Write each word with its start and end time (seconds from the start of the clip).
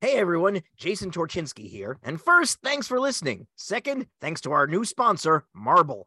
Hey 0.00 0.14
everyone, 0.16 0.60
Jason 0.76 1.10
Torchinsky 1.10 1.68
here. 1.68 1.98
And 2.04 2.20
first, 2.20 2.58
thanks 2.62 2.86
for 2.86 3.00
listening. 3.00 3.48
Second, 3.56 4.06
thanks 4.20 4.40
to 4.42 4.52
our 4.52 4.68
new 4.68 4.84
sponsor, 4.84 5.44
Marble. 5.52 6.06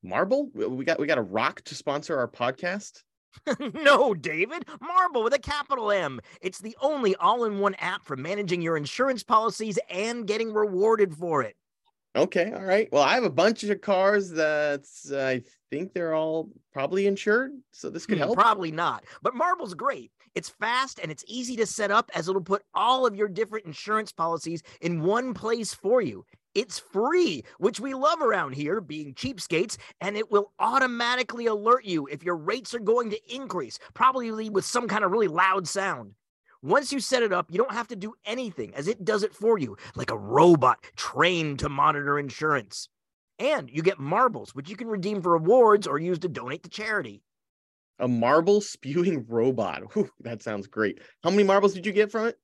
Marble? 0.00 0.48
We 0.54 0.84
got 0.84 1.00
we 1.00 1.08
got 1.08 1.18
a 1.18 1.22
rock 1.22 1.62
to 1.62 1.74
sponsor 1.74 2.16
our 2.16 2.28
podcast. 2.28 3.02
no, 3.74 4.14
David, 4.14 4.64
Marble 4.80 5.24
with 5.24 5.34
a 5.34 5.40
capital 5.40 5.90
M. 5.90 6.20
It's 6.40 6.60
the 6.60 6.76
only 6.80 7.16
all-in-one 7.16 7.74
app 7.80 8.04
for 8.04 8.16
managing 8.16 8.62
your 8.62 8.76
insurance 8.76 9.24
policies 9.24 9.76
and 9.90 10.24
getting 10.24 10.52
rewarded 10.52 11.12
for 11.16 11.42
it. 11.42 11.56
Okay, 12.14 12.52
all 12.52 12.62
right. 12.62 12.88
Well, 12.92 13.02
I 13.02 13.14
have 13.14 13.24
a 13.24 13.30
bunch 13.30 13.64
of 13.64 13.80
cars 13.80 14.30
that's 14.30 15.10
uh, 15.10 15.18
I 15.18 15.42
think 15.72 15.94
they're 15.94 16.14
all 16.14 16.48
probably 16.72 17.08
insured, 17.08 17.50
so 17.72 17.90
this 17.90 18.06
could 18.06 18.18
Hmm, 18.18 18.24
help. 18.24 18.38
Probably 18.38 18.70
not. 18.70 19.02
But 19.20 19.34
Marble's 19.34 19.74
great. 19.74 20.12
It's 20.34 20.48
fast 20.48 20.98
and 21.00 21.12
it's 21.12 21.24
easy 21.28 21.54
to 21.56 21.66
set 21.66 21.90
up 21.90 22.10
as 22.14 22.28
it'll 22.28 22.40
put 22.40 22.64
all 22.74 23.06
of 23.06 23.14
your 23.14 23.28
different 23.28 23.66
insurance 23.66 24.12
policies 24.12 24.62
in 24.80 25.02
one 25.02 25.32
place 25.32 25.72
for 25.72 26.00
you. 26.00 26.24
It's 26.54 26.78
free, 26.78 27.42
which 27.58 27.80
we 27.80 27.94
love 27.94 28.20
around 28.20 28.54
here, 28.54 28.80
being 28.80 29.14
cheapskates, 29.14 29.76
and 30.00 30.16
it 30.16 30.30
will 30.30 30.52
automatically 30.60 31.46
alert 31.46 31.84
you 31.84 32.06
if 32.06 32.22
your 32.22 32.36
rates 32.36 32.74
are 32.74 32.80
going 32.80 33.10
to 33.10 33.34
increase, 33.34 33.78
probably 33.92 34.48
with 34.48 34.64
some 34.64 34.86
kind 34.86 35.04
of 35.04 35.10
really 35.10 35.28
loud 35.28 35.66
sound. 35.66 36.14
Once 36.62 36.92
you 36.92 37.00
set 37.00 37.22
it 37.24 37.32
up, 37.32 37.46
you 37.50 37.58
don't 37.58 37.72
have 37.72 37.88
to 37.88 37.96
do 37.96 38.14
anything 38.24 38.72
as 38.74 38.86
it 38.88 39.04
does 39.04 39.24
it 39.24 39.34
for 39.34 39.58
you, 39.58 39.76
like 39.96 40.10
a 40.10 40.16
robot 40.16 40.78
trained 40.96 41.58
to 41.58 41.68
monitor 41.68 42.18
insurance. 42.18 42.88
And 43.40 43.68
you 43.68 43.82
get 43.82 43.98
marbles, 43.98 44.54
which 44.54 44.70
you 44.70 44.76
can 44.76 44.86
redeem 44.86 45.22
for 45.22 45.32
rewards 45.32 45.88
or 45.88 45.98
use 45.98 46.20
to 46.20 46.28
donate 46.28 46.62
to 46.62 46.70
charity. 46.70 47.23
A 47.98 48.08
marble 48.08 48.60
spewing 48.60 49.24
robot. 49.28 49.94
Whew, 49.94 50.10
that 50.20 50.42
sounds 50.42 50.66
great. 50.66 51.00
How 51.22 51.30
many 51.30 51.44
marbles 51.44 51.74
did 51.74 51.86
you 51.86 51.92
get 51.92 52.10
from 52.10 52.26
it? 52.26 52.38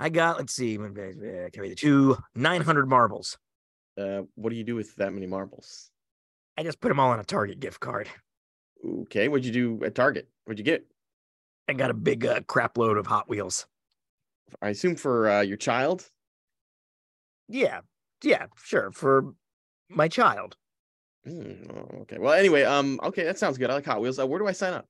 I 0.00 0.08
got, 0.08 0.38
let's 0.38 0.52
see, 0.52 0.76
carry 0.76 1.68
the 1.68 1.74
two, 1.74 2.16
900 2.36 2.88
marbles. 2.88 3.36
Uh, 4.00 4.22
what 4.36 4.50
do 4.50 4.56
you 4.56 4.62
do 4.62 4.76
with 4.76 4.94
that 4.96 5.12
many 5.12 5.26
marbles? 5.26 5.90
I 6.56 6.62
just 6.62 6.80
put 6.80 6.88
them 6.88 7.00
all 7.00 7.10
on 7.10 7.18
a 7.18 7.24
Target 7.24 7.58
gift 7.58 7.80
card. 7.80 8.08
Okay, 8.86 9.26
what'd 9.26 9.44
you 9.44 9.52
do 9.52 9.84
at 9.84 9.96
Target? 9.96 10.28
What'd 10.44 10.58
you 10.58 10.64
get? 10.64 10.86
I 11.68 11.72
got 11.72 11.90
a 11.90 11.94
big 11.94 12.24
uh, 12.24 12.40
crap 12.46 12.78
load 12.78 12.96
of 12.96 13.08
Hot 13.08 13.28
Wheels. 13.28 13.66
I 14.62 14.70
assume 14.70 14.96
for 14.96 15.28
uh, 15.28 15.40
your 15.40 15.56
child. 15.56 16.08
Yeah, 17.48 17.80
yeah, 18.22 18.46
sure, 18.56 18.90
for 18.92 19.34
my 19.88 20.08
child. 20.08 20.56
Hmm, 21.28 21.70
oh, 21.70 22.00
okay. 22.02 22.18
Well, 22.18 22.32
anyway, 22.32 22.62
um, 22.62 22.98
okay, 23.02 23.24
that 23.24 23.38
sounds 23.38 23.58
good. 23.58 23.70
I 23.70 23.74
like 23.74 23.86
Hot 23.86 24.00
Wheels. 24.00 24.18
Uh, 24.18 24.26
where 24.26 24.38
do 24.38 24.46
I 24.46 24.52
sign 24.52 24.72
up? 24.72 24.86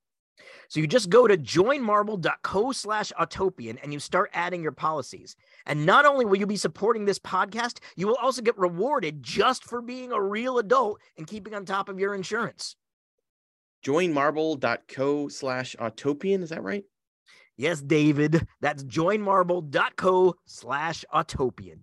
So 0.69 0.81
you 0.81 0.86
just 0.86 1.11
go 1.11 1.27
to 1.27 1.36
joinmarble.co 1.36 2.72
slash 2.72 3.12
autopian 3.19 3.78
and 3.83 3.92
you 3.92 3.98
start 3.98 4.31
adding 4.34 4.62
your 4.62 4.72
policies. 4.72 5.34
And 5.66 5.84
not 5.84 6.05
only 6.05 6.25
will 6.25 6.36
you 6.36 6.47
be 6.47 6.56
supporting 6.56 7.05
this 7.05 7.19
podcast, 7.19 7.78
you 7.97 8.06
will 8.06 8.16
also 8.16 8.42
get 8.42 8.56
rewarded 8.59 9.22
just 9.22 9.64
for 9.64 9.83
being 9.83 10.12
a 10.12 10.22
real 10.22 10.59
adult 10.59 11.00
and 11.16 11.27
keeping 11.27 11.55
on 11.55 11.64
top 11.64 11.89
of 11.89 11.98
your 11.98 12.14
insurance. 12.14 12.77
Joinmarble.co 13.84 15.28
slash 15.28 15.75
autopian. 15.81 16.42
Is 16.42 16.50
that 16.50 16.62
right? 16.62 16.84
Yes, 17.56 17.81
David, 17.81 18.47
that's 18.61 18.84
joinmarble.co 18.84 20.34
slash 20.47 21.05
autopian. 21.12 21.81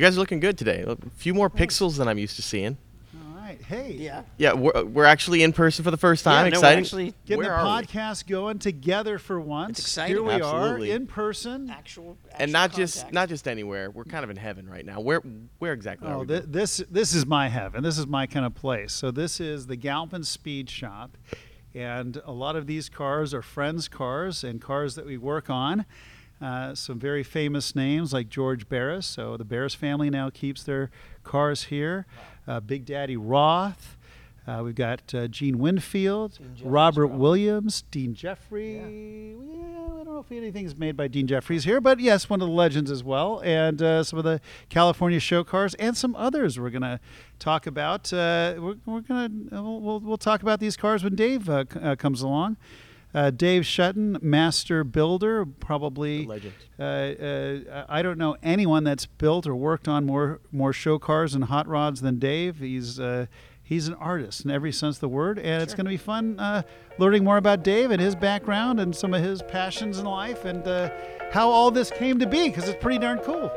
You 0.00 0.06
guys 0.06 0.16
are 0.16 0.20
looking 0.20 0.40
good 0.40 0.56
today. 0.56 0.82
A 0.88 0.96
few 1.18 1.34
more 1.34 1.50
pixels 1.50 1.98
than 1.98 2.08
I'm 2.08 2.16
used 2.16 2.36
to 2.36 2.42
seeing. 2.42 2.78
All 3.14 3.36
right. 3.36 3.60
Hey. 3.60 3.92
Yeah. 3.98 4.22
Yeah, 4.38 4.54
we're, 4.54 4.74
uh, 4.74 4.82
we're 4.84 5.04
actually 5.04 5.42
in 5.42 5.52
person 5.52 5.84
for 5.84 5.90
the 5.90 5.98
first 5.98 6.24
time. 6.24 6.46
Yeah, 6.46 6.52
no, 6.52 6.56
we're 6.56 6.58
Exciting. 6.60 6.84
actually 6.84 7.14
Getting 7.26 7.36
Where 7.44 7.48
the 7.48 7.62
are 7.62 7.80
we? 7.80 7.86
podcast 7.86 8.26
going 8.26 8.60
together 8.60 9.18
for 9.18 9.38
once. 9.38 9.78
exciting. 9.78 10.16
Here 10.16 10.22
we 10.22 10.32
Absolutely. 10.32 10.92
are 10.92 10.96
in 10.96 11.06
person. 11.06 11.68
Actual, 11.68 12.16
and 12.32 12.34
actual 12.40 12.52
not 12.54 12.72
just 12.72 12.94
contact. 12.94 13.12
not 13.12 13.28
just 13.28 13.46
anywhere. 13.46 13.90
We're 13.90 14.04
kind 14.04 14.24
of 14.24 14.30
in 14.30 14.38
heaven 14.38 14.66
right 14.70 14.86
now. 14.86 15.00
Where 15.00 15.20
where 15.58 15.74
exactly 15.74 16.08
are 16.08 16.14
Oh, 16.14 16.20
we? 16.20 16.28
th- 16.28 16.44
this 16.46 16.78
this 16.90 17.14
is 17.14 17.26
my 17.26 17.48
heaven. 17.50 17.82
This 17.82 17.98
is 17.98 18.06
my 18.06 18.26
kind 18.26 18.46
of 18.46 18.54
place. 18.54 18.94
So 18.94 19.10
this 19.10 19.38
is 19.38 19.66
the 19.66 19.76
Galpin 19.76 20.24
Speed 20.24 20.70
Shop, 20.70 21.18
and 21.74 22.18
a 22.24 22.32
lot 22.32 22.56
of 22.56 22.66
these 22.66 22.88
cars 22.88 23.34
are 23.34 23.42
friends' 23.42 23.86
cars 23.86 24.44
and 24.44 24.62
cars 24.62 24.94
that 24.94 25.04
we 25.04 25.18
work 25.18 25.50
on. 25.50 25.84
Uh, 26.40 26.74
some 26.74 26.98
very 26.98 27.22
famous 27.22 27.76
names 27.76 28.12
like 28.12 28.28
George 28.30 28.68
Barris. 28.68 29.06
So 29.06 29.36
the 29.36 29.44
Barris 29.44 29.74
family 29.74 30.08
now 30.08 30.30
keeps 30.30 30.62
their 30.62 30.90
cars 31.22 31.64
here. 31.64 32.06
Uh, 32.48 32.60
Big 32.60 32.84
Daddy 32.86 33.16
Roth. 33.16 33.96
Uh, 34.46 34.62
we've 34.64 34.74
got 34.74 35.14
uh, 35.14 35.28
Gene 35.28 35.58
Winfield, 35.58 36.38
Robert. 36.64 37.08
Williams, 37.08 37.84
Dean 37.90 38.14
Jeffrey. 38.14 38.76
Yeah, 38.78 38.84
I 38.84 39.88
don't 40.02 40.06
know 40.06 40.18
if 40.18 40.32
anything's 40.32 40.74
made 40.76 40.96
by 40.96 41.08
Dean 41.08 41.26
Jeffries 41.26 41.64
here, 41.64 41.80
but 41.80 42.00
yes, 42.00 42.28
one 42.28 42.40
of 42.40 42.48
the 42.48 42.54
legends 42.54 42.90
as 42.90 43.04
well, 43.04 43.42
and 43.44 43.80
uh, 43.82 44.02
some 44.02 44.18
of 44.18 44.24
the 44.24 44.40
California 44.70 45.20
show 45.20 45.44
cars 45.44 45.74
and 45.74 45.94
some 45.96 46.16
others 46.16 46.58
we're 46.58 46.70
going 46.70 46.82
to 46.82 46.98
talk 47.38 47.66
about. 47.66 48.10
Uh, 48.12 48.54
we're 48.58 48.76
we're 48.86 49.00
going 49.02 49.48
to 49.50 49.62
we'll, 49.62 49.80
we'll, 49.80 50.00
we'll 50.00 50.16
talk 50.18 50.40
about 50.42 50.58
these 50.58 50.76
cars 50.76 51.04
when 51.04 51.14
Dave 51.14 51.48
uh, 51.48 51.64
c- 51.72 51.78
uh, 51.78 51.94
comes 51.96 52.22
along. 52.22 52.56
Uh, 53.12 53.30
Dave 53.30 53.62
Shuten, 53.62 54.22
master 54.22 54.84
builder, 54.84 55.44
probably. 55.44 56.26
legend. 56.26 56.52
Uh, 56.78 56.82
uh, 56.82 57.86
I 57.88 58.02
don't 58.02 58.18
know 58.18 58.36
anyone 58.42 58.84
that's 58.84 59.06
built 59.06 59.46
or 59.46 59.56
worked 59.56 59.88
on 59.88 60.06
more 60.06 60.40
more 60.52 60.72
show 60.72 60.98
cars 60.98 61.34
and 61.34 61.44
hot 61.44 61.66
rods 61.66 62.00
than 62.02 62.18
Dave. 62.18 62.58
He's 62.58 63.00
uh, 63.00 63.26
he's 63.62 63.88
an 63.88 63.94
artist 63.94 64.44
in 64.44 64.50
every 64.50 64.72
sense 64.72 64.96
of 64.96 65.00
the 65.00 65.08
word, 65.08 65.38
and 65.38 65.62
it's 65.62 65.74
going 65.74 65.86
to 65.86 65.90
be 65.90 65.96
fun 65.96 66.38
uh, 66.38 66.62
learning 66.98 67.24
more 67.24 67.36
about 67.36 67.64
Dave 67.64 67.90
and 67.90 68.00
his 68.00 68.14
background 68.14 68.78
and 68.78 68.94
some 68.94 69.12
of 69.12 69.22
his 69.22 69.42
passions 69.42 69.98
in 69.98 70.04
life 70.04 70.44
and 70.44 70.66
uh, 70.66 70.90
how 71.32 71.48
all 71.48 71.70
this 71.70 71.90
came 71.90 72.18
to 72.18 72.26
be 72.26 72.48
because 72.48 72.68
it's 72.68 72.80
pretty 72.80 72.98
darn 72.98 73.18
cool. 73.18 73.50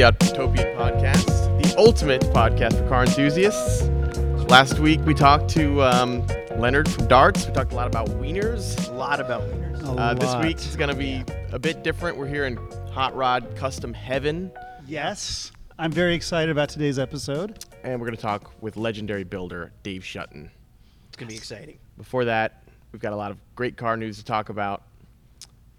The 0.00 0.06
Autopian 0.06 0.74
Podcast, 0.76 1.26
the 1.62 1.74
ultimate 1.76 2.22
podcast 2.32 2.72
for 2.72 2.88
car 2.88 3.04
enthusiasts. 3.04 3.82
Last 4.48 4.78
week 4.78 4.98
we 5.04 5.12
talked 5.12 5.50
to 5.50 5.82
um, 5.82 6.26
Leonard 6.56 6.88
from 6.90 7.06
Darts. 7.06 7.44
We 7.46 7.52
talked 7.52 7.72
a 7.72 7.76
lot 7.76 7.86
about 7.86 8.08
wieners. 8.08 8.88
a 8.88 8.92
lot 8.92 9.20
about 9.20 9.42
wieners. 9.42 9.82
A 9.82 9.90
Uh, 10.00 10.14
this 10.14 10.24
lot. 10.24 10.42
week 10.42 10.56
is 10.56 10.74
going 10.74 10.88
to 10.88 10.96
be 10.96 11.22
a 11.52 11.58
bit 11.58 11.82
different. 11.82 12.16
We're 12.16 12.28
here 12.28 12.46
in 12.46 12.56
Hot 12.92 13.14
Rod 13.14 13.54
Custom 13.56 13.92
Heaven, 13.92 14.50
Yes, 14.86 15.52
I'm 15.78 15.92
very 15.92 16.14
excited 16.14 16.50
about 16.50 16.70
today's 16.70 16.98
episode. 16.98 17.62
and 17.84 18.00
we're 18.00 18.06
going 18.06 18.16
to 18.16 18.22
talk 18.22 18.52
with 18.62 18.78
legendary 18.78 19.24
builder 19.24 19.70
Dave 19.82 20.00
Shuten. 20.00 20.48
It's 21.08 21.18
gonna 21.18 21.28
be 21.28 21.36
exciting. 21.36 21.78
Before 21.98 22.24
that, 22.24 22.62
we've 22.92 23.02
got 23.02 23.12
a 23.12 23.16
lot 23.16 23.32
of 23.32 23.36
great 23.54 23.76
car 23.76 23.98
news 23.98 24.16
to 24.16 24.24
talk 24.24 24.48
about. 24.48 24.82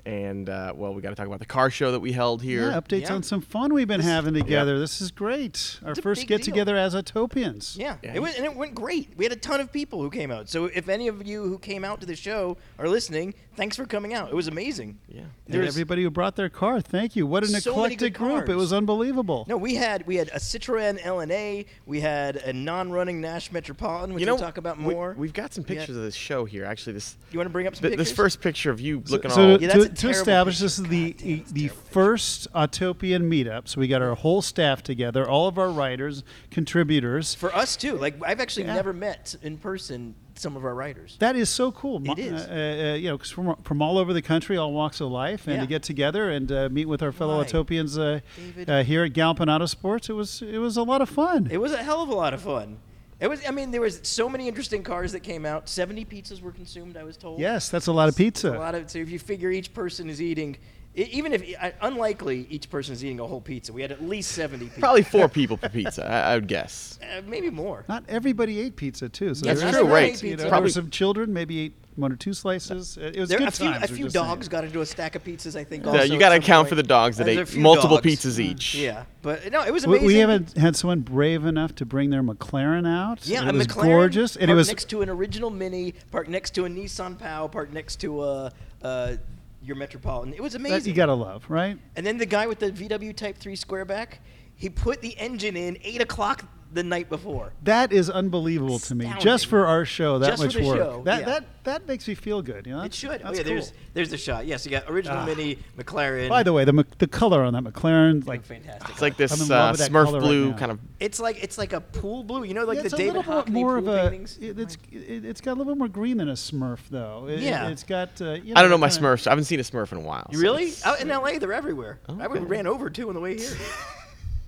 And, 0.06 0.50
uh, 0.50 0.74
well, 0.76 0.94
we 0.94 1.02
got 1.02 1.10
to 1.10 1.16
talk 1.16 1.28
about 1.28 1.40
the 1.40 1.46
car 1.46 1.70
show 1.70 1.92
that 1.92 2.00
we 2.00 2.12
held 2.12 2.42
here. 2.42 2.70
Yeah, 2.72 2.80
updates 2.80 3.02
Yeah. 3.10 3.14
on 3.16 3.24
some 3.24 3.42
fun 3.42 3.74
we've 3.74 3.88
been 3.88 4.00
having 4.02 4.34
together. 4.34 4.80
This 4.80 5.00
is 5.02 5.12
great. 5.12 5.80
Our 5.86 5.92
It's 5.92 6.00
first 6.02 6.26
get 6.28 6.38
deal. 6.38 6.46
together 6.46 6.76
as 6.76 6.96
Autopians. 6.96 7.78
Yeah, 7.78 7.98
Yeah, 8.04 8.16
it 8.16 8.20
went, 8.20 8.36
and 8.38 8.46
it 8.46 8.56
went 8.56 8.74
great. 8.74 9.10
We 9.16 9.26
had 9.26 9.32
a 9.32 9.36
ton 9.38 9.60
of 9.60 9.72
people 9.72 10.02
who 10.02 10.10
came 10.10 10.32
out. 10.32 10.50
So 10.50 10.66
if 10.66 10.90
any 10.90 11.08
of 11.08 11.26
you 11.26 11.44
who 11.44 11.60
came 11.60 11.84
out 11.86 12.00
to 12.02 12.08
the 12.08 12.16
show 12.16 12.58
are 12.80 12.90
listening, 12.90 13.34
thanks 13.56 13.76
for 13.76 13.86
coming 13.86 14.14
out. 14.14 14.30
It 14.30 14.36
was 14.36 14.48
amazing. 14.48 14.98
Yeah. 15.08 15.22
And 15.22 15.30
There's 15.48 15.68
everybody 15.68 16.04
who 16.04 16.10
brought 16.10 16.36
their 16.36 16.50
car, 16.50 16.82
thank 16.82 17.16
you. 17.16 17.28
What 17.28 17.44
an 17.44 17.50
So 17.62 17.72
eclectic 17.72 18.14
group. 18.16 18.50
It 18.50 18.56
was 18.56 18.74
unbelievable. 18.74 19.46
no, 19.48 19.58
we 19.58 19.76
had 19.76 20.08
we 20.08 20.16
had 20.16 20.30
a 20.30 20.40
Citroen 20.40 21.00
LNA. 21.02 21.66
We 21.86 22.00
had 22.00 22.38
a 22.38 22.54
non-running 22.54 23.22
Nash 23.22 23.52
Metropolitan, 23.52 24.14
which 24.14 24.22
you 24.22 24.26
know, 24.26 24.34
we'll 24.36 24.42
talk 24.44 24.58
about 24.58 24.80
more. 24.80 25.14
We, 25.18 25.28
have 25.28 25.34
got 25.34 25.54
some 25.54 25.64
We 25.68 25.76
had- 25.76 25.82
pictures 25.82 25.98
of 25.98 26.04
this 26.04 26.16
show 26.16 26.46
here. 26.46 26.66
Actually, 26.66 26.94
this 26.94 27.18
you 27.32 27.38
want 27.38 27.48
to 27.48 27.52
bring 27.52 27.68
up 27.68 27.76
some 27.76 27.82
th- 27.84 27.92
pictures? 27.94 28.08
this 28.10 28.16
first 28.16 28.42
picture 28.42 28.72
of 28.72 28.80
you 28.82 29.04
looking 29.08 29.30
so 29.32 29.52
all 29.52 29.58
to, 29.58 29.62
Yeah, 29.64 29.74
that's 29.74 29.86
a 29.86 29.90
to 29.96 30.10
establish 30.10 30.60
this 30.60 30.78
is 30.80 30.86
the 30.86 31.12
God 31.12 31.18
damn, 31.20 31.30
it's 31.40 31.52
a 31.52 31.54
the 31.54 31.68
first 31.68 32.52
Autopian 32.54 33.24
meetup. 33.30 33.68
So 33.68 33.80
we 33.80 33.88
got 33.88 34.02
our 34.02 34.16
whole 34.16 34.42
staff 34.42 34.84
together, 34.84 35.28
all 35.30 35.48
of 35.48 35.58
our 35.58 35.70
writers, 35.70 36.24
contributors. 36.50 37.34
for 37.36 37.54
us 37.56 37.76
too. 37.76 37.98
Like 37.98 38.16
I've 38.26 38.40
actually 38.40 38.66
Yeah. 38.66 38.76
never 38.76 38.94
met 38.94 39.36
in 39.42 39.58
person 39.58 40.16
some 40.36 40.56
of 40.56 40.64
our 40.66 40.74
writers. 40.74 41.18
That 41.20 41.36
is 41.36 41.50
so 41.50 41.72
cool. 41.72 42.00
Mo- 42.00 42.14
It 42.14 42.20
is. 42.20 42.42
Uh, 42.48 42.92
uh, 42.94 42.96
you 42.96 43.10
know, 43.10 43.18
'cause 43.18 43.30
from 43.30 43.56
from 43.64 43.82
all 43.82 43.98
over 43.98 44.14
the 44.14 44.22
country, 44.22 44.58
all 44.58 44.72
walks 44.74 45.00
of 45.02 45.10
life, 45.12 45.46
and 45.48 45.56
Yeah. 45.56 45.62
to 45.62 45.68
get 45.68 45.84
together 45.84 46.30
and 46.32 46.52
uh, 46.52 46.70
meet 46.72 46.86
with 46.88 47.04
our 47.04 47.12
fellow 47.12 47.38
Right. 47.40 47.48
Autopians 47.48 47.98
uh, 48.00 48.22
David. 48.38 48.70
uh, 48.70 48.84
here 48.84 49.04
at 49.04 49.14
Galpin 49.14 49.50
Auto 49.50 49.66
Sports, 49.66 50.10
it 50.10 50.14
was 50.14 50.42
it 50.42 50.58
was 50.60 50.78
a 50.78 50.84
lot 50.84 51.02
of 51.02 51.10
fun. 51.10 51.48
It 51.52 51.58
was 51.60 51.74
a 51.74 51.84
hell 51.84 52.02
of 52.02 52.10
a 52.10 52.16
lot 52.16 52.34
of 52.34 52.42
fun. 52.42 52.78
It 53.22 53.30
was. 53.30 53.40
I 53.48 53.52
mean, 53.52 53.72
there 53.72 53.80
was 53.82 54.00
so 54.04 54.28
many 54.28 54.48
interesting 54.48 54.84
cars 54.84 55.12
that 55.14 55.22
came 55.22 55.46
out. 55.46 55.70
Seventy 55.70 56.04
pizzas 56.04 56.42
were 56.42 56.52
consumed. 56.52 56.98
I 56.98 57.04
was 57.04 57.16
told. 57.16 57.40
yes, 57.40 57.70
that's 57.70 57.88
a 57.88 57.94
lot 57.94 58.10
of 58.10 58.16
pizza. 58.18 58.50
A 58.52 58.60
lot 58.60 58.76
of. 58.76 58.90
So 58.90 58.98
if 59.00 59.10
you 59.12 59.20
figure 59.20 59.52
each 59.52 59.74
person 59.74 60.10
is 60.10 60.20
eating, 60.22 60.58
even 60.96 61.32
if 61.32 61.44
unlikely 61.82 62.48
each 62.50 62.70
person 62.70 62.94
is 62.94 63.06
eating 63.06 63.20
a 63.20 63.28
whole 63.28 63.40
pizza, 63.40 63.72
we 63.72 63.82
had 63.84 63.92
at 63.92 64.04
least 64.04 64.32
seventy. 64.32 64.66
Pizzas. 64.66 64.80
Probably 64.80 65.04
four 65.04 65.30
people 65.40 65.56
per 65.58 65.70
pizza, 65.70 66.04
I, 66.10 66.32
I 66.32 66.36
would 66.36 66.48
guess. 66.48 67.00
Uh, 67.04 67.22
maybe 67.28 67.50
more. 67.52 67.86
Not 67.88 68.04
everybody 68.10 68.60
ate 68.60 68.76
pizza 68.76 69.08
too. 69.08 69.36
So 69.36 69.46
That's 69.46 69.60
there 69.60 69.70
is 69.70 69.76
true, 69.76 69.86
that. 69.86 69.94
right. 69.94 70.04
You 70.06 70.12
know, 70.12 70.20
Pizza. 70.22 70.38
there 70.38 70.50
Probably- 70.50 70.66
were 70.66 70.72
some 70.72 70.90
children, 70.90 71.32
maybe 71.32 71.60
ate 71.60 71.81
one 71.96 72.12
or 72.12 72.16
two 72.16 72.34
slices. 72.34 72.98
It 72.98 73.18
was 73.20 73.30
There, 73.30 73.38
good 73.40 73.50
a 73.50 73.52
few, 73.52 73.70
times. 73.72 73.84
a 73.84 73.88
few 73.94 74.06
just 74.06 74.14
saying. 74.16 74.26
dogs 74.26 74.48
got 74.48 74.64
into 74.64 74.80
a 74.82 74.86
stack 74.86 75.16
of 75.16 75.24
pizzas. 75.24 75.56
I 75.56 75.64
think. 75.64 75.84
Yeah, 75.86 75.92
also 75.92 76.04
you 76.06 76.20
got 76.20 76.30
to 76.30 76.36
account 76.36 76.66
point. 76.66 76.70
for 76.70 76.76
the 76.76 76.84
dogs 76.84 77.18
that 77.18 77.26
There's 77.26 77.54
ate 77.56 77.60
multiple 77.62 77.98
dogs. 77.98 78.06
pizzas 78.08 78.40
each. 78.40 78.76
Yeah, 78.76 79.04
but 79.22 79.52
no, 79.52 79.64
it 79.66 79.72
was 79.74 79.86
We, 79.86 79.94
amazing. 79.98 80.08
we 80.08 80.16
haven't 80.16 80.58
had 80.58 80.76
someone 80.76 81.02
brave 81.02 81.46
enough 81.46 81.76
to 81.76 81.86
bring 81.86 82.10
their 82.10 82.24
McLaren 82.24 82.88
out. 82.88 83.28
Yeah, 83.28 83.42
and 83.42 83.50
a 83.52 83.54
it 83.54 83.58
was 83.58 83.68
McLaren 83.68 83.84
gorgeous, 83.88 84.36
and 84.38 84.50
it 84.50 84.54
was 84.54 84.68
next 84.68 84.90
to 84.90 85.02
an 85.02 85.10
original 85.10 85.50
Mini, 85.50 85.94
parked 86.12 86.30
next 86.30 86.52
to 86.56 86.66
a 86.66 86.70
Nissan 86.70 87.20
Pao, 87.20 87.48
parked 87.48 87.74
next 87.74 87.98
to 88.02 88.24
a, 88.24 88.52
uh, 88.84 89.16
your 89.64 89.76
Metropolitan. 89.76 90.34
It 90.34 90.42
was 90.42 90.54
that 90.54 90.60
amazing. 90.60 90.90
you 90.90 90.96
gotta 90.96 91.14
love, 91.14 91.46
right? 91.50 91.78
And 91.96 92.06
then 92.06 92.18
the 92.18 92.26
guy 92.26 92.48
with 92.48 92.60
the 92.60 92.72
VW 92.72 93.16
Type 93.16 93.38
3 93.38 93.56
squareback, 93.56 94.14
he 94.56 94.70
put 94.70 95.02
the 95.02 95.16
engine 95.20 95.56
in 95.58 95.78
8 95.84 96.02
o'clock 96.02 96.46
the 96.74 96.84
night 96.84 97.10
before. 97.10 97.52
That 97.64 97.92
is 97.92 98.10
unbelievable 98.10 98.80
to 98.80 98.96
me. 98.96 99.12
Just 99.20 99.48
for 99.48 99.66
our 99.68 99.86
show, 99.86 100.20
that 100.20 100.30
Just 100.38 100.42
for 100.42 100.48
much 100.48 100.56
the 100.56 100.64
work. 100.66 100.78
show, 100.78 101.02
that 101.06 101.20
yeah. 101.20 101.26
that 101.26 101.46
that 101.64 101.88
makes 101.88 102.08
me 102.08 102.16
feel 102.16 102.42
good. 102.42 102.66
You 102.66 102.74
know, 102.74 102.82
It 102.82 102.94
should. 102.94 103.22
Oh, 103.22 103.26
That's 103.26 103.38
yeah, 103.38 103.44
there's 103.44 103.70
cool. 103.72 103.80
there's 103.94 104.10
the 104.10 104.18
shot. 104.18 104.46
Yes, 104.48 104.66
you 104.66 104.72
got 104.72 104.90
original 104.90 105.18
Ah. 105.20 105.26
Mini, 105.26 105.58
McLaren. 105.78 106.28
By 106.30 106.42
the 106.44 106.54
way, 106.54 106.66
the 106.66 106.74
Mc- 106.74 106.98
the 106.98 107.08
color 107.08 107.44
on 107.44 107.54
that 107.54 107.64
McLaren, 107.64 108.26
like 108.26 108.44
fantastic. 108.46 108.90
It's 108.90 109.02
like 109.02 109.14
I'm 109.14 109.18
this 109.18 109.46
in 109.48 109.52
uh, 109.52 109.72
with 109.72 109.80
that 109.80 109.92
Smurf 109.92 110.06
color 110.06 110.20
right 110.20 110.26
blue 110.26 110.52
now. 110.52 110.58
kind 110.58 110.72
of. 110.72 110.80
it's 111.00 111.20
like 111.20 111.44
it's 111.44 111.58
like 111.58 111.74
a 111.74 111.82
pool 111.82 112.24
blue. 112.24 112.44
You 112.46 112.54
know, 112.54 112.64
like 112.66 112.78
yeah, 112.78 112.82
the 112.82 112.86
it's 112.86 112.94
a 112.94 112.98
David 112.98 113.16
little 113.18 113.34
bit 113.44 113.46
Hockney 113.46 113.52
more 113.54 113.80
pool 113.80 113.90
of 113.90 113.96
a. 113.96 114.10
paintings. 114.10 114.38
It, 114.42 114.58
it's 114.60 114.78
it, 114.92 115.26
it's 115.26 115.42
got 115.42 115.52
a 115.52 115.56
little 115.58 115.74
bit 115.74 115.78
more 115.78 115.88
green 115.90 116.18
than 116.18 116.30
a 116.30 116.34
Smurf 116.34 116.80
though. 116.90 117.28
It, 117.28 117.42
Yeah. 117.42 117.68
it's 117.70 117.84
got. 117.84 118.20
Uh, 118.22 118.32
you 118.44 118.54
I 118.56 118.62
don't 118.62 118.72
know 118.72 118.78
my 118.78 118.90
kinda- 118.90 119.08
Smurfs. 119.10 119.28
I 119.28 119.32
haven't 119.32 119.46
seen 119.46 119.60
a 119.60 119.64
Smurf 119.64 119.92
in 119.92 120.00
a 120.00 120.02
while. 120.02 120.28
You 120.32 120.38
so 120.38 120.42
really? 120.44 120.64
it's- 120.64 120.86
Out 120.86 121.00
in 121.02 121.10
LA, 121.10 121.38
they're 121.38 121.54
everywhere. 121.54 122.00
I 122.10 122.26
Okay. 122.26 122.40
ran 122.40 122.66
over 122.66 122.90
two 122.90 123.10
on 123.10 123.16
the 123.16 123.22
way 123.22 123.38
here. 123.38 123.52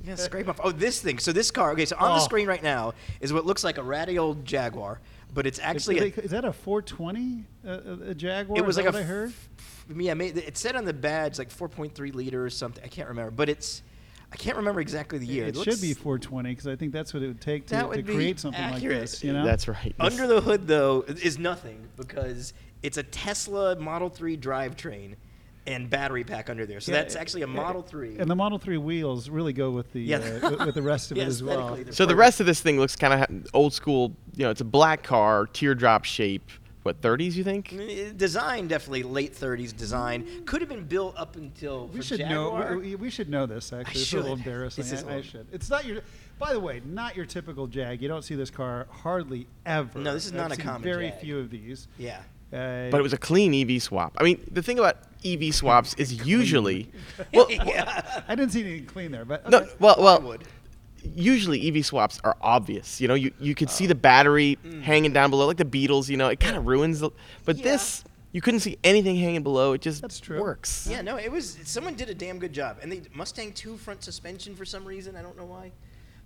yeah, 0.04 0.16
scrape 0.16 0.48
off. 0.50 0.60
Oh, 0.64 0.72
this 0.72 1.00
thing. 1.02 1.20
So 1.20 1.32
this 1.32 1.52
car. 1.52 1.72
Okay, 1.72 1.86
so 1.86 1.96
on 1.98 2.16
the 2.18 2.22
Oh. 2.22 2.26
screen 2.26 2.48
right 2.48 2.62
now 2.64 2.94
is 3.22 3.32
what 3.34 3.46
looks 3.46 3.64
like 3.64 3.78
a 3.78 3.84
ratty 3.84 4.18
old 4.20 4.46
Jaguar, 4.46 5.00
but 5.34 5.46
it's 5.48 5.60
actually 5.60 6.00
a, 6.00 6.04
Is 6.20 6.32
that 6.32 6.46
a 6.46 6.54
420 6.54 7.44
uh, 7.66 7.70
a, 7.70 8.10
a 8.12 8.16
Jaguar? 8.16 8.58
It 8.58 8.66
was 8.66 8.78
Is 8.78 8.84
like 8.84 8.92
that 8.94 9.00
a 9.00 9.02
what 9.02 9.04
I 9.04 9.08
heard. 9.08 9.30
f- 9.30 9.50
f- 9.60 9.96
yeah, 9.98 10.14
ma- 10.14 10.24
it 10.26 10.58
said 10.58 10.76
on 10.76 10.86
the 10.86 10.94
badge 10.94 11.38
like 11.40 11.50
4.3 11.50 12.14
liter 12.14 12.46
or 12.46 12.50
something. 12.50 12.84
I 12.84 12.88
can't 12.88 13.08
remember, 13.10 13.32
but 13.32 13.50
it's 13.50 13.82
I 14.32 14.36
can't 14.36 14.58
remember 14.58 14.82
exactly 14.82 15.20
the 15.20 15.28
year. 15.28 15.46
It, 15.46 15.56
looks- 15.56 15.72
should 15.72 15.82
be 15.82 15.94
420 15.94 16.50
because 16.50 16.66
I 16.68 16.76
think 16.76 16.92
that's 16.92 17.14
what 17.14 17.22
it 17.24 17.28
would 17.28 17.40
take 17.42 17.68
to, 17.68 17.76
That 17.76 17.82
to 17.84 17.88
would 17.90 18.06
be 18.06 18.14
create 18.16 18.40
something 18.40 18.60
accurate. 18.60 18.82
like 19.02 19.02
this. 19.12 19.24
You 19.24 19.32
know, 19.34 19.46
That's 19.46 19.68
right. 19.68 19.94
Under 20.00 20.26
the 20.28 20.42
hood 20.42 20.68
though 20.68 21.04
is 21.08 21.38
nothing 21.38 21.88
because 21.98 22.54
it's 22.82 22.98
a 22.98 23.04
Tesla 23.04 23.76
Model 23.78 24.10
3 24.10 24.36
drivetrain 24.38 25.16
and 25.66 25.90
battery 25.90 26.24
pack 26.24 26.50
under 26.50 26.66
there. 26.66 26.80
So 26.82 26.92
Yeah, 26.92 27.00
that's 27.00 27.16
actually 27.16 27.44
a 27.44 27.48
Model 27.48 27.82
3. 27.82 28.18
And 28.20 28.30
the 28.30 28.36
Model 28.36 28.58
3 28.60 28.78
wheels 28.78 29.30
really 29.30 29.54
go 29.54 29.72
with 29.72 29.92
the 29.94 30.02
Yeah. 30.02 30.18
uh, 30.18 30.50
with, 30.50 30.66
with 30.66 30.76
the 30.76 30.82
rest 30.82 31.12
of 31.12 31.18
Yeah, 31.18 31.24
it 31.24 31.28
as 31.28 31.42
well. 31.44 31.60
aesthetically, 31.60 31.84
they're 31.84 31.94
so 31.94 32.06
the 32.06 32.16
rest 32.16 32.40
of 32.40 32.46
this 32.46 32.60
thing 32.62 32.78
looks 32.80 32.96
kind 32.96 33.14
of 33.14 33.48
old 33.54 33.74
school. 33.74 34.14
You 34.36 34.46
know, 34.46 34.50
it's 34.52 34.62
a 34.62 34.66
black 34.66 35.04
car, 35.04 35.48
teardrop 35.48 36.04
shape. 36.06 36.50
What 36.84 37.00
30s? 37.00 37.36
You 37.36 37.46
think? 37.46 37.70
Mm, 37.70 38.18
Design 38.18 38.68
definitely 38.68 39.04
late 39.04 39.34
30s 39.34 39.74
design. 39.74 40.44
Could 40.46 40.60
have 40.60 40.68
been 40.70 40.84
built 40.84 41.16
up 41.18 41.38
until 41.38 41.88
We 41.88 42.00
for 42.00 42.04
should 42.04 42.20
Jaguar. 42.20 42.72
know. 42.72 42.78
We, 42.80 42.96
we 42.96 43.10
should 43.10 43.30
know 43.30 43.46
this. 43.46 43.72
Actually, 43.72 44.02
it's 44.02 44.12
a 44.12 44.18
little 44.18 44.36
should. 44.36 44.46
embarrassing. 44.46 44.84
This 44.84 44.92
is 44.92 45.04
I, 45.06 45.12
I 45.12 45.16
old. 45.16 45.24
should. 45.26 45.48
It's 45.54 45.70
not 45.70 45.86
your. 45.86 46.02
By 46.40 46.52
the 46.52 46.60
way, 46.60 46.82
not 46.86 47.16
your 47.16 47.26
typical 47.26 47.68
Jag. 47.68 48.02
You 48.02 48.10
don't 48.10 48.24
see 48.24 48.36
this 48.36 48.50
car 48.50 48.88
hardly 48.92 49.48
ever. 49.66 49.98
No, 49.98 50.14
this 50.14 50.26
is 50.26 50.34
not 50.34 50.48
I've 50.48 50.52
a 50.52 50.56
seen 50.56 50.66
common 50.66 50.82
Very 50.82 51.10
Jag. 51.12 51.22
few 51.22 51.40
of 51.40 51.50
these. 51.50 51.88
Yeah. 51.98 52.22
Uh, 52.54 52.90
but 52.92 53.00
it 53.00 53.04
was 53.04 53.14
a 53.14 53.18
clean 53.18 53.54
EV 53.54 53.82
swap. 53.82 54.16
I 54.20 54.24
mean, 54.24 54.44
the 54.52 54.62
thing 54.62 54.78
about 54.80 54.98
EV 55.26 55.54
swaps 55.56 55.94
is 55.96 56.26
usually, 56.26 56.92
well, 57.34 57.48
I 58.28 58.36
didn't 58.36 58.52
see 58.52 58.62
anything 58.62 58.86
clean 58.86 59.12
there, 59.12 59.26
but 59.26 59.50
no, 59.50 59.68
well, 59.80 59.96
well, 59.98 60.22
would. 60.22 60.44
usually 61.16 61.68
EV 61.68 61.86
swaps 61.86 62.20
are 62.24 62.38
obvious. 62.42 63.02
You 63.02 63.08
know, 63.08 63.14
you, 63.16 63.32
you 63.40 63.56
could 63.56 63.70
see 63.70 63.88
the 63.88 63.96
battery 63.96 64.58
hanging 64.84 65.14
down 65.14 65.30
below, 65.30 65.48
like 65.48 65.58
the 65.58 65.66
Beatles. 65.66 66.10
You 66.10 66.18
know, 66.18 66.30
it 66.30 66.40
kind 66.40 66.56
of 66.56 66.66
ruins 66.68 67.00
the. 67.00 67.10
But 67.46 67.58
Yeah. 67.58 67.64
this, 67.64 68.04
you 68.32 68.42
couldn't 68.42 68.60
see 68.62 68.78
anything 68.84 69.16
hanging 69.16 69.44
below. 69.44 69.74
It 69.74 69.82
just 69.82 70.02
That's 70.02 70.20
true. 70.20 70.40
works. 70.42 70.88
Yeah, 70.90 71.02
no, 71.02 71.18
it 71.18 71.32
was 71.32 71.58
someone 71.64 71.96
did 71.96 72.10
a 72.10 72.14
damn 72.16 72.40
good 72.40 72.54
job, 72.54 72.78
and 72.82 72.92
the 72.92 73.02
Mustang 73.14 73.52
two 73.54 73.78
front 73.78 74.04
suspension 74.04 74.56
for 74.56 74.66
some 74.66 74.86
reason 74.86 75.16
I 75.16 75.22
don't 75.22 75.38
know 75.38 75.46
why, 75.46 75.72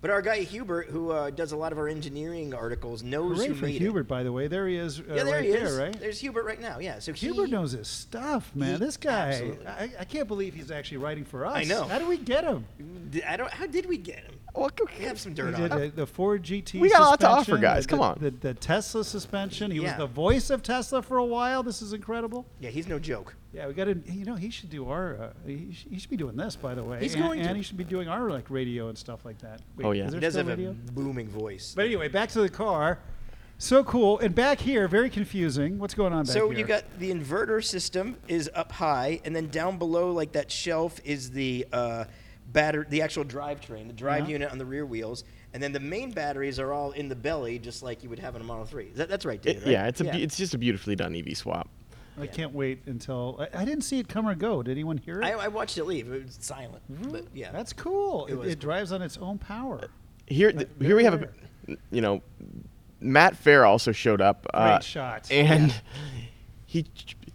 but 0.00 0.10
our 0.10 0.22
guy 0.22 0.44
Huibert, 0.44 0.86
who 0.90 1.10
uh, 1.10 1.30
does 1.30 1.52
a 1.52 1.56
lot 1.56 1.72
of 1.72 1.78
our 1.78 1.88
engineering 1.88 2.54
articles, 2.54 3.02
knows 3.02 3.36
Hooray 3.38 3.48
who 3.48 3.54
for 3.54 3.64
made 3.66 3.80
Huibert, 3.82 4.06
by 4.06 4.22
the 4.22 4.32
way. 4.32 4.46
There 4.46 4.68
he 4.68 4.76
is. 4.76 5.00
Uh. 5.00 5.02
Yeah, 5.08 5.24
there 5.24 5.34
right 5.34 5.44
he 5.44 5.50
is. 5.50 5.76
there, 5.76 5.86
right? 5.86 5.98
There's 6.00 6.22
Huibert 6.22 6.44
right 6.44 6.60
now. 6.60 6.78
Yeah, 6.78 6.98
so 7.00 7.12
he, 7.12 7.28
Huibert 7.28 7.50
knows 7.50 7.72
his 7.72 7.88
stuff, 7.88 8.50
man. 8.54 8.78
He- 8.78 8.84
this 8.84 8.96
guy, 8.96 9.28
absolutely. 9.30 9.66
I, 9.66 9.90
I 10.00 10.04
can't 10.04 10.28
believe 10.28 10.54
he's 10.54 10.70
actually 10.70 10.98
writing 10.98 11.24
for 11.24 11.44
us. 11.46 11.56
I 11.56 11.64
know. 11.64 11.84
How 11.84 11.98
do 11.98 12.06
we 12.06 12.16
get 12.18 12.44
him? 12.44 12.64
D- 13.10 13.22
I 13.24 13.36
don't. 13.36 13.50
How 13.50 13.66
did 13.66 13.86
we 13.86 13.96
get 13.98 14.20
him? 14.20 14.34
Well, 14.54 14.70
We 14.98 15.04
have 15.04 15.20
some 15.20 15.34
dirt 15.34 15.54
on 15.54 15.60
did 15.60 15.72
him. 15.72 15.78
the, 15.80 15.88
the 15.88 16.06
Ford 16.06 16.42
GT. 16.42 16.80
We 16.80 16.90
got 16.90 17.00
a 17.02 17.04
lot 17.04 17.20
to 17.20 17.28
offer, 17.28 17.58
guys. 17.58 17.84
the- 17.84 17.90
Come 17.90 17.98
the- 18.00 18.04
on. 18.04 18.18
The, 18.20 18.30
the 18.30 18.54
Tesla 18.54 19.04
suspension. 19.04 19.70
He 19.70 19.78
Yeah. 19.78 19.90
was 19.90 19.98
the 19.98 20.06
voice 20.06 20.50
of 20.50 20.62
Tesla 20.62 21.00
for 21.02 21.18
a 21.18 21.24
while. 21.24 21.62
This 21.62 21.80
is 21.82 21.92
incredible. 21.92 22.44
Yeah, 22.60 22.70
he's 22.70 22.88
no 22.88 22.98
joke. 22.98 23.34
Yeah, 23.52 23.66
we 23.66 23.72
got 23.74 23.84
to. 23.84 23.98
You 24.12 24.24
know, 24.26 24.34
he 24.36 24.50
should 24.50 24.68
do 24.70 24.88
our. 24.90 25.16
Uh, 25.16 25.30
he, 25.46 25.72
sh- 25.72 25.86
he 25.90 25.98
should 25.98 26.10
be 26.10 26.16
doing 26.18 26.36
this, 26.36 26.54
by 26.54 26.74
the 26.74 26.84
way. 26.84 27.00
He's 27.00 27.14
and, 27.14 27.22
going 27.24 27.40
and 27.40 27.48
to. 27.50 27.54
he 27.54 27.62
should 27.62 27.78
be 27.78 27.84
doing 27.84 28.06
our 28.08 28.28
like 28.30 28.50
radio 28.50 28.88
and 28.88 28.98
stuff 28.98 29.24
like 29.24 29.38
that. 29.38 29.62
Wait, 29.76 29.84
Oh, 29.86 29.92
yeah. 29.92 30.06
is 30.06 30.12
He 30.12 30.20
does 30.20 30.34
still 30.34 30.46
have 30.46 30.58
radio? 30.58 30.70
a 30.72 30.92
booming 30.92 31.28
voice. 31.28 31.72
But 31.74 31.86
anyway, 31.86 32.08
back 32.08 32.28
to 32.30 32.40
the 32.40 32.50
car. 32.50 32.98
So 33.60 33.82
cool. 33.84 34.18
And 34.20 34.34
back 34.34 34.60
here, 34.60 34.86
very 34.86 35.10
confusing. 35.10 35.78
What's 35.78 35.94
going 35.94 36.12
on 36.12 36.24
back 36.26 36.34
here? 36.34 36.42
so 36.42 36.50
here? 36.50 36.58
you 36.60 36.64
got 36.66 36.84
the 36.98 37.10
inverter 37.10 37.64
system 37.64 38.16
is 38.28 38.50
up 38.54 38.70
high, 38.70 39.20
and 39.24 39.34
then 39.34 39.48
down 39.48 39.78
below, 39.78 40.12
like 40.12 40.32
that 40.32 40.50
shelf, 40.52 41.00
is 41.04 41.30
the 41.30 41.66
uh, 41.72 42.04
batter, 42.52 42.86
the 42.88 43.00
actual 43.02 43.24
drivetrain, 43.24 43.86
the 43.88 43.92
drive 43.94 44.26
Yeah. 44.28 44.34
unit 44.34 44.52
on 44.52 44.58
the 44.58 44.66
rear 44.66 44.84
wheels, 44.86 45.24
and 45.54 45.62
then 45.62 45.72
the 45.72 45.80
main 45.80 46.12
batteries 46.12 46.58
are 46.60 46.72
all 46.72 46.92
in 46.92 47.08
the 47.08 47.16
belly, 47.16 47.58
just 47.58 47.82
like 47.82 48.02
you 48.04 48.10
would 48.10 48.18
have 48.20 48.36
in 48.36 48.42
a 48.42 48.44
Model 48.44 48.66
Three. 48.66 48.90
That, 48.94 49.08
that's 49.08 49.24
right, 49.24 49.44
It- 49.44 49.56
right? 49.60 49.66
yeah, 49.66 49.88
it's 49.88 50.02
a 50.02 50.04
be- 50.04 50.22
it's 50.22 50.36
just 50.36 50.52
a 50.54 50.58
beautifully 50.58 50.94
done 50.94 51.16
EV 51.16 51.34
swap. 51.36 51.68
I 52.20 52.26
can't 52.26 52.52
wait 52.52 52.80
until 52.86 53.46
I, 53.54 53.62
I 53.62 53.64
didn't 53.64 53.84
see 53.84 53.98
it 53.98 54.08
come 54.08 54.28
or 54.28 54.34
go. 54.34 54.62
Did 54.62 54.72
anyone 54.72 54.98
hear 54.98 55.20
it? 55.20 55.24
I, 55.24 55.32
I 55.32 55.48
watched 55.48 55.78
it 55.78 55.84
leave. 55.84 56.10
It 56.12 56.24
was 56.24 56.38
silent, 56.40 56.82
but 57.10 57.24
yeah, 57.34 57.52
That's 57.52 57.72
cool. 57.72 58.26
It 58.26 58.32
It, 58.32 58.38
was 58.38 58.48
it 58.52 58.58
drives 58.58 58.92
on 58.92 59.02
its 59.02 59.16
own 59.18 59.38
power. 59.38 59.80
Here, 60.26 60.52
th- 60.52 60.68
here 60.80 60.96
we 60.96 61.04
have 61.04 61.22
a, 61.22 61.28
you 61.90 62.00
know, 62.00 62.22
Matt 63.00 63.42
Farah 63.42 63.66
also 63.66 63.92
showed 63.92 64.20
up. 64.20 64.46
Great 64.52 64.60
uh, 64.62 64.80
shot. 64.80 65.30
And 65.30 65.74
he 66.66 66.86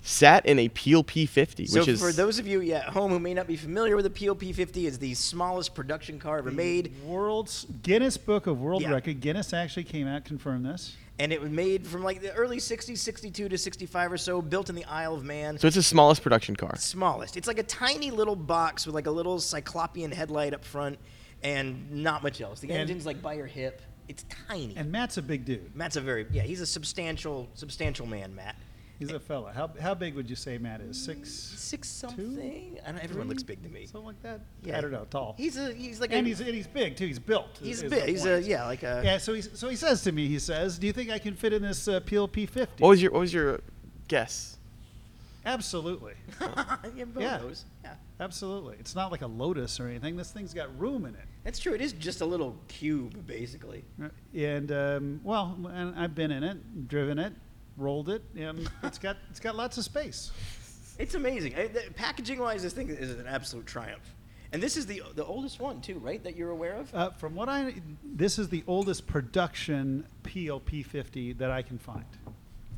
sat 0.01 0.45
in 0.45 0.59
a 0.59 0.67
Peel 0.69 1.03
P50, 1.03 1.69
So 1.69 1.79
which 1.79 1.87
is 1.87 1.99
for 2.01 2.11
those 2.11 2.37
of 2.37 2.45
you 2.45 2.61
at 2.73 2.83
home 2.89 3.11
who 3.11 3.19
may 3.19 3.33
not 3.33 3.47
be 3.47 3.55
familiar 3.55 3.95
with 3.95 4.03
the 4.05 4.27
POP 4.27 4.43
50, 4.53 4.85
is 4.85 4.99
the 4.99 5.13
smallest 5.13 5.73
production 5.73 6.19
car 6.19 6.39
ever 6.39 6.51
made, 6.51 6.91
World's 7.05 7.65
Guinness 7.81 8.17
Book 8.17 8.45
of 8.45 8.59
World 8.59 8.81
Yeah. 8.81 8.91
Record. 8.91 9.21
Guinness 9.21 9.53
actually 9.53 9.85
came 9.85 10.07
out 10.07 10.25
confirmed 10.25 10.65
this. 10.65 10.95
And 11.19 11.31
it 11.31 11.39
was 11.39 11.49
made 11.51 11.85
from 11.87 12.03
like 12.03 12.21
the 12.21 12.33
early 12.33 12.57
60s, 12.57 12.97
62 12.97 13.49
to 13.49 13.57
65 13.57 14.11
or 14.11 14.17
so, 14.17 14.41
built 14.41 14.69
in 14.69 14.75
the 14.75 14.85
Isle 14.85 15.13
of 15.15 15.23
Man. 15.23 15.57
so 15.59 15.67
it's 15.67 15.75
the 15.75 15.83
smallest 15.83 16.21
production 16.23 16.55
car. 16.55 16.75
smallest. 16.77 17.37
It's 17.37 17.47
like 17.47 17.59
a 17.59 17.63
tiny 17.63 18.11
little 18.11 18.35
box 18.35 18.85
with 18.85 18.95
like 18.95 19.05
a 19.07 19.11
little 19.11 19.39
cyclopean 19.39 20.11
headlight 20.11 20.53
up 20.53 20.65
front 20.65 20.97
and 21.43 21.91
not 21.91 22.23
much 22.23 22.41
else. 22.41 22.59
The 22.61 22.69
And- 22.69 22.77
engine's 22.77 23.05
like 23.05 23.21
by 23.21 23.33
your 23.33 23.45
hip. 23.47 23.81
It's 24.07 24.25
tiny. 24.49 24.75
And 24.75 24.91
Matt's 24.91 25.17
a 25.17 25.21
big 25.21 25.45
dude. 25.45 25.73
Matt's 25.75 25.95
a 25.95 26.01
very 26.01 26.25
yeah, 26.31 26.41
he's 26.41 26.59
a 26.61 26.65
substantial 26.65 27.47
substantial 27.53 28.05
man, 28.05 28.35
Matt. 28.35 28.55
He's 28.99 29.11
a 29.11 29.19
fella. 29.19 29.51
How, 29.53 29.69
how 29.81 29.93
big 29.93 30.13
would 30.15 30.29
you 30.29 30.35
say 30.35 30.57
Matt 30.57 30.79
is? 30.81 31.03
Six, 31.03 31.29
Six 31.29 31.89
something. 31.89 32.77
I 32.85 32.91
don't, 32.91 33.03
everyone 33.03 33.27
looks 33.27 33.43
big 33.43 33.61
to 33.63 33.69
me. 33.69 33.85
something 33.85 34.05
like 34.05 34.21
that. 34.21 34.41
Yeah. 34.63 34.77
I 34.77 34.81
don't 34.81 34.91
know. 34.91 35.05
Tall. 35.09 35.35
He's 35.37 35.57
a 35.57 35.73
he's 35.73 35.99
like 35.99 36.11
and 36.13 36.25
a 36.25 36.29
he's 36.29 36.39
and 36.39 36.49
he's 36.53 36.67
big 36.67 36.95
too. 36.95 37.07
He's 37.07 37.19
built. 37.19 37.59
he's 37.61 37.77
is- 37.77 37.83
is 37.83 37.89
big. 37.91 38.01
the 38.05 38.11
He's 38.11 38.25
a 38.25 38.41
yeah 38.41 38.65
like 38.65 38.83
a 38.83 39.01
Yeah. 39.03 39.17
So 39.17 39.33
he 39.33 39.41
so 39.41 39.67
he 39.67 39.75
says 39.75 40.03
to 40.03 40.11
me. 40.11 40.27
He 40.27 40.39
says, 40.39 40.77
"Do 40.79 40.87
you 40.87 40.93
think 40.93 41.09
I 41.09 41.19
can 41.19 41.33
fit 41.35 41.53
in 41.53 41.61
this 41.61 41.87
uh, 41.87 41.99
Peel 42.01 42.27
P50?" 42.27 42.67
What 42.79 42.89
was 42.89 43.01
your 43.01 43.11
What 43.11 43.19
was 43.21 43.33
your 43.33 43.59
guess? 44.07 44.57
Absolutely. 45.45 46.13
yeah, 46.41 47.03
Beau 47.05 47.19
Yeah. 47.19 47.37
knows. 47.37 47.65
yeah. 47.83 47.95
Absolutely. 48.19 48.77
It's 48.79 48.95
not 48.95 49.11
like 49.11 49.21
a 49.23 49.27
Lotus 49.27 49.79
or 49.79 49.87
anything. 49.87 50.15
This 50.15 50.31
thing's 50.31 50.53
got 50.53 50.69
room 50.79 51.03
in 51.05 51.15
it. 51.15 51.25
That's 51.43 51.59
true. 51.59 51.73
It 51.73 51.81
is 51.81 51.91
just 51.91 52.21
a 52.21 52.25
little 52.25 52.55
cube 52.69 53.25
basically. 53.27 53.83
And 54.33 54.71
um, 54.71 55.19
well, 55.23 55.57
and 55.73 55.93
I've 55.99 56.15
been 56.15 56.31
in 56.31 56.43
it, 56.43 56.87
driven 56.87 57.19
it, 57.19 57.33
rolled 57.77 58.09
it, 58.09 58.23
and 58.37 58.69
it's 58.83 58.97
got 58.97 59.17
it's 59.29 59.39
got 59.39 59.55
lots 59.55 59.77
of 59.77 59.83
space. 59.83 60.31
It's 60.99 61.15
amazing. 61.15 61.55
I, 61.55 61.67
the, 61.67 61.83
packaging 61.95 62.39
wise, 62.39 62.61
this 62.63 62.73
thing 62.73 62.89
is 62.89 63.11
an 63.11 63.25
absolute 63.27 63.65
triumph. 63.65 64.13
And 64.51 64.61
this 64.61 64.77
is 64.77 64.85
the 64.85 65.01
the 65.15 65.25
oldest 65.25 65.59
one 65.59 65.81
too, 65.81 65.97
right? 65.99 66.23
That 66.23 66.35
you're 66.35 66.51
aware 66.51 66.75
of. 66.75 66.93
Uh, 66.93 67.09
from 67.11 67.33
what 67.35 67.49
I, 67.49 67.73
this 68.03 68.37
is 68.37 68.49
the 68.49 68.63
oldest 68.67 69.07
production 69.07 70.05
POP 70.23 70.69
50 70.85 71.33
that 71.33 71.49
I 71.49 71.63
can 71.63 71.79
find. 71.79 72.05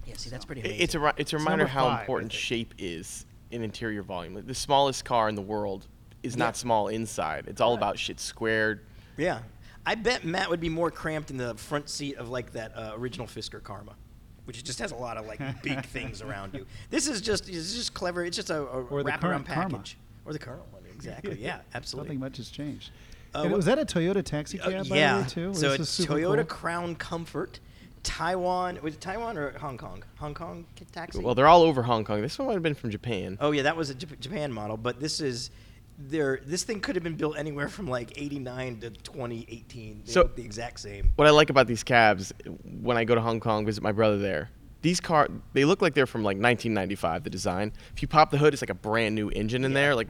yeah, 0.05 0.15
see, 0.15 0.29
that's 0.29 0.45
pretty 0.45 0.61
amazing. 0.61 0.81
It's 0.81 0.95
a 0.95 1.13
it's 1.17 1.33
a 1.33 1.37
reminder 1.37 1.63
number 1.65 1.71
how 1.73 1.85
five, 1.89 1.99
important 2.01 2.31
shape 2.31 2.73
is 2.77 3.25
in 3.51 3.61
interior 3.61 4.01
volume. 4.03 4.35
Like, 4.35 4.47
the 4.47 4.55
smallest 4.55 5.03
car 5.03 5.27
in 5.27 5.35
the 5.35 5.41
world 5.41 5.87
is 6.23 6.37
not 6.37 6.55
small 6.55 6.87
inside. 6.87 7.45
It's 7.47 7.59
all 7.61 7.71
Right. 7.71 7.77
about 7.79 7.99
shit 7.99 8.19
squared. 8.21 8.79
Yeah. 9.17 9.39
I 9.85 9.93
bet 9.95 10.23
Matt 10.25 10.49
would 10.49 10.59
be 10.61 10.69
more 10.69 10.89
cramped 10.89 11.29
in 11.29 11.37
the 11.37 11.53
front 11.55 11.89
seat 11.89 12.15
of 12.17 12.29
like 12.29 12.53
that 12.53 12.75
uh, 12.75 12.93
original 12.95 13.27
Fisker 13.27 13.61
Karma, 13.61 13.95
which 14.45 14.63
just 14.63 14.79
has 14.79 14.91
a 14.91 14.95
lot 14.95 15.17
of 15.17 15.25
like 15.27 15.39
big 15.63 15.83
things 15.85 16.21
around 16.21 16.53
you. 16.53 16.65
This 16.89 17.07
is 17.07 17.21
just 17.21 17.49
it's 17.49 17.73
just 17.73 17.93
clever. 17.93 18.23
It's 18.23 18.35
just 18.37 18.49
a, 18.49 18.61
a 18.61 18.83
Or 18.85 19.03
the 19.03 19.11
wraparound 19.11 19.19
current 19.21 19.47
Karma. 19.47 19.69
package. 19.77 19.97
Or 20.25 20.33
the 20.33 20.39
current 20.39 20.61
one, 20.71 20.81
exactly. 20.93 21.35
Yeah, 21.41 21.59
absolutely. 21.73 22.15
Nothing 22.15 22.19
much 22.21 22.37
has 22.37 22.49
changed. 22.49 22.89
Uh, 23.33 23.49
was 23.51 23.65
that 23.65 23.77
a 23.77 23.85
Toyota 23.85 24.23
taxi 24.23 24.59
Uh, 24.61 24.69
cab, 24.71 24.89
by 24.89 24.95
yeah. 24.95 25.17
the 25.17 25.21
way, 25.23 25.27
too? 25.29 25.53
So 25.53 25.69
This 25.71 25.79
it's 25.81 25.89
is 25.89 25.89
super 25.89 26.13
Toyota 26.13 26.35
cool. 26.37 26.45
Crown 26.45 26.95
Comfort, 26.95 27.59
Taiwan. 28.03 28.79
Was 28.81 28.93
it 28.95 29.01
Taiwan 29.01 29.37
or 29.37 29.51
Hong 29.57 29.77
Kong? 29.77 30.03
Hong 30.17 30.33
Kong 30.33 30.65
taxi. 30.91 31.19
Well, 31.19 31.35
they're 31.35 31.47
all 31.47 31.63
over 31.63 31.83
Hong 31.83 32.03
Kong. 32.05 32.21
This 32.21 32.37
one 32.39 32.47
might 32.47 32.53
have 32.53 32.63
been 32.63 32.75
from 32.75 32.91
Japan. 32.91 33.37
Oh 33.41 33.51
yeah, 33.51 33.63
that 33.63 33.75
was 33.75 33.89
a 33.89 33.95
Japan 33.95 34.51
model, 34.51 34.77
but 34.77 34.99
this 34.99 35.19
is 35.19 35.49
there. 35.97 36.39
This 36.45 36.63
thing 36.63 36.79
could 36.81 36.95
have 36.95 37.03
been 37.03 37.15
built 37.15 37.37
anywhere 37.37 37.67
from 37.67 37.87
like 37.87 38.19
'89 38.19 38.79
to 38.81 38.89
2018. 38.89 40.01
They 40.05 40.11
So- 40.11 40.21
look 40.21 40.35
the 40.35 40.43
exact 40.43 40.79
same. 40.79 41.11
What 41.15 41.27
I 41.27 41.31
like 41.31 41.49
about 41.49 41.67
these 41.67 41.83
cabs, 41.83 42.33
when 42.81 42.97
I 42.97 43.03
go 43.03 43.15
to 43.15 43.21
Hong 43.21 43.39
Kong 43.39 43.65
visit 43.65 43.81
my 43.83 43.91
brother 43.91 44.17
there, 44.17 44.49
these 44.81 44.99
car 44.99 45.27
they 45.53 45.65
look 45.65 45.81
like 45.81 45.93
they're 45.93 46.05
from 46.05 46.23
like 46.23 46.37
1995. 46.37 47.23
The 47.23 47.29
design. 47.29 47.71
If 47.95 48.01
you 48.01 48.07
pop 48.07 48.31
the 48.31 48.37
hood, 48.37 48.53
it's 48.53 48.61
like 48.61 48.69
a 48.69 48.73
brand 48.75 49.15
new 49.15 49.29
engine 49.29 49.63
in 49.65 49.71
Yeah. 49.71 49.75
there. 49.81 49.95
Like 49.95 50.07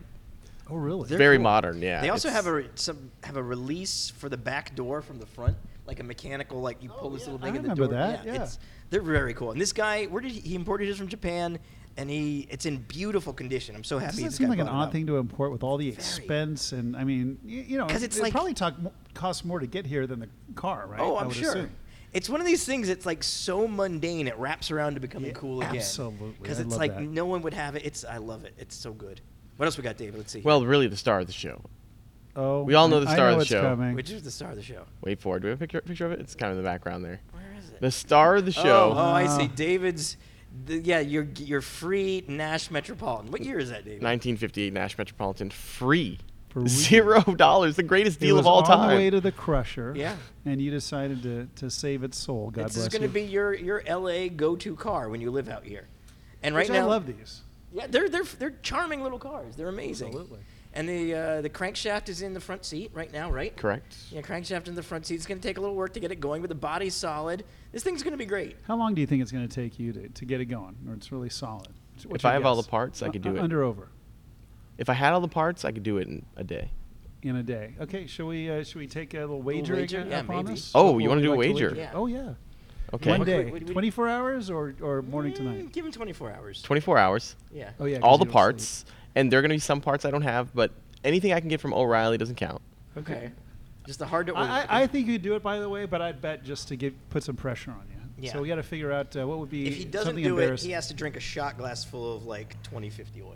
Oh, 0.67 0.75
really? 0.77 1.07
They're 1.07 1.19
very 1.19 1.37
cool. 1.37 1.43
modern. 1.43 1.81
Yeah. 1.81 2.01
They 2.01 2.09
also 2.09 2.29
have 2.29 2.47
a 2.47 2.53
re- 2.53 2.69
some 2.73 3.11
have 3.23 3.37
a 3.37 3.43
release 3.43 4.09
for 4.09 4.29
the 4.29 4.37
back 4.37 4.73
door 4.75 5.03
from 5.03 5.19
the 5.19 5.27
front, 5.27 5.55
like 5.85 5.99
a 5.99 6.03
mechanical, 6.03 6.59
like 6.59 6.81
you 6.81 6.89
oh, 6.91 6.99
pull 6.99 7.09
this 7.11 7.27
yeah, 7.27 7.33
little 7.33 7.45
I 7.47 7.51
thing 7.51 7.57
in 7.57 7.61
the 7.61 7.69
remember 7.69 7.85
door. 7.95 7.99
that, 8.07 8.25
yeah. 8.25 8.41
It's, 8.43 8.57
they're 8.89 9.01
very 9.03 9.35
cool. 9.35 9.51
And 9.51 9.61
this 9.61 9.73
guy, 9.73 10.05
where 10.05 10.21
did 10.23 10.31
he, 10.31 10.39
he 10.39 10.55
imported 10.55 10.87
his 10.87 10.97
from 10.97 11.07
Japan, 11.07 11.59
and 11.97 12.09
he 12.09 12.47
it's 12.49 12.65
in 12.65 12.77
beautiful 12.77 13.31
condition. 13.33 13.75
I'm 13.75 13.83
so 13.83 13.97
happy. 13.99 14.17
Doesn't 14.23 14.27
it 14.27 14.33
seem 14.33 14.49
like 14.49 14.59
an 14.59 14.67
odd 14.67 14.87
up. 14.87 14.91
thing 14.91 15.07
to 15.07 15.17
import 15.17 15.51
with 15.51 15.63
all 15.63 15.77
the 15.77 15.89
Very. 15.91 15.95
expense 15.95 16.71
and 16.71 16.95
I 16.95 17.03
mean, 17.03 17.37
you, 17.45 17.61
you 17.61 17.77
know, 17.77 17.87
'Cause 17.87 18.03
it's 18.03 18.17
it 18.17 18.23
like- 18.23 18.31
probably 18.33 18.53
talk, 18.53 18.79
mo- 18.81 18.91
costs 19.13 19.45
more 19.45 19.59
to 19.59 19.67
get 19.67 19.85
here 19.85 20.05
than 20.07 20.19
the 20.19 20.29
car, 20.55 20.87
right? 20.87 20.99
Oh, 20.99 21.15
I 21.15 21.21
I'm 21.21 21.27
would 21.27 21.35
sure. 21.35 21.49
assume. 21.51 21.71
It's 22.13 22.29
one 22.29 22.39
of 22.39 22.47
these 22.47 22.63
things 22.65 22.87
that's 22.87 23.05
like 23.05 23.23
so 23.23 23.67
mundane 23.67 24.27
it 24.27 24.37
wraps 24.37 24.71
around 24.71 24.93
to 24.95 24.99
becoming 25.01 25.29
Yeah, 25.31 25.35
cool 25.37 25.61
again. 25.61 25.75
absolutely. 25.77 26.33
Because 26.41 26.59
it's 26.59 26.71
love 26.71 26.79
like 26.79 26.95
that. 26.95 27.03
no 27.03 27.25
one 27.25 27.41
would 27.41 27.53
have 27.53 27.75
it. 27.75 27.85
It's 27.85 28.05
I 28.05 28.17
love 28.17 28.45
it. 28.45 28.53
It's 28.57 28.75
so 28.75 28.93
good. 28.93 29.21
What 29.57 29.65
else 29.65 29.77
we 29.77 29.83
got, 29.83 29.97
David? 29.97 30.17
Let's 30.17 30.31
see. 30.33 30.41
well, 30.41 30.65
really 30.65 30.87
the 30.87 30.97
star 30.97 31.19
of 31.19 31.27
the 31.27 31.33
show. 31.33 31.61
Oh, 32.37 32.63
We 32.63 32.73
all 32.73 32.89
know 32.89 32.99
the 32.99 33.09
I 33.09 33.13
star 33.13 33.29
of 33.29 33.39
the 33.39 33.45
show. 33.45 33.61
Coming. 33.61 33.95
which 33.95 34.11
is 34.11 34.21
the 34.21 34.31
star 34.31 34.49
of 34.49 34.57
the 34.57 34.61
show? 34.61 34.83
Wait 35.01 35.21
for 35.21 35.37
it. 35.37 35.39
Do 35.39 35.45
we 35.45 35.49
have 35.51 35.57
a 35.57 35.63
picture, 35.63 35.79
picture 35.79 36.05
of 36.05 36.11
it? 36.11 36.19
It's 36.19 36.35
kind 36.35 36.51
of 36.51 36.57
in 36.57 36.63
the 36.65 36.69
background 36.69 37.05
there. 37.05 37.21
Where 37.31 37.43
is 37.57 37.69
it? 37.69 37.79
The 37.79 37.91
star 37.91 38.35
of 38.35 38.43
the 38.45 38.51
show. 38.51 38.91
Oh, 38.93 38.97
oh, 38.97 39.13
I 39.13 39.27
see. 39.27 39.45
Ah. 39.49 39.55
David's. 39.55 40.17
The, 40.65 40.79
yeah, 40.79 40.99
your 40.99 41.27
your 41.37 41.61
free 41.61 42.23
Nash 42.27 42.71
Metropolitan. 42.71 43.31
What 43.31 43.41
year 43.41 43.59
is 43.59 43.69
that, 43.69 43.83
David? 43.83 44.03
1958 44.03 44.73
Nash 44.73 44.97
Metropolitan, 44.97 45.49
free, 45.49 46.19
Free. 46.49 46.67
zero 46.67 47.21
dollars, 47.21 47.75
the 47.75 47.83
greatest 47.83 48.17
It 48.17 48.27
deal 48.27 48.35
was 48.35 48.43
of 48.43 48.47
all 48.47 48.59
on 48.59 48.65
time. 48.65 48.79
On 48.81 48.89
the 48.91 48.95
way 48.95 49.09
to 49.09 49.19
the 49.19 49.31
crusher. 49.31 49.93
Yeah. 49.95 50.15
And 50.45 50.61
you 50.61 50.71
decided 50.71 51.23
to, 51.23 51.47
to 51.57 51.69
save 51.69 52.03
its 52.03 52.17
soul. 52.17 52.51
God 52.51 52.67
this 52.67 52.75
bless 52.75 52.87
is 52.87 52.89
going 52.89 53.01
to 53.01 53.13
be 53.13 53.23
your 53.23 53.53
your 53.53 53.83
LA 53.89 54.29
go-to 54.29 54.75
car 54.75 55.09
when 55.09 55.19
you 55.21 55.31
live 55.31 55.49
out 55.49 55.63
here. 55.65 55.87
And 56.41 56.55
right 56.55 56.69
Which 56.69 56.73
now, 56.73 56.85
I 56.85 56.89
love 56.89 57.07
these. 57.07 57.41
Yeah, 57.73 57.87
they're 57.87 58.07
they're 58.07 58.23
they're 58.23 58.55
charming 58.63 59.03
little 59.03 59.19
cars. 59.19 59.55
They're 59.55 59.67
amazing. 59.67 60.07
Absolutely. 60.07 60.39
And 60.75 60.89
the 60.89 61.13
uh, 61.15 61.41
the 61.41 61.49
crankshaft 61.49 62.09
is 62.09 62.21
in 62.21 62.33
the 62.33 62.39
front 62.41 62.65
seat 62.65 62.91
right 62.93 63.11
now, 63.13 63.31
right? 63.31 63.55
Correct. 63.55 63.95
Yeah, 64.11 64.21
crankshaft 64.21 64.67
in 64.67 64.75
the 64.75 64.83
front 64.83 65.05
seat. 65.05 65.15
It's 65.15 65.25
going 65.25 65.39
to 65.39 65.47
take 65.47 65.57
a 65.57 65.61
little 65.61 65.75
work 65.75 65.93
to 65.93 66.01
get 66.01 66.11
it 66.11 66.19
going, 66.19 66.41
but 66.41 66.49
the 66.49 66.55
body's 66.55 66.93
solid. 66.93 67.45
This 67.71 67.81
thing's 67.83 68.03
going 68.03 68.11
to 68.11 68.17
be 68.17 68.25
great. 68.25 68.57
How 68.67 68.75
long 68.75 68.93
do 68.93 68.99
you 68.99 69.07
think 69.07 69.21
it's 69.21 69.31
going 69.31 69.47
to 69.47 69.53
take 69.55 69.79
you 69.79 69.93
to, 69.93 70.09
to 70.09 70.25
get 70.25 70.41
it 70.41 70.45
going, 70.45 70.75
or 70.87 70.93
it's 70.93 71.13
really 71.13 71.29
solid? 71.29 71.69
What's 71.93 72.05
If 72.05 72.23
your 72.23 72.29
I 72.31 72.33
have 72.33 72.45
all 72.45 72.57
the 72.61 72.67
parts, 72.67 73.01
I 73.01 73.09
could 73.09 73.21
do 73.21 73.29
Uh, 73.29 73.33
it. 73.35 73.39
Under 73.39 73.63
over 73.63 73.87
If 74.77 74.89
I 74.89 74.93
had 74.93 75.13
all 75.13 75.21
the 75.21 75.29
parts, 75.29 75.63
I 75.63 75.71
could 75.71 75.83
do 75.83 75.97
it 75.97 76.07
in 76.09 76.25
a 76.35 76.43
day. 76.43 76.71
in 77.23 77.37
a 77.37 77.43
day. 77.43 77.75
Okay, 77.79 78.05
shall 78.05 78.25
we 78.27 78.49
uh, 78.49 78.63
should 78.65 78.75
we 78.75 78.87
take 78.87 79.13
a 79.13 79.19
little 79.19 79.41
wager, 79.41 79.75
wager? 79.75 79.99
again 79.99 80.11
Yeah, 80.11 80.19
upon 80.19 80.35
maybe. 80.43 80.55
this? 80.55 80.71
Oh, 80.75 80.91
What 80.91 81.03
you 81.03 81.07
wanna 81.09 81.21
do 81.21 81.33
a 81.33 81.35
like 81.35 81.47
to 81.47 81.53
wager? 81.53 81.73
Yeah. 81.75 81.91
Oh 81.93 82.07
yeah. 82.07 82.33
Okay. 82.93 83.09
One 83.11 83.23
day, 83.25 83.45
what- 83.45 83.63
what- 83.63 83.71
24 83.71 84.09
hours 84.09 84.49
or, 84.49 84.75
or 84.81 85.01
morning 85.03 85.33
to 85.35 85.43
night? 85.43 85.65
Mm, 85.69 85.71
Give 85.71 85.85
him 85.85 85.91
24 85.93 86.31
hours. 86.33 86.61
24 86.61 86.97
hours, 86.97 87.35
Yeah. 87.51 87.71
Oh 87.79 87.85
yeah, 87.85 87.95
'cause 87.95 88.03
all 88.03 88.17
the 88.17 88.25
don't 88.25 88.33
parts, 88.33 88.85
and 89.15 89.31
there 89.31 89.39
are 89.39 89.41
going 89.41 89.49
to 89.49 89.55
be 89.55 89.59
some 89.59 89.81
parts 89.81 90.05
I 90.05 90.11
don't 90.11 90.21
have, 90.23 90.53
but 90.53 90.71
anything 91.03 91.33
I 91.33 91.39
can 91.39 91.49
get 91.49 91.61
from 91.61 91.73
O'Reilly 91.73 92.17
doesn't 92.17 92.35
count. 92.35 92.61
Okay. 92.97 93.31
Just 93.85 93.99
the 93.99 94.05
hard 94.07 94.27
to 94.27 94.33
order. 94.33 94.49
I, 94.49 94.61
I, 94.61 94.81
I 94.83 94.87
think 94.87 95.07
you'd 95.07 95.21
do 95.21 95.35
it, 95.35 95.43
by 95.43 95.59
the 95.59 95.69
way, 95.69 95.85
but 95.85 96.01
I'd 96.01 96.21
bet 96.21 96.43
just 96.43 96.67
to 96.69 96.75
get 96.75 96.93
put 97.09 97.23
some 97.23 97.35
pressure 97.35 97.71
on 97.71 97.83
you. 97.89 97.95
Yeah. 98.17 98.31
So 98.33 98.41
we 98.41 98.47
got 98.47 98.55
to 98.55 98.63
figure 98.63 98.91
out 98.91 99.15
uh, 99.15 99.27
what 99.27 99.39
would 99.39 99.49
be 99.49 99.67
if 99.67 99.75
he 99.75 99.83
doesn't 99.85 100.07
something 100.07 100.23
do 100.23 100.37
it, 100.37 100.41
embarrassing. 100.41 100.69
he 100.69 100.73
has 100.73 100.87
to 100.87 100.93
drink 100.93 101.15
a 101.17 101.19
shot 101.19 101.57
glass 101.57 101.83
full 101.83 102.15
of 102.15 102.25
like 102.25 102.55
2050 102.63 103.21
oil. 103.21 103.33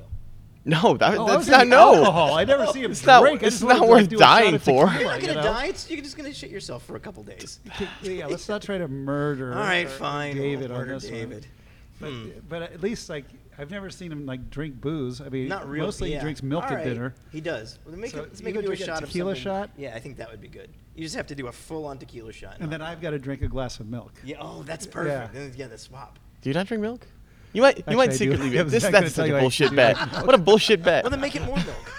No, 0.66 0.98
that, 0.98 1.18
Oh, 1.18 1.26
I 1.28 1.36
was 1.38 1.48
that's 1.48 1.50
not 1.50 1.58
thinking 1.62 1.70
no. 1.72 1.96
alcohol. 1.96 2.34
I 2.36 2.44
never 2.46 2.66
see 2.74 2.84
him 2.84 2.92
It's 2.92 3.06
not- 3.06 3.22
drink. 3.22 3.44
I 3.44 3.48
it's 3.48 3.56
just 3.58 3.64
wanted 3.66 3.80
not 3.80 3.86
to, 3.86 3.92
worth 3.92 4.10
do 4.10 4.16
a 4.16 4.20
shot 4.20 4.40
dying 4.40 4.56
of 4.56 4.64
for. 4.64 4.86
tequila, 4.88 5.00
You're 5.02 5.12
not 5.12 5.22
you 5.22 5.28
gonna 5.28 5.42
know? 5.42 5.54
die. 5.54 5.66
It's, 5.68 5.90
you're 5.92 6.02
just 6.02 6.18
gonna 6.18 6.34
shit 6.34 6.50
yourself 6.50 6.86
for 6.86 6.96
a 6.96 7.00
couple 7.00 7.24
days. 7.24 7.60
yeah, 8.02 8.26
let's 8.28 8.48
not 8.50 8.62
try 8.62 8.78
to 8.78 8.88
murder. 8.88 9.54
All 9.54 9.60
right, 9.60 9.86
uh, 9.86 9.90
fine. 9.90 10.36
David 10.36 10.70
we'll 10.70 10.80
on 10.80 10.88
murder 10.88 10.94
this 11.00 11.04
one. 11.12 11.14
David. 11.14 11.48
But, 12.00 12.10
Hmm. 12.12 12.30
but 12.48 12.62
at 12.64 12.82
least 12.82 13.10
like 13.10 13.26
I've 13.60 13.72
never 13.72 13.90
seen 13.90 14.10
him 14.12 14.26
like 14.26 14.50
drink 14.50 14.80
booze. 14.80 15.20
I 15.20 15.28
mean, 15.28 15.50
Not 15.50 15.68
really. 15.68 15.86
mostly 15.86 16.12
yeah. 16.12 16.20
he 16.20 16.22
drinks 16.24 16.42
milk 16.42 16.64
All 16.64 16.70
at 16.70 16.76
right. 16.76 16.86
dinner. 16.86 17.14
He 17.32 17.42
does. 17.42 17.78
Well, 17.84 17.92
then 17.92 18.00
make 18.00 18.12
So 18.12 18.20
him, 18.20 18.24
let's 18.30 18.42
make 18.42 18.54
go 18.54 18.62
him 18.62 18.66
do 18.68 18.72
a 18.72 18.76
drink 18.76 18.82
a 18.82 18.86
shot 18.94 19.04
of 19.04 19.10
tequila 19.10 19.36
shot? 19.36 19.70
Yeah, 19.78 19.94
I 19.96 20.00
think 20.00 20.16
that 20.18 20.32
would 20.32 20.40
be 20.40 20.48
good. 20.48 20.70
You 20.96 21.04
just 21.04 21.16
have 21.16 21.28
to 21.28 21.36
do 21.36 21.48
a 21.48 21.52
full-on 21.52 21.98
tequila 21.98 22.32
shot. 22.32 22.58
And 22.62 22.72
then 22.72 22.82
I've 22.82 23.02
got 23.02 23.10
to 23.12 23.20
drink 23.20 23.42
a 23.42 23.48
glass 23.50 23.80
of 23.82 23.88
milk. 23.88 24.14
Yeah. 24.24 24.38
Oh, 24.40 24.64
that's 24.64 24.86
perfect. 24.88 25.34
Then, 25.34 25.54
yeah, 25.58 25.68
the 25.68 25.78
swap. 25.78 26.20
Do 26.42 26.50
you 26.50 26.54
not 26.54 26.68
drink 26.68 26.82
milk? 26.82 27.06
You 27.52 27.64
might. 27.64 27.80
Actually, 27.80 27.92
you 27.92 27.98
might 27.98 28.10
I 28.10 28.12
do. 28.12 28.18
secretly. 28.18 28.60
I 28.60 28.64
was 28.64 28.72
this 28.72 28.84
that's 28.84 28.94
tell 28.94 29.10
such 29.26 29.28
you 29.28 29.36
a 29.36 29.38
I 29.38 29.42
bullshit 29.42 29.70
do 29.72 29.76
bet. 29.76 29.98
like 29.98 30.12
milk. 30.14 30.26
What 30.26 30.36
a 30.36 30.38
bullshit 30.38 30.84
bet. 30.84 31.04
Well, 31.04 31.12
then 31.12 31.20
make 31.20 31.36
it 31.36 31.42
more 31.42 31.58
milk. 31.58 31.94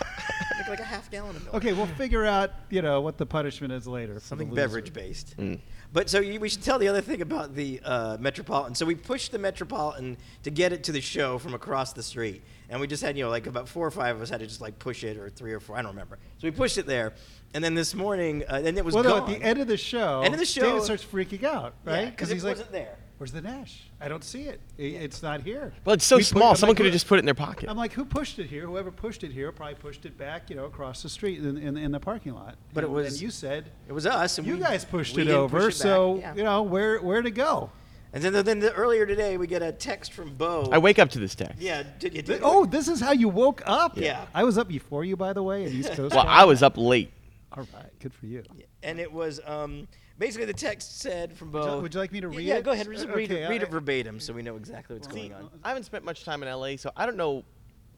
Make 1.12 1.22
like 1.22 1.22
a 1.22 1.26
half 1.26 1.32
gallon 1.32 1.36
of 1.36 1.42
milk. 1.44 1.54
Okay, 1.56 1.72
we'll 1.72 1.86
figure 1.96 2.24
out 2.24 2.50
you 2.70 2.82
know 2.82 3.00
what 3.00 3.18
the 3.18 3.26
punishment 3.26 3.72
is 3.72 3.86
later. 3.86 4.14
for 4.14 4.20
the 4.20 4.26
Something 4.26 4.50
loser. 4.50 4.56
beverage 4.62 4.92
based. 4.92 5.36
Mm. 5.36 5.60
But 5.92 6.08
so 6.08 6.20
you, 6.20 6.38
we 6.38 6.48
should 6.48 6.62
tell 6.62 6.78
the 6.78 6.86
other 6.88 7.00
thing 7.00 7.20
about 7.20 7.54
the 7.56 7.80
uh, 7.84 8.16
Metropolitan. 8.20 8.74
So 8.76 8.86
we 8.86 8.94
pushed 8.94 9.32
the 9.32 9.38
Metropolitan 9.38 10.16
to 10.44 10.50
get 10.50 10.72
it 10.72 10.84
to 10.84 10.92
the 10.92 11.00
show 11.00 11.38
from 11.38 11.54
across 11.54 11.92
the 11.92 12.02
street, 12.02 12.42
and 12.68 12.80
we 12.80 12.86
just 12.86 13.02
had 13.02 13.16
you 13.16 13.24
know 13.24 13.30
like 13.30 13.46
about 13.46 13.68
four 13.68 13.86
or 13.86 13.90
five 13.90 14.14
of 14.16 14.22
us 14.22 14.30
had 14.30 14.40
to 14.40 14.46
just 14.46 14.60
like 14.60 14.78
push 14.78 15.02
it, 15.04 15.16
or 15.16 15.28
three 15.30 15.52
or 15.52 15.60
four, 15.60 15.76
I 15.76 15.82
don't 15.82 15.90
remember. 15.90 16.18
So 16.38 16.46
we 16.46 16.52
pushed 16.52 16.78
it 16.78 16.86
there, 16.86 17.12
and 17.54 17.62
then 17.64 17.74
this 17.74 17.94
morning, 17.94 18.44
uh, 18.48 18.62
and 18.64 18.78
it 18.78 18.84
was 18.84 18.94
Well, 18.94 19.02
no, 19.04 19.18
gone. 19.20 19.30
at 19.32 19.38
the 19.40 19.44
end 19.44 19.58
of 19.60 19.66
the 19.66 19.76
show, 19.76 20.20
End 20.22 20.32
of 20.34 20.38
the 20.40 20.46
show- 20.46 20.62
David 20.62 20.82
starts 20.84 21.04
freaking 21.04 21.42
out, 21.42 21.74
right? 21.84 22.10
Because 22.10 22.30
it 22.30 22.34
he's 22.34 22.44
like, 22.44 22.52
wasn't 22.56 22.70
there. 22.72 22.96
"Where's 23.20 23.32
the 23.32 23.42
Nash? 23.42 23.82
I 24.00 24.08
don't 24.08 24.24
see 24.24 24.44
it. 24.44 24.60
I- 24.78 24.82
It's 24.82 25.22
not 25.22 25.42
here." 25.42 25.74
Well, 25.84 25.92
it's 25.92 26.06
so 26.06 26.16
We 26.16 26.22
put- 26.22 26.26
small. 26.28 26.50
I'm 26.50 26.56
Someone 26.56 26.70
like, 26.70 26.76
could 26.78 26.86
have 26.86 26.92
"Who-" 26.92 26.96
just 26.96 27.06
put 27.06 27.16
it 27.16 27.18
in 27.18 27.24
their 27.26 27.34
pocket. 27.34 27.68
I'm 27.68 27.76
like, 27.76 27.92
who 27.92 28.06
pushed 28.06 28.38
it 28.38 28.46
here? 28.46 28.66
Whoever 28.66 28.90
pushed 28.90 29.22
it 29.24 29.30
here 29.30 29.52
probably 29.52 29.74
pushed 29.74 30.06
it 30.06 30.16
back, 30.16 30.48
you 30.48 30.56
know, 30.56 30.64
across 30.64 31.02
the 31.02 31.10
street 31.10 31.38
in, 31.38 31.58
in, 31.58 31.76
in 31.76 31.92
the 31.92 32.00
parking 32.00 32.32
lot. 32.34 32.56
But 32.72 32.84
it 32.84 32.86
And- 32.86 32.94
was- 32.96 33.12
And 33.12 33.20
you 33.20 33.30
said 33.30 33.70
It 33.88 33.92
was 33.92 34.06
us, 34.06 34.38
and 34.38 34.46
you 34.46 34.54
we, 34.54 34.60
guys 34.60 34.86
pushed 34.86 35.16
we 35.16 35.22
it 35.22 35.24
didn't 35.26 35.38
over, 35.38 35.60
push 35.60 35.74
it 35.76 35.78
back. 35.78 35.82
so 35.82 36.16
Yeah. 36.18 36.34
you 36.34 36.44
know 36.44 36.62
where 36.62 36.98
where 37.02 37.20
to 37.20 37.30
go. 37.30 37.70
And 38.12 38.24
then, 38.24 38.32
then 38.44 38.58
the, 38.58 38.72
earlier 38.72 39.06
today, 39.06 39.36
we 39.36 39.46
get 39.46 39.62
a 39.62 39.70
text 39.70 40.12
from 40.14 40.34
Beau. 40.34 40.68
I 40.72 40.78
wake 40.78 40.98
up 40.98 41.10
to 41.10 41.20
this 41.20 41.36
text. 41.36 41.60
Yeah, 41.62 41.84
did 42.00 42.12
you? 42.14 42.22
Th- 42.22 42.38
Did 42.38 42.40
Oh, 42.42 42.64
this 42.64 42.88
is 42.88 43.00
how 43.00 43.12
you 43.12 43.28
woke 43.28 43.62
up. 43.66 43.96
Yeah. 43.96 44.26
I 44.34 44.42
was 44.42 44.58
up 44.58 44.66
before 44.66 45.04
you, 45.04 45.16
by 45.16 45.32
the 45.32 45.42
way, 45.44 45.64
at 45.66 45.70
East 45.70 45.92
Coast. 45.94 46.14
Well, 46.16 46.24
time. 46.24 46.32
I 46.40 46.44
was 46.44 46.60
up 46.62 46.76
late. 46.76 47.12
All 47.52 47.66
right, 47.74 47.86
good 48.00 48.12
for 48.14 48.26
you. 48.26 48.42
and 48.82 48.98
it 48.98 49.12
was 49.12 49.40
um, 49.46 49.86
basically 50.20 50.44
the 50.46 50.52
text 50.52 51.00
said 51.00 51.36
from 51.36 51.50
Would 51.50 51.64
you- 51.64 51.80
would 51.80 51.94
you 51.94 51.98
like 52.00 52.12
me 52.12 52.20
to 52.20 52.28
Yeah, 52.30 52.36
read 52.36 52.46
Yeah, 52.46 52.54
it? 52.58 52.64
go 52.64 52.70
ahead. 52.70 52.86
Just 52.92 53.06
Uh, 53.08 53.12
read, 53.12 53.32
okay, 53.32 53.42
it, 53.42 53.48
read 53.48 53.62
I- 53.62 53.64
it 53.64 53.70
verbatim 53.70 54.20
so 54.20 54.32
we 54.32 54.42
know 54.42 54.54
exactly 54.56 54.94
what's 54.94 55.08
going 55.08 55.32
on. 55.34 55.50
I 55.64 55.68
haven't 55.68 55.84
spent 55.84 56.04
much 56.04 56.22
time 56.24 56.42
in 56.44 56.48
LA, 56.48 56.76
so 56.76 56.92
I 56.96 57.06
don't 57.06 57.16
know. 57.16 57.42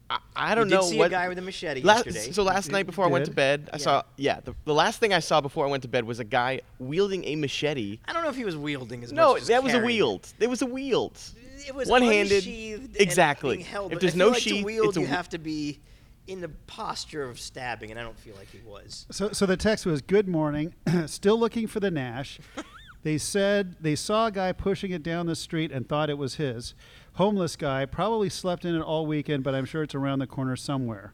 I, 0.09 0.17
I 0.35 0.55
don't 0.55 0.65
you 0.65 0.71
did 0.71 0.75
know 0.75 0.89
see 0.89 0.97
what. 0.97 1.07
a 1.07 1.09
guy 1.11 1.27
with 1.29 1.37
a 1.37 1.41
machete 1.41 1.81
last, 1.81 2.05
yesterday. 2.05 2.31
so 2.33 2.43
last 2.43 2.71
night 2.71 2.85
before 2.85 3.05
I 3.05 3.07
went 3.07 3.25
to 3.25 3.31
bed, 3.31 3.69
I 3.71 3.77
Yeah. 3.77 3.81
saw 3.83 4.03
yeah 4.17 4.39
the, 4.41 4.53
the 4.65 4.73
last 4.73 4.99
thing 4.99 5.13
I 5.13 5.19
saw 5.19 5.39
before 5.41 5.65
I 5.65 5.69
went 5.69 5.83
to 5.83 5.89
bed 5.89 6.03
was 6.05 6.19
a 6.19 6.23
guy 6.25 6.61
wielding 6.79 7.23
a 7.25 7.35
machete. 7.35 7.99
I 8.05 8.13
don't 8.13 8.23
know 8.23 8.29
if 8.29 8.35
he 8.35 8.45
was 8.45 8.57
wielding 8.57 9.03
as 9.03 9.11
No, 9.13 9.33
much 9.33 9.43
as 9.43 9.47
that 9.47 9.63
was 9.63 9.73
a 9.73 9.79
wield. 9.79 10.27
It 10.39 10.49
was 10.49 10.61
a 10.61 10.65
wield. 10.65 11.19
It 11.67 11.73
was 11.73 11.87
One-handed. 11.87 12.33
unsheathed 12.33 12.83
and 12.97 13.01
Exactly. 13.01 13.55
being 13.57 13.65
held, 13.65 13.93
If 13.93 14.01
there's 14.01 14.15
I 14.15 14.17
no 14.17 14.25
feel 14.25 14.33
like 14.33 14.41
sheath, 14.41 14.59
to 14.59 14.65
wield, 14.65 14.87
it's 14.89 14.97
a 14.97 15.01
you 15.01 15.07
have 15.07 15.29
to 15.29 15.37
be 15.37 15.79
in 16.27 16.41
the 16.41 16.49
posture 16.67 17.23
of 17.23 17.39
stabbing, 17.39 17.91
and 17.91 17.99
I 17.99 18.03
don't 18.03 18.17
feel 18.17 18.35
like 18.35 18.49
he 18.49 18.59
was. 18.65 19.05
So, 19.11 19.31
so 19.31 19.45
the 19.45 19.57
text 19.57 19.85
was, 19.85 20.01
"Good 20.01 20.27
morning. 20.27 20.73
Still 21.05 21.39
looking 21.39 21.67
for 21.67 21.79
the 21.79 21.91
Nash." 21.91 22.39
They 23.03 23.17
said 23.17 23.75
they 23.81 23.95
saw 23.95 24.27
a 24.27 24.31
guy 24.31 24.53
pushing 24.53 24.91
it 24.91 25.03
down 25.03 25.25
the 25.25 25.35
street 25.35 25.71
and 25.71 25.87
thought 25.87 26.09
it 26.09 26.17
was 26.17 26.35
his. 26.35 26.73
Homeless 27.15 27.57
guy, 27.57 27.85
probably 27.85 28.29
slept 28.29 28.63
in 28.63 28.75
it 28.75 28.81
all 28.81 29.05
weekend, 29.05 29.43
but 29.43 29.53
I'm 29.53 29.65
sure 29.65 29.83
it's 29.83 29.93
around 29.93 30.19
the 30.19 30.27
corner 30.27 30.55
somewhere. 30.55 31.13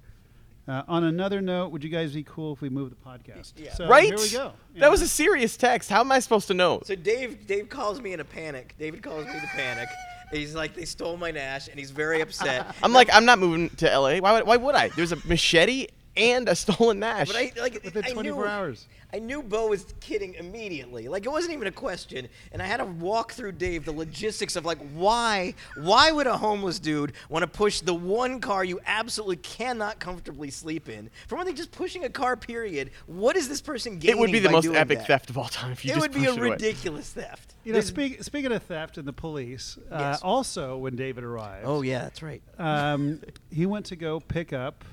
Uh, 0.67 0.83
on 0.87 1.03
another 1.03 1.41
note, 1.41 1.71
would 1.71 1.83
you 1.83 1.89
guys 1.89 2.13
be 2.13 2.21
cool 2.21 2.53
if 2.53 2.61
we 2.61 2.69
move 2.69 2.91
the 2.91 2.95
podcast? 2.95 3.53
Yeah. 3.57 3.73
So 3.73 3.87
right? 3.87 4.05
Here 4.05 4.17
we 4.17 4.29
go. 4.29 4.53
That 4.75 4.91
was 4.91 5.01
a 5.01 5.07
serious 5.07 5.57
text. 5.57 5.89
How 5.89 6.01
am 6.01 6.11
I 6.11 6.19
supposed 6.19 6.47
to 6.49 6.53
know? 6.53 6.79
So 6.85 6.93
Dave, 6.93 7.47
Dave 7.47 7.69
calls 7.69 7.99
me 7.99 8.13
in 8.13 8.19
a 8.19 8.23
panic. 8.23 8.75
David 8.77 9.01
calls 9.01 9.25
me 9.25 9.33
to 9.33 9.47
panic. 9.47 9.89
He's 10.31 10.55
like, 10.55 10.75
they 10.75 10.85
stole 10.85 11.17
my 11.17 11.31
Nash, 11.31 11.67
and 11.69 11.79
he's 11.79 11.91
very 11.91 12.21
upset. 12.21 12.75
I'm 12.83 12.93
like, 12.93 13.09
I'm 13.11 13.25
not 13.25 13.39
moving 13.39 13.69
to 13.77 13.85
LA. 13.85 14.17
Why 14.17 14.33
would, 14.33 14.45
why 14.45 14.57
would 14.57 14.75
I? 14.75 14.89
There's 14.89 15.11
a 15.11 15.17
machete 15.27 15.87
and 16.17 16.49
a 16.49 16.55
stolen 16.55 16.99
Nash. 16.99 17.27
But 17.27 17.35
I 17.37 17.51
like 17.61 17.81
Within 17.83 18.03
I 18.05 18.11
24 18.11 18.23
knew, 18.43 18.49
hours. 18.49 18.87
I 19.11 19.17
knew 19.19 19.41
Beau 19.41 19.67
was 19.67 19.85
kidding 20.01 20.35
immediately. 20.35 21.07
Like 21.07 21.25
it 21.25 21.29
wasn't 21.29 21.53
even 21.53 21.67
a 21.67 21.71
question, 21.71 22.27
and 22.51 22.61
I 22.61 22.65
had 22.65 22.77
to 22.77 22.85
walk 22.85 23.31
through 23.33 23.53
Dave 23.53 23.85
the 23.85 23.91
logistics 23.91 24.55
of 24.55 24.65
like 24.65 24.77
why 24.93 25.55
why 25.75 26.11
would 26.11 26.27
a 26.27 26.37
homeless 26.37 26.77
dude 26.79 27.13
want 27.29 27.41
to 27.43 27.47
push 27.47 27.81
the 27.81 27.93
one 27.93 28.39
car 28.39 28.63
you 28.63 28.79
absolutely 28.85 29.37
cannot 29.37 29.99
comfortably 29.99 30.51
sleep 30.51 30.89
in? 30.89 31.09
For 31.27 31.35
one 31.37 31.45
thing, 31.45 31.55
just 31.55 31.71
pushing 31.71 32.03
a 32.03 32.09
car. 32.09 32.35
Period. 32.37 32.91
What 33.07 33.35
is 33.35 33.49
this 33.49 33.61
person 33.61 33.97
gaining? 33.99 34.17
it 34.17 34.19
would 34.19 34.31
be 34.31 34.39
the 34.39 34.49
most 34.51 34.67
epic 34.67 34.99
that? 34.99 35.07
theft 35.07 35.29
of 35.29 35.37
all 35.37 35.47
time 35.47 35.71
if 35.71 35.83
you 35.83 35.91
It 35.91 35.95
just 35.95 36.01
would 36.01 36.13
be 36.13 36.25
a 36.25 36.31
it 36.33 36.37
away. 36.37 36.49
ridiculous 36.51 37.09
theft. 37.11 37.55
You 37.63 37.73
know, 37.73 37.77
There's- 37.77 37.87
speak, 37.87 38.23
speaking 38.23 38.51
of 38.51 38.63
theft 38.63 38.97
and 38.97 39.07
the 39.07 39.13
police, 39.13 39.77
uh, 39.91 39.97
Yes. 39.99 40.21
also 40.21 40.77
when 40.77 40.95
David 40.95 41.23
arrived, 41.23 41.65
Oh 41.65 41.81
yeah, 41.81 42.03
that's 42.03 42.21
right. 42.21 42.41
um, 42.57 43.21
he 43.51 43.65
went 43.65 43.87
to 43.87 43.95
go 43.95 44.19
pick 44.19 44.53
up 44.53 44.85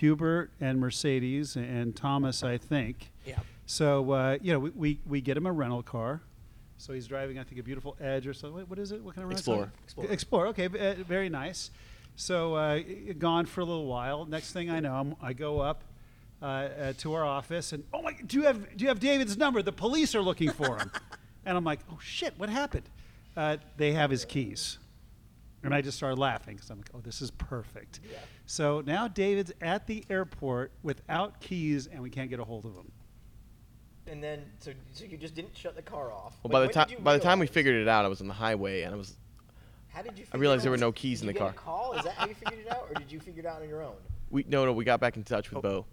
Huibert 0.00 0.48
and 0.60 0.78
Mercedes 0.80 1.56
and 1.56 1.94
Thomas, 1.94 2.42
I 2.42 2.58
think. 2.58 3.10
Yeah. 3.24 3.38
So 3.66 4.10
uh, 4.12 4.38
you 4.42 4.52
know, 4.52 4.58
we, 4.58 4.70
we 4.70 4.98
we 5.06 5.20
get 5.20 5.36
him 5.36 5.46
a 5.46 5.52
rental 5.52 5.82
car. 5.82 6.20
So 6.76 6.92
he's 6.92 7.06
driving, 7.06 7.38
I 7.38 7.44
think, 7.44 7.60
a 7.60 7.62
beautiful 7.62 7.96
Edge 8.00 8.26
or 8.26 8.34
something. 8.34 8.56
What- 8.56 8.68
What 8.70 8.78
is 8.78 8.92
it? 8.92 9.02
What 9.02 9.14
kind 9.14 9.24
of 9.24 9.30
rental? 9.30 9.54
Explorer. 9.54 9.72
Explorer. 9.84 10.10
Explorer. 10.12 10.46
Okay, 10.48 10.66
uh, 10.66 10.94
very 11.04 11.28
nice. 11.28 11.70
So 12.16 12.54
uh, 12.54 12.80
gone 13.18 13.46
for 13.46 13.60
a 13.60 13.64
little 13.64 13.86
while. 13.86 14.24
Next 14.26 14.52
thing 14.52 14.70
I 14.70 14.80
know, 14.80 14.92
I'm, 14.94 15.16
I 15.22 15.32
go 15.32 15.60
up 15.60 15.82
uh, 16.42 16.44
uh, 16.46 16.92
to 16.98 17.14
our 17.14 17.24
office 17.24 17.72
and 17.72 17.84
oh 17.92 18.02
my, 18.02 18.12
do 18.26 18.36
you 18.38 18.44
have 18.44 18.76
do 18.76 18.82
you 18.84 18.88
have 18.88 19.00
David's 19.00 19.36
number? 19.38 19.62
The 19.62 19.72
police 19.72 20.14
are 20.14 20.20
looking 20.20 20.50
for 20.50 20.76
him. 20.78 20.90
and 21.46 21.56
I'm 21.56 21.64
like, 21.64 21.80
oh 21.90 21.98
shit, 22.02 22.34
what 22.36 22.48
happened? 22.50 22.88
Uh, 23.36 23.56
they 23.76 23.92
have 23.92 24.10
his 24.10 24.24
keys. 24.24 24.78
And 25.64 25.74
I 25.74 25.80
just 25.80 25.96
started 25.96 26.18
laughing 26.18 26.56
because 26.56 26.70
I'm 26.70 26.78
like, 26.78 26.90
oh, 26.94 27.00
this 27.00 27.22
is 27.22 27.30
perfect. 27.32 28.00
So 28.46 28.82
now 28.86 29.08
David's 29.08 29.52
at 29.60 29.86
the 29.86 30.04
airport 30.10 30.72
without 30.82 31.40
keys 31.40 31.86
and 31.86 32.02
we 32.02 32.10
can't 32.10 32.28
get 32.30 32.38
a 32.38 32.44
hold 32.44 32.66
of 32.66 32.74
him. 32.74 32.92
And 34.06 34.22
then 34.22 34.44
so 34.60 34.72
so 34.92 35.04
you 35.06 35.16
just 35.16 35.34
didn't 35.34 35.56
shut 35.56 35.74
the 35.76 35.82
car 35.82 36.12
off. 36.12 36.34
Well, 36.42 36.50
When- 36.50 36.52
by 36.52 36.60
the 36.60 36.66
when 36.66 36.74
time 36.96 37.02
by 37.04 37.14
the 37.16 37.24
time 37.24 37.38
we 37.38 37.46
figured 37.46 37.74
it 37.76 37.88
out, 37.88 38.04
I 38.04 38.08
was 38.08 38.20
on 38.20 38.28
the 38.28 38.34
highway 38.34 38.82
and 38.82 38.94
I 38.94 38.98
was 38.98 39.16
How 39.88 40.02
did 40.02 40.18
you? 40.18 40.26
I 40.32 40.36
realized 40.36 40.62
there 40.64 40.70
were 40.70 40.76
no 40.76 40.92
keys 40.92 41.20
Did 41.20 41.30
in 41.30 41.34
you 41.36 41.40
the 41.40 41.46
get 41.46 41.54
a 41.54 41.58
call? 41.58 41.94
Is 41.94 42.04
that 42.04 42.12
how 42.14 42.26
you 42.26 42.34
figured 42.34 42.60
it 42.66 42.70
out, 42.70 42.86
or 42.90 42.94
did 43.00 43.10
you 43.10 43.18
figure 43.18 43.40
it 43.40 43.46
out 43.46 43.62
on 43.62 43.68
your 43.68 43.82
own? 43.82 43.94
we 44.30 44.44
no 44.46 44.66
no 44.66 44.72
we 44.74 44.84
got 44.84 45.00
back 45.00 45.16
in 45.16 45.24
touch 45.24 45.50
with 45.50 45.62
Beau. 45.62 45.86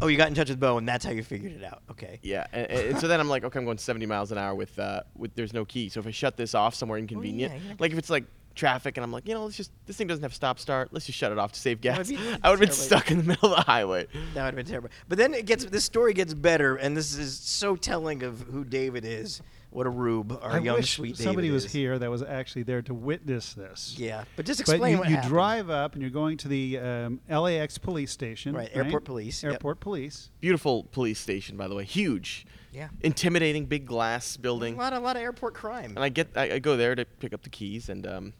Oh, 0.00 0.08
you 0.08 0.16
got 0.18 0.28
in 0.28 0.34
touch 0.34 0.50
with 0.50 0.60
Beau, 0.60 0.76
and 0.78 0.86
that's 0.86 1.04
how 1.06 1.10
you 1.10 1.22
figured 1.24 1.52
it 1.52 1.64
out. 1.64 1.82
Okay. 1.90 2.20
Yeah, 2.22 2.46
and, 2.52 2.70
and 2.70 2.98
so 2.98 3.08
then 3.08 3.18
I'm 3.18 3.30
like, 3.30 3.44
okay, 3.44 3.58
I'm 3.58 3.64
going 3.64 3.78
70 3.78 4.04
miles 4.04 4.30
an 4.30 4.36
hour 4.38 4.54
with 4.54 4.78
uh, 4.78 5.00
with 5.16 5.34
there's 5.34 5.52
no 5.54 5.64
key. 5.64 5.88
So 5.88 5.98
if 6.00 6.06
I 6.06 6.10
shut 6.12 6.36
this 6.36 6.54
off 6.54 6.74
somewhere 6.76 6.98
inconvenient, 6.98 7.52
Oh, 7.52 7.56
you're 7.58 7.68
not 7.70 7.80
like 7.80 7.90
if 7.92 7.98
it's 7.98 8.10
like 8.10 8.24
traffic, 8.56 8.96
and 8.96 9.04
I'm 9.04 9.12
like, 9.12 9.28
you 9.28 9.34
know, 9.34 9.44
let's 9.44 9.56
just 9.56 9.70
this 9.86 9.96
thing 9.96 10.06
doesn't 10.08 10.22
have 10.22 10.34
stop 10.34 10.58
start. 10.58 10.88
Let's 10.92 11.06
just 11.06 11.16
shut 11.18 11.30
it 11.30 11.38
off 11.38 11.52
to 11.52 11.60
save 11.60 11.80
gas. 11.80 12.08
be 12.08 12.16
I 12.42 12.50
would 12.50 12.58
have 12.58 12.60
been 12.60 12.72
stuck 12.72 13.10
in 13.12 13.18
the 13.18 13.24
middle 13.24 13.50
of 13.52 13.56
the 13.58 13.62
highway. 13.62 14.06
That 14.34 14.44
would 14.44 14.46
have 14.46 14.56
been 14.56 14.66
terrible. 14.66 14.90
But 15.08 15.18
then 15.18 15.34
it 15.34 15.46
gets 15.46 15.64
this 15.66 15.84
story 15.84 16.12
gets 16.12 16.34
better, 16.34 16.76
and 16.76 16.96
this 16.96 17.16
is 17.16 17.38
so 17.38 17.76
telling 17.76 18.22
of 18.24 18.40
who 18.40 18.64
David 18.64 19.04
is. 19.04 19.40
What 19.70 19.86
a 19.86 19.90
rube 19.90 20.38
our 20.40 20.52
I 20.52 20.58
young 20.60 20.76
wish 20.76 20.94
sweet 20.96 21.16
David 21.16 21.22
somebody 21.24 21.48
David 21.48 21.54
was 21.54 21.70
here 21.70 21.98
that 21.98 22.10
was 22.10 22.22
actually 22.22 22.62
there 22.62 22.80
to 22.82 22.94
witness 22.94 23.52
this. 23.52 23.94
Yeah, 23.98 24.24
but 24.34 24.46
just 24.46 24.64
But 24.64 24.70
explain 24.72 24.92
you, 24.92 24.98
what 25.00 25.10
you 25.10 25.16
happened. 25.16 25.30
drive 25.30 25.68
up 25.68 25.92
and 25.92 26.00
you're 26.00 26.10
going 26.10 26.38
to 26.38 26.48
the 26.48 26.78
um, 26.78 27.20
LAX 27.28 27.76
police 27.76 28.10
station. 28.10 28.54
Right, 28.54 28.70
airport 28.72 29.04
police, 29.04 29.42
yep. 29.42 29.52
Airport 29.52 29.80
police. 29.80 30.30
Beautiful 30.40 30.84
police 30.92 31.18
station, 31.18 31.58
by 31.58 31.68
the 31.68 31.74
way, 31.74 31.84
huge, 31.84 32.46
Yeah. 32.72 32.88
intimidating, 33.02 33.66
big 33.66 33.84
glass 33.84 34.38
building. 34.38 34.74
A 34.74 34.76
building. 34.76 34.94
lot, 34.94 34.98
a 34.98 35.04
lot 35.04 35.16
of 35.16 35.22
airport 35.22 35.52
crime. 35.52 35.90
And 35.94 35.98
I 36.02 36.08
get 36.08 36.28
I, 36.36 36.52
I 36.52 36.58
go 36.58 36.78
there 36.78 36.94
to 36.94 37.04
pick 37.04 37.34
up 37.34 37.42
the 37.42 37.50
keys, 37.50 37.90
and 37.90 38.06
um, 38.06 38.32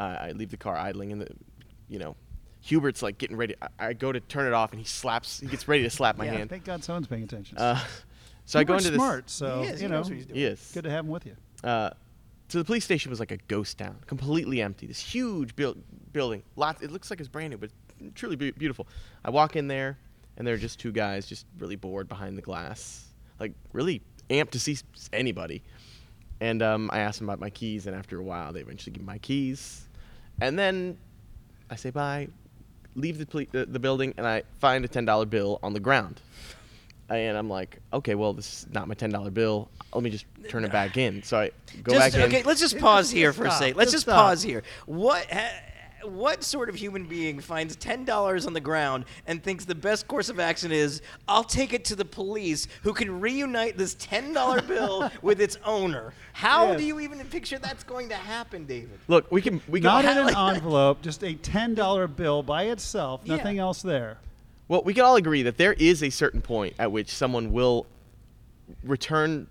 I, 0.00 0.28
I 0.28 0.32
leave 0.32 0.50
the 0.50 0.56
car 0.56 0.76
idling, 0.76 1.12
and 1.12 1.20
the, 1.22 1.28
you 1.88 1.98
know, 1.98 2.16
Huibert's 2.64 3.02
like 3.02 3.18
getting 3.18 3.36
ready. 3.36 3.54
I, 3.62 3.88
I 3.88 3.92
go 3.92 4.12
to 4.12 4.20
turn 4.20 4.46
it 4.46 4.52
off, 4.52 4.70
and 4.72 4.78
he 4.80 4.86
slaps. 4.86 5.40
He 5.40 5.46
gets 5.46 5.66
ready 5.68 5.82
to 5.82 5.90
slap 5.90 6.16
my 6.16 6.24
Yeah, 6.26 6.32
hand. 6.32 6.50
Thank 6.50 6.64
God 6.64 6.82
someone's 6.84 7.06
paying 7.06 7.22
attention. 7.24 7.58
Uh, 7.58 7.78
so 8.46 8.58
I 8.58 8.64
go 8.64 8.74
into 8.74 8.90
this. 8.90 8.96
smart, 8.96 9.30
so 9.30 9.62
He 9.62 9.68
is, 9.68 9.82
you 9.82 9.88
know, 9.88 9.96
knows 9.98 10.08
what 10.10 10.16
he's 10.16 10.26
doing. 10.26 10.40
Yes. 10.40 10.72
good 10.72 10.84
to 10.84 10.90
have 10.90 11.04
him 11.04 11.10
with 11.10 11.26
you. 11.26 11.36
Uh, 11.62 11.90
so 12.48 12.58
the 12.58 12.64
police 12.64 12.84
station 12.84 13.10
was 13.10 13.20
like 13.20 13.30
a 13.30 13.36
ghost 13.48 13.78
town, 13.78 13.96
completely 14.06 14.60
empty. 14.60 14.86
This 14.88 14.98
huge 14.98 15.54
buil- 15.54 15.76
building, 16.12 16.42
lots. 16.56 16.82
It 16.82 16.90
looks 16.90 17.08
like 17.10 17.20
it's 17.20 17.28
brand 17.28 17.50
new, 17.50 17.58
but 17.58 17.70
truly 18.16 18.34
be- 18.36 18.50
beautiful. 18.50 18.88
I 19.24 19.30
walk 19.30 19.54
in 19.56 19.68
there, 19.68 19.98
and 20.36 20.46
there 20.46 20.54
are 20.54 20.58
just 20.58 20.80
two 20.80 20.90
guys, 20.92 21.26
just 21.26 21.46
really 21.58 21.76
bored 21.76 22.08
behind 22.08 22.36
the 22.36 22.42
glass, 22.42 23.04
like 23.38 23.52
really 23.72 24.02
amped 24.30 24.50
to 24.50 24.58
see 24.60 24.76
anybody. 25.12 25.62
And 26.40 26.62
um, 26.62 26.90
I 26.92 27.00
asked 27.00 27.18
them 27.18 27.28
about 27.28 27.38
my 27.40 27.50
keys, 27.50 27.86
and 27.86 27.94
after 27.94 28.18
a 28.18 28.22
while, 28.22 28.52
they 28.52 28.60
eventually 28.60 28.92
give 28.94 29.02
me 29.02 29.06
my 29.06 29.18
keys. 29.18 29.86
And 30.40 30.58
then 30.58 30.96
I 31.70 31.76
say 31.76 31.90
bye, 31.90 32.28
leave 32.94 33.18
the, 33.18 33.26
poli- 33.26 33.48
the, 33.50 33.66
the 33.66 33.78
building, 33.78 34.14
and 34.16 34.26
I 34.26 34.42
find 34.58 34.84
a 34.84 34.88
$10 34.88 35.28
bill 35.30 35.58
on 35.62 35.72
the 35.72 35.80
ground. 35.80 36.20
And 37.08 37.36
I'm 37.36 37.48
like, 37.50 37.78
okay, 37.92 38.14
well, 38.14 38.32
this 38.32 38.62
is 38.62 38.66
not 38.72 38.86
my 38.86 38.94
$10 38.94 39.34
bill. 39.34 39.68
Let 39.92 40.04
me 40.04 40.10
just 40.10 40.26
turn 40.48 40.64
it 40.64 40.70
back 40.70 40.96
in. 40.96 41.22
So 41.24 41.40
I 41.40 41.50
go 41.82 41.92
Just- 41.92 42.12
back 42.12 42.14
in. 42.14 42.28
okay, 42.28 42.42
let's 42.44 42.60
just 42.60 42.78
pause 42.78 43.10
here 43.10 43.32
for 43.32 43.44
a 43.44 43.48
stop, 43.50 43.58
second. 43.60 43.76
Let's 43.76 43.90
just 43.90 44.06
just 44.06 44.14
stop. 44.14 44.26
pause 44.28 44.42
here. 44.42 44.62
What 44.86 45.26
ha, 45.30 45.50
what 46.04 46.42
sort 46.44 46.68
of 46.68 46.74
human 46.74 47.04
being 47.04 47.40
finds 47.40 47.76
ten 47.76 48.04
dollars 48.04 48.46
on 48.46 48.52
the 48.52 48.60
ground 48.60 49.04
and 49.26 49.42
thinks 49.42 49.64
the 49.64 49.74
best 49.74 50.08
course 50.08 50.28
of 50.28 50.40
action 50.40 50.72
is 50.72 51.02
I'll 51.28 51.44
take 51.44 51.72
it 51.72 51.84
to 51.86 51.96
the 51.96 52.04
police, 52.04 52.66
who 52.82 52.92
can 52.92 53.20
reunite 53.20 53.76
this 53.76 53.94
ten 53.94 54.32
dollar 54.32 54.62
bill 54.74 55.10
with 55.22 55.40
its 55.40 55.56
owner? 55.64 56.12
How 56.32 56.68
Yes. 56.72 56.80
do 56.80 56.86
you 56.86 57.00
even 57.00 57.18
picture 57.26 57.58
that's 57.58 57.84
going 57.84 58.08
to 58.08 58.14
happen, 58.16 58.64
David? 58.66 58.98
Look, 59.08 59.30
we 59.30 59.40
can 59.42 59.60
we 59.68 59.80
can 59.80 59.84
Not 59.84 60.04
in 60.04 60.18
an 60.18 60.36
envelope, 60.56 61.02
just 61.02 61.22
a 61.22 61.34
ten 61.34 61.74
dollar 61.74 62.06
bill 62.08 62.42
by 62.42 62.64
itself, 62.64 63.20
Yeah. 63.24 63.36
nothing 63.36 63.58
else 63.58 63.82
there. 63.82 64.18
Well, 64.68 64.82
we 64.84 64.94
can 64.94 65.04
all 65.04 65.16
agree 65.16 65.42
that 65.42 65.56
there 65.58 65.72
is 65.74 66.02
a 66.02 66.10
certain 66.10 66.40
point 66.42 66.74
at 66.78 66.92
which 66.92 67.10
someone 67.10 67.52
will 67.52 67.86
return 68.84 69.46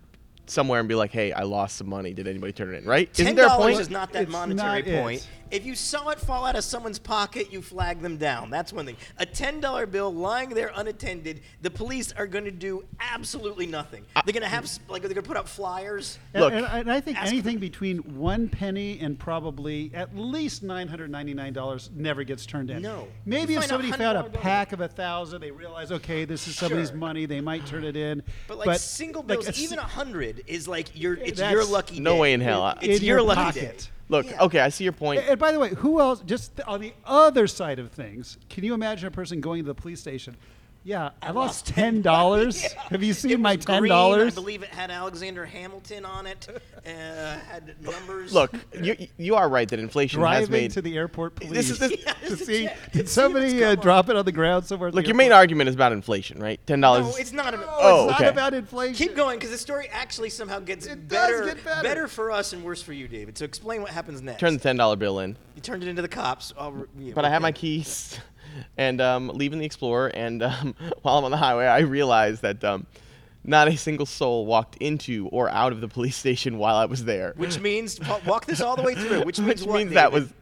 somewhere 0.46 0.80
and 0.80 0.88
be 0.88 0.94
like, 0.94 1.10
"Hey, 1.12 1.32
I 1.32 1.42
lost 1.42 1.76
some 1.76 1.88
money. 1.88 2.12
Did 2.12 2.26
anybody 2.26 2.52
turn 2.52 2.74
it 2.74 2.78
in?" 2.78 2.84
Right? 2.84 3.12
Ten 3.12 3.26
Isn't 3.26 3.36
there 3.36 3.46
a 3.46 3.48
dollars 3.48 3.74
point? 3.74 3.80
is 3.80 3.90
not 3.90 4.12
that 4.12 4.22
It's 4.24 4.32
monetary 4.32 4.82
not 4.82 4.88
it. 4.88 5.28
Point. 5.50 5.60
If 5.60 5.66
you 5.66 5.74
saw 5.74 6.08
it 6.10 6.20
fall 6.20 6.44
out 6.44 6.56
of 6.56 6.64
someone's 6.64 6.98
pocket, 6.98 7.52
you 7.52 7.60
flag 7.62 8.00
them 8.00 8.16
down. 8.16 8.50
That's 8.50 8.72
one 8.72 8.86
thing. 8.86 8.96
A 9.18 9.26
ten 9.26 9.60
dollar 9.60 9.86
bill 9.86 10.12
lying 10.12 10.50
there 10.50 10.72
unattended, 10.74 11.40
the 11.62 11.70
police 11.70 12.12
are 12.12 12.26
going 12.26 12.44
to 12.44 12.50
do 12.50 12.84
absolutely 13.00 13.66
nothing. 13.66 14.04
They're 14.24 14.32
going 14.32 14.42
to 14.42 14.48
have 14.48 14.64
like 14.88 15.02
they're 15.02 15.08
going 15.12 15.22
to 15.22 15.28
put 15.28 15.36
up 15.36 15.48
flyers. 15.48 16.18
And- 16.34 16.42
Look, 16.42 16.52
and, 16.52 16.66
and 16.66 16.90
I 16.90 17.00
think 17.00 17.18
ask- 17.18 17.32
anything 17.32 17.58
between 17.58 17.98
one 18.18 18.48
penny 18.48 18.98
and 19.00 19.18
probably 19.18 19.90
at 19.94 20.16
least 20.16 20.62
nine 20.62 20.88
hundred 20.88 21.10
ninety 21.10 21.34
nine 21.34 21.52
dollars 21.52 21.90
never 21.94 22.24
gets 22.24 22.46
turned 22.46 22.70
in. 22.70 22.82
No. 22.82 23.08
Maybe 23.24 23.54
if 23.54 23.64
somebody 23.64 23.92
found 23.92 24.18
a 24.18 24.24
pack 24.30 24.72
of 24.72 24.80
a 24.80 24.88
thousand, 24.88 25.40
they 25.40 25.50
realize, 25.50 25.92
okay, 25.92 26.24
this 26.24 26.46
is 26.48 26.56
somebody's 26.56 26.88
Sure. 26.88 26.96
money, 26.96 27.26
they 27.26 27.40
might 27.40 27.66
turn 27.66 27.84
it 27.84 27.96
in. 27.96 28.22
But 28.48 28.58
like 28.58 28.66
but 28.66 28.80
single 28.80 29.22
like 29.22 29.40
bills, 29.40 29.58
a 29.58 29.62
even 29.62 29.78
a 29.78 29.82
hundred 29.82 30.42
is 30.46 30.66
like 30.68 30.98
your 30.98 31.14
it's 31.14 31.40
your 31.40 31.64
lucky 31.64 32.00
No 32.00 32.14
day. 32.14 32.20
way 32.20 32.32
in 32.32 32.40
hell. 32.40 32.62
I- 32.62 32.78
It's 32.82 33.00
in 33.00 33.06
your, 33.06 33.18
your 33.18 33.26
lucky 33.26 33.40
pocket. 33.40 33.78
day. 33.78 33.84
Look, 34.10 34.28
Yeah. 34.28 34.42
okay, 34.42 34.60
I 34.60 34.68
see 34.70 34.82
your 34.84 34.92
point. 34.92 35.22
And 35.28 35.38
by 35.38 35.52
the 35.52 35.60
way, 35.60 35.70
who 35.70 36.00
else? 36.00 36.20
Just 36.26 36.60
on 36.66 36.80
the 36.80 36.92
other 37.06 37.46
side 37.46 37.78
of 37.78 37.92
things, 37.92 38.36
can 38.50 38.64
you 38.64 38.74
imagine 38.74 39.06
a 39.06 39.10
person 39.10 39.40
going 39.40 39.62
to 39.62 39.66
the 39.68 39.74
police 39.74 40.00
station? 40.00 40.36
Yeah, 40.82 41.10
I, 41.20 41.32
lost 41.32 41.66
ten 41.66 42.00
dollars. 42.14 42.62
Have 42.72 43.02
you 43.02 43.12
seen 43.12 43.32
It 43.32 43.40
my 43.40 43.56
was 43.56 43.64
ten 43.66 43.80
green, 43.80 43.92
I 43.92 44.30
believe 44.30 44.62
it 44.62 44.70
had 44.70 44.90
Alexander 44.90 45.44
Hamilton 45.44 46.06
on 46.06 46.26
it. 46.26 46.48
Uh, 46.86 46.90
had 46.90 47.74
numbers. 47.82 48.32
Look, 48.32 48.52
you 48.80 48.96
you 49.18 49.34
are 49.34 49.46
right 49.50 49.68
that 49.68 49.78
inflation 49.78 50.20
has 50.20 50.38
Driving 50.48 50.50
made. 50.52 50.70
to 50.70 50.80
the 50.82 50.96
airport 50.96 51.34
police 51.34 51.52
This 51.52 51.70
is 51.70 51.78
the- 51.80 51.98
Yeah, 52.06 52.14
to 52.14 52.36
see 52.36 52.64
check- 52.64 52.82
to 52.92 52.98
did 52.98 53.08
see 53.10 53.12
somebody 53.12 53.62
uh, 53.62 53.74
drop 53.74 54.08
it 54.08 54.16
on 54.16 54.24
the 54.24 54.32
ground 54.32 54.64
somewhere. 54.64 54.90
Look, 54.90 55.04
the 55.04 55.08
your 55.08 55.16
main 55.16 55.32
argument 55.32 55.68
is 55.68 55.74
about 55.74 55.92
inflation, 55.92 56.40
right? 56.42 56.58
Ten 56.66 56.80
dollars. 56.80 57.04
no, 57.04 57.16
it's 57.16 57.32
not. 57.32 57.52
A, 57.52 57.58
Oh, 57.82 58.06
it's 58.06 58.14
okay. 58.14 58.24
not 58.24 58.32
about 58.32 58.54
inflation. 58.54 58.94
Keep 58.94 59.16
going, 59.16 59.38
because 59.38 59.50
the 59.50 59.58
story 59.58 59.88
actually 59.92 60.30
somehow 60.30 60.60
gets 60.60 60.86
It 60.86 61.08
does 61.08 61.28
better, 61.30 61.44
get 61.44 61.62
better. 61.64 61.82
better, 61.82 62.08
for 62.08 62.30
us 62.30 62.54
and 62.54 62.64
worse 62.64 62.80
for 62.80 62.94
you, 62.94 63.06
David. 63.06 63.36
So 63.36 63.44
explain 63.44 63.82
what 63.82 63.90
happens 63.90 64.22
next. 64.22 64.40
Turn 64.40 64.54
the 64.54 64.60
ten 64.60 64.76
dollar 64.76 64.96
bill 64.96 65.18
in. 65.20 65.36
you 65.54 65.60
turned 65.60 65.82
it 65.82 65.88
into 65.88 66.00
the 66.00 66.08
cops. 66.08 66.54
I'll 66.58 66.86
yeah, 66.98 67.12
But 67.14 67.26
I 67.26 67.28
have 67.28 67.42
my 67.42 67.48
okay. 67.50 67.58
keys, 67.60 68.18
and 68.76 69.00
um, 69.00 69.28
leaving 69.28 69.58
the 69.58 69.64
Explorer. 69.66 70.08
And 70.08 70.42
um, 70.42 70.74
while 71.02 71.18
I'm 71.18 71.24
on 71.24 71.30
the 71.30 71.36
highway, 71.36 71.66
I 71.66 71.80
realized 71.80 72.42
that 72.42 72.62
um, 72.64 72.86
not 73.44 73.68
a 73.68 73.76
single 73.76 74.06
soul 74.06 74.46
walked 74.46 74.76
into 74.78 75.28
or 75.32 75.48
out 75.48 75.72
of 75.72 75.80
the 75.80 75.88
police 75.88 76.16
station 76.16 76.58
while 76.58 76.76
I 76.76 76.84
was 76.86 77.04
there. 77.04 77.32
Which 77.36 77.58
means 77.60 77.98
wa- 78.00 78.20
walk 78.26 78.46
this 78.46 78.60
all 78.60 78.76
the 78.76 78.82
way 78.82 78.94
through. 78.94 79.24
Which 79.24 79.38
means 79.40 79.60
Which 79.62 79.68
what, 79.68 79.76
means 79.78 79.92
that 79.94 80.10
David? 80.10 80.22
was. 80.22 80.32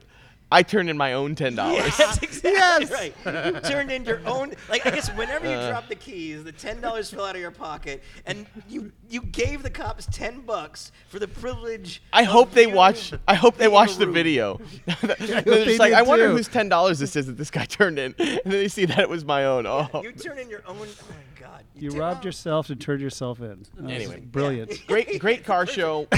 I 0.50 0.62
turned 0.62 0.88
in 0.88 0.96
my 0.96 1.12
own 1.12 1.34
ten 1.34 1.54
dollars. 1.54 1.76
Yeah, 1.98 2.06
that's 2.06 2.18
exactly 2.22 2.52
Yes. 2.52 2.90
right. 2.90 3.14
You 3.54 3.60
turned 3.60 3.90
in 3.92 4.04
your 4.06 4.20
own. 4.26 4.54
Like 4.70 4.86
I 4.86 4.90
guess 4.90 5.08
whenever 5.10 5.44
you 5.46 5.52
Uh. 5.52 5.68
drop 5.70 5.88
the 5.88 5.94
keys, 5.94 6.42
the 6.44 6.52
ten 6.52 6.80
dollars 6.80 7.10
fell 7.10 7.26
out 7.26 7.34
of 7.34 7.40
your 7.40 7.50
pocket, 7.50 8.02
and 8.24 8.46
you 8.68 8.90
you 9.10 9.20
gave 9.22 9.62
the 9.62 9.68
cops 9.70 10.06
ten 10.10 10.40
bucks 10.40 10.90
for 11.08 11.18
the 11.18 11.28
privilege. 11.28 12.02
I 12.14 12.22
of 12.22 12.28
hope 12.28 12.52
they 12.52 12.68
you 12.68 12.74
watch. 12.74 13.12
I 13.28 13.34
hope 13.34 13.56
they 13.58 13.64
being 13.66 13.72
watch 13.74 13.96
the 13.96 14.06
rude. 14.06 14.14
video. 14.14 14.58
They're 15.02 15.44
just 15.66 15.78
like, 15.78 15.92
I 15.92 16.02
wonder 16.02 16.28
too." 16.28 16.36
whose 16.36 16.48
ten 16.48 16.68
dollars 16.70 16.98
this 16.98 17.14
is 17.16 17.26
that 17.26 17.36
this 17.36 17.50
guy 17.50 17.66
turned 17.66 17.98
in, 17.98 18.14
and 18.18 18.40
then 18.44 18.52
they 18.52 18.68
see 18.68 18.86
that 18.86 19.00
it 19.00 19.08
was 19.10 19.24
my 19.26 19.44
own. 19.44 19.66
Oh, 19.66 19.88
You 20.02 20.12
turn 20.12 20.38
in 20.38 20.48
your 20.48 20.62
own. 20.66 20.76
Oh 20.80 20.84
my 21.10 21.40
God. 21.40 21.64
You 21.76 21.90
did- 21.90 21.98
robbed 21.98 22.20
oh, 22.24 22.28
yourself 22.28 22.70
and 22.70 22.80
turned 22.80 23.02
yourself 23.02 23.40
in. 23.40 23.66
That 23.76 23.90
Anyway. 23.90 24.20
brilliant. 24.20 24.86
great, 24.86 25.18
great 25.20 25.44
car 25.44 25.66
show. 25.66 26.08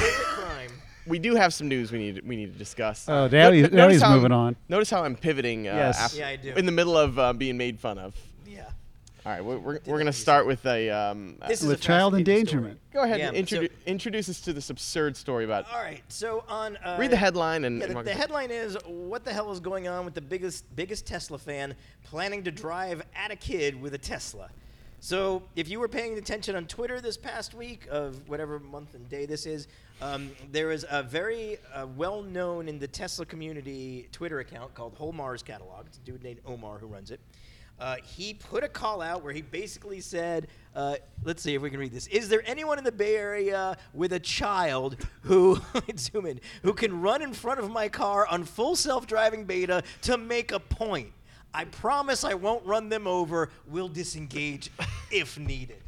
Perfect 1.00 1.04
crime. 1.06 1.10
We 1.10 1.18
do 1.18 1.34
have 1.36 1.54
some 1.54 1.68
news 1.68 1.92
we 1.92 1.98
need 1.98 2.26
we 2.26 2.36
need 2.36 2.52
to 2.52 2.58
discuss. 2.58 3.08
Oh, 3.08 3.28
now 3.28 3.50
he's- 3.50 3.70
No- 3.70 3.76
now 3.76 3.82
notice 3.84 3.94
he's 3.96 4.02
how 4.02 4.08
I'm- 4.08 4.16
moving 4.16 4.32
on. 4.32 4.56
Notice 4.68 4.90
how 4.90 5.04
I'm 5.04 5.16
pivoting. 5.16 5.68
Uh, 5.68 5.74
Yes. 5.74 6.00
after- 6.00 6.18
Yeah, 6.18 6.28
I 6.28 6.36
do. 6.36 6.54
In 6.54 6.66
the 6.66 6.72
middle 6.72 6.96
of 6.96 7.18
uh, 7.18 7.32
being 7.32 7.56
made 7.56 7.78
fun 7.80 7.98
of. 7.98 8.14
Yeah. 8.46 8.64
All 9.26 9.32
right, 9.32 9.44
we're, 9.44 9.58
we're, 9.58 9.80
we're 9.84 9.98
gonna 9.98 10.12
start 10.14 10.46
with 10.46 10.64
a. 10.64 10.88
Um, 10.90 11.36
uh, 11.42 11.48
This 11.48 11.60
is 11.62 11.68
With 11.68 11.78
a 11.78 11.82
child 11.82 12.12
fascinating 12.14 12.32
endangerment. 12.38 12.80
go 12.92 13.02
ahead 13.02 13.18
Yeah, 13.18 13.32
and 13.34 13.46
so- 13.48 13.66
introduce 13.86 14.28
us 14.30 14.40
to 14.42 14.52
this 14.54 14.70
absurd 14.70 15.14
story 15.16 15.44
about. 15.44 15.66
All 15.70 15.78
right. 15.82 16.02
So 16.08 16.42
on. 16.48 16.76
Uh, 16.78 16.96
Read 16.98 17.10
the 17.10 17.16
headline 17.16 17.64
and. 17.64 17.80
Yeah, 17.80 17.86
the, 17.88 17.94
Mark- 17.94 18.06
the 18.06 18.14
headline 18.14 18.50
is 18.50 18.76
what 18.86 19.24
the 19.24 19.32
hell 19.32 19.52
is 19.52 19.60
going 19.60 19.88
on 19.88 20.04
with 20.06 20.14
the 20.14 20.20
biggest 20.22 20.64
biggest 20.74 21.06
Tesla 21.06 21.38
fan 21.38 21.74
planning 22.02 22.42
to 22.44 22.50
drive 22.50 23.02
at 23.14 23.30
a 23.30 23.36
kid 23.36 23.80
with 23.80 23.92
a 23.94 23.98
Tesla. 23.98 24.48
So 25.02 25.42
if 25.56 25.66
you 25.70 25.80
were 25.80 25.88
paying 25.88 26.18
attention 26.18 26.56
on 26.56 26.66
Twitter 26.66 27.00
this 27.00 27.16
past 27.16 27.54
week 27.54 27.88
of 27.90 28.28
whatever 28.28 28.58
month 28.58 28.94
and 28.94 29.08
day 29.08 29.24
this 29.24 29.46
is, 29.46 29.66
um, 30.02 30.30
there 30.52 30.70
is 30.70 30.84
a 30.90 31.02
very 31.02 31.56
uh, 31.72 31.86
well 31.96 32.20
known 32.22 32.68
in 32.68 32.78
the 32.78 32.86
Tesla 32.86 33.24
community 33.24 34.08
Twitter 34.12 34.40
account 34.40 34.74
called 34.74 34.92
Whole 34.92 35.12
Mars 35.12 35.42
Catalog. 35.42 35.86
It's 35.86 35.96
a 35.96 36.00
dude 36.00 36.22
named 36.22 36.40
Omar 36.44 36.76
who 36.76 36.86
runs 36.86 37.10
it. 37.10 37.18
Uh, 37.78 37.96
he 38.04 38.34
put 38.34 38.62
a 38.62 38.68
call 38.68 39.00
out 39.00 39.24
where 39.24 39.32
he 39.32 39.40
basically 39.40 40.02
said, 40.02 40.48
uh, 40.76 40.96
let's 41.24 41.42
see 41.42 41.54
if 41.54 41.62
we 41.62 41.70
can 41.70 41.80
read 41.80 41.92
this. 41.92 42.06
Is 42.08 42.28
there 42.28 42.42
anyone 42.44 42.76
in 42.76 42.84
the 42.84 42.92
Bay 42.92 43.16
Area 43.16 43.78
with 43.94 44.12
a 44.12 44.20
child 44.20 44.98
who, 45.22 45.58
zoom 45.96 46.26
in, 46.26 46.40
who 46.62 46.74
can 46.74 47.00
run 47.00 47.22
in 47.22 47.32
front 47.32 47.58
of 47.58 47.70
my 47.70 47.88
car 47.88 48.26
on 48.26 48.44
full 48.44 48.76
self 48.76 49.06
driving 49.06 49.46
beta 49.46 49.82
to 50.02 50.18
make 50.18 50.52
a 50.52 50.60
point? 50.60 51.10
I 51.52 51.64
promise 51.64 52.24
I 52.24 52.34
won't 52.34 52.64
run 52.64 52.88
them 52.88 53.06
over. 53.06 53.50
We'll 53.66 53.88
disengage 53.88 54.70
if 55.10 55.38
needed. 55.38 55.82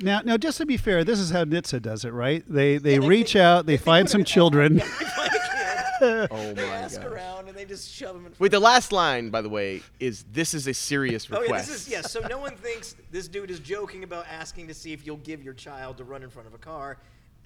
Now, 0.00 0.20
now, 0.24 0.36
just 0.36 0.58
to 0.58 0.66
be 0.66 0.76
fair, 0.76 1.02
this 1.02 1.18
is 1.18 1.30
how 1.30 1.44
NHTSA 1.44 1.82
does 1.82 2.04
it, 2.04 2.12
right? 2.12 2.44
They 2.48 2.78
they 2.78 3.00
reach 3.00 3.34
out, 3.34 3.66
they 3.66 3.76
find 3.76 4.08
some 4.08 4.22
children. 4.24 4.80
Find 4.80 5.32
a 5.32 6.28
oh 6.30 6.54
they 6.54 6.64
my 6.64 6.76
ask 6.76 7.00
god. 7.02 7.12
around, 7.12 7.48
and 7.48 7.56
they 7.56 7.64
just 7.64 7.92
shove 7.92 8.14
them 8.14 8.18
in 8.26 8.30
front 8.30 8.40
Wait, 8.40 8.50
the 8.52 8.60
last 8.60 8.92
line, 8.92 9.30
by 9.30 9.42
the 9.42 9.48
way, 9.48 9.82
is 9.98 10.24
this 10.32 10.54
is 10.54 10.68
a 10.68 10.74
serious 10.74 11.28
request. 11.28 11.50
Oh 11.50 11.52
yeah, 11.54 11.60
this 11.60 11.70
is 11.70 11.88
yes. 11.88 12.12
So 12.12 12.20
no 12.20 12.38
one 12.38 12.54
thinks 12.56 12.94
this 13.10 13.26
dude 13.26 13.50
is 13.50 13.58
joking 13.58 14.04
about 14.04 14.26
asking 14.30 14.68
to 14.68 14.74
see 14.74 14.92
if 14.92 15.04
you'll 15.04 15.16
give 15.18 15.42
your 15.42 15.54
child 15.54 15.96
to 15.98 16.04
run 16.04 16.22
in 16.22 16.30
front 16.30 16.46
of 16.46 16.54
a 16.54 16.58
car. 16.58 16.98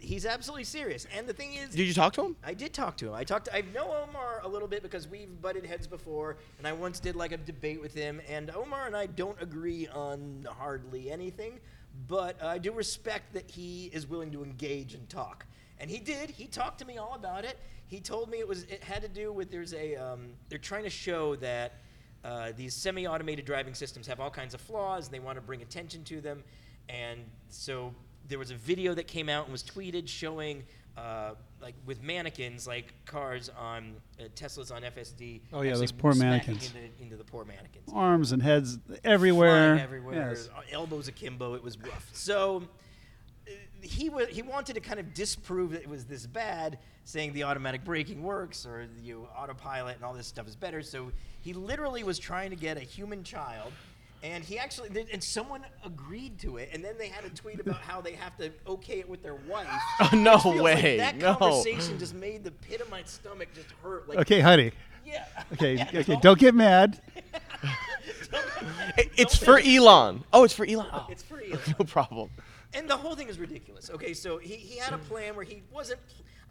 He's 0.03 0.27
absolutely 0.27 0.65
serious. 0.65 1.07
And 1.17 1.29
the 1.29 1.33
thing 1.33 1.55
is, 1.55 1.71
Did 1.71 1.87
you 1.87 1.95
talk 1.95 2.13
to 2.15 2.25
him? 2.25 2.37
I 2.45 2.55
did 2.55 2.73
talk 2.75 2.97
to 2.99 3.09
him. 3.09 3.15
I 3.15 3.23
talked. 3.23 3.45
To, 3.45 3.57
I 3.57 3.63
know 3.73 3.85
Omar 4.03 4.41
a 4.43 4.49
little 4.49 4.67
bit 4.67 4.83
because 4.83 5.07
we've 5.07 5.41
butted 5.41 5.65
heads 5.65 5.87
before, 5.87 6.39
and 6.59 6.67
I 6.67 6.73
once 6.73 6.99
did 6.99 7.15
like 7.15 7.31
a 7.31 7.37
debate 7.37 7.81
with 7.81 7.95
him. 7.95 8.21
And 8.29 8.51
Omar 8.51 8.87
and 8.87 8.97
I 8.97 9.07
don't 9.07 9.41
agree 9.41 9.87
on 9.87 10.45
hardly 10.59 11.09
anything, 11.11 11.61
but 12.09 12.43
I 12.43 12.59
do 12.59 12.73
respect 12.73 13.33
that 13.35 13.49
he 13.49 13.91
is 13.93 14.09
willing 14.09 14.33
to 14.33 14.43
engage 14.43 14.95
and 14.95 15.09
talk. 15.09 15.47
And 15.79 15.89
he 15.89 15.99
did. 15.99 16.31
He 16.31 16.47
talked 16.47 16.81
to 16.81 16.85
me 16.85 16.99
all 16.99 17.15
about 17.15 17.45
it. 17.45 17.59
He 17.87 18.01
told 18.01 18.29
me 18.29 18.39
it 18.39 18.49
was 18.49 18.65
it 18.65 18.83
had 18.83 19.03
to 19.03 19.09
do 19.09 19.33
with 19.33 19.53
there's 19.53 19.73
a 19.73 19.95
um, 19.95 20.31
they're 20.49 20.59
trying 20.59 20.85
to 20.85 20.91
show 20.91 21.37
that 21.37 21.75
uh, 22.25 22.51
these 22.57 22.75
semi-automated 22.75 23.45
driving 23.45 23.75
systems 23.75 24.09
have 24.09 24.19
all 24.19 24.31
kinds 24.31 24.53
of 24.53 24.61
flaws, 24.61 25.07
and 25.07 25.15
they 25.15 25.21
want 25.21 25.37
to 25.37 25.43
bring 25.43 25.63
attention 25.63 26.03
to 26.05 26.21
them. 26.21 26.43
And 26.89 27.21
so 27.49 27.95
there 28.33 28.39
was 28.39 28.51
a 28.51 28.55
video 28.57 28.95
that 28.95 29.07
came 29.07 29.29
out 29.29 29.45
and 29.45 29.53
was 29.53 29.63
tweeted 29.63 30.09
showing 30.09 30.63
uh, 30.97 31.33
like 31.61 31.75
with 31.85 32.03
mannequins, 32.03 32.67
like 32.67 32.95
cars 33.05 33.51
on 33.59 33.95
uh, 34.19 34.25
Teslas 34.35 34.75
on 34.75 34.81
FSD. 34.83 35.41
Oh, 35.53 35.61
yeah, 35.61 35.75
those 35.75 35.93
poor 35.93 36.15
mannequins. 36.15 36.67
into, 36.75 36.79
into 37.03 37.17
the 37.17 37.25
poor 37.25 37.45
mannequins. 37.45 37.91
Arms 37.93 38.33
and 38.33 38.43
heads 38.43 38.79
everywhere. 39.05 39.75
Flying 39.75 39.81
everywhere, 39.83 40.31
Yes. 40.31 40.49
uh, 40.57 40.61
elbows 40.73 41.09
akimbo. 41.09 41.53
It 41.55 41.63
was 41.63 41.79
rough. 41.79 42.09
So 42.15 42.63
uh, 43.47 43.51
he 43.83 44.09
wa- 44.09 44.25
he 44.27 44.41
wanted 44.41 44.75
to 44.75 44.81
kind 44.81 44.99
of 44.99 45.13
disprove 45.13 45.73
that 45.73 45.83
it 45.83 45.89
was 45.91 46.07
this 46.07 46.27
bad, 46.27 46.79
saying 47.05 47.35
the 47.35 47.43
automatic 47.45 47.85
braking 47.85 48.23
works 48.23 48.65
or 48.65 48.87
you 49.03 49.15
know, 49.15 49.29
autopilot 49.39 49.97
and 49.97 50.05
all 50.05 50.15
this 50.15 50.27
stuff 50.27 50.49
is 50.49 50.57
better. 50.57 50.83
So 50.83 51.13
he 51.41 51.53
literally 51.53 52.03
was 52.03 52.19
trying 52.19 52.49
to 52.51 52.57
get 52.57 52.79
a 52.79 52.81
human 52.81 53.25
child. 53.25 53.73
And 54.23 54.45
he 54.45 54.57
actually, 54.59 54.89
th- 54.91 55.09
and 55.13 55.23
someone 55.23 55.63
agreed 55.85 56.39
to 56.41 56.57
it, 56.59 56.69
and 56.73 56.85
then 56.85 56.97
they 56.97 57.09
had 57.09 57.25
a 57.25 57.31
tweet 57.31 57.59
about 57.59 57.81
how 57.81 58.01
they 58.01 58.13
have 58.13 58.37
to 58.37 58.53
okay 58.69 59.01
it 59.01 59.09
with 59.09 59.23
their 59.23 59.35
wife. 59.35 59.67
Oh, 60.01 60.11
no 60.15 60.35
which 60.35 60.43
feels 60.43 60.57
like 60.61 60.63
way, 60.83 60.97
that 60.99 61.17
no. 61.17 61.35
conversation 61.35 61.99
just 61.99 62.15
made 62.15 62.45
the 62.45 62.53
pit 62.53 62.81
of 62.81 62.89
my 62.91 63.03
stomach 63.05 63.49
just 63.55 63.71
hurt. 63.83 64.09
Like, 64.09 64.19
Okay, 64.19 64.39
honey. 64.41 64.71
yeah. 65.05 65.25
Okay, 65.55 65.75
Yeah, 65.93 66.01
okay, 66.01 66.17
don't 66.23 66.39
get 66.39 66.55
mad. 66.55 67.01
It- 68.97 69.11
It's 69.17 69.37
for 69.37 69.59
Elon. 69.59 70.25
Oh, 70.33 70.45
it's 70.45 70.55
for 70.55 70.67
Elon. 70.67 70.87
Oh, 70.93 71.07
It's 71.11 71.23
for 71.23 71.43
you. 71.43 71.59
no 71.79 71.85
problem. 71.85 72.31
And 72.75 72.89
the 72.89 72.97
whole 72.97 73.15
thing 73.15 73.29
is 73.29 73.39
ridiculous. 73.39 73.91
Okay, 73.91 74.15
so 74.15 74.39
he, 74.39 74.55
he 74.55 74.79
had 74.79 74.93
a 74.93 74.99
plan 74.99 75.35
where 75.37 75.45
he 75.45 75.63
wasn't. 75.73 76.01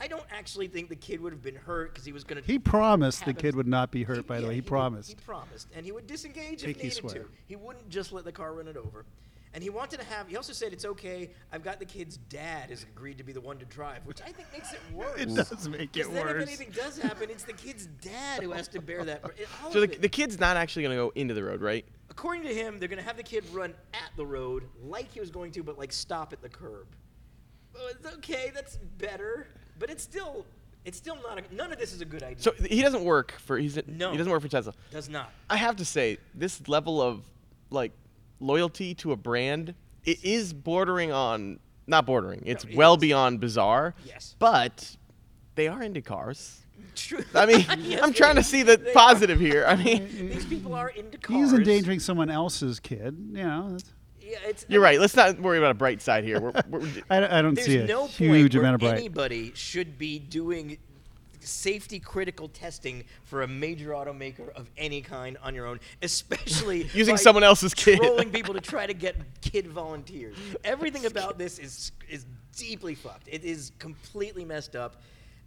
I 0.02 0.08
don't 0.08 0.26
actually 0.32 0.68
think 0.68 0.90
the 0.90 0.96
kid 0.96 1.22
would 1.22 1.32
have 1.32 1.44
been 1.44 1.56
hurt 1.56 1.94
because 1.94 2.04
he 2.06 2.12
was 2.12 2.24
going 2.24 2.42
to. 2.42 2.48
He 2.48 2.58
promised 2.58 3.24
the 3.24 3.36
kid 3.36 3.56
would 3.56 3.68
not 3.68 3.92
be 3.92 4.02
hurt. 4.04 4.26
by 4.26 4.38
the 4.38 4.42
yeah, 4.44 4.48
way, 4.50 4.56
he, 4.56 4.62
did. 4.62 4.68
promised. 4.68 5.10
He 5.10 5.16
promised, 5.16 5.68
and 5.76 5.86
he 5.86 5.92
would 5.92 6.08
disengage 6.08 6.64
if 6.64 6.76
needed 6.78 6.94
swear. 6.94 7.14
to. 7.14 7.26
He 7.46 7.56
wouldn't 7.56 7.88
just 7.90 8.12
let 8.12 8.26
the 8.26 8.32
car 8.32 8.54
run 8.54 8.68
it 8.68 8.78
over. 8.78 9.06
And 9.54 9.62
he 9.62 9.70
wanted 9.70 10.00
to 10.00 10.06
have. 10.06 10.28
He 10.30 10.38
also 10.38 10.54
said 10.54 10.74
it's 10.74 10.86
okay. 10.86 11.30
I've 11.52 11.62
got 11.64 11.78
the 11.78 11.86
kid's 11.86 12.18
dad 12.18 12.70
has 12.70 12.84
agreed 12.84 13.18
to 13.20 13.24
be 13.24 13.34
the 13.34 13.42
one 13.42 13.58
to 13.60 13.66
drive, 13.66 14.04
which 14.06 14.22
I 14.22 14.32
think 14.32 14.48
makes 14.54 14.72
it 14.74 14.80
worse. 14.94 15.20
It 15.20 15.36
does 15.36 15.68
make 15.70 15.82
it 15.82 15.92
Because 15.94 16.10
then 16.10 16.26
worse. 16.26 16.42
if 16.44 16.48
anything 16.48 16.70
does 16.74 16.98
happen, 16.98 17.30
it's 17.30 17.44
the 17.44 17.54
kid's 17.54 17.86
dad 17.86 18.42
who 18.42 18.52
has 18.52 18.70
to 18.70 18.82
bear 18.82 19.04
that. 19.04 19.24
it- 19.38 19.48
So 19.72 19.82
the, 19.82 19.88
the 19.88 20.08
kid's 20.10 20.40
not 20.40 20.56
actually 20.58 20.84
going 20.84 20.98
to 20.98 21.04
go 21.04 21.12
into 21.16 21.34
the 21.34 21.44
road, 21.44 21.62
right? 21.62 21.86
According 22.10 22.44
to 22.44 22.56
him, 22.56 22.80
they're 22.80 22.88
going 22.88 23.00
to 23.00 23.06
have 23.06 23.18
the 23.18 23.24
kid 23.24 23.44
run 23.52 23.74
at 23.94 24.12
the 24.16 24.26
road 24.26 24.64
like 24.84 25.12
he 25.12 25.20
was 25.20 25.30
going 25.32 25.52
to, 25.52 25.64
but 25.64 25.78
like 25.78 25.92
stop 25.92 26.32
at 26.34 26.42
the 26.42 26.50
curb. 26.50 26.88
Well, 27.74 27.84
it's 27.90 28.06
okay, 28.18 28.52
that's 28.54 28.78
better, 28.98 29.48
but 29.80 29.90
it's 29.90 30.04
still, 30.04 30.46
it's 30.86 30.98
still 30.98 31.16
not. 31.24 31.40
A, 31.40 31.56
none 31.56 31.72
of 31.72 31.80
this 31.80 31.94
is 31.94 32.02
a 32.02 32.06
good 32.06 32.24
idea. 32.24 32.42
So 32.42 32.52
he 32.52 32.82
doesn't 32.82 33.04
work 33.04 33.34
for 33.40 33.58
he's 33.58 33.78
No. 33.88 34.12
he 34.12 34.18
doesn't 34.18 34.32
work 34.32 34.42
for 34.42 34.48
Tesla. 34.48 34.74
does 34.92 35.10
not. 35.10 35.32
I 35.50 35.58
have 35.58 35.76
to 35.78 35.86
say 35.86 36.18
this 36.36 36.68
level 36.68 37.02
of 37.02 37.24
like 37.70 37.92
loyalty 38.40 38.94
to 38.96 39.12
a 39.12 39.16
brand 39.16 39.76
it 40.04 40.24
is 40.26 40.52
bordering 40.54 41.12
on 41.12 41.60
not 41.88 42.06
bordering. 42.08 42.42
It's 42.46 42.64
it 42.64 42.76
well 42.76 42.96
is. 42.96 43.02
beyond 43.02 43.40
bizarre. 43.40 43.94
Yes. 44.06 44.36
But 44.40 44.96
they 45.56 45.68
are 45.68 45.82
into 45.84 46.02
cars. 46.02 46.58
True. 46.96 47.24
I 47.36 47.46
mean, 47.46 47.66
Yes, 47.80 48.02
I'm 48.02 48.12
trying 48.14 48.36
to 48.36 48.44
see 48.44 48.64
the 48.64 48.78
they 48.78 48.90
are. 48.90 48.94
positive 48.94 49.40
here. 49.40 49.66
I 49.68 49.76
mean, 49.76 50.30
These 50.30 50.46
people 50.46 50.74
are 50.74 50.90
into 50.90 51.18
cars. 51.20 51.40
He's 51.40 51.54
endangering 51.54 52.00
someone 52.00 52.30
else's 52.32 52.80
kid. 52.80 53.16
You 53.34 53.44
know, 53.44 53.64
that's- 53.72 53.84
Yeah, 53.86 54.01
it's. 54.46 54.66
you're 54.70 54.82
right. 54.82 55.00
Let's 55.00 55.16
not 55.16 55.40
worry 55.40 55.58
about 55.58 55.72
a 55.72 55.76
bright 55.76 56.02
side 56.02 56.24
here. 56.24 56.40
We're, 56.40 56.52
we're, 56.70 56.82
I, 57.10 57.20
don't- 57.20 57.32
I 57.32 57.42
don't 57.42 57.54
There's 57.56 57.68
see 57.68 57.78
a 57.78 57.86
no 57.86 58.08
huge 58.08 58.52
point 58.52 58.54
where 58.54 58.62
amount 58.62 58.76
of 58.76 58.80
bright. 58.82 58.94
anybody 58.98 59.52
should 59.56 59.98
be 59.98 60.20
doing 60.20 60.78
safety 61.44 62.00
critical 62.00 62.48
testing 62.50 63.04
for 63.24 63.42
a 63.42 63.48
major 63.48 63.90
automaker 63.90 64.50
of 64.54 64.70
any 64.78 65.02
kind 65.02 65.38
on 65.42 65.56
your 65.56 65.66
own, 65.66 65.80
especially 66.04 66.88
Using 66.94 67.14
by 67.16 67.20
someone 67.20 67.44
else's 67.44 67.74
kid. 67.74 67.98
trolling 68.00 68.30
people 68.32 68.54
to 68.54 68.62
try 68.62 68.86
to 68.86 68.94
get 68.94 69.16
kid 69.42 69.68
volunteers. 69.68 70.36
Everything 70.64 71.06
about 71.08 71.38
this 71.40 71.58
is 71.58 71.92
is 72.10 72.26
deeply 72.56 72.94
fucked. 72.96 73.28
It 73.28 73.44
is 73.44 73.72
completely 73.80 74.46
messed 74.46 74.76
up. 74.76 75.02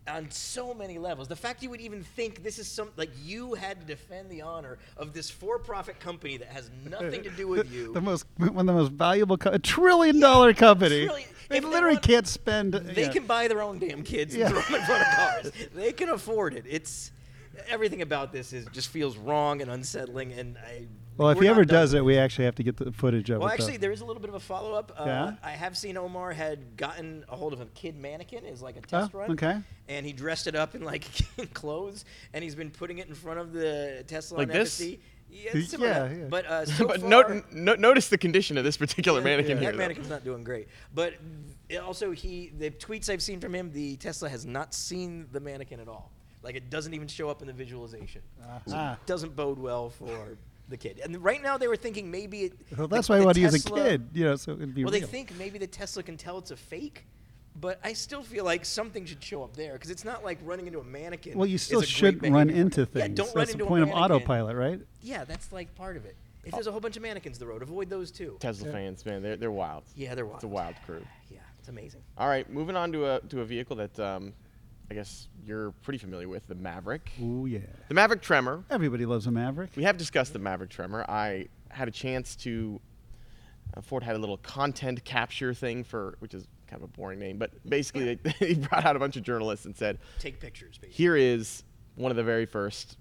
On 0.06 0.30
so 0.30 0.74
many 0.74 0.98
levels, 0.98 1.28
the 1.28 1.36
fact 1.36 1.62
you 1.62 1.70
would 1.70 1.80
even 1.80 2.02
think 2.02 2.42
this 2.42 2.58
is 2.58 2.68
some 2.68 2.90
like 2.96 3.08
you 3.22 3.54
had 3.54 3.80
to 3.80 3.86
defend 3.86 4.28
the 4.30 4.42
honor 4.42 4.76
of 4.98 5.14
this 5.14 5.30
for-profit 5.30 5.98
company 5.98 6.36
that 6.36 6.48
has 6.48 6.70
nothing 6.84 7.22
to 7.22 7.30
do 7.30 7.48
with 7.48 7.72
you. 7.72 7.90
the 7.94 8.02
most 8.02 8.26
one 8.36 8.50
of 8.58 8.66
the 8.66 8.72
most 8.74 8.92
valuable 8.92 9.38
co- 9.38 9.50
a 9.52 9.58
trillion 9.58 10.20
dollar 10.20 10.52
company. 10.52 11.06
trillion- 11.06 11.28
They 11.48 11.56
if 11.56 11.62
they 11.62 11.68
literally 11.70 11.94
want- 11.94 12.06
can't 12.06 12.26
spend. 12.28 12.74
They 12.74 13.04
yeah. 13.04 13.12
can 13.12 13.24
buy 13.26 13.48
their 13.48 13.62
own 13.62 13.78
damn 13.78 14.02
kids 14.02 14.36
Yeah. 14.36 14.46
and 14.48 14.54
throw 14.54 14.62
them 14.62 14.74
in 14.74 14.86
front 14.86 15.02
of 15.02 15.08
cars. 15.14 15.52
They 15.74 15.92
can 15.92 16.10
afford 16.10 16.52
it. 16.54 16.64
It's 16.68 17.10
everything 17.68 18.02
about 18.02 18.30
this 18.30 18.52
is 18.52 18.66
just 18.72 18.88
feels 18.88 19.16
wrong 19.16 19.62
and 19.62 19.70
unsettling. 19.70 20.32
And 20.34 20.58
I 20.58 20.86
Well, 21.16 21.30
if 21.30 21.36
we're 21.38 21.44
he 21.44 21.48
ever 21.48 21.64
done 21.64 21.80
does 21.82 21.94
it, 21.94 22.04
we 22.04 22.18
actually 22.18 22.46
have 22.46 22.56
to 22.56 22.62
get 22.62 22.76
the 22.76 22.90
footage 22.92 23.30
of 23.30 23.38
Well, 23.38 23.48
it. 23.48 23.52
Well, 23.52 23.52
actually, 23.54 23.76
there 23.76 23.92
is 23.92 24.00
a 24.00 24.04
little 24.04 24.20
bit 24.20 24.28
of 24.30 24.34
a 24.34 24.40
follow 24.40 24.72
up. 24.74 24.92
Uh, 24.98 25.04
Yeah? 25.06 25.32
I 25.42 25.50
have 25.52 25.76
seen 25.76 25.96
Omar 25.96 26.32
had 26.32 26.76
gotten 26.76 27.24
a 27.28 27.36
hold 27.36 27.52
of 27.52 27.60
a 27.60 27.66
kid 27.66 27.96
mannequin 27.96 28.44
as 28.46 28.60
like 28.62 28.76
a 28.76 28.80
test 28.80 29.12
Oh, 29.14 29.18
run. 29.20 29.30
okay. 29.32 29.58
And 29.88 30.04
he 30.04 30.12
dressed 30.12 30.46
it 30.46 30.54
up 30.56 30.74
in 30.74 30.82
like 30.82 31.04
clothes, 31.54 32.04
and 32.32 32.42
he's 32.42 32.54
been 32.54 32.70
putting 32.70 32.98
it 32.98 33.06
in 33.08 33.14
front 33.14 33.38
of 33.38 33.52
the 33.52 34.02
Tesla 34.06 34.38
Like 34.38 34.48
this? 34.52 34.80
FSD. 34.80 34.98
Yeah, 35.30 35.50
Yeah, 35.54 35.64
similar 35.66 35.88
to 35.94 36.00
that. 36.00 36.16
yeah. 36.18 36.24
But 36.28 36.46
uh, 36.46 36.64
so 36.76 36.86
but 36.88 37.00
far, 37.00 37.08
no, 37.08 37.42
no, 37.52 37.74
notice 37.74 38.08
the 38.08 38.18
condition 38.18 38.56
of 38.58 38.64
this 38.64 38.76
particular 38.76 39.20
yeah, 39.20 39.24
mannequin 39.24 39.56
yeah, 39.56 39.60
here. 39.62 39.70
That 39.70 39.76
though. 39.76 39.82
mannequin's 39.82 40.08
not 40.08 40.24
doing 40.24 40.42
great. 40.44 40.68
But 40.94 41.14
also, 41.82 42.10
he 42.12 42.52
the 42.58 42.70
tweets 42.70 43.08
I've 43.08 43.22
seen 43.22 43.40
from 43.40 43.54
him, 43.54 43.70
the 43.72 43.96
Tesla 43.96 44.28
has 44.28 44.44
not 44.46 44.74
seen 44.74 45.26
the 45.32 45.40
mannequin 45.40 45.80
at 45.80 45.88
all. 45.88 46.10
Like 46.42 46.56
it 46.56 46.70
doesn't 46.70 46.92
even 46.92 47.08
show 47.08 47.30
up 47.30 47.40
in 47.40 47.46
the 47.46 47.52
visualization. 47.54 48.20
So 48.66 48.74
Ah. 48.76 48.92
it 48.94 49.06
doesn't 49.06 49.34
bode 49.34 49.58
well 49.58 49.90
for 49.90 50.36
the 50.68 50.76
kid. 50.76 51.00
And 51.02 51.22
right 51.22 51.42
now 51.42 51.58
they 51.58 51.68
were 51.68 51.76
thinking 51.76 52.10
maybe 52.10 52.44
it. 52.44 52.52
Well, 52.76 52.88
the- 52.88 52.96
that's 52.96 53.08
why 53.08 53.16
I 53.16 53.18
the 53.20 53.24
want 53.26 53.34
to 53.36 53.40
use 53.42 53.66
a 53.66 53.70
kid. 53.70 54.08
You 54.12 54.24
know, 54.24 54.36
so 54.36 54.52
it'd 54.52 54.74
be 54.74 54.84
Well, 54.84 54.92
real. 54.92 55.00
they 55.00 55.06
think 55.06 55.36
maybe 55.38 55.58
the 55.58 55.66
Tesla 55.66 56.02
can 56.02 56.16
tell 56.16 56.38
it's 56.38 56.50
a 56.50 56.56
fake. 56.56 57.06
But 57.56 57.78
I 57.84 57.92
still 57.92 58.24
feel 58.24 58.44
like 58.44 58.64
something 58.64 59.04
should 59.06 59.22
show 59.22 59.44
up 59.44 59.54
there 59.54 59.74
because 59.74 59.88
it's 59.90 60.04
not 60.04 60.24
like 60.24 60.38
running 60.42 60.66
into 60.66 60.80
a 60.80 60.84
mannequin. 60.84 61.38
well, 61.38 61.46
you 61.46 61.56
still 61.58 61.82
shouldn't 61.82 62.22
run 62.32 62.48
for- 62.48 62.54
into 62.54 62.80
Yeah, 62.80 62.86
things. 62.86 63.16
don't 63.16 63.26
run 63.28 63.34
that's 63.36 63.52
into 63.52 63.58
the 63.58 63.64
a 63.64 63.68
point 63.68 63.82
of 63.84 63.90
autopilot, 63.90 64.56
right? 64.56 64.80
Yeah, 65.02 65.22
that's 65.24 65.52
like 65.52 65.72
part 65.76 65.96
of 65.96 66.04
it. 66.04 66.16
If 66.44 66.52
there's 66.52 66.66
a 66.66 66.72
whole 66.72 66.80
bunch 66.80 66.96
of 66.96 67.02
mannequins 67.02 67.36
in 67.36 67.40
the 67.40 67.46
road, 67.46 67.62
avoid 67.62 67.88
those 67.88 68.10
too. 68.10 68.36
Tesla 68.40 68.70
fans, 68.72 69.06
man, 69.06 69.22
they're 69.22 69.36
they're 69.36 69.50
wild. 69.52 69.84
Yeah, 69.94 70.14
they're 70.16 70.26
wild. 70.26 70.38
It's 70.38 70.44
a 70.44 70.48
wild 70.48 70.74
crew. 70.84 71.02
Yeah, 71.30 71.38
it's 71.60 71.68
amazing. 71.68 72.02
All 72.18 72.28
right, 72.28 72.50
moving 72.50 72.74
on 72.76 72.90
to 72.92 73.06
a 73.06 73.20
to 73.20 73.40
a 73.40 73.44
vehicle 73.44 73.76
that 73.76 73.98
um, 74.00 74.32
I 74.94 74.96
guess 74.96 75.26
you're 75.44 75.72
pretty 75.82 75.98
familiar 75.98 76.28
with, 76.28 76.46
the 76.46 76.54
Maverick. 76.54 77.10
Oh 77.20 77.46
yeah. 77.46 77.58
The 77.88 77.94
Maverick 77.94 78.22
Tremor. 78.22 78.62
Everybody 78.70 79.04
loves 79.06 79.26
a 79.26 79.32
Maverick. 79.32 79.70
We 79.74 79.82
have 79.82 79.96
discussed 79.96 80.32
the 80.32 80.38
Maverick 80.38 80.70
Tremor. 80.70 81.04
I 81.08 81.48
had 81.68 81.88
a 81.88 81.90
chance 81.90 82.36
to. 82.36 82.80
Uh, 83.76 83.80
Ford 83.80 84.04
had 84.04 84.14
a 84.14 84.18
little 84.20 84.36
content 84.36 85.02
capture 85.02 85.52
thing 85.52 85.82
for, 85.82 86.14
which 86.20 86.32
is 86.32 86.46
kind 86.68 86.80
of 86.80 86.88
a 86.88 86.92
boring 86.92 87.18
name, 87.18 87.38
but 87.38 87.50
basically 87.68 88.14
they, 88.14 88.30
he 88.46 88.54
brought 88.54 88.84
out 88.84 88.94
a 88.94 89.00
bunch 89.00 89.16
of 89.16 89.24
journalists 89.24 89.66
and 89.66 89.76
said, 89.76 89.98
Take 90.20 90.38
pictures, 90.38 90.78
basically. 90.78 90.94
"Here 90.94 91.16
is 91.16 91.64
one 91.96 92.12
of 92.12 92.16
the 92.16 92.22
very 92.22 92.46
first. 92.46 92.96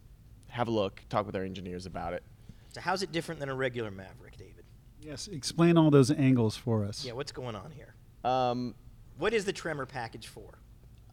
Have 0.49 0.67
a 0.69 0.71
look. 0.71 1.03
Talk 1.09 1.27
with 1.27 1.35
our 1.35 1.43
engineers 1.43 1.85
about 1.85 2.13
it." 2.13 2.23
So 2.69 2.81
how's 2.81 3.03
it 3.03 3.11
different 3.11 3.39
than 3.39 3.49
a 3.49 3.55
regular 3.55 3.91
Maverick, 3.91 4.35
David? 4.37 4.65
Yes. 4.99 5.27
Explain 5.27 5.77
all 5.77 5.91
those 5.91 6.09
angles 6.09 6.57
for 6.57 6.85
us. 6.85 7.05
Yeah, 7.05 7.13
what's 7.13 7.31
going 7.31 7.55
on 7.55 7.69
here? 7.69 7.93
Um, 8.25 8.73
What 9.19 9.35
is 9.35 9.45
the 9.45 9.53
Tremor 9.53 9.85
package 9.85 10.25
for? 10.25 10.57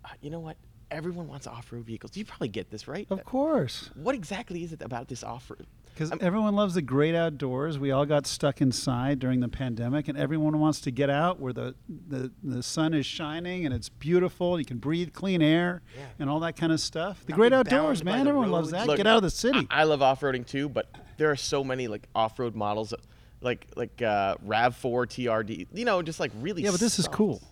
uh, 0.02 0.08
you 0.22 0.30
know 0.30 0.40
what? 0.40 0.56
Everyone 0.90 1.28
wants 1.28 1.46
off-road 1.46 1.84
vehicles. 1.84 2.16
You 2.16 2.24
probably 2.24 2.48
get 2.48 2.70
this, 2.70 2.88
right? 2.88 3.06
Of 3.10 3.24
course. 3.24 3.90
What 3.94 4.14
exactly 4.14 4.62
is 4.64 4.72
it 4.72 4.82
about 4.82 5.08
this 5.08 5.22
off-road? 5.22 5.66
Because 5.94 6.12
everyone 6.20 6.54
loves 6.54 6.74
the 6.74 6.82
great 6.82 7.14
outdoors. 7.14 7.78
We 7.78 7.90
all 7.90 8.06
got 8.06 8.26
stuck 8.26 8.60
inside 8.60 9.18
during 9.18 9.40
the 9.40 9.48
pandemic, 9.48 10.08
and 10.08 10.16
everyone 10.16 10.58
wants 10.58 10.80
to 10.82 10.90
get 10.90 11.10
out 11.10 11.38
where 11.40 11.52
the, 11.52 11.74
the, 12.08 12.30
the 12.42 12.62
sun 12.62 12.94
is 12.94 13.04
shining 13.04 13.66
and 13.66 13.74
it's 13.74 13.88
beautiful. 13.88 14.58
You 14.58 14.64
can 14.64 14.78
breathe 14.78 15.12
clean 15.12 15.42
air 15.42 15.82
Yeah. 15.96 16.04
and 16.20 16.30
all 16.30 16.40
that 16.40 16.56
kind 16.56 16.72
of 16.72 16.80
stuff. 16.80 17.24
The 17.26 17.32
Not 17.32 17.36
great 17.36 17.52
outdoors, 17.52 18.02
man. 18.02 18.24
the 18.24 18.30
Everyone 18.30 18.50
loves 18.50 18.70
that. 18.70 18.86
Look, 18.86 18.96
get 18.96 19.06
out 19.06 19.16
of 19.18 19.22
the 19.22 19.30
city. 19.30 19.66
I, 19.70 19.80
I 19.80 19.84
love 19.84 20.00
off-roading 20.00 20.46
too, 20.46 20.68
but 20.68 20.86
there 21.18 21.30
are 21.30 21.36
so 21.36 21.62
many 21.62 21.86
like 21.86 22.08
off-road 22.14 22.54
models, 22.54 22.94
like 23.42 23.66
like 23.76 24.00
uh, 24.00 24.36
Rav4 24.46 25.06
TRD. 25.06 25.66
You 25.74 25.84
know, 25.84 26.00
just 26.02 26.18
like 26.18 26.32
really. 26.40 26.62
yeah, 26.62 26.70
but 26.70 26.80
this 26.80 26.98
is 26.98 27.06
cool. 27.08 27.42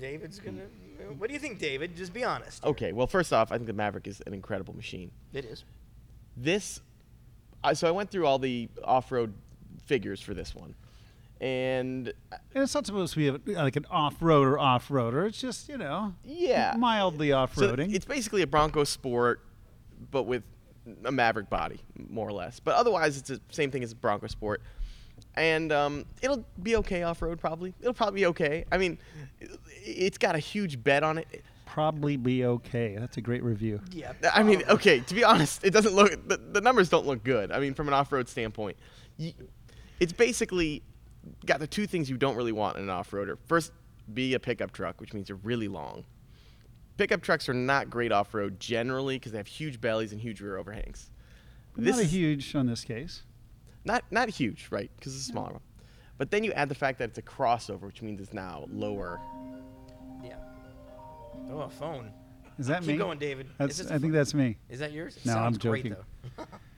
David's 0.00 0.38
gonna. 0.38 0.62
What 1.18 1.28
do 1.28 1.34
you 1.34 1.40
think, 1.40 1.58
David? 1.58 1.96
Just 1.96 2.12
be 2.12 2.24
honest. 2.24 2.64
Okay, 2.64 2.92
well, 2.92 3.06
first 3.06 3.32
off, 3.32 3.52
I 3.52 3.56
think 3.56 3.66
the 3.66 3.72
Maverick 3.72 4.06
is 4.06 4.20
an 4.26 4.34
incredible 4.34 4.74
machine. 4.74 5.10
It 5.32 5.44
is. 5.44 5.64
This, 6.36 6.80
I, 7.62 7.72
so 7.74 7.86
I 7.88 7.90
went 7.90 8.10
through 8.10 8.26
all 8.26 8.38
the 8.38 8.68
off-road 8.82 9.32
figures 9.86 10.20
for 10.20 10.34
this 10.34 10.54
one, 10.54 10.74
and 11.40 12.08
uh, 12.32 12.36
And 12.54 12.64
it's 12.64 12.74
not 12.74 12.86
supposed 12.86 13.14
to 13.14 13.38
be 13.38 13.52
a, 13.52 13.54
like 13.62 13.76
an 13.76 13.86
off-roader 13.90 14.58
off-roader. 14.58 15.26
It's 15.28 15.40
just, 15.40 15.68
you 15.68 15.78
know, 15.78 16.14
Yeah. 16.24 16.74
mildly 16.78 17.32
off-roading. 17.32 17.94
it's 17.94 18.04
basically 18.06 18.42
a 18.42 18.46
Bronco 18.46 18.84
Sport, 18.84 19.40
but 20.10 20.24
with 20.24 20.42
a 21.04 21.12
Maverick 21.12 21.48
body, 21.48 21.80
more 22.10 22.28
or 22.28 22.32
less. 22.32 22.60
But 22.60 22.74
otherwise, 22.74 23.16
it's 23.16 23.28
the 23.28 23.40
same 23.50 23.70
thing 23.70 23.82
as 23.82 23.92
a 23.92 23.96
Bronco 23.96 24.26
Sport. 24.26 24.60
And 25.36 25.72
um, 25.72 26.04
it'll 26.22 26.44
be 26.62 26.76
okay 26.76 27.02
off 27.02 27.20
road, 27.22 27.40
probably. 27.40 27.74
It'll 27.80 27.92
probably 27.94 28.20
be 28.20 28.26
okay. 28.26 28.64
I 28.70 28.78
mean, 28.78 28.98
it- 29.40 29.50
it's 29.84 30.18
got 30.18 30.34
a 30.34 30.38
huge 30.38 30.82
bed 30.82 31.02
on 31.02 31.18
it. 31.18 31.44
Probably 31.66 32.16
be 32.16 32.44
okay. 32.44 32.96
That's 32.98 33.16
a 33.16 33.20
great 33.20 33.42
review. 33.42 33.80
Yeah. 33.90 34.12
I 34.32 34.42
mean, 34.44 34.62
okay, 34.68 35.00
to 35.00 35.14
be 35.14 35.24
honest, 35.24 35.64
it 35.64 35.70
doesn't 35.70 35.94
look, 35.94 36.28
the, 36.28 36.36
the 36.36 36.60
numbers 36.60 36.88
don't 36.88 37.04
look 37.06 37.24
good. 37.24 37.50
I 37.50 37.58
mean, 37.58 37.74
from 37.74 37.88
an 37.88 37.94
off 37.94 38.12
road 38.12 38.28
standpoint, 38.28 38.76
Y- 39.18 39.34
it's 40.00 40.12
basically 40.12 40.82
got 41.46 41.58
the 41.58 41.66
two 41.66 41.86
things 41.86 42.08
you 42.08 42.16
don't 42.16 42.36
really 42.36 42.52
want 42.52 42.76
in 42.76 42.84
an 42.84 42.90
off 42.90 43.10
roader. 43.10 43.36
First, 43.46 43.72
be 44.12 44.34
a 44.34 44.38
pickup 44.40 44.72
truck, 44.72 45.00
which 45.00 45.12
means 45.12 45.28
you're 45.28 45.38
really 45.42 45.68
long. 45.68 46.04
Pickup 46.96 47.22
trucks 47.22 47.48
are 47.48 47.54
not 47.54 47.90
great 47.90 48.12
off 48.12 48.34
road 48.34 48.60
generally 48.60 49.16
because 49.18 49.32
they 49.32 49.38
have 49.38 49.46
huge 49.48 49.80
bellies 49.80 50.12
and 50.12 50.20
huge 50.20 50.40
rear 50.40 50.56
overhangs. 50.58 51.10
Not 51.76 51.98
a 51.98 52.04
huge 52.04 52.54
on 52.54 52.66
this 52.66 52.84
case. 52.84 53.22
Not 53.84 54.04
not 54.10 54.28
huge, 54.30 54.68
right? 54.70 54.90
Because 54.96 55.14
it's 55.14 55.24
a 55.28 55.32
smaller 55.32 55.50
mm. 55.50 55.52
one. 55.54 55.62
But 56.16 56.30
then 56.30 56.44
you 56.44 56.52
add 56.52 56.68
the 56.68 56.74
fact 56.74 56.98
that 57.00 57.10
it's 57.10 57.18
a 57.18 57.22
crossover, 57.22 57.82
which 57.82 58.00
means 58.02 58.20
it's 58.20 58.32
now 58.32 58.66
lower. 58.70 59.20
Yeah. 60.22 60.36
Oh, 61.50 61.58
a 61.60 61.68
phone. 61.70 62.12
Is 62.58 62.68
that 62.68 62.80
Keep 62.80 62.88
me? 62.88 62.96
going, 62.98 63.18
David. 63.18 63.48
That's, 63.58 63.72
Is 63.72 63.78
this 63.78 63.86
I 63.90 63.96
a 63.96 63.98
think 63.98 64.12
phone? 64.12 64.18
that's 64.18 64.32
me. 64.34 64.56
Is 64.68 64.78
that 64.78 64.92
yours? 64.92 65.16
It 65.16 65.26
No, 65.26 65.32
I'm 65.32 65.38
sounds 65.54 65.58
great, 65.58 65.84
joking. 65.84 65.96
though. 66.38 66.44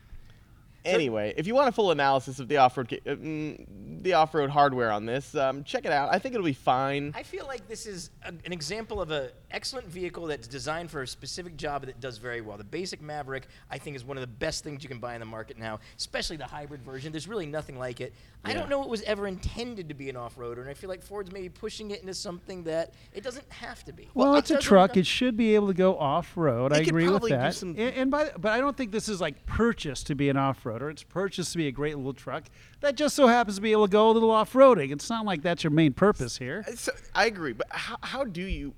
Anyway, 0.86 1.34
if 1.36 1.46
you 1.46 1.54
want 1.54 1.68
a 1.68 1.72
full 1.72 1.90
analysis 1.90 2.38
of 2.38 2.48
the 2.48 2.56
off-road, 2.58 2.88
ca- 2.88 3.00
uh, 3.06 3.14
mm, 3.16 4.02
the 4.02 4.12
off-road 4.14 4.50
hardware 4.50 4.90
on 4.92 5.04
this, 5.06 5.34
um, 5.34 5.64
check 5.64 5.84
it 5.84 5.92
out. 5.92 6.12
I 6.14 6.18
think 6.18 6.34
it'll 6.34 6.44
be 6.44 6.52
fine. 6.52 7.12
I 7.16 7.22
feel 7.22 7.46
like 7.46 7.66
this 7.68 7.86
is 7.86 8.10
a, 8.24 8.28
an 8.28 8.52
example 8.52 9.00
of 9.02 9.10
an 9.10 9.30
excellent 9.50 9.88
vehicle 9.88 10.26
that's 10.26 10.46
designed 10.48 10.90
for 10.90 11.02
a 11.02 11.06
specific 11.06 11.56
job 11.56 11.86
that 11.86 12.00
does 12.00 12.18
very 12.18 12.40
well. 12.40 12.56
The 12.56 12.64
basic 12.64 13.00
Maverick, 13.02 13.48
I 13.70 13.78
think, 13.78 13.96
is 13.96 14.04
one 14.04 14.16
of 14.16 14.20
the 14.20 14.26
best 14.26 14.62
things 14.64 14.82
you 14.82 14.88
can 14.88 14.98
buy 14.98 15.14
in 15.14 15.20
the 15.20 15.26
market 15.26 15.58
now, 15.58 15.80
especially 15.96 16.36
the 16.36 16.44
hybrid 16.46 16.82
version. 16.82 17.12
There's 17.12 17.28
really 17.28 17.46
nothing 17.46 17.78
like 17.78 18.00
it. 18.00 18.14
I 18.44 18.50
Yeah. 18.52 18.60
don't 18.60 18.68
know 18.70 18.82
it 18.82 18.88
was 18.88 19.02
ever 19.02 19.26
intended 19.26 19.88
to 19.88 19.94
be 19.94 20.08
an 20.08 20.16
off-roader, 20.16 20.60
and 20.60 20.68
I 20.70 20.74
feel 20.74 20.88
like 20.88 21.02
Ford's 21.02 21.32
maybe 21.32 21.48
pushing 21.48 21.90
it 21.90 22.00
into 22.00 22.14
something 22.14 22.62
that 22.64 22.94
it 23.12 23.24
doesn't 23.24 23.50
have 23.52 23.84
to 23.84 23.92
be. 23.92 24.08
Well, 24.14 24.34
it 24.36 24.40
it's 24.40 24.50
a 24.50 24.54
doesn't- 24.54 24.68
truck. 24.68 24.96
It 24.96 25.06
should 25.06 25.36
be 25.36 25.54
able 25.56 25.66
to 25.68 25.74
go 25.74 25.98
off 25.98 26.36
road. 26.36 26.72
I 26.72 26.78
They 26.78 26.84
could 26.84 26.88
agree 26.90 27.04
with 27.04 27.12
probably 27.14 27.30
do 27.32 27.36
that. 27.38 27.54
some- 27.54 27.70
And, 27.70 27.80
and 27.96 28.10
by, 28.10 28.30
but 28.38 28.52
I 28.52 28.58
don't 28.58 28.76
think 28.76 28.92
this 28.92 29.08
is 29.08 29.20
like 29.20 29.44
purchased 29.46 30.06
to 30.08 30.14
be 30.14 30.28
an 30.28 30.36
off 30.36 30.64
roader. 30.78 30.90
It's 30.90 31.02
purchased 31.02 31.52
to 31.52 31.58
be 31.58 31.68
a 31.68 31.72
great 31.72 31.96
little 31.96 32.14
truck 32.14 32.44
that 32.80 32.96
just 32.96 33.16
so 33.16 33.26
happens 33.26 33.56
to 33.56 33.62
be 33.62 33.72
able 33.72 33.86
to 33.86 33.92
go 33.92 34.10
a 34.10 34.12
little 34.12 34.30
off 34.30 34.52
roading. 34.52 34.92
It's 34.92 35.08
not 35.10 35.24
like 35.24 35.42
that's 35.42 35.64
your 35.64 35.70
main 35.70 35.92
purpose 35.92 36.38
here. 36.38 36.64
So, 36.74 36.92
I 37.14 37.26
agree, 37.26 37.52
but 37.52 37.66
how, 37.70 37.96
how 38.02 38.24
do 38.24 38.42
you 38.42 38.74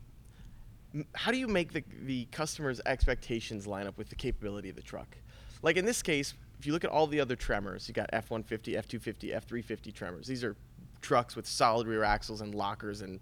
how 1.15 1.31
do 1.31 1.39
you 1.39 1.47
make 1.47 1.73
the 1.73 1.85
the 2.03 2.27
customer's 2.33 2.81
expectations 2.87 3.67
line 3.67 3.87
up 3.87 3.99
with 3.99 4.09
the 4.09 4.17
capability 4.17 4.71
of 4.71 4.77
the 4.77 4.83
truck? 4.83 5.17
Like 5.63 5.77
in 5.77 5.85
this 5.85 6.03
case, 6.03 6.35
if 6.59 6.67
you 6.67 6.73
look 6.73 6.85
at 6.85 6.91
all 6.91 7.07
the 7.07 7.21
other 7.21 7.37
Tremors, 7.37 7.89
you 7.89 7.95
got 7.95 8.11
F150, 8.13 8.77
F250, 8.77 9.35
F350 9.35 9.93
Tremors. 9.95 10.27
These 10.27 10.45
are 10.45 10.57
trucks 11.01 11.37
with 11.37 11.47
solid 11.47 11.87
rear 11.87 12.05
axles 12.05 12.41
and 12.41 12.55
lockers 12.55 13.03
and 13.03 13.21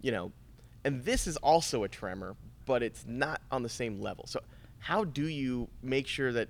you 0.00 0.12
know, 0.12 0.30
and 0.84 1.04
this 1.04 1.26
is 1.26 1.36
also 1.38 1.82
a 1.84 1.88
Tremor, 1.88 2.36
but 2.66 2.82
it's 2.82 3.04
not 3.06 3.40
on 3.50 3.62
the 3.62 3.68
same 3.68 4.00
level. 4.00 4.26
So 4.26 4.40
how 4.78 5.04
do 5.04 5.26
you 5.26 5.68
make 5.82 6.06
sure 6.06 6.32
that 6.32 6.48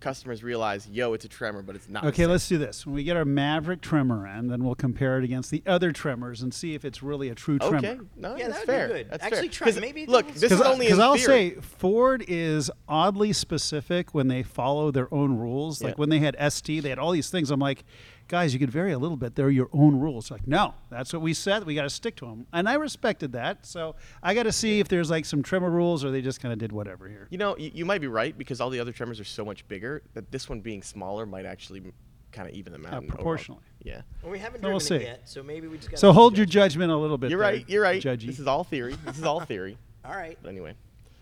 customers 0.00 0.42
realize, 0.42 0.86
yo, 0.88 1.14
it's 1.14 1.24
a 1.24 1.28
Tremor, 1.28 1.62
but 1.62 1.74
it's 1.76 1.88
not. 1.88 2.04
Okay, 2.04 2.26
let's 2.26 2.46
do 2.48 2.58
this. 2.58 2.84
When 2.84 2.94
we 2.94 3.04
get 3.04 3.16
our 3.16 3.24
Maverick 3.24 3.80
Tremor 3.80 4.26
in, 4.26 4.48
then 4.48 4.62
we'll 4.64 4.74
compare 4.74 5.18
it 5.18 5.24
against 5.24 5.50
the 5.50 5.62
other 5.66 5.92
Tremors 5.92 6.42
and 6.42 6.52
see 6.52 6.74
if 6.74 6.84
it's 6.84 7.02
really 7.02 7.30
a 7.30 7.34
true 7.34 7.58
Tremor. 7.58 7.76
Okay, 7.78 7.98
no, 8.16 8.36
Yeah, 8.36 8.48
that's 8.48 8.58
that 8.60 8.66
be 8.66 8.72
fair. 8.72 8.88
good. 8.88 9.10
That's 9.10 9.24
Actually, 9.24 9.40
fair. 9.48 9.50
try- 9.50 9.66
'Cause 9.70 9.80
maybe 9.80 10.06
look, 10.06 10.32
this 10.34 10.52
is 10.52 10.60
only 10.60 10.86
because 10.86 10.98
I'll 10.98 11.16
say 11.18 11.52
Ford 11.60 12.24
is 12.28 12.70
oddly 12.88 13.32
specific 13.32 14.14
when 14.14 14.28
they 14.28 14.42
follow 14.42 14.90
their 14.90 15.12
own 15.12 15.38
rules. 15.38 15.82
Like 15.82 15.92
Yeah. 15.92 15.96
when 15.96 16.10
they 16.10 16.18
had 16.18 16.36
ST, 16.38 16.80
they 16.80 16.90
had 16.90 16.98
all 16.98 17.12
these 17.12 17.30
things. 17.30 17.50
I'm 17.50 17.60
like, 17.60 17.84
guys, 18.28 18.52
you 18.52 18.58
could 18.60 18.70
vary 18.70 18.92
a 18.92 18.98
little 18.98 19.16
bit. 19.16 19.34
They're 19.34 19.50
your 19.50 19.68
own 19.72 19.98
rules. 19.98 20.30
Like, 20.30 20.46
no, 20.46 20.74
that's 20.90 21.12
what 21.12 21.22
we 21.22 21.34
said. 21.34 21.64
We 21.64 21.74
got 21.74 21.82
to 21.82 21.90
stick 21.90 22.16
to 22.16 22.26
them, 22.26 22.46
and 22.52 22.68
I 22.68 22.74
respected 22.74 23.32
that. 23.32 23.64
So 23.66 23.96
I 24.22 24.34
got 24.34 24.44
to 24.44 24.52
see 24.52 24.80
if 24.80 24.88
there's 24.88 25.10
like 25.10 25.24
some 25.24 25.42
Tremor 25.42 25.70
rules, 25.70 26.04
or 26.04 26.10
they 26.10 26.22
just 26.22 26.40
kind 26.40 26.52
of 26.52 26.58
did 26.58 26.72
whatever 26.72 27.08
here. 27.08 27.26
You 27.30 27.38
know, 27.38 27.56
you, 27.56 27.70
you 27.74 27.84
might 27.84 28.00
be 28.00 28.06
right 28.08 28.36
because 28.36 28.60
all 28.60 28.70
the 28.70 28.80
other 28.80 28.92
tremors 28.92 29.20
are 29.20 29.24
so 29.24 29.44
much 29.44 29.66
bigger 29.68 30.02
that 30.14 30.30
this 30.30 30.48
one 30.48 30.60
being 30.60 30.82
smaller 30.82 31.26
might 31.26 31.46
actually 31.46 31.82
kind 32.32 32.48
of 32.48 32.54
even 32.54 32.72
them 32.72 32.84
out. 32.86 32.94
Uh, 32.94 32.96
in 32.98 33.04
overall- 33.04 33.16
proportionally. 33.16 33.62
Yeah. 33.82 34.00
Well, 34.22 34.32
we 34.32 34.38
haven't 34.38 34.62
So 34.62 34.68
we'll 34.70 34.78
driven 34.78 34.96
it 34.96 35.00
see. 35.00 35.06
yet, 35.06 35.28
so 35.28 35.42
maybe 35.42 35.68
we 35.68 35.76
just 35.76 35.90
got. 35.90 36.00
So 36.00 36.12
hold 36.12 36.36
your 36.36 36.46
judgment 36.46 36.90
a 36.90 36.96
little 36.96 37.18
bit. 37.18 37.30
You're 37.30 37.38
there, 37.40 37.52
right. 37.52 37.68
You're 37.68 37.82
right. 37.82 38.02
Judgy. 38.02 38.26
This 38.26 38.38
is 38.40 38.46
all 38.46 38.64
theory. 38.64 38.96
This 39.04 39.18
is 39.18 39.24
all 39.24 39.40
theory. 39.44 39.76
All 40.04 40.16
right. 40.16 40.38
But 40.42 40.48
anyway, 40.48 40.74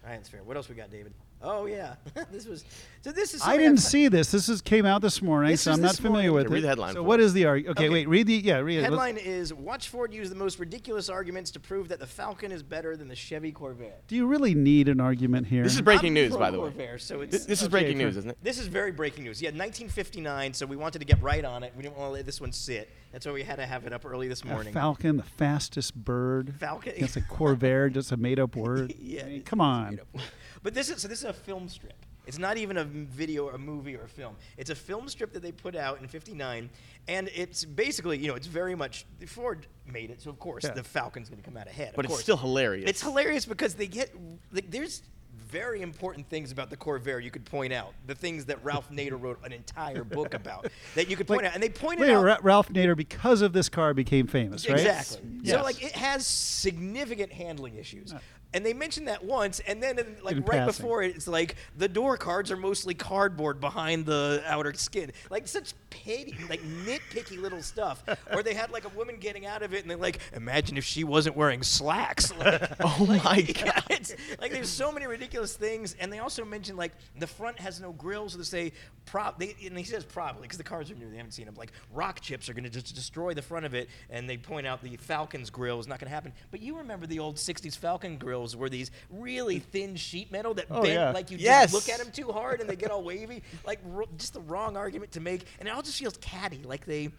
All 0.05 0.11
right, 0.11 0.17
that's 0.17 0.29
fair. 0.29 0.43
What 0.45 0.57
else 0.57 0.69
we 0.69 0.75
got, 0.75 0.91
David? 0.91 1.13
Oh 1.45 1.67
yeah, 1.67 1.95
this 2.33 2.47
was. 2.47 2.65
So 3.03 3.11
this 3.11 3.35
is. 3.35 3.43
I 3.43 3.57
didn't 3.57 3.73
I've- 3.73 3.81
see 3.81 4.07
this. 4.09 4.31
This 4.31 4.49
is 4.49 4.61
came 4.61 4.87
out 4.87 5.03
this 5.03 5.21
morning, 5.21 5.51
This 5.51 5.63
so 5.63 5.73
I'm 5.73 5.81
not 5.81 5.97
familiar 5.97 6.31
morning. 6.31 6.35
with 6.35 6.53
it. 6.53 6.55
read 6.55 6.63
the 6.63 6.69
headline 6.69 6.93
So 6.95 7.01
for 7.01 7.03
what 7.03 7.19
us. 7.19 7.27
is 7.27 7.33
the 7.33 7.47
argument? 7.47 7.77
Okay, 7.79 7.87
Okay. 7.87 7.93
wait. 7.93 8.09
Read 8.09 8.27
the 8.29 8.35
yeah. 8.35 8.59
Read 8.59 8.77
it. 8.79 8.83
Let's- 8.83 8.91
Headline 8.93 9.17
is: 9.17 9.53
Watch 9.53 9.89
Ford 9.89 10.15
use 10.15 10.29
the 10.29 10.37
most 10.37 10.61
ridiculous 10.61 11.09
arguments 11.09 11.51
to 11.53 11.61
prove 11.61 11.89
that 11.89 11.99
the 11.99 12.07
Falcon 12.07 12.53
is 12.53 12.63
better 12.63 12.97
than 12.97 13.09
the 13.09 13.17
Chevy 13.17 13.51
Corvair. 13.53 13.93
Do 14.07 14.15
you 14.15 14.27
really 14.27 14.55
need 14.55 14.89
an 14.89 15.01
argument 15.01 15.49
here? 15.49 15.65
this 15.65 15.75
is 15.75 15.81
breaking 15.81 16.09
I'm 16.09 16.15
news, 16.15 16.37
by 16.37 16.51
the 16.53 16.61
way. 16.61 16.71
Corvair, 16.71 17.01
so 17.01 17.23
it's 17.23 17.33
This, 17.33 17.45
this 17.47 17.61
is 17.61 17.67
Okay, 17.67 17.71
breaking 17.73 17.99
news, 17.99 18.17
isn't 18.17 18.31
it? 18.31 18.39
This 18.43 18.59
is 18.59 18.69
very 18.69 18.93
breaking 18.93 19.25
news. 19.25 19.43
Yeah, 19.43 19.49
1959. 19.49 20.55
So 20.55 20.65
we 20.67 20.77
wanted 20.77 21.01
to 21.01 21.05
get 21.05 21.21
right 21.21 21.45
on 21.45 21.65
it. 21.65 21.73
We 21.77 21.83
didn't 21.83 21.97
want 21.97 22.09
to 22.11 22.13
let 22.13 22.25
this 22.27 22.41
one 22.41 22.53
sit. 22.53 22.89
That's 23.11 23.27
why 23.27 23.33
we 23.33 23.43
had 23.43 23.57
to 23.57 23.67
have 23.67 23.85
it 23.85 23.93
up 23.93 24.05
early 24.07 24.29
this 24.29 24.43
A 24.43 24.47
morning. 24.47 24.73
falcon, 24.73 25.17
the 25.17 25.23
fastest 25.23 25.95
bird. 25.95 26.55
Falcon. 26.61 26.93
It's 26.97 27.17
a 27.17 27.21
Corvair, 27.21 27.93
just 27.93 28.13
a 28.13 28.17
made-up 28.17 28.55
word. 28.57 28.95
yeah. 29.01 29.23
I 29.23 29.25
mean, 29.25 29.33
it's- 29.35 29.49
come 29.49 29.61
it's 29.61 30.01
on. 30.15 30.23
But 30.63 30.75
this 30.75 30.91
is 30.91 31.03
so. 31.03 31.09
This 31.09 31.19
is 31.21 31.25
a 31.25 31.33
film 31.33 31.69
strip. 31.69 31.95
It's 32.25 32.39
not 32.39 32.57
even 32.57 32.77
a 32.77 32.85
video 32.85 33.47
or 33.49 33.53
a 33.55 33.59
movie 33.59 33.97
or 33.97 34.05
a 34.05 34.09
film. 34.09 34.37
It's 34.57 34.71
a 34.71 34.77
film 34.77 35.09
strip 35.09 35.33
that 35.33 35.43
they 35.43 35.51
put 35.51 35.75
out 35.75 36.01
in 36.01 36.07
'59, 36.07 36.71
and 37.09 37.29
it's 37.35 37.65
basically, 37.65 38.19
you 38.19 38.29
know, 38.29 38.35
it's 38.37 38.47
very 38.47 38.77
much 38.77 39.07
Ford 39.27 39.67
made 39.87 40.11
it, 40.11 40.23
so 40.23 40.31
of 40.31 40.39
course 40.39 40.63
Yeah. 40.63 40.71
the 40.71 40.85
Falcon's 40.85 41.29
going 41.29 41.43
to 41.43 41.45
come 41.45 41.57
out 41.57 41.67
ahead. 41.67 41.89
of 41.91 41.95
But 41.97 42.05
it's 42.05 42.13
course. 42.13 42.23
still 42.23 42.37
hilarious. 42.37 42.89
It's 42.89 43.03
hilarious 43.03 43.45
because 43.45 43.75
they 43.75 43.89
get 43.89 44.15
like 44.53 44.71
there's 44.71 45.03
very 45.49 45.83
important 45.83 46.29
things 46.31 46.53
about 46.53 46.71
the 46.71 46.77
Corvair 46.77 47.23
you 47.23 47.31
could 47.33 47.45
point 47.45 47.73
out. 47.73 47.93
The 48.07 48.15
things 48.15 48.45
that 48.47 48.63
Ralph 48.65 48.89
Nader 48.93 49.21
wrote 49.21 49.45
an 49.45 49.53
entire 49.53 50.05
book 50.05 50.33
about 50.35 50.69
that 50.95 51.11
you 51.11 51.17
could 51.17 51.27
point 51.27 51.43
Like, 51.43 51.49
out, 51.51 51.55
and 51.55 51.63
they 51.63 51.69
pointed 51.71 52.09
out 52.09 52.45
Ralph 52.45 52.69
Nader, 52.69 52.97
because 52.97 53.43
of 53.43 53.53
this 53.53 53.69
car, 53.69 53.93
became 53.95 54.29
famous, 54.29 54.69
right? 54.69 54.79
Exactly. 54.79 55.19
Yes. 55.43 55.57
So 55.57 55.63
like 55.65 55.83
it 55.83 55.93
has 55.93 56.25
significant 56.27 57.33
handling 57.33 57.75
issues. 57.77 58.15
And 58.55 58.67
they 58.67 58.75
mentioned 58.75 59.09
that 59.09 59.25
once, 59.25 59.61
and 59.61 59.83
then 59.83 59.99
in, 59.99 60.17
like 60.23 60.37
In 60.37 60.43
right 60.45 60.59
passing. 60.61 60.83
before 60.83 61.03
it, 61.03 61.17
it's 61.17 61.27
like 61.27 61.57
the 61.77 61.89
door 61.89 62.17
cards 62.17 62.51
are 62.51 62.57
mostly 62.57 62.95
cardboard 62.95 63.61
behind 63.61 64.05
the 64.05 64.43
outer 64.47 64.73
skin, 64.75 65.13
like 65.31 65.49
such 65.49 65.73
petty, 65.91 66.37
like 66.51 66.61
nitpicky 66.63 67.41
little 67.41 67.63
stuff. 67.63 68.05
or 68.33 68.43
they 68.43 68.55
had 68.55 68.71
like 68.71 68.85
a 68.85 68.91
woman 68.91 69.17
getting 69.19 69.47
out 69.47 69.63
of 69.63 69.73
it, 69.73 69.83
and 69.83 69.91
they're 69.91 69.97
like, 69.97 70.19
"Imagine 70.35 70.77
if 70.77 70.85
she 70.85 71.05
wasn't 71.05 71.37
wearing 71.37 71.63
slacks." 71.63 72.33
Like, 72.43 72.63
oh 72.81 73.07
my 73.07 73.43
god. 73.43 73.85
it's, 73.91 74.15
like 74.41 74.53
there's 74.53 74.69
so 74.69 74.91
many 74.91 75.07
ridiculous 75.07 75.55
things, 75.57 75.95
and 76.01 76.13
they 76.13 76.19
also 76.19 76.45
mention 76.45 76.77
like 76.77 76.93
the 77.19 77.27
front 77.27 77.59
has 77.61 77.81
no 77.81 77.93
grills. 77.93 78.33
So 78.33 78.39
they 78.39 78.45
say 78.45 78.73
prop, 79.05 79.39
they, 79.39 79.55
and 79.65 79.77
he 79.79 79.85
says 79.85 80.05
probably 80.05 80.43
because 80.43 80.59
the 80.59 80.65
cars 80.65 80.91
are 80.91 80.95
new, 80.95 81.09
they 81.09 81.17
haven't 81.17 81.33
seen 81.33 81.47
them. 81.47 81.55
Like 81.57 81.73
rock 81.93 82.21
chips 82.21 82.49
are 82.49 82.55
going 82.55 82.65
to 82.65 82.71
just 82.71 82.95
destroy 82.95 83.35
the 83.35 83.43
front 83.43 83.67
of 83.67 83.75
it, 83.75 83.89
and 84.11 84.29
they 84.29 84.37
point 84.37 84.67
out 84.67 84.83
the 84.83 84.97
Falcon's 84.97 85.51
grill 85.51 85.79
is 85.79 85.87
not 85.87 85.99
going 86.01 86.09
to 86.09 86.15
happen. 86.15 86.33
But 86.51 86.61
you 86.61 86.79
remember 86.79 87.07
the 87.07 87.19
old 87.19 87.37
'60s 87.37 87.77
Falcon 87.77 88.19
grills 88.43 88.57
were 88.57 88.69
these 88.69 88.91
really 89.11 89.59
thin 89.61 89.97
sheet 89.97 90.31
metal 90.33 90.55
that 90.55 90.67
Oh, 90.71 90.83
bent 90.83 90.95
yeah. 90.95 91.11
like 91.13 91.31
you 91.31 91.39
Yes. 91.39 91.71
just 91.73 91.75
look 91.89 91.95
at 91.95 92.03
them 92.05 92.13
too 92.13 92.33
hard 92.33 92.61
and 92.61 92.69
they 92.69 92.77
get 92.77 92.91
all 92.91 93.03
wavy. 93.03 93.43
Like 93.65 93.79
r- 93.95 94.05
just 94.19 94.33
the 94.35 94.41
wrong 94.41 94.77
argument 94.77 95.13
to 95.13 95.21
make, 95.21 95.45
and 95.59 95.69
it 95.69 95.73
all 95.73 95.83
just 95.83 95.99
feels 95.99 96.17
catty. 96.19 96.63
Like 96.65 96.85
they. 96.87 97.11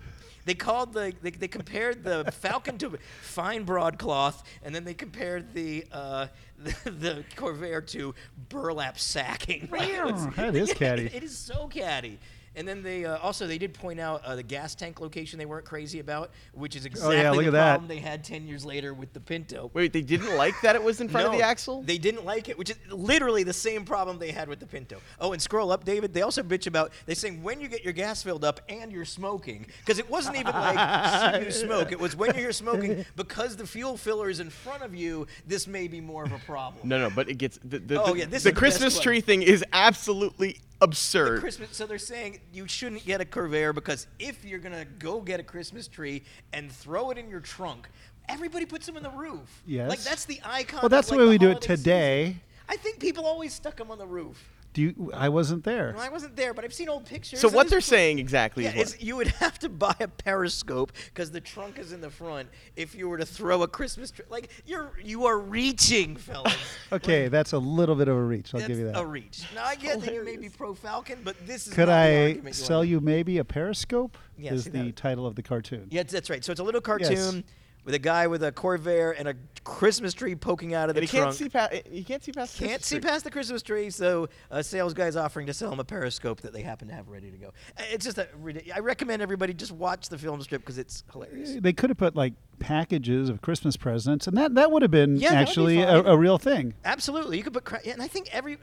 They 0.46 0.56
called 0.56 0.92
the 0.92 1.14
they, 1.22 1.30
they 1.32 1.48
compared 1.48 2.04
the 2.04 2.26
Falcon 2.42 2.78
to 2.80 2.98
fine 3.22 3.64
broadcloth, 3.64 4.44
and 4.62 4.76
then 4.76 4.84
they 4.84 4.94
compared 4.94 5.54
the 5.54 5.86
uh, 5.90 6.28
the, 6.60 6.92
the 6.92 7.24
Corvair 7.38 7.88
to 7.88 8.14
burlap 8.50 9.00
sacking. 9.00 9.70
Like, 9.72 9.88
it 9.88 10.36
That 10.36 10.54
is 10.54 10.74
catty. 10.74 11.06
It 11.06 11.24
is 11.24 11.38
so 11.38 11.68
catty. 11.70 12.20
And 12.56 12.68
then 12.68 12.84
they 12.84 13.06
uh, 13.06 13.18
also 13.18 13.48
they 13.48 13.58
did 13.58 13.74
point 13.74 14.00
out 14.00 14.24
uh, 14.24 14.36
the 14.36 14.44
gas 14.44 14.76
tank 14.76 15.00
location 15.02 15.40
they 15.40 15.46
weren't 15.46 15.66
crazy 15.66 16.00
about, 16.00 16.32
which 16.54 16.76
is 16.76 16.86
exactly 16.86 17.18
Oh, 17.18 17.22
yeah, 17.22 17.32
look 17.32 17.42
the 17.42 17.48
at 17.48 17.52
that. 17.54 17.70
problem 17.72 17.88
they 17.88 17.98
had 18.00 18.24
ten 18.24 18.48
years 18.48 18.64
later 18.64 18.94
with 18.94 19.12
the 19.14 19.20
Pinto. 19.20 19.72
Wait, 19.74 19.92
they 19.92 20.02
didn't 20.02 20.36
like 20.38 20.54
that 20.62 20.76
it 20.76 20.84
was 20.84 21.02
in 21.02 21.10
front 21.10 21.26
of 21.26 21.32
No, 21.32 21.38
the 21.40 21.44
axle? 21.44 21.82
They 21.82 21.98
didn't 21.98 22.26
like 22.26 22.50
it, 22.50 22.58
which 22.58 22.70
is 22.70 22.78
literally 22.92 23.44
the 23.44 23.54
same 23.54 23.86
problem 23.86 24.20
they 24.20 24.32
had 24.32 24.48
with 24.48 24.60
the 24.60 24.68
Pinto. 24.68 25.00
Oh, 25.20 25.34
and 25.34 25.42
scroll 25.42 25.72
up, 25.72 25.84
David. 25.84 26.14
They 26.14 26.22
also 26.22 26.44
bitch 26.44 26.68
about 26.68 26.92
they 27.08 27.16
saying 27.16 27.42
when 27.42 27.60
you 27.60 27.68
get 27.68 27.84
your 27.84 27.94
gas 27.94 28.22
filled 28.22 28.46
up 28.46 28.60
and 28.70 28.92
you're 28.92 29.04
smoking, 29.06 29.66
because 29.80 29.98
it 29.98 30.08
wasn't 30.10 30.36
even 30.38 30.54
like 30.54 31.34
should 31.36 31.46
you 31.46 31.52
smoke. 31.68 31.92
It 31.92 32.00
was 32.00 32.16
when 32.16 32.30
you're 32.32 32.38
here 32.44 32.52
smoking 32.52 33.06
because 33.16 33.56
the 33.56 33.66
fuel 33.66 33.98
filler 33.98 34.30
is 34.30 34.40
in 34.40 34.50
front 34.52 34.84
of 34.84 34.94
you. 34.94 35.26
This 35.48 35.66
may 35.68 35.88
be 35.88 36.02
more 36.02 36.24
of 36.24 36.32
a 36.32 36.40
problem. 36.40 36.88
no, 36.88 37.00
no, 37.00 37.10
but 37.10 37.30
it 37.30 37.40
gets 37.40 37.58
the, 37.64 37.80
the, 37.80 38.02
Oh, 38.04 38.14
the, 38.14 38.20
yeah, 38.20 38.26
this 38.26 38.30
the 38.30 38.36
is 38.36 38.44
the 38.44 38.50
best 38.52 38.60
Christmas 38.60 38.96
one. 38.98 39.04
tree 39.04 39.22
thing 39.22 39.42
is 39.42 39.64
absolutely 39.74 40.60
absurd. 40.84 41.40
Christmas. 41.40 41.76
So 41.76 41.86
they're 41.86 41.98
saying 41.98 42.40
you 42.54 42.68
shouldn't 42.68 43.06
get 43.06 43.22
a 43.22 43.26
Corvair 43.26 43.74
because 43.74 44.08
if 44.20 44.44
you're 44.46 44.60
gonna 44.60 44.86
go 45.00 45.22
get 45.22 45.40
a 45.40 45.44
Christmas 45.44 45.88
tree 45.88 46.24
and 46.52 46.72
throw 46.72 47.10
it 47.12 47.18
in 47.18 47.30
your 47.30 47.40
trunk, 47.40 47.90
everybody 48.30 48.66
puts 48.66 48.86
them 48.86 48.98
in 48.98 49.04
the 49.04 49.10
roof. 49.10 49.64
Yes. 49.66 49.90
Like 49.90 50.00
that's 50.00 50.26
the 50.26 50.40
icon. 50.44 50.82
Well, 50.82 50.90
that's 50.90 51.10
of, 51.10 51.18
the 51.18 51.24
like, 51.24 51.28
way 51.28 51.30
we 51.34 51.38
do 51.38 51.48
it 51.48 51.54
holiday 51.54 51.68
season. 51.68 51.84
today. 51.84 52.38
I 52.70 52.78
think 52.78 53.00
people 53.00 53.26
always 53.26 53.54
stuck 53.54 53.78
them 53.78 53.92
on 53.92 53.98
the 53.98 54.08
roof. 54.08 54.44
Do 54.74 54.82
you? 54.82 55.12
I 55.14 55.30
wasn't 55.30 55.64
there. 55.64 55.94
Well, 55.96 56.04
I 56.04 56.10
wasn't 56.10 56.36
there, 56.36 56.54
but 56.54 56.66
I've 56.66 56.74
seen 56.74 56.90
old 56.90 57.06
pictures. 57.06 57.40
so 57.40 57.48
what 57.50 57.70
they're 57.70 57.78
pr- 57.80 57.84
saying 57.86 58.18
exactly 58.20 58.64
Yeah, 58.64 58.72
is 58.72 58.76
what? 58.78 58.88
is 58.88 59.02
you 59.04 59.16
would 59.16 59.28
have 59.40 59.60
to 59.60 59.70
buy 59.70 59.96
a 60.00 60.08
periscope 60.08 60.92
because 61.14 61.32
the 61.32 61.40
trunk 61.42 61.78
is 61.78 61.92
in 61.94 62.02
the 62.02 62.10
front 62.10 62.50
if 62.76 62.96
you 62.96 63.08
were 63.08 63.18
to 63.20 63.26
throw 63.26 63.62
a 63.64 63.68
Christmas 63.68 64.10
tree. 64.12 64.26
Like 64.30 64.50
you're 64.66 64.92
you 65.04 65.26
are 65.26 65.38
reaching, 65.40 66.16
fellas. 66.18 66.56
Okay, 66.92 67.28
that's 67.28 67.54
a 67.54 67.60
little 67.60 67.96
bit 67.96 68.08
of 68.08 68.18
a 68.18 68.24
reach. 68.24 68.54
I'll 68.54 68.60
That's 68.62 68.68
give 68.68 68.80
you 68.80 68.86
that. 68.92 69.00
a 69.00 69.06
reach. 69.06 69.44
Now 69.54 69.64
I 69.66 69.76
get 69.76 70.02
that 70.02 70.14
you 70.14 70.24
may 70.26 70.38
be 70.38 70.50
pro 70.50 70.74
Falcon, 70.74 71.20
but 71.24 71.36
this 71.46 71.68
is 71.68 71.74
Could 71.74 71.88
not 71.88 71.96
I 72.00 72.22
argument 72.24 72.48
you 72.48 72.54
sell 72.54 72.80
wanna- 72.80 72.90
you 72.90 73.00
maybe 73.00 73.38
a 73.38 73.46
periscope? 73.46 74.18
Yeah, 74.38 74.54
is 74.54 74.66
the 74.66 74.72
that- 74.72 74.96
title 74.96 75.28
of 75.28 75.36
the 75.36 75.44
cartoon. 75.44 75.88
Yeah, 75.92 76.02
that's 76.04 76.30
right. 76.30 76.44
So 76.44 76.52
it's 76.52 76.60
a 76.60 76.64
little 76.64 76.82
Yes. 77.00 77.44
Cartoon 77.84 77.86
with 77.86 77.94
a 77.96 78.00
guy 78.00 78.28
with 78.28 78.44
a 78.44 78.52
Corvair 78.52 79.14
and 79.18 79.28
a 79.28 79.36
Christmas 79.64 80.14
tree 80.14 80.36
poking 80.36 80.74
out 80.74 80.90
of 80.90 80.96
the 80.96 81.02
and 81.02 81.14
you 81.14 81.20
trunk. 81.20 81.38
can't 81.38 81.38
see 81.38 81.50
past. 81.50 81.74
You 81.92 82.04
can't 82.04 82.24
see 82.24 82.32
past. 82.32 82.54
the 82.60 82.60
Can't 82.66 82.72
Christmas 82.82 82.86
see 82.88 83.00
tree. 83.00 83.10
past 83.10 83.24
the 83.24 83.32
Christmas 83.32 83.62
tree, 83.62 83.90
so 83.90 84.28
a 84.52 84.64
sales 84.64 84.94
guy's 84.94 85.16
offering 85.16 85.48
to 85.48 85.54
sell 85.54 85.72
him 85.72 85.80
a 85.80 85.84
periscope 85.84 86.42
that 86.42 86.54
they 86.54 86.62
happen 86.62 86.88
to 86.90 86.94
have 86.94 87.08
ready 87.10 87.32
to 87.32 87.38
go. 87.38 87.48
Uh, 87.78 87.84
It's 87.92 88.06
just 88.06 88.18
a. 88.18 88.28
ridi- 88.42 88.72
I 88.74 88.80
recommend 88.80 89.22
everybody 89.22 89.54
just 89.54 89.72
watch 89.72 90.10
the 90.10 90.18
film 90.18 90.42
strip 90.42 90.62
because 90.62 90.78
it's 90.78 91.04
hilarious. 91.12 91.56
They 91.60 91.74
could 91.74 91.90
have 91.90 91.98
put 91.98 92.16
like 92.16 92.34
packages 92.60 93.30
of 93.30 93.42
Christmas 93.42 93.78
presents, 93.78 94.28
and 94.28 94.38
that 94.38 94.56
that 94.56 94.72
would 94.72 94.82
have 94.82 94.92
been 94.92 95.18
Yeah, 95.18 95.30
that 95.32 95.36
would 95.36 95.46
be 95.46 95.50
actually 95.50 95.82
a, 95.82 96.04
a 96.04 96.18
real 96.18 96.38
thing. 96.38 96.74
Absolutely, 96.86 97.38
you 97.38 97.44
could 97.44 97.54
put. 97.54 97.64
Cra- 97.64 97.82
yeah, 97.84 97.94
and 97.94 98.02
I 98.02 98.08
think 98.08 98.30
every. 98.34 98.58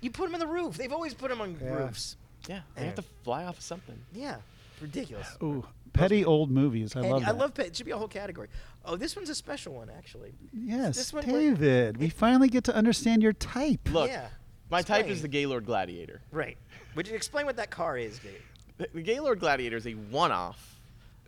You 0.00 0.10
put 0.10 0.26
them 0.26 0.34
on 0.34 0.40
the 0.40 0.46
roof. 0.46 0.76
They've 0.76 0.92
always 0.92 1.14
put 1.14 1.30
them 1.30 1.40
on 1.40 1.56
Yeah. 1.62 1.68
roofs. 1.70 2.16
Yeah, 2.48 2.60
they 2.76 2.84
have 2.84 2.94
to 2.96 3.04
fly 3.22 3.44
off 3.44 3.56
of 3.56 3.64
something. 3.64 3.98
Yeah, 4.12 4.36
ridiculous. 4.82 5.26
Ooh, 5.42 5.64
petty 5.94 6.24
old 6.24 6.50
movies. 6.50 6.94
I 6.94 7.00
And 7.00 7.10
love 7.10 7.24
I 7.26 7.30
love 7.30 7.54
pet. 7.54 7.66
It 7.68 7.76
should 7.76 7.86
be 7.86 7.92
a 7.92 7.96
whole 7.96 8.08
category. 8.08 8.48
Oh, 8.84 8.96
this 8.96 9.16
one's 9.16 9.30
a 9.30 9.34
special 9.34 9.72
one 9.74 9.88
actually. 9.88 10.34
Yes, 10.52 10.96
this 10.96 11.12
one 11.12 11.24
David. 11.24 11.96
We 11.96 12.10
finally 12.10 12.48
get 12.48 12.64
to 12.64 12.74
understand 12.74 13.22
your 13.22 13.32
type. 13.32 13.88
Look, 13.90 14.10
Yeah. 14.10 14.28
my 14.70 14.82
type 14.82 15.06
is 15.06 15.22
the 15.22 15.28
Gaylord 15.28 15.64
Gladiator. 15.64 16.20
Right. 16.30 16.58
Would 16.94 17.08
you 17.08 17.14
explain 17.14 17.46
what 17.46 17.56
that 17.56 17.70
car 17.70 17.96
is, 17.96 18.18
Dave? 18.18 18.42
The, 18.76 18.88
the 18.92 19.02
Gaylord 19.02 19.40
Gladiator 19.40 19.76
is 19.76 19.86
a 19.86 19.92
one-off 19.92 20.80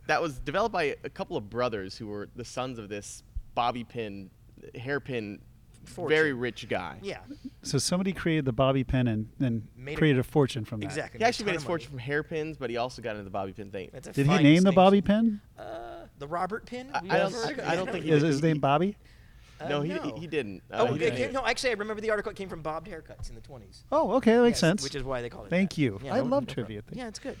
that 0.05 0.21
was 0.21 0.37
developed 0.39 0.73
by 0.73 0.95
a 1.03 1.09
couple 1.09 1.35
of 1.35 1.49
brothers 1.49 1.97
who 1.97 2.07
were 2.07 2.29
the 2.35 2.45
sons 2.45 2.77
of 2.77 2.87
this 2.89 3.23
bobby 3.55 3.83
pin, 3.83 4.29
hairpin, 4.75 5.39
Fortune. 5.87 6.15
very 6.15 6.33
rich 6.33 6.67
guy. 6.69 6.97
Yeah. 7.01 7.19
So 7.63 7.77
somebody 7.77 8.13
created 8.13 8.45
the 8.45 8.53
bobby 8.53 8.83
pin 8.83 9.07
and 9.07 9.29
then 9.39 9.67
Made 9.75 9.97
created 9.97 10.19
a 10.19 10.23
fortune 10.23 10.65
from 10.65 10.79
that. 10.81 10.85
Exactly. 10.87 11.19
He 11.19 11.23
actually 11.25 11.45
made 11.45 11.55
his 11.55 11.63
fortune 11.63 11.89
from 11.89 11.99
hairpins, 11.99 12.57
but 12.57 12.69
he 12.69 12.77
also 12.77 13.01
got 13.01 13.11
into 13.11 13.23
the 13.23 13.29
bobby 13.29 13.53
pin 13.53 13.71
thing. 13.71 13.89
That's 13.93 14.07
a 14.07 14.13
Did 14.13 14.25
he 14.27 14.31
fine 14.31 14.43
name 14.43 14.63
the 14.63 14.71
bobby 14.71 15.01
pin? 15.01 15.41
Uh, 15.57 16.05
the 16.19 16.27
Robert 16.27 16.65
pin? 16.65 16.89
I- 16.93 17.01
We 17.03 17.09
I 17.09 17.17
don't- 17.17 17.33
ever 17.33 17.45
heard 17.47 17.59
I 17.61 17.75
don't 17.75 17.91
think 17.91 18.03
he 18.05 18.11
Is 18.11 18.21
did. 18.23 18.27
his 18.27 18.43
name 18.43 18.59
Bobby? 18.59 18.95
Uh, 19.59 19.69
no, 19.69 19.81
he, 19.81 19.93
no. 19.93 20.01
he, 20.03 20.21
he 20.21 20.27
didn't. 20.27 20.61
Uh, 20.71 20.77
Oh, 20.81 20.85
he 20.85 20.91
okay, 20.91 20.99
didn't 21.05 21.21
okay, 21.23 21.31
no. 21.33 21.43
Actually, 21.45 21.71
I 21.71 21.73
remember 21.73 21.99
the 22.01 22.11
article 22.11 22.31
It 22.31 22.35
came 22.35 22.47
from 22.47 22.61
bobbed 22.61 22.87
haircuts 22.87 23.29
in 23.29 23.35
the 23.35 23.41
20s. 23.41 23.83
Oh, 23.91 24.11
okay, 24.17 24.33
that 24.35 24.43
makes 24.43 24.57
Yes, 24.57 24.59
sense. 24.59 24.83
Which 24.83 24.93
is 24.93 25.01
why 25.03 25.21
they 25.23 25.29
call 25.29 25.45
it. 25.45 25.49
Thank 25.49 25.71
that. 25.71 25.77
you. 25.79 25.99
Yeah, 26.03 26.13
I 26.13 26.17
no- 26.17 26.25
love 26.25 26.47
no 26.47 26.53
trivia. 26.53 26.83
problem. 26.83 26.99
Yeah, 26.99 27.07
it's 27.07 27.17
good. 27.17 27.37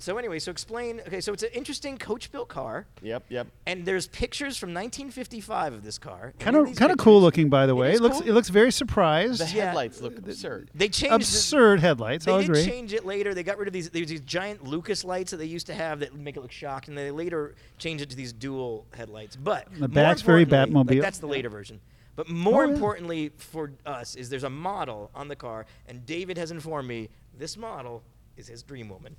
So 0.00 0.16
anyway, 0.16 0.38
so 0.38 0.50
explain. 0.50 1.00
Okay, 1.06 1.20
so 1.20 1.32
it's 1.34 1.42
an 1.42 1.50
interesting 1.52 1.98
coach-built 1.98 2.48
car, 2.48 2.86
Yep, 3.02 3.24
yep. 3.28 3.46
and 3.66 3.84
there's 3.84 4.06
pictures 4.06 4.56
from 4.56 4.70
1955 4.70 5.74
of 5.74 5.84
this 5.84 5.98
car. 5.98 6.32
Kind 6.38 6.56
of, 6.56 6.74
kind 6.74 6.90
of 6.90 6.96
cool 6.96 7.20
looking, 7.20 7.50
by 7.50 7.66
the 7.66 7.74
way. 7.74 7.92
is 7.92 8.00
It 8.00 8.02
looks, 8.02 8.18
cool. 8.20 8.28
it 8.28 8.32
looks 8.32 8.48
very 8.48 8.72
surprised. 8.72 9.40
The 9.42 9.54
Yeah. 9.54 9.66
headlights 9.66 10.00
look 10.00 10.16
absurd. 10.18 10.70
They 10.74 10.88
changed. 10.88 11.10
the- 11.12 11.16
Absurd 11.16 11.80
headlights. 11.80 12.24
They 12.24 12.32
I'll 12.32 12.38
did 12.40 12.48
agree. 12.48 12.64
change 12.64 12.94
it 12.94 13.04
later. 13.04 13.34
They 13.34 13.42
got 13.42 13.58
rid 13.58 13.68
of 13.68 13.74
these. 13.74 13.90
There's 13.90 14.08
these 14.08 14.22
giant 14.22 14.64
Lucas 14.64 15.04
lights 15.04 15.32
that 15.32 15.36
they 15.36 15.44
used 15.44 15.66
to 15.66 15.74
have 15.74 16.00
that 16.00 16.14
make 16.14 16.36
it 16.36 16.40
look 16.40 16.50
shocked, 16.52 16.88
and 16.88 16.96
they 16.96 17.10
later 17.10 17.54
changed 17.76 18.02
it 18.02 18.08
to 18.10 18.16
these 18.16 18.32
dual 18.32 18.86
headlights. 18.94 19.36
But 19.36 19.68
The 19.78 19.86
back's 19.86 20.22
very 20.22 20.42
importantly- 20.44 20.74
like, 20.80 20.86
Batmobile. 20.98 21.02
that's 21.02 21.18
the 21.18 21.26
later 21.28 21.50
version. 21.50 21.78
But 22.16 22.28
more 22.30 22.64
Oh, 22.64 22.68
yeah. 22.68 22.72
importantly 22.74 23.32
for 23.36 23.72
us 23.84 24.14
is 24.14 24.30
there's 24.30 24.44
a 24.44 24.50
model 24.50 25.10
on 25.14 25.28
the 25.28 25.36
car, 25.36 25.66
and 25.86 26.06
David 26.06 26.38
has 26.38 26.50
informed 26.50 26.88
me 26.88 27.10
this 27.36 27.58
model 27.58 28.02
is 28.38 28.48
his 28.48 28.62
dream 28.62 28.88
woman. 28.88 29.16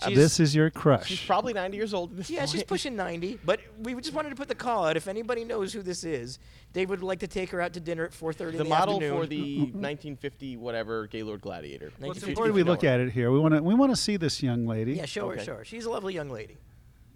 Uh, 0.00 0.06
She's- 0.06 0.16
this 0.18 0.40
is 0.40 0.54
your 0.54 0.70
crush. 0.70 1.06
She's 1.08 1.20
probably 1.26 1.52
90 1.52 1.76
years 1.76 1.92
old 1.92 2.16
this 2.16 2.30
yeah, 2.30 2.40
point. 2.40 2.50
she's 2.50 2.62
pushing 2.64 2.96
90, 2.96 3.38
but 3.44 3.60
we 3.82 3.94
just 3.96 4.14
wanted 4.14 4.30
to 4.30 4.36
put 4.36 4.48
the 4.48 4.54
call 4.54 4.86
out. 4.86 4.96
If 4.96 5.06
anybody 5.06 5.44
knows 5.44 5.72
who 5.74 5.82
this 5.82 6.02
is, 6.02 6.38
Dave 6.72 6.88
would 6.88 7.02
like 7.02 7.18
to 7.18 7.26
take 7.26 7.50
her 7.50 7.60
out 7.60 7.74
to 7.74 7.80
dinner 7.80 8.04
at 8.06 8.12
4:30 8.12 8.36
The 8.38 8.48
in 8.48 8.56
the 8.56 8.64
model 8.64 8.94
afternoon. 8.94 9.20
for 9.20 9.26
the 9.26 9.58
1950 9.58 10.56
whatever 10.56 11.06
Gaylord 11.08 11.42
Gladiator. 11.42 11.92
Well, 12.00 12.12
it's 12.12 12.22
important 12.22 12.54
we 12.54 12.62
look 12.62 12.84
at 12.84 13.00
it 13.00 13.12
here. 13.12 13.30
We 13.30 13.38
want 13.38 13.54
to 13.54 13.62
we 13.62 13.74
want 13.74 13.92
to 13.92 13.96
see 13.96 14.16
this 14.16 14.42
young 14.42 14.66
lady, 14.66 14.94
Yeah, 14.94 15.04
show 15.04 15.28
her, 15.28 15.38
show 15.38 15.56
her. 15.56 15.64
She's 15.64 15.84
a 15.84 15.90
lovely 15.90 16.14
young 16.14 16.30
lady. 16.30 16.56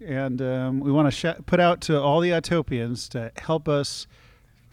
and 0.05 0.39
um, 0.43 0.79
we 0.79 0.91
want 0.91 1.07
to 1.07 1.11
sh- 1.11 1.39
put 1.47 1.59
out 1.59 1.81
to 1.81 1.99
all 1.99 2.19
the 2.19 2.29
Autopians 2.29 3.09
to 3.09 3.31
help 3.41 3.67
us 3.67 4.05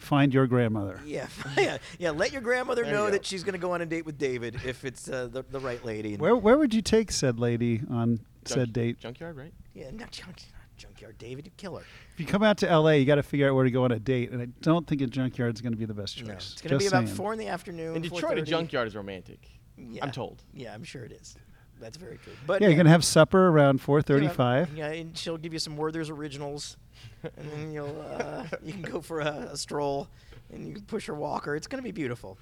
find 0.05 0.33
your 0.33 0.47
grandmother. 0.47 0.99
Yeah, 1.05 1.27
yeah, 1.57 1.77
yeah. 1.99 2.11
Let 2.11 2.31
your 2.31 2.41
grandmother 2.41 2.83
There 2.83 2.91
you 2.91 2.97
know 2.97 3.05
go. 3.07 3.11
that 3.11 3.25
she's 3.25 3.43
going 3.43 3.53
to 3.53 3.59
go 3.59 3.71
on 3.71 3.81
a 3.81 3.85
date 3.85 4.05
with 4.05 4.17
David 4.17 4.55
if 4.65 4.85
it's 4.85 5.09
uh, 5.09 5.27
the, 5.27 5.43
the 5.43 5.59
right 5.59 5.83
lady. 5.83 6.15
Where 6.15 6.35
where 6.35 6.57
would 6.57 6.73
you 6.73 6.81
take 6.81 7.11
said 7.11 7.39
lady 7.39 7.81
on 7.89 8.17
Junk- 8.17 8.47
said 8.47 8.73
date? 8.73 8.99
Junkyard, 8.99 9.35
right? 9.35 9.53
Yeah, 9.73 9.85
not 9.91 10.11
junkyard. 10.11 10.53
not 10.53 10.77
junkyard. 10.77 11.17
David, 11.17 11.45
you 11.45 11.51
kill 11.57 11.75
her. 11.75 11.83
If 12.13 12.19
you 12.19 12.25
come 12.25 12.43
out 12.43 12.57
to 12.59 12.69
L.A., 12.69 12.97
you 12.97 13.05
got 13.05 13.15
to 13.15 13.23
figure 13.23 13.49
out 13.49 13.55
where 13.55 13.65
to 13.65 13.71
go 13.71 13.83
on 13.83 13.91
a 13.91 13.99
date, 13.99 14.31
and 14.31 14.41
I 14.41 14.47
don't 14.61 14.87
think 14.87 15.01
a 15.01 15.07
junkyard 15.07 15.53
is 15.55 15.61
going 15.61 15.73
to 15.73 15.77
be 15.79 15.85
the 15.85 15.93
best 15.93 16.15
choice. 16.17 16.27
No, 16.27 16.33
it's 16.35 16.61
going 16.61 16.71
to 16.71 16.77
be 16.77 16.87
about 16.87 17.05
saying. 17.05 17.15
four 17.17 17.33
in 17.33 17.39
the 17.39 17.47
afternoon. 17.47 17.97
In 17.97 18.01
Detroit, 18.01 18.37
a 18.37 18.41
junkyard 18.41 18.87
is 18.87 18.95
romantic. 18.95 19.39
Yeah. 19.77 20.05
I'm 20.05 20.11
told. 20.11 20.41
Yeah, 20.53 20.73
I'm 20.73 20.83
sure 20.85 21.03
it 21.03 21.11
is. 21.11 21.35
That's 21.81 21.97
very 21.97 22.17
true. 22.17 22.31
But 22.47 22.61
Yeah, 22.61 22.69
you're 22.69 22.77
gonna 22.77 22.89
have 22.89 23.03
supper 23.03 23.49
around 23.49 23.81
4:35. 23.81 24.69
Yeah, 24.77 24.87
and 24.91 25.17
she'll 25.17 25.37
give 25.37 25.51
you 25.51 25.59
some 25.59 25.75
Werther's 25.75 26.09
originals, 26.09 26.77
and 27.37 27.51
then 27.51 27.71
you'll 27.71 28.05
uh, 28.19 28.45
you 28.63 28.73
can 28.73 28.81
go 28.81 29.01
for 29.01 29.21
a, 29.21 29.49
a 29.51 29.57
stroll, 29.57 30.07
and 30.51 30.67
you 30.67 30.73
can 30.75 30.83
push 30.83 31.07
her 31.07 31.15
walker. 31.15 31.55
It's 31.55 31.67
going 31.67 31.81
to 31.81 31.83
be 31.83 31.91
beautiful. 31.91 32.37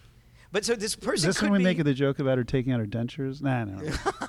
But 0.51 0.65
so 0.65 0.75
this 0.75 0.91
Is 0.91 0.95
person 0.95 1.29
this 1.29 1.39
could 1.39 1.49
when 1.49 1.53
we 1.53 1.57
be 1.59 1.75
make 1.75 1.83
the 1.83 1.93
joke 1.93 2.19
about 2.19 2.37
her 2.37 2.43
taking 2.43 2.73
out 2.73 2.79
her 2.79 2.85
dentures? 2.85 3.41
Nah, 3.41 3.65
no. 3.65 3.81
no. 3.81 3.93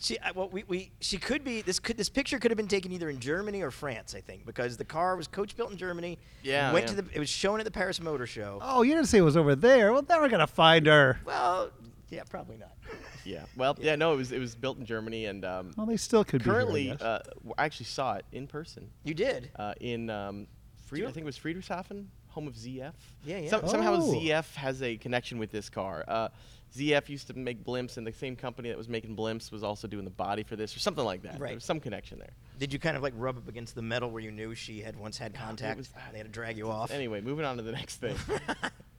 She, 0.00 0.18
well, 0.34 0.50
we, 0.50 0.64
we, 0.68 0.90
she 1.00 1.16
could 1.16 1.44
be. 1.44 1.62
This 1.62 1.78
could, 1.78 1.96
this 1.96 2.10
picture 2.10 2.38
could 2.38 2.50
have 2.50 2.58
been 2.58 2.68
taken 2.68 2.92
either 2.92 3.08
in 3.08 3.20
Germany 3.20 3.62
or 3.62 3.70
France, 3.70 4.14
I 4.14 4.20
think, 4.20 4.44
because 4.44 4.76
the 4.76 4.84
car 4.84 5.16
was 5.16 5.26
coach 5.26 5.56
built 5.56 5.70
in 5.70 5.78
Germany. 5.78 6.18
Yeah, 6.42 6.74
Went 6.74 6.90
yeah. 6.90 6.96
to 6.96 7.02
the. 7.02 7.14
It 7.14 7.18
was 7.18 7.30
shown 7.30 7.58
at 7.58 7.64
the 7.64 7.70
Paris 7.70 8.00
Motor 8.02 8.26
Show. 8.26 8.58
oh, 8.60 8.82
you 8.82 8.94
didn't 8.94 9.08
say 9.08 9.16
it 9.16 9.22
was 9.22 9.36
over 9.36 9.54
there. 9.54 9.94
Well, 9.94 10.04
now 10.06 10.20
we're 10.20 10.28
gonna 10.28 10.46
find 10.46 10.86
her. 10.86 11.18
Well, 11.24 11.70
yeah, 12.10 12.22
probably 12.28 12.58
not. 12.58 12.72
Yeah. 13.24 13.44
Well, 13.56 13.76
yeah. 13.80 13.96
no, 13.96 14.12
it 14.12 14.16
was 14.16 14.32
it 14.32 14.38
was 14.38 14.54
built 14.54 14.78
in 14.78 14.86
Germany 14.86 15.26
and 15.26 15.44
um, 15.44 15.72
Well, 15.76 15.86
they 15.86 15.96
still 15.96 16.24
could 16.24 16.42
currently 16.44 16.82
be. 16.82 16.86
Here, 16.88 16.96
I 17.00 17.04
uh, 17.04 17.18
w- 17.36 17.54
I 17.58 17.64
actually 17.64 17.86
saw 17.86 18.14
it 18.14 18.24
in 18.32 18.46
person 18.46 18.90
You 19.04 19.14
did. 19.14 19.50
uh, 19.56 19.74
in 19.80 20.10
um, 20.10 20.46
Fried- 20.86 21.02
I 21.04 21.06
think 21.06 21.18
it 21.18 21.24
was 21.24 21.38
Friedrichshafen, 21.38 22.06
home 22.28 22.46
of 22.48 22.54
ZF. 22.54 22.92
Yeah, 23.24 23.38
yeah. 23.38 23.48
Some, 23.48 23.66
Somehow 23.68 23.94
Oh. 23.94 24.12
ZF 24.14 24.54
has 24.56 24.82
a 24.82 24.96
connection 24.96 25.38
with 25.38 25.50
this 25.50 25.68
car. 25.70 26.04
Uh, 26.06 26.28
ZF 26.76 27.08
used 27.08 27.28
to 27.28 27.34
make 27.38 27.62
blimps, 27.64 27.96
and 27.98 28.06
the 28.06 28.12
same 28.12 28.34
company 28.34 28.68
that 28.68 28.76
was 28.76 28.88
making 28.88 29.16
blimps 29.16 29.52
was 29.52 29.62
also 29.62 29.86
doing 29.86 30.04
the 30.04 30.10
body 30.10 30.42
for 30.42 30.56
this, 30.56 30.74
or 30.76 30.80
something 30.80 31.04
like 31.04 31.22
that. 31.22 31.38
Right. 31.38 31.48
There 31.50 31.54
was 31.54 31.64
some 31.64 31.78
connection 31.80 32.18
there. 32.18 32.32
Did 32.58 32.72
you 32.72 32.78
kind 32.80 32.96
of 32.96 33.02
like 33.02 33.14
rub 33.16 33.36
up 33.38 33.48
against 33.48 33.74
the 33.76 33.82
metal 33.82 34.10
where 34.10 34.20
you 34.22 34.32
knew 34.32 34.54
she 34.56 34.80
had 34.80 34.96
once 34.96 35.16
had 35.16 35.34
contact? 35.34 35.78
was- 35.78 35.90
they 36.12 36.18
had 36.18 36.26
to 36.26 36.32
drag 36.32 36.58
you 36.58 36.68
off. 36.68 36.90
Anyway, 36.90 37.20
moving 37.20 37.44
on 37.44 37.56
to 37.58 37.62
the 37.62 37.72
next 37.72 37.96
thing. 37.96 38.16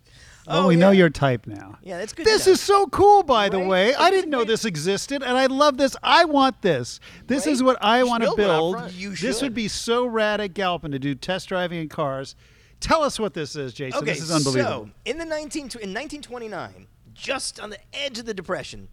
well, 0.47 0.63
oh, 0.65 0.67
we 0.67 0.75
know 0.75 0.91
your 0.91 1.09
type 1.09 1.47
now. 1.47 1.77
Yeah, 1.81 1.97
that's 1.97 2.13
good. 2.13 2.25
This 2.25 2.43
to 2.43 2.49
know. 2.49 2.53
is 2.53 2.61
so 2.61 2.87
cool, 2.87 3.23
by 3.23 3.49
the 3.49 3.57
Right? 3.57 3.67
way. 3.67 3.95
I 3.95 4.11
didn't 4.11 4.29
know 4.29 4.43
this 4.43 4.65
existed, 4.65 5.23
and 5.23 5.37
I 5.37 5.47
love 5.47 5.77
this. 5.77 5.95
I 6.03 6.25
want 6.25 6.61
this. 6.61 6.99
This 7.27 7.47
is 7.47 7.63
what 7.63 7.77
I 7.81 8.03
want 8.03 8.23
to 8.23 8.33
build 8.35 8.91
You 8.91 9.15
This 9.15 9.41
would 9.41 9.53
be 9.53 9.67
so 9.67 10.05
rad 10.05 10.41
at 10.41 10.53
Galpin 10.53 10.91
to 10.91 10.99
do 10.99 11.15
test 11.15 11.47
driving 11.49 11.79
in 11.79 11.89
cars. 11.89 12.35
Tell 12.79 13.01
us 13.03 13.19
what 13.19 13.33
this 13.33 13.55
is, 13.55 13.73
Jason. 13.73 13.99
Okay, 13.99 14.11
this 14.13 14.21
is 14.21 14.31
unbelievable. 14.31 14.85
so 14.85 14.91
in 15.05 15.17
the 15.17 15.25
19 15.25 15.61
in 15.61 15.93
1929, 15.93 16.87
just 17.13 17.59
on 17.59 17.69
the 17.69 17.79
edge 17.93 18.19
of 18.19 18.25
the 18.25 18.33
depression, 18.33 18.89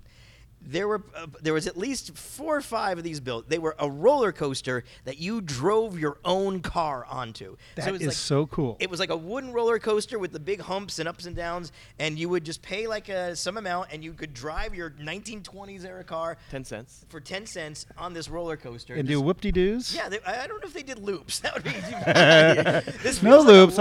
there 0.64 0.86
were 0.88 1.02
uh, 1.16 1.26
there 1.40 1.52
was 1.52 1.66
at 1.66 1.76
least 1.76 2.16
four 2.16 2.56
or 2.56 2.60
five 2.60 2.98
of 2.98 3.04
these 3.04 3.20
built. 3.20 3.48
They 3.48 3.58
were 3.58 3.74
a 3.78 3.90
roller 3.90 4.32
coaster 4.32 4.84
that 5.04 5.18
you 5.18 5.40
drove 5.40 5.98
your 5.98 6.18
own 6.24 6.60
car 6.60 7.04
onto. 7.08 7.56
That 7.76 7.88
it 7.88 7.92
was 7.92 8.00
is 8.02 8.06
like, 8.08 8.16
so 8.16 8.46
cool. 8.46 8.76
It 8.80 8.88
was 8.90 9.00
like 9.00 9.10
a 9.10 9.16
wooden 9.16 9.52
roller 9.52 9.78
coaster 9.78 10.18
with 10.18 10.32
the 10.32 10.40
big 10.40 10.60
humps 10.60 10.98
and 10.98 11.08
ups 11.08 11.26
and 11.26 11.34
downs, 11.36 11.72
and 11.98 12.18
you 12.18 12.28
would 12.28 12.44
just 12.44 12.62
pay 12.62 12.86
like 12.86 13.08
a, 13.08 13.34
some 13.36 13.56
amount, 13.56 13.88
and 13.92 14.02
you 14.04 14.12
could 14.12 14.34
drive 14.34 14.74
your 14.74 14.90
1920s 14.90 15.84
era 15.84 16.04
car 16.04 16.36
Ten 16.50 16.64
cents. 16.64 17.04
for 17.08 17.20
10 17.20 17.46
cents 17.46 17.86
on 17.98 18.12
this 18.14 18.28
roller 18.28 18.56
coaster. 18.56 18.94
and 18.94 19.06
Just- 19.08 19.18
do 19.18 19.20
whoop-de-doos? 19.20 19.94
yeah, 19.94 20.08
they, 20.08 20.18
I 20.26 20.44
I 20.44 20.46
don't 20.46 20.60
know 20.62 20.66
if 20.66 20.74
they 20.74 20.82
did 20.82 20.98
loops. 20.98 21.40
That 21.42 21.54
would 21.54 21.64
be 21.64 21.70
this 23.02 23.22
No 23.22 23.42
feels 23.42 23.46
like 23.46 23.54
a 23.54 23.58
loops, 23.58 23.78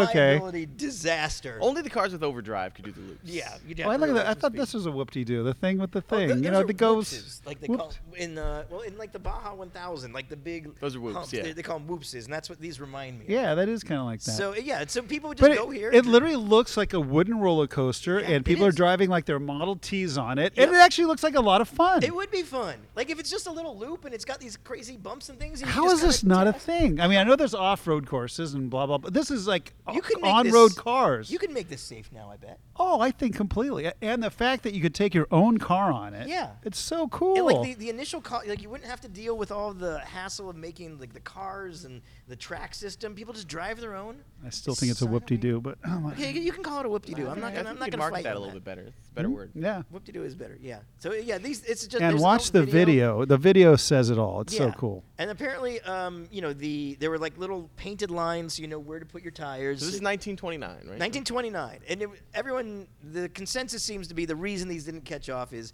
okay. 0.56 0.66
Disaster. 0.78 1.58
Only 1.62 1.82
the 1.82 1.90
cars 1.90 2.12
with 2.12 2.24
overdrive 2.24 2.74
could 2.74 2.86
do 2.86 2.92
the 2.92 3.02
loops. 3.02 3.20
Yeah, 3.24 3.56
you'd 3.68 3.80
Oh, 3.82 3.90
I 3.90 3.94
have 3.94 4.02
look 4.02 4.10
to 4.10 4.16
at 4.20 4.24
that. 4.24 4.28
I 4.30 4.34
thought 4.34 4.52
some 4.52 4.58
this 4.58 4.74
was 4.74 4.86
a 4.86 4.92
whoop-de-doo. 4.92 5.44
The 5.44 5.54
thing 5.54 5.78
with 5.80 5.92
the 5.92 6.00
Oh, 6.12 6.18
thing, 6.18 6.44
you 6.44 6.52
know, 6.52 6.62
are 6.62 6.66
that 6.78 6.84
goes. 6.84 7.12
whoopses, 7.12 7.42
like 7.46 7.60
they 7.60 7.68
whoops. 7.68 7.82
call 7.82 8.16
in 8.18 8.38
uh, 8.38 8.64
well 8.70 8.82
in 8.82 8.98
like 8.98 9.12
the 9.12 9.20
Baja 9.20 9.54
1000, 9.54 10.14
like 10.14 10.30
the 10.30 10.36
big 10.36 10.80
Those 10.80 10.96
are 10.96 11.00
whoops, 11.02 11.16
humps, 11.16 11.34
yeah. 11.34 11.44
They, 11.44 11.52
they 11.54 11.62
call 11.64 11.80
them 11.80 11.88
whoopses, 11.88 12.26
and 12.26 12.34
that's 12.34 12.50
what 12.50 12.60
these 12.60 12.80
remind 12.80 13.20
me. 13.20 13.26
of. 13.26 13.32
Yeah, 13.32 13.56
that 13.56 13.70
is 13.70 13.84
kind 13.84 14.00
of 14.00 14.06
like 14.06 14.22
that. 14.22 14.32
So 14.32 14.56
yeah, 14.56 14.84
so 14.88 15.02
people 15.02 15.30
would 15.30 15.38
just 15.38 15.50
but 15.50 15.58
go 15.58 15.72
it, 15.72 15.78
here. 15.78 15.92
it 15.92 16.06
literally 16.06 16.36
looks 16.36 16.78
like 16.78 16.94
a 16.94 17.00
wooden 17.00 17.40
roller 17.40 17.68
coaster, 17.68 18.20
Yeah, 18.20 18.30
and 18.32 18.46
people 18.46 18.66
are 18.66 18.72
driving 18.72 19.10
like 19.10 19.26
their 19.26 19.40
Model 19.40 19.76
Ts 19.76 20.18
on 20.18 20.38
it, 20.38 20.54
Yep. 20.56 20.68
and 20.68 20.76
it 20.76 20.80
actually 20.80 21.06
looks 21.06 21.24
like 21.24 21.36
a 21.36 21.42
lot 21.42 21.62
of 21.62 21.70
fun. 21.70 22.04
It 22.04 22.14
would 22.14 22.32
be 22.32 22.42
fun. 22.44 22.76
Like 22.96 23.10
if 23.10 23.20
it's 23.20 23.30
just 23.32 23.48
a 23.48 23.52
little 23.52 23.78
loop 23.78 24.06
and 24.06 24.14
it's 24.14 24.26
got 24.26 24.40
these 24.40 24.58
crazy 24.58 24.98
bumps 24.98 25.30
and 25.30 25.40
things. 25.40 25.62
and 25.62 25.70
you 25.70 25.74
How 25.76 25.84
just 25.86 25.96
is 25.96 26.02
this 26.02 26.24
not 26.24 26.48
a 26.48 26.54
thing? 26.54 27.00
I 27.00 27.08
mean, 27.08 27.18
I 27.18 27.24
know 27.24 27.36
there's 27.36 27.54
off-road 27.56 28.06
courses 28.08 28.54
and 28.54 28.70
blah 28.70 28.86
blah, 28.86 28.98
but 28.98 29.14
this 29.14 29.32
is 29.32 29.48
like 29.48 29.74
You 29.94 30.02
could 30.02 30.22
make 30.22 30.32
on-road 30.34 30.76
cars. 30.76 31.32
You 31.32 31.40
can 31.40 31.54
make 31.54 31.70
this 31.70 31.82
safe 31.82 32.10
now. 32.14 32.30
I 32.32 32.38
bet. 32.38 32.60
oh, 32.78 33.00
I 33.00 33.12
think 33.12 33.36
completely, 33.36 33.92
and 34.02 34.24
the 34.24 34.30
fact 34.32 34.64
that 34.64 34.74
you 34.74 34.82
could 34.82 34.96
take 34.96 35.14
your 35.14 35.28
own 35.32 35.58
car 35.58 35.92
on 35.92 36.14
it. 36.14 36.28
Yeah. 36.28 36.52
It's 36.64 36.80
so 36.80 37.08
cool. 37.08 37.36
And 37.36 37.46
like 37.46 37.64
the, 37.64 37.86
the 37.86 37.90
initial 37.90 38.22
co- 38.22 38.42
like 38.48 38.62
you 38.62 38.70
wouldn't 38.70 38.90
have 38.90 39.02
to 39.02 39.08
deal 39.08 39.38
with 39.38 39.52
all 39.52 39.74
the 39.74 40.00
hassle 40.00 40.50
of 40.50 40.56
making 40.56 41.00
like 41.00 41.14
the 41.14 41.20
cars 41.20 41.86
and 41.86 42.02
the 42.28 42.36
track 42.36 42.76
system. 42.76 43.16
People 43.16 43.34
just 43.34 43.48
drive 43.48 43.80
their 43.80 43.96
own. 43.96 44.18
I 44.46 44.50
still 44.50 44.76
think 44.76 44.92
it's 44.92 45.02
a 45.02 45.08
whoop-de-doo, 45.08 45.62
but 45.62 45.78
oh 45.86 46.10
Okay, 46.14 46.32
you 46.32 46.52
can 46.52 46.64
call 46.64 46.80
it 46.80 46.86
a 46.86 46.90
whoop-de-doo. 46.90 47.28
I'm 47.28 47.40
not 47.40 47.54
gonna. 47.54 47.70
I'm 47.70 47.80
not 47.80 47.92
gonna 47.92 47.98
market 47.98 48.16
fight 48.16 48.24
that 48.26 48.34
a 48.34 48.36
on 48.36 48.42
little 48.42 48.56
bit 48.56 48.64
better. 48.64 48.94
It's 49.00 49.10
a 49.10 49.14
better 49.14 49.30
word. 49.30 49.52
yeah. 49.56 49.84
Whoop-de-doo 49.90 50.24
is 50.24 50.36
better. 50.36 50.58
Yeah. 50.62 50.80
So 51.00 51.14
yeah, 51.14 51.38
these 51.38 51.64
it's 51.64 51.88
just 51.88 52.02
And 52.02 52.20
watch 52.20 52.52
the 52.52 52.64
video. 52.64 53.26
The 53.26 53.38
video 53.38 53.76
says 53.76 54.10
it 54.10 54.18
all. 54.18 54.42
It's 54.42 54.56
so 54.56 54.72
cool. 54.72 55.04
And 55.18 55.30
apparently, 55.30 55.80
um, 55.82 56.28
you 56.32 56.42
know, 56.42 56.54
the 56.54 56.96
there 57.00 57.10
were 57.10 57.20
like 57.20 57.38
little 57.38 57.70
painted 57.76 58.12
lines, 58.12 58.56
so 58.56 58.62
you 58.62 58.68
know 58.68 58.80
where 58.80 59.00
to 59.00 59.06
put 59.06 59.22
your 59.22 59.32
tires. 59.32 59.80
So 59.80 59.86
this 59.86 59.96
is 59.96 60.02
1929, 60.02 60.70
right? 60.70 61.00
1929, 61.00 61.80
and 61.88 62.02
it, 62.02 62.10
everyone. 62.34 62.88
The 63.12 63.30
consensus 63.30 63.84
seems 63.84 64.08
to 64.08 64.14
be 64.14 64.26
the 64.26 64.36
reason 64.36 64.68
these 64.68 64.86
didn't 64.86 65.06
catch 65.06 65.30
off 65.30 65.54
is 65.54 65.74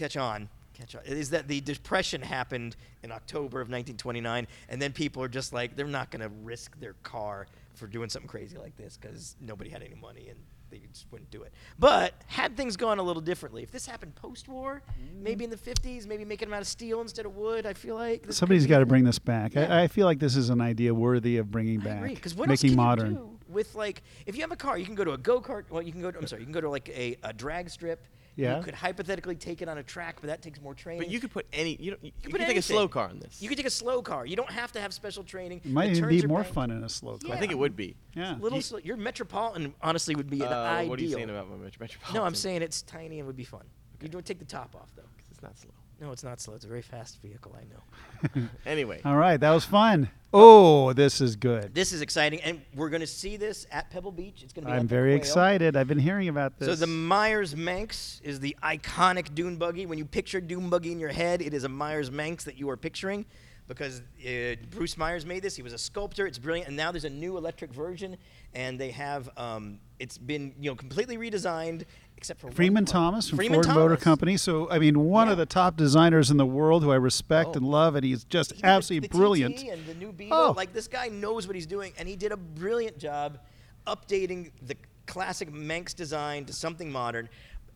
catch 0.00 0.16
on. 0.16 0.48
Catch 0.74 0.96
on 0.96 1.02
is 1.04 1.30
that 1.30 1.46
the 1.46 1.60
depression 1.60 2.22
happened 2.22 2.76
in 3.02 3.12
October 3.12 3.60
of 3.60 3.68
1929, 3.68 4.46
and 4.68 4.80
then 4.80 4.92
people 4.92 5.22
are 5.22 5.28
just 5.28 5.52
like 5.52 5.76
they're 5.76 5.86
not 5.86 6.10
going 6.10 6.22
to 6.22 6.30
risk 6.42 6.78
their 6.80 6.94
car 7.02 7.46
for 7.74 7.86
doing 7.86 8.08
something 8.08 8.28
crazy 8.28 8.56
like 8.56 8.76
this 8.76 8.98
because 9.00 9.36
nobody 9.40 9.70
had 9.70 9.82
any 9.82 9.94
money, 9.94 10.28
and 10.28 10.38
they 10.70 10.78
just 10.92 11.06
wouldn't 11.10 11.30
do 11.30 11.42
it. 11.42 11.52
But 11.78 12.14
had 12.26 12.56
things 12.56 12.76
gone 12.76 12.98
a 12.98 13.02
little 13.02 13.20
differently, 13.20 13.62
if 13.62 13.70
this 13.70 13.86
happened 13.86 14.14
post-war, 14.14 14.82
mm-hmm. 14.90 15.22
maybe 15.22 15.44
in 15.44 15.50
the 15.50 15.56
50s, 15.56 16.06
maybe 16.06 16.24
making 16.24 16.48
them 16.48 16.54
out 16.54 16.62
of 16.62 16.68
steel 16.68 17.00
instead 17.00 17.26
of 17.26 17.36
wood, 17.36 17.66
I 17.66 17.74
feel 17.74 17.96
like 17.96 18.26
somebody's 18.30 18.66
got 18.66 18.78
to 18.78 18.86
bring 18.86 19.04
this 19.04 19.18
back. 19.18 19.54
Yeah. 19.54 19.74
I, 19.74 19.82
I 19.82 19.88
feel 19.88 20.06
like 20.06 20.18
this 20.18 20.36
is 20.36 20.48
an 20.50 20.60
idea 20.60 20.94
worthy 20.94 21.36
of 21.36 21.50
bringing 21.50 21.80
I 21.82 21.84
back, 21.84 21.98
agree. 21.98 22.14
Because 22.14 22.34
what 22.34 22.48
making 22.48 22.76
modern. 22.76 23.38
with 23.48 23.74
like 23.74 24.02
if 24.26 24.34
you 24.36 24.40
have 24.42 24.52
a 24.52 24.56
car, 24.56 24.78
you 24.78 24.86
can 24.86 24.94
go 24.94 25.04
to 25.04 25.12
a 25.12 25.18
go 25.18 25.40
kart. 25.40 25.64
Well, 25.68 25.82
you 25.82 25.92
can 25.92 26.00
go. 26.00 26.10
To, 26.10 26.18
I'm 26.18 26.26
sorry, 26.26 26.42
you 26.42 26.46
can 26.46 26.54
go 26.54 26.62
to 26.62 26.70
like 26.70 26.88
a, 26.88 27.16
a 27.22 27.32
drag 27.32 27.68
strip. 27.68 28.06
Yeah. 28.36 28.56
You 28.58 28.62
could 28.62 28.74
hypothetically 28.74 29.34
take 29.36 29.60
it 29.62 29.68
on 29.68 29.78
a 29.78 29.82
track, 29.82 30.16
but 30.20 30.28
that 30.28 30.40
takes 30.42 30.60
more 30.60 30.74
training. 30.74 31.00
But 31.02 31.10
you 31.10 31.20
could 31.20 31.30
put 31.30 31.46
any. 31.52 31.76
You, 31.80 31.90
don't, 31.92 32.04
you, 32.04 32.12
you 32.22 32.30
put 32.30 32.38
could 32.40 32.46
take 32.46 32.56
a 32.56 32.62
slow 32.62 32.88
car 32.88 33.10
in 33.10 33.18
this. 33.20 33.42
You 33.42 33.48
could 33.48 33.58
take 33.58 33.66
a 33.66 33.70
slow 33.70 34.02
car. 34.02 34.24
You 34.26 34.36
don't 34.36 34.50
have 34.50 34.72
to 34.72 34.80
have 34.80 34.94
special 34.94 35.24
training. 35.24 35.60
It 35.64 35.70
might 35.70 35.90
The 35.92 35.96
even 35.98 36.08
be 36.08 36.26
more 36.26 36.40
banked. 36.42 36.54
fun 36.54 36.70
in 36.70 36.82
a 36.84 36.88
slow 36.88 37.18
car. 37.18 37.34
I 37.34 37.38
think 37.38 37.52
it 37.52 37.58
would 37.58 37.76
be. 37.76 37.96
Yeah. 38.14 38.36
Little 38.40 38.58
You- 38.58 38.62
slow, 38.62 38.78
your 38.78 38.96
Metropolitan 38.96 39.74
honestly 39.82 40.14
would 40.14 40.30
be 40.30 40.40
an 40.40 40.52
Uh, 40.52 40.56
ideal. 40.56 40.90
what 40.90 40.98
are 40.98 41.02
you 41.02 41.10
saying 41.12 41.30
about 41.30 41.50
my 41.50 41.56
Metropolitan? 41.56 42.14
no, 42.14 42.24
I'm 42.24 42.34
saying 42.34 42.62
it's 42.62 42.82
tiny 42.82 43.18
and 43.18 43.26
would 43.26 43.36
be 43.36 43.44
fun. 43.44 43.64
You 44.00 44.08
don't 44.08 44.24
take 44.24 44.38
the 44.38 44.44
top 44.46 44.74
off 44.74 44.90
though, 44.96 45.02
because 45.16 45.30
it's 45.30 45.42
not 45.42 45.58
slow. 45.58 45.72
No, 46.00 46.12
it's 46.12 46.24
not 46.24 46.40
slow. 46.40 46.54
It's 46.54 46.64
a 46.64 46.68
very 46.68 46.80
fast 46.80 47.20
vehicle. 47.20 47.54
I 47.54 47.64
know. 47.64 48.48
Anyway, 48.66 49.00
All 49.04 49.16
right, 49.16 49.38
that 49.38 49.50
was 49.50 49.64
fun. 49.64 50.08
Oh, 50.32 50.92
this 50.92 51.20
is 51.20 51.36
good. 51.36 51.74
This 51.74 51.92
is 51.92 52.00
exciting, 52.02 52.40
and 52.42 52.62
we're 52.74 52.88
going 52.88 53.00
to 53.00 53.06
see 53.06 53.36
this 53.36 53.66
at 53.70 53.90
Pebble 53.90 54.12
Beach. 54.12 54.42
It's 54.42 54.52
going 54.52 54.64
to 54.64 54.70
be. 54.70 54.76
I'm 54.76 54.86
very 54.86 55.14
excited. 55.14 55.76
I've 55.76 55.88
been 55.88 55.98
hearing 55.98 56.28
about 56.28 56.58
this. 56.58 56.68
So 56.68 56.74
the 56.74 56.86
Meyers 56.86 57.56
Manx 57.56 58.20
is 58.22 58.40
the 58.40 58.56
iconic 58.62 59.34
dune 59.34 59.56
buggy. 59.56 59.86
When 59.86 59.98
you 59.98 60.04
picture 60.04 60.40
dune 60.40 60.70
buggy 60.70 60.92
in 60.92 61.00
your 61.00 61.10
head, 61.10 61.42
it 61.42 61.52
is 61.52 61.64
a 61.64 61.68
Meyers 61.68 62.10
Manx 62.10 62.44
that 62.44 62.56
you 62.56 62.70
are 62.70 62.76
picturing 62.76 63.26
because 63.70 64.02
uh, 64.26 64.56
Bruce 64.70 64.96
Meyers 64.98 65.24
made 65.24 65.42
this. 65.42 65.54
He 65.54 65.62
was 65.62 65.72
a 65.72 65.78
sculptor. 65.78 66.26
It's 66.26 66.38
brilliant. 66.38 66.68
And 66.68 66.76
now 66.76 66.90
there's 66.90 67.04
a 67.04 67.10
new 67.10 67.36
electric 67.36 67.72
version, 67.72 68.16
and 68.52 68.78
they 68.78 68.90
have 68.90 69.30
um, 69.36 69.80
it's 69.98 70.18
been 70.18 70.54
you 70.60 70.70
know 70.70 70.76
completely 70.76 71.16
redesigned 71.16 71.84
except 72.20 72.38
for 72.38 72.50
Freeman. 72.50 72.84
Thomas 72.84 73.30
from 73.30 73.38
Freeman 73.38 73.62
Ford 73.62 73.74
Motor 73.74 73.96
Company. 73.96 74.36
So, 74.36 74.70
I 74.70 74.78
mean, 74.78 75.00
one 75.00 75.30
of 75.30 75.38
the 75.38 75.46
top 75.46 75.76
designers 75.76 76.30
in 76.30 76.36
the 76.36 76.44
world 76.44 76.82
who 76.82 76.90
I 76.92 76.96
respect 76.96 77.50
Oh. 77.50 77.54
and 77.54 77.66
love, 77.66 77.96
and 77.96 78.04
he's 78.04 78.24
just 78.24 78.50
He 78.52 78.56
did 78.56 78.62
the- 78.64 78.68
absolutely 78.68 79.08
the 79.08 79.16
brilliant. 79.16 79.56
TT 79.58 79.68
and 79.70 79.86
the 79.86 79.94
new 79.94 80.12
Beetle. 80.12 80.36
Oh. 80.38 80.52
Like 80.54 80.74
this 80.74 80.86
guy 80.86 81.08
knows 81.08 81.46
what 81.46 81.56
he's 81.56 81.66
doing, 81.66 81.92
and 81.98 82.06
he 82.06 82.16
did 82.16 82.30
a 82.30 82.36
brilliant 82.36 82.98
job 82.98 83.38
updating 83.86 84.50
the 84.60 84.76
classic 85.06 85.50
Manx 85.52 85.94
design 85.94 86.44
to 86.44 86.52
something 86.52 86.92
modern. 86.92 87.28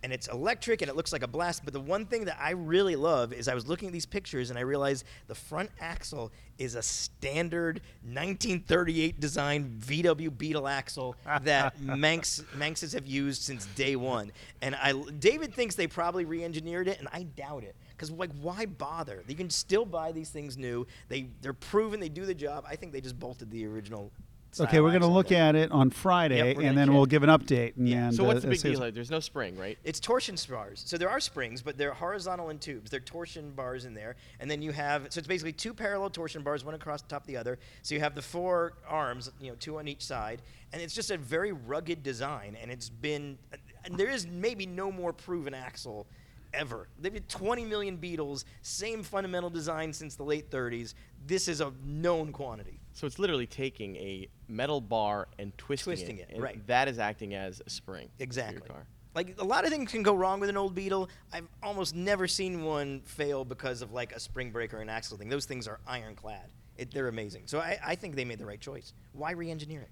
And 0.05 0.13
it's 0.13 0.29
electric 0.29 0.83
and 0.83 0.91
it 0.91 0.97
looks 0.97 1.15
like 1.15 1.23
a 1.23 1.27
blast. 1.27 1.65
But 1.65 1.73
the 1.73 1.81
one 1.81 2.05
thing 2.05 2.27
that 2.27 2.37
I 2.39 2.51
really 2.51 2.95
love 2.95 3.33
is 3.33 3.49
I 3.49 3.55
was 3.55 3.67
looking 3.67 3.89
at 3.89 3.93
these 3.93 4.05
pictures 4.05 4.51
and 4.51 4.59
I 4.59 4.63
realized 4.63 5.07
the 5.29 5.35
front 5.35 5.71
axle 5.81 6.31
is 6.59 6.75
a 6.75 6.83
standard 6.83 7.81
1938 8.03 9.19
design 9.19 9.81
VW 9.83 10.37
Beetle 10.37 10.69
axle 10.69 11.17
that 11.43 11.81
Manx 11.81 12.43
Manxes 12.55 12.93
have 12.93 13.07
used 13.07 13.43
since 13.43 13.65
day 13.75 13.97
one. 13.97 14.31
And 14.61 14.75
I 14.77 14.93
David 14.93 15.55
thinks 15.55 15.75
they 15.75 15.87
probably 15.87 16.27
re-engineered 16.27 16.87
it, 16.87 16.99
and 16.99 17.09
I 17.11 17.23
doubt 17.23 17.65
it. 17.65 17.75
Because 17.91 18.11
like, 18.11 18.31
why 18.43 18.67
bother? 18.67 19.25
You 19.27 19.35
can 19.35 19.49
still 19.49 19.87
buy 19.87 20.13
these 20.13 20.29
things 20.29 20.59
new. 20.59 20.87
They 21.09 21.29
they're 21.41 21.55
proven 21.55 21.99
they 21.99 22.11
do 22.11 22.27
the 22.27 22.35
job. 22.35 22.65
I 22.69 22.77
think 22.77 22.93
they 22.93 23.01
just 23.01 23.19
bolted 23.19 23.51
the 23.51 23.67
original. 23.67 24.13
Okay, 24.61 24.81
we're 24.81 24.91
going 24.91 25.01
to 25.01 25.07
axle 25.07 25.15
look 25.15 25.33
at 25.33 25.55
it 25.57 25.71
on 25.73 25.91
Friday, 25.91 26.37
Yep, 26.37 26.45
we're 26.45 26.51
and 26.51 26.57
gonna 26.63 26.75
then 26.77 26.87
check. 26.89 26.95
we'll 26.95 27.07
give 27.07 27.23
an 27.23 27.29
update. 27.31 27.77
And, 27.77 27.89
Yeah. 27.89 28.07
and, 28.09 28.15
so 28.15 28.25
what's 28.25 28.43
the 28.43 28.49
uh, 28.49 28.51
big 28.51 28.61
say- 28.61 28.71
deal? 28.71 28.83
here? 28.83 28.91
There's 28.91 29.11
no 29.11 29.21
spring, 29.21 29.57
right? 29.59 29.79
It's 29.85 30.01
torsion 30.01 30.37
bars. 30.49 30.83
So 30.87 30.97
there 30.97 31.11
are 31.11 31.21
springs, 31.21 31.63
but 31.63 31.77
they're 31.79 31.95
horizontal 31.95 32.51
in 32.51 32.59
tubes. 32.59 32.91
They're 32.91 33.01
torsion 33.01 33.53
bars 33.53 33.85
in 33.85 33.95
there. 33.95 34.17
And 34.41 34.51
then 34.51 34.63
you 34.63 34.73
have, 34.73 35.07
so 35.13 35.19
it's 35.19 35.29
basically 35.29 35.53
two 35.53 35.75
parallel 35.75 36.11
torsion 36.11 36.43
bars, 36.43 36.65
one 36.65 36.75
across 36.75 37.03
the 37.03 37.09
top 37.09 37.23
of 37.23 37.27
the 37.27 37.37
other. 37.37 37.59
So 37.83 37.95
you 37.95 38.01
have 38.01 38.15
the 38.15 38.23
four 38.23 38.75
arms, 38.89 39.31
you 39.41 39.49
know, 39.51 39.57
two 39.59 39.79
on 39.79 39.89
each 39.89 40.05
side. 40.05 40.43
And 40.73 40.81
it's 40.83 40.95
just 40.95 41.11
a 41.11 41.17
very 41.17 41.53
rugged 41.53 42.03
design. 42.03 42.57
And 42.61 42.71
it's 42.71 42.89
been, 42.89 43.39
and 43.85 43.97
there 43.97 44.11
is 44.11 44.27
maybe 44.27 44.67
no 44.67 44.91
more 44.93 45.13
proven 45.13 45.55
axle 45.55 46.07
ever. 46.53 46.89
They've 47.01 47.13
had 47.13 47.29
20 47.29 47.65
million 47.65 47.97
Beetles, 47.97 48.45
same 48.63 49.03
fundamental 49.03 49.51
design 49.51 49.93
since 49.93 50.15
the 50.15 50.23
late 50.23 50.51
30s. 50.51 50.95
This 51.27 51.49
is 51.49 51.61
a 51.61 51.73
known 51.85 52.33
quantity. 52.33 52.79
So 52.95 53.07
it's 53.07 53.19
literally 53.19 53.47
taking 53.47 53.97
a 53.97 54.29
metal 54.49 54.81
bar 54.81 55.29
and 55.39 55.57
twisting, 55.59 55.93
Twisting 55.93 56.19
it, 56.19 56.31
and 56.33 56.43
right. 56.43 56.65
That 56.69 56.89
is 56.89 56.99
acting 56.99 57.35
as 57.35 57.61
a 57.67 57.69
spring. 57.71 58.07
for 58.07 58.13
your 58.21 58.25
Exactly. 58.25 58.69
car. 58.69 58.87
Like 59.17 59.35
a 59.39 59.45
lot 59.45 59.65
of 59.65 59.71
things 59.71 59.91
can 59.91 60.03
go 60.03 60.15
wrong 60.15 60.41
with 60.41 60.49
an 60.49 60.57
old 60.57 60.75
Beetle. 60.75 61.09
I've 61.33 61.49
almost 61.63 61.95
never 61.95 62.27
seen 62.29 62.63
one 62.65 63.01
fail 63.03 63.45
because 63.45 63.83
of 63.83 63.93
like 63.93 64.13
a 64.13 64.21
spring 64.21 64.51
break 64.51 64.73
or 64.73 64.79
an 64.79 64.89
axle 64.89 65.17
thing. 65.19 65.29
Those 65.29 65.45
things 65.45 65.69
are 65.69 65.81
ironclad. 65.87 66.51
It, 66.77 66.93
they're 66.93 67.09
amazing. 67.09 67.43
So 67.47 67.59
I, 67.61 67.79
I 67.85 67.95
think 67.97 68.15
they 68.17 68.25
made 68.25 68.39
the 68.39 68.47
right 68.47 68.61
choice. 68.61 68.93
Why 69.13 69.33
re-engineer 69.33 69.83
it? 69.83 69.91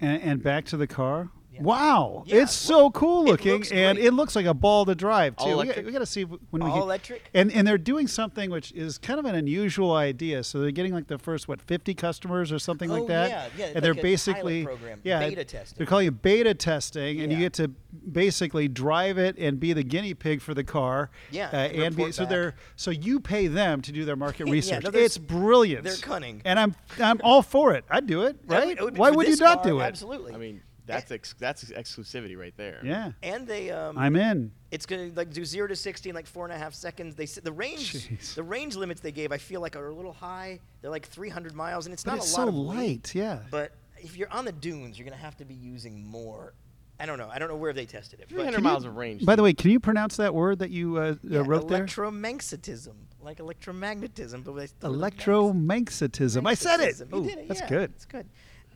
and, 0.00 0.22
and 0.22 0.42
back 0.42 0.64
to 0.66 0.76
the 0.76 0.86
car. 0.86 1.28
Yeah. 1.54 1.62
Wow, 1.62 2.24
Yeah, 2.26 2.42
it's 2.42 2.52
so 2.52 2.90
cool 2.90 3.24
looking, 3.26 3.52
looks 3.52 3.70
and 3.70 3.96
great. 3.96 4.06
it 4.08 4.10
looks 4.12 4.34
like 4.34 4.44
a 4.46 4.54
ball 4.54 4.84
to 4.86 4.94
drive 4.96 5.36
too. 5.36 5.44
All 5.44 5.58
We, 5.58 5.64
electric? 5.70 5.92
got 5.92 5.98
to 6.00 6.06
see 6.06 6.24
when 6.24 6.40
we 6.50 6.60
All 6.68 6.78
get- 6.78 6.82
electric? 6.82 7.30
and 7.32 7.52
and 7.52 7.64
they're 7.66 7.78
doing 7.78 8.08
something 8.08 8.50
which 8.50 8.72
is 8.72 8.98
kind 8.98 9.20
of 9.20 9.24
an 9.24 9.36
unusual 9.36 9.92
idea. 9.94 10.42
So 10.42 10.58
they're 10.60 10.72
getting 10.72 10.92
like 10.92 11.06
the 11.06 11.18
first 11.18 11.46
what 11.46 11.62
50 11.62 11.94
customers 11.94 12.50
or 12.50 12.58
something 12.58 12.90
Oh, 12.90 12.94
like 12.94 13.06
that. 13.06 13.30
yeah, 13.30 13.46
yeah, 13.56 13.64
and 13.66 13.74
like 13.76 13.82
they're 13.82 13.92
a 13.92 13.94
pilot 13.94 14.02
basically 14.02 14.64
program, 14.64 15.00
yeah 15.04 15.20
beta 15.20 15.44
testing. 15.44 15.76
They're 15.78 15.86
calling 15.86 16.08
it 16.08 16.22
beta 16.22 16.54
testing, 16.54 17.20
and 17.20 17.30
you 17.30 17.38
Yeah. 17.38 17.44
get 17.44 17.52
to 17.54 17.70
basically 18.10 18.68
drive 18.68 19.18
it 19.18 19.36
and 19.38 19.60
be 19.60 19.72
the 19.72 19.84
guinea 19.84 20.14
pig 20.14 20.40
for 20.40 20.54
the 20.54 20.64
car. 20.64 21.10
Yeah, 21.30 21.48
uh, 21.52 21.56
and 21.56 21.82
and 21.84 21.96
be, 21.96 22.02
report 22.02 22.14
so 22.14 22.22
back. 22.24 22.30
they're 22.30 22.54
so 22.76 22.90
you 22.90 23.20
pay 23.20 23.46
them 23.46 23.80
to 23.82 23.92
do 23.92 24.04
their 24.04 24.16
market 24.16 24.46
Yeah, 24.48 24.52
research. 24.52 24.84
no, 24.84 24.90
they're 24.90 25.02
it's 25.04 25.18
brilliant. 25.18 25.84
they're 25.84 25.94
cunning. 25.96 26.42
and 26.44 26.58
I'm 26.58 26.74
I'm 27.00 27.20
all 27.22 27.42
for 27.42 27.74
it. 27.74 27.84
I'd 27.90 28.06
do 28.06 28.22
it, 28.22 28.48
That 28.48 28.56
right? 28.58 28.66
would- 28.66 28.78
it 28.78 28.82
would 28.84 28.94
be- 28.94 29.00
Why 29.00 29.10
for 29.10 29.16
would 29.18 29.26
you 29.26 29.32
this 29.32 29.40
not 29.40 29.62
car, 29.62 29.72
do 29.72 29.80
it? 29.80 29.84
Absolutely. 29.84 30.34
I 30.34 30.38
mean, 30.38 30.60
that's 30.86 31.10
ex- 31.10 31.34
that's 31.38 31.64
exclusivity 31.64 32.36
right 32.38 32.54
there. 32.56 32.80
Yeah, 32.84 33.12
and 33.22 33.46
they 33.46 33.70
um, 33.70 33.96
I'm 33.98 34.16
in. 34.16 34.52
it's 34.70 34.86
gonna 34.86 35.10
like 35.14 35.30
do 35.30 35.44
zero 35.44 35.66
to 35.68 35.76
sixty 35.76 36.08
in 36.10 36.14
like 36.14 36.26
four 36.26 36.44
and 36.44 36.52
a 36.54 36.58
half 36.58 36.74
seconds. 36.74 37.14
They 37.14 37.24
s- 37.24 37.40
the 37.42 37.52
range 37.52 37.92
Jeez. 37.94 38.34
the 38.34 38.42
range 38.42 38.76
limits 38.76 39.00
they 39.00 39.12
gave 39.12 39.32
I 39.32 39.38
feel 39.38 39.60
like 39.60 39.76
are 39.76 39.88
a 39.88 39.94
little 39.94 40.12
high. 40.12 40.60
They're 40.82 40.90
like 40.90 41.06
300 41.06 41.54
miles, 41.54 41.86
and 41.86 41.92
it's 41.92 42.04
But 42.04 42.10
not 42.12 42.18
it's 42.18 42.34
a 42.34 42.40
lot 42.40 42.44
so 42.44 42.48
of 42.48 42.54
weight. 42.66 42.76
light, 42.76 43.14
yeah. 43.14 43.38
But 43.50 43.72
if 43.98 44.16
you're 44.16 44.30
on 44.30 44.44
the 44.44 44.52
dunes, 44.52 44.98
you're 44.98 45.08
gonna 45.08 45.16
have 45.20 45.36
to 45.38 45.44
be 45.44 45.54
using 45.54 46.06
more. 46.06 46.52
I 47.00 47.06
don't 47.06 47.18
know. 47.18 47.28
I 47.32 47.38
don't 47.40 47.48
know 47.48 47.56
where 47.56 47.72
they 47.72 47.86
tested 47.86 48.20
it. 48.20 48.26
but- 48.28 48.34
300 48.36 48.54
Can 48.56 48.64
you- 48.64 48.70
miles 48.70 48.84
of 48.84 48.94
range. 48.96 49.24
By 49.24 49.34
the 49.34 49.42
way, 49.42 49.52
can 49.52 49.70
you 49.72 49.80
pronounce 49.80 50.16
that 50.18 50.32
word 50.34 50.60
that 50.60 50.70
you 50.70 50.96
uh, 50.98 51.14
Yeah, 51.24 51.40
uh, 51.40 51.42
wrote 51.44 51.66
there? 51.68 51.84
electromagnetism, 51.86 52.92
like 53.20 53.38
electromagnetism, 53.38 54.44
but 54.44 54.52
with 54.54 54.74
with 54.80 54.92
Electromagnetism. 54.92 56.46
I 56.46 56.54
said 56.54 56.74
it. 56.80 56.98
magnetism. 56.98 57.08
You 57.12 57.18
Ooh, 57.18 57.24
did 57.24 57.38
it, 57.38 57.48
that's 57.48 57.60
yeah, 57.60 57.68
good. 57.68 57.92
It's 57.96 58.04
good. 58.04 58.26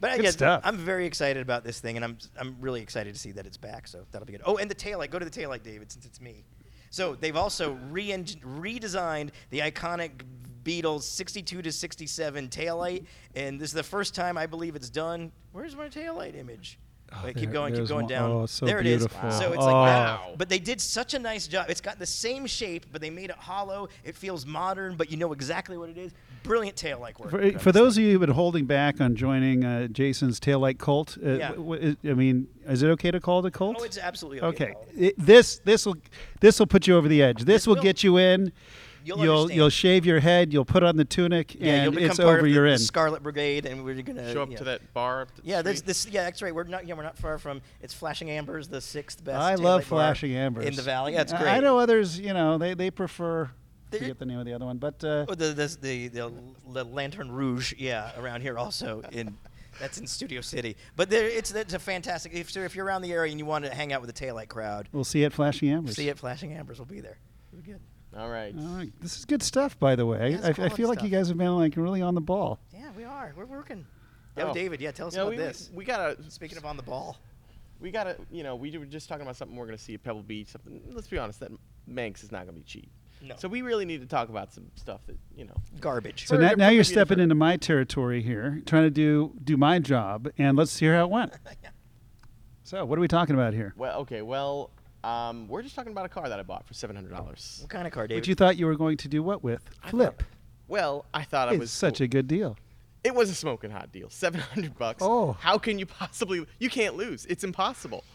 But 0.01 0.17
Good 0.17 0.25
yeah, 0.27 0.31
stuff. 0.31 0.61
I'm 0.65 0.77
very 0.77 1.07
excited 1.07 1.43
about 1.43 1.65
this 1.65 1.81
thing, 1.81 1.97
and 1.97 2.05
I'm 2.05 2.19
I'm 2.39 2.57
really 2.61 2.81
excited 2.83 3.15
to 3.15 3.19
see 3.21 3.33
that 3.33 3.47
it's 3.47 3.57
back. 3.57 3.89
So 3.89 4.07
that'll 4.13 4.27
be 4.27 4.33
good. 4.33 4.43
Oh, 4.45 4.57
and 4.57 4.71
the 4.71 4.75
taillight. 4.75 5.11
Go 5.11 5.19
to 5.19 5.25
the 5.25 5.31
taillight, 5.31 5.63
David, 5.63 5.91
since 5.91 6.07
it's 6.07 6.21
me. 6.21 6.45
So 6.91 7.15
they've 7.17 7.37
also 7.37 7.79
re 7.91 8.09
redesigned 8.11 9.31
the 9.51 9.59
iconic 9.61 10.23
Beetles 10.65 11.07
62 11.07 11.63
to 11.63 11.73
67 11.73 12.49
taillight, 12.49 13.07
and 13.35 13.61
this 13.61 13.71
is 13.71 13.75
the 13.75 13.83
first 13.83 14.15
time 14.15 14.37
I 14.37 14.47
believe 14.47 14.77
it's 14.77 14.91
done. 14.91 15.33
Where's 15.53 15.75
my 15.77 15.89
taillight 15.89 16.37
image? 16.37 16.79
Oh, 17.11 17.23
Wait, 17.25 17.37
keep 17.37 17.51
going, 17.51 17.75
keep 17.75 17.87
going 17.89 18.03
one. 18.05 18.07
down. 18.07 18.31
Oh, 18.31 18.45
so 18.47 18.67
there 18.67 18.81
it 18.81 18.87
is. 18.87 19.07
beautiful. 19.07 19.31
So 19.31 19.53
it's 19.53 19.63
Oh. 19.63 19.65
like. 19.65 19.73
Wow. 19.73 20.35
But 20.37 20.51
they 20.51 20.59
did 20.59 20.79
such 20.79 21.15
a 21.15 21.19
nice 21.19 21.47
job. 21.49 21.71
It's 21.71 21.81
got 21.81 21.99
the 21.99 22.05
same 22.05 22.45
shape, 22.47 22.85
but 22.93 23.01
they 23.01 23.09
made 23.09 23.31
it 23.31 23.37
hollow. 23.37 23.89
It 24.05 24.15
feels 24.15 24.45
modern, 24.45 24.95
but 24.97 25.11
you 25.11 25.17
know 25.17 25.33
exactly 25.33 25.79
what 25.79 25.89
it 25.89 25.97
is. 25.97 26.13
Brilliant 26.43 26.77
tail 26.77 26.99
like 27.01 27.19
work. 27.21 27.31
For, 27.31 27.59
for 27.59 27.73
those 27.73 27.97
of 27.99 28.05
you 28.05 28.13
who've 28.13 28.21
been 28.21 28.31
holding 28.31 28.65
back 28.67 29.01
on 29.01 29.15
joining 29.17 29.65
uh, 29.65 29.87
Jason's 29.89 30.41
taillight 30.41 30.79
cult, 30.79 31.19
uh, 31.25 31.31
Yeah. 31.31 31.49
w- 31.53 31.95
w- 31.95 31.97
I 32.11 32.15
mean, 32.15 32.49
is 32.67 32.83
it 32.83 32.89
okay 32.91 33.11
to 33.11 33.21
call 33.21 33.41
it 33.45 33.49
a 33.49 33.51
cult? 33.51 33.77
Oh, 33.81 33.85
it's 33.85 33.99
absolutely 33.99 34.41
okay. 34.41 34.65
okay. 34.65 34.67
to 34.67 34.73
call 34.75 34.87
it. 34.97 35.03
It- 35.09 35.15
this 35.19 35.59
this 35.65 35.85
will 35.87 35.97
this 36.41 36.59
will 36.59 36.67
put 36.67 36.87
you 36.87 36.97
over 36.97 37.09
the 37.09 37.23
edge. 37.23 37.39
This, 37.39 37.47
This 37.47 37.67
will 37.67 37.75
will. 37.77 37.83
get 37.83 38.03
you 38.03 38.17
in. 38.19 38.53
You'll 39.05 39.25
you'll 39.25 39.51
you'll 39.51 39.71
shave 39.71 40.05
your 40.05 40.21
head. 40.21 40.53
You'll 40.53 40.67
put 40.67 40.83
on 40.83 40.97
the 40.97 41.05
tunic, 41.05 41.55
Yeah, 41.55 41.73
and 41.73 41.83
you'll 41.85 41.93
become 41.93 42.11
it's 42.11 42.19
part 42.19 42.29
over. 42.29 42.39
of 42.41 42.45
the, 42.45 42.51
you're 42.51 42.67
the 42.67 42.73
in. 42.75 42.79
Scarlet 42.79 43.23
Brigade, 43.23 43.65
and 43.65 43.83
we're 43.83 44.03
gonna 44.03 44.31
show 44.35 44.43
up 44.43 44.51
yeah. 44.51 44.59
to 44.59 44.65
that 44.65 44.93
bar. 44.93 45.23
Up 45.23 45.35
the 45.35 45.43
Yeah, 45.45 45.63
there's 45.63 45.79
street. 45.79 45.87
this. 45.87 46.07
Yeah, 46.11 46.25
that's 46.25 46.43
right. 46.43 46.55
We're 46.55 46.65
not. 46.65 46.87
Yeah, 46.87 46.93
we're 46.95 47.05
not 47.05 47.17
far 47.17 47.39
from. 47.39 47.63
It's 47.81 47.95
Flashing 47.95 48.29
Ambers, 48.29 48.69
the 48.69 48.83
sixth 48.83 49.25
best. 49.25 49.39
I 49.39 49.55
love 49.55 49.85
flashing 49.85 50.35
ambers 50.35 50.67
in 50.67 50.75
the 50.75 50.83
valley. 50.83 51.15
Yeah, 51.15 51.23
it's 51.23 51.33
great. 51.33 51.47
I 51.49 51.61
know 51.61 51.79
others. 51.79 52.19
You 52.19 52.35
know, 52.35 52.59
they 52.59 52.75
they 52.75 52.91
prefer. 52.91 53.49
They- 53.91 53.99
forget 54.01 54.19
the 54.19 54.27
name 54.27 54.39
of 54.39 54.47
the 54.47 54.53
other 54.55 54.67
one, 54.67 54.79
but 54.79 55.03
uh, 55.05 55.27
Oh, 55.29 55.35
the, 55.35 55.47
the, 55.53 55.77
the 55.81 56.09
the 56.09 56.33
the 56.73 56.85
Lantern 56.85 57.31
Rouge, 57.31 57.75
yeah, 57.79 58.19
around 58.19 58.43
here 58.43 58.59
also 58.59 59.03
in. 59.13 59.37
That's 59.81 59.99
in 59.99 60.09
Studio 60.09 60.41
City, 60.41 60.77
but 60.97 61.09
there, 61.09 61.29
it's 61.29 61.53
it's 61.53 61.73
a 61.73 61.79
fantastic. 61.79 62.33
If 62.35 62.51
so, 62.51 62.61
if 62.61 62.75
you're 62.75 62.85
around 62.85 63.03
the 63.03 63.13
area 63.13 63.31
and 63.31 63.39
you 63.39 63.47
want 63.47 63.65
to 63.65 63.73
hang 63.73 63.93
out 63.93 64.01
with 64.01 64.13
the 64.13 64.27
taillight 64.27 64.49
crowd, 64.49 64.89
we'll 64.91 65.05
see 65.05 65.21
you 65.21 65.27
at 65.27 65.33
Flashing 65.33 65.69
Ambers. 65.71 65.95
see 65.95 66.09
it. 66.09 66.19
Flashing 66.19 66.53
Ambers 66.53 66.79
We'll 66.79 66.87
be 66.87 67.01
there. 67.01 67.17
It'll 67.53 67.63
be 67.65 67.71
good. 67.73 67.81
All 68.17 68.29
right. 68.29 68.53
All 68.59 68.65
right. 68.77 68.91
This 69.01 69.17
is 69.19 69.25
good 69.25 69.41
stuff, 69.43 69.79
by 69.79 69.95
the 69.95 70.05
way. 70.05 70.31
Yeah, 70.33 70.49
it's 70.49 70.59
I, 70.59 70.65
I 70.65 70.69
feel 70.71 70.89
like 70.89 71.03
you 71.03 71.11
guys 71.11 71.29
have 71.29 71.39
been 71.39 71.55
like 71.57 71.77
really 71.77 72.03
on 72.03 72.17
the 72.17 72.21
ball. 72.21 72.59
Yeah, 72.75 72.91
we 72.97 73.05
are. 73.05 73.33
We're 73.37 73.45
working. 73.45 73.87
Oh, 74.37 74.49
Oh. 74.49 74.55
David, 74.55 74.81
yeah, 74.81 74.91
tell 74.91 75.07
us 75.09 75.15
Yeah, 75.15 75.21
about 75.23 75.31
we, 75.31 75.37
this. 75.37 75.71
We 75.73 75.85
gotta. 75.85 76.17
Speaking 76.29 76.59
of 76.59 76.65
on 76.65 76.77
the 76.77 76.83
ball, 76.83 77.17
we 77.79 77.93
gotta. 77.93 78.17
You 78.33 78.43
know, 78.43 78.57
we 78.57 78.77
were 78.77 78.85
just 78.87 79.09
talking 79.09 79.23
about 79.23 79.37
something 79.37 79.57
we're 79.57 79.67
gonna 79.67 79.79
see 79.79 79.95
at 79.95 80.03
Pebble 80.03 80.23
Beach. 80.25 80.49
Something. 80.49 80.81
Let's 80.91 81.07
be 81.07 81.19
honest. 81.19 81.39
That 81.39 81.53
Manx 81.87 82.25
is 82.25 82.33
not 82.33 82.41
gonna 82.47 82.57
be 82.57 82.63
cheap. 82.63 82.91
No. 83.23 83.35
So 83.39 83.49
we 83.49 83.63
really 83.63 83.85
need 83.85 84.01
to 84.01 84.07
talk 84.07 84.29
about 84.29 84.53
some 84.53 84.67
stuff 84.77 85.01
that 85.07 85.17
you 85.37 85.45
know. 85.45 85.55
garbage. 85.81 86.27
So 86.29 86.37
now, 86.37 86.53
now 86.57 86.69
you're 86.69 86.85
stepping 86.85 87.19
into 87.21 87.35
my 87.35 87.57
territory 87.57 88.23
here, 88.23 88.63
trying 88.67 88.85
to 88.85 88.91
do 88.91 89.33
do 89.43 89.57
my 89.57 89.79
job, 89.79 90.29
and 90.39 90.57
let's 90.57 90.79
hear 90.79 90.95
how 90.97 91.05
it 91.05 91.11
went. 91.11 91.33
So, 92.65 92.85
what 92.85 92.99
are 92.99 93.01
we 93.01 93.09
talking 93.09 93.35
about 93.35 93.55
here? 93.55 93.73
Well, 93.79 94.01
okay, 94.01 94.21
well, 94.21 94.71
um, 95.03 95.49
we're 95.49 95.63
just 95.63 95.75
talking 95.75 95.91
about 95.91 96.05
a 96.05 96.09
car 96.11 96.29
that 96.29 96.39
I 96.39 96.43
bought 96.43 96.67
for 96.67 96.75
seven 96.75 96.95
hundred 96.97 97.13
dollars. 97.13 97.61
What 97.63 97.71
kind 97.71 97.87
of 97.87 97.95
car, 97.95 98.07
David? 98.07 98.21
But 98.25 98.29
you 98.29 98.35
thought 98.35 98.59
you 98.59 98.67
were 98.67 98.77
going 98.77 98.99
to 98.99 99.09
do 99.09 99.23
what 99.23 99.43
with? 99.43 99.63
I 99.83 99.89
Flip. 99.91 100.19
thought- 100.19 100.27
Well, 100.69 101.07
I 101.15 101.23
thought 101.23 101.49
it 101.49 101.55
It's 101.55 101.61
was 101.61 101.71
such 101.71 102.03
a 102.03 102.07
good 102.07 102.29
deal. 102.29 102.59
It 103.05 103.15
was 103.15 103.31
a 103.31 103.35
smoking 103.35 103.71
hot 103.71 103.91
deal, 103.91 104.11
seven 104.11 104.41
hundred 104.43 104.77
bucks. 104.77 105.03
Oh. 105.03 105.33
how 105.41 105.57
can 105.57 105.79
you 105.79 105.87
possibly? 105.87 106.45
You 106.59 106.69
can't 106.69 106.95
lose. 106.95 107.25
It's 107.27 107.43
impossible. 107.43 108.05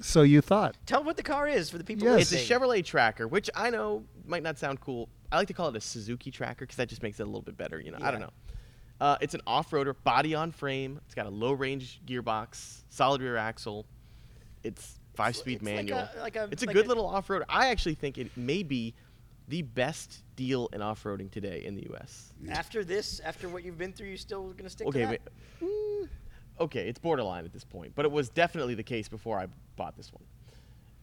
So 0.00 0.22
you 0.22 0.42
thought. 0.42 0.76
Tell 0.84 1.02
what 1.02 1.16
the 1.16 1.22
car 1.22 1.48
is 1.48 1.70
for 1.70 1.78
the 1.78 1.82
people 1.84 2.06
Yes. 2.06 2.30
It's 2.30 2.48
a. 2.50 2.54
Chevrolet 2.54 2.84
Tracker, 2.84 3.26
which 3.26 3.48
I 3.54 3.70
know 3.70 4.04
might 4.28 4.42
not 4.42 4.58
sound 4.58 4.80
cool. 4.80 5.08
I 5.32 5.36
like 5.36 5.48
to 5.48 5.54
call 5.54 5.68
it 5.68 5.76
a 5.76 5.80
Suzuki 5.80 6.30
Tracker 6.30 6.64
because 6.64 6.76
that 6.76 6.88
just 6.88 7.02
makes 7.02 7.18
it 7.20 7.24
a 7.24 7.26
little 7.26 7.42
bit 7.42 7.56
better. 7.56 7.80
You 7.80 7.90
know, 7.92 7.98
I 8.00 8.10
don't 8.10 8.20
know. 8.20 8.30
Uh, 9.00 9.16
it's 9.20 9.34
an 9.34 9.42
off-roader, 9.46 9.94
body 10.04 10.34
on 10.34 10.50
frame. 10.52 10.98
It's 11.04 11.14
got 11.14 11.26
a 11.26 11.30
low-range 11.30 12.00
gearbox, 12.06 12.82
solid 12.88 13.20
rear 13.20 13.36
axle. 13.36 13.84
It's 14.62 14.98
five-speed 15.14 15.56
it's 15.56 15.62
like 15.64 15.74
manual. 15.74 15.98
a- 15.98 16.20
like 16.20 16.36
a- 16.36 16.48
it's 16.50 16.62
a 16.62 16.66
like 16.66 16.74
good 16.74 16.86
a- 16.86 16.88
little 16.88 17.06
off-road. 17.06 17.42
I 17.48 17.68
actually 17.68 17.94
think 17.94 18.16
it 18.18 18.34
may 18.36 18.62
be 18.62 18.94
the 19.48 19.62
best 19.62 20.22
deal 20.34 20.68
in 20.72 20.80
off-roading 20.82 21.30
today 21.30 21.62
in 21.64 21.74
the 21.74 21.82
U.S. 21.90 22.32
After 22.50 22.84
this, 22.84 23.20
after 23.20 23.48
what 23.48 23.64
you've 23.64 23.78
been 23.78 23.92
through, 23.92 24.08
you're 24.08 24.16
still 24.16 24.52
gonna 24.54 24.70
stick 24.70 24.86
Okay, 24.88 25.00
to 25.02 25.06
that? 25.06 25.20
wait. 25.60 25.70
Mm, 25.70 26.08
okay, 26.60 26.88
it's 26.88 26.98
borderline 26.98 27.44
at 27.44 27.52
this 27.52 27.64
point, 27.64 27.92
but 27.94 28.04
it 28.06 28.10
was 28.10 28.28
definitely 28.30 28.74
the 28.74 28.82
case 28.82 29.08
before 29.08 29.38
I 29.38 29.46
bought 29.76 29.96
this 29.96 30.12
one. 30.12 30.24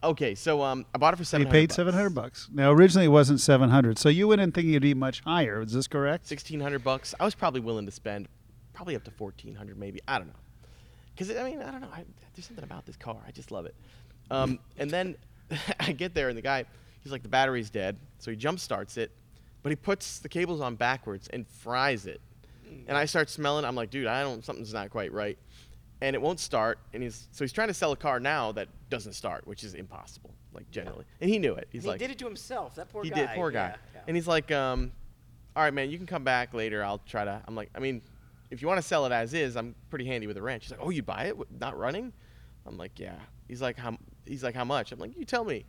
Okay, 0.04 0.34
so 0.34 0.62
um, 0.62 0.84
I 0.94 0.98
bought 0.98 1.14
it 1.14 1.16
for 1.16 1.22
You 1.22 1.26
seven. 1.26 1.48
paid 1.48 1.72
seven 1.72 1.94
hundred 1.94 2.10
bucks. 2.10 2.48
Now 2.52 2.70
originally 2.72 3.06
it 3.06 3.10
wasn't 3.10 3.40
seven 3.40 3.70
hundred, 3.70 3.98
so 3.98 4.08
you 4.08 4.28
went 4.28 4.40
in 4.40 4.52
thinking 4.52 4.72
it'd 4.72 4.82
be 4.82 4.94
much 4.94 5.20
higher. 5.20 5.62
Is 5.62 5.72
this 5.72 5.86
correct? 5.86 6.26
Sixteen 6.26 6.60
hundred 6.60 6.84
bucks. 6.84 7.14
I 7.18 7.24
was 7.24 7.34
probably 7.34 7.60
willing 7.60 7.86
to 7.86 7.92
spend, 7.92 8.28
probably 8.74 8.96
up 8.96 9.04
to 9.04 9.10
fourteen 9.10 9.54
hundred, 9.54 9.78
maybe. 9.78 10.00
I 10.06 10.18
don't 10.18 10.28
know, 10.28 10.34
because 11.14 11.34
I 11.34 11.42
mean, 11.44 11.62
I 11.62 11.70
don't 11.70 11.80
know. 11.80 11.88
I, 11.92 12.04
there's 12.34 12.46
something 12.46 12.64
about 12.64 12.84
this 12.86 12.96
car. 12.96 13.16
I 13.26 13.30
just 13.30 13.50
love 13.50 13.64
it. 13.66 13.74
Um, 14.30 14.58
and 14.76 14.90
then 14.90 15.16
I 15.80 15.92
get 15.92 16.14
there, 16.14 16.28
and 16.28 16.36
the 16.36 16.42
guy, 16.42 16.64
he's 17.02 17.10
like, 17.12 17.22
the 17.22 17.28
battery's 17.28 17.70
dead, 17.70 17.96
so 18.18 18.30
he 18.30 18.36
jump 18.36 18.60
starts 18.60 18.96
it, 18.98 19.10
but 19.62 19.70
he 19.70 19.76
puts 19.76 20.18
the 20.18 20.28
cables 20.28 20.60
on 20.60 20.74
backwards 20.76 21.28
and 21.28 21.46
fries 21.48 22.06
it. 22.06 22.20
And 22.88 22.96
I 22.96 23.04
start 23.04 23.30
smelling. 23.30 23.64
I'm 23.64 23.76
like, 23.76 23.90
dude, 23.90 24.06
I 24.06 24.22
don't. 24.22 24.44
Something's 24.44 24.72
not 24.74 24.90
quite 24.90 25.12
right. 25.12 25.38
And 26.00 26.14
it 26.14 26.20
won't 26.20 26.40
start. 26.40 26.78
And 26.92 27.02
he's 27.02 27.28
so 27.30 27.44
he's 27.44 27.52
trying 27.52 27.68
to 27.68 27.74
sell 27.74 27.92
a 27.92 27.96
car 27.96 28.20
now 28.20 28.52
that 28.52 28.68
doesn't 28.90 29.12
start, 29.14 29.46
which 29.46 29.64
is 29.64 29.74
impossible, 29.74 30.34
like 30.52 30.70
generally. 30.70 31.04
And 31.20 31.30
he 31.30 31.38
knew 31.38 31.54
it. 31.54 31.68
He's 31.70 31.82
And 31.84 31.88
like, 31.90 32.00
he 32.00 32.06
did 32.06 32.12
it 32.12 32.18
to 32.18 32.24
himself. 32.26 32.74
That 32.74 32.90
poor 32.90 33.02
guy. 33.02 33.08
he 33.08 33.10
guy. 33.14 33.20
did, 33.20 33.28
poor 33.36 33.50
guy. 33.50 33.68
Yeah, 33.68 33.76
yeah. 33.94 34.00
And 34.08 34.16
he's 34.16 34.26
like, 34.28 34.50
um, 34.52 34.92
all 35.56 35.62
right, 35.62 35.72
man, 35.72 35.90
you 35.90 35.96
can 35.96 36.06
come 36.06 36.24
back 36.24 36.52
later. 36.52 36.84
I'll 36.84 36.98
try 37.06 37.24
to. 37.24 37.40
I'm 37.46 37.54
like, 37.54 37.70
I 37.74 37.78
mean, 37.78 38.02
if 38.50 38.60
you 38.60 38.68
want 38.68 38.78
to 38.80 38.86
sell 38.86 39.06
it 39.06 39.12
as 39.12 39.34
is, 39.34 39.56
I'm 39.56 39.74
pretty 39.88 40.04
handy 40.04 40.26
with 40.26 40.36
a 40.36 40.42
wrench. 40.42 40.64
He's 40.64 40.72
like, 40.72 40.80
oh, 40.82 40.90
you 40.90 41.02
buy 41.02 41.24
it, 41.24 41.36
not 41.58 41.78
running? 41.78 42.12
I'm 42.66 42.76
like, 42.76 42.98
yeah. 42.98 43.16
He's 43.48 43.62
like, 43.62 43.76
how? 43.76 43.96
He's 44.26 44.42
like, 44.42 44.54
how 44.54 44.64
much? 44.64 44.90
I'm 44.92 44.98
like, 44.98 45.16
you 45.16 45.24
tell 45.24 45.44
me. 45.44 45.64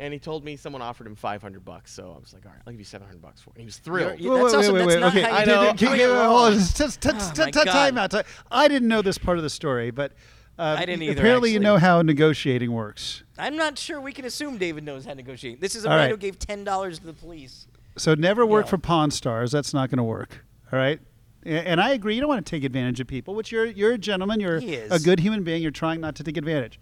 And 0.00 0.12
he 0.14 0.18
told 0.18 0.44
me 0.44 0.56
someone 0.56 0.80
offered 0.82 1.06
him 1.06 1.14
500 1.14 1.64
bucks. 1.64 1.92
So 1.92 2.14
I 2.16 2.18
was 2.18 2.32
like, 2.32 2.46
all 2.46 2.52
right, 2.52 2.60
I'll 2.66 2.72
give 2.72 2.80
you 2.80 2.84
700 2.84 3.20
bucks 3.20 3.40
for 3.42 3.50
it. 3.50 3.56
And 3.56 3.60
he 3.60 3.66
was 3.66 3.76
thrilled. 3.76 4.18
Yeah, 4.18 4.30
that's 4.42 4.54
also- 4.54 4.72
that's 4.72 4.94
not 5.00 5.14
okay. 5.14 5.20
how 5.22 5.28
you 5.28 5.34
I 5.34 5.44
did 5.44 5.50
know. 5.50 5.62
it- 5.70 5.76
can 5.78 5.88
I 5.88 5.94
you- 5.96 6.06
know. 6.08 6.28
hold 6.28 6.40
on, 6.40 6.52
just- 6.54 6.76
just- 6.78 7.06
Oh, 7.06 7.10
just- 7.10 7.36
my 7.38 7.44
t- 7.50 7.64
time 7.64 7.94
God. 7.96 8.14
out. 8.14 8.24
ti- 8.24 8.30
I 8.50 8.66
didn't 8.68 8.88
know 8.88 9.02
this 9.02 9.18
part 9.18 9.36
of 9.36 9.44
the 9.44 9.50
story, 9.50 9.90
but 9.90 10.12
uh, 10.58 10.76
I 10.78 10.84
didn't 10.86 11.02
either, 11.02 11.20
Apparently, 11.20 11.52
you 11.52 11.60
know 11.60 11.76
how 11.76 12.02
negotiating 12.02 12.72
works. 12.72 13.22
I'm 13.38 13.56
not 13.56 13.78
sure 13.78 14.00
we 14.00 14.12
can 14.12 14.24
assume 14.24 14.56
David 14.58 14.84
knows 14.84 15.04
how 15.04 15.10
to 15.10 15.16
negotiate. 15.16 15.60
This 15.60 15.74
is 15.76 15.84
a 15.84 15.88
All 15.90 15.96
man 15.96 16.04
right. 16.06 16.10
who 16.10 16.16
gave 16.16 16.38
ten 16.38 16.64
dollars 16.64 16.98
to 17.00 17.06
the 17.06 17.12
police. 17.14 17.66
So 17.96 18.14
never 18.14 18.44
work 18.46 18.66
Yeah. 18.66 18.70
for 18.70 18.78
Pawn 18.78 19.10
Stars. 19.10 19.52
That's 19.52 19.74
not 19.74 19.90
going 19.90 19.98
to 19.98 20.02
work. 20.02 20.44
All 20.72 20.78
right. 20.78 20.98
And 21.44 21.80
I 21.80 21.90
agree. 21.92 22.14
You 22.14 22.20
don't 22.20 22.28
want 22.28 22.44
to 22.44 22.50
take 22.50 22.64
advantage 22.64 23.00
of 23.00 23.06
people, 23.06 23.34
which 23.34 23.50
you're 23.52 23.64
you're 23.66 23.92
a 23.92 23.98
gentleman. 23.98 24.40
You're 24.40 24.56
a 24.90 24.98
good 24.98 25.20
human 25.20 25.42
being. 25.42 25.60
You're 25.62 25.70
trying 25.70 26.00
not 26.00 26.14
to 26.16 26.24
take 26.24 26.36
advantage. 26.36 26.78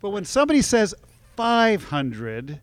But 0.00 0.10
when 0.10 0.24
somebody 0.24 0.62
says 0.62 0.94
five 1.38 1.84
hundred, 1.84 2.60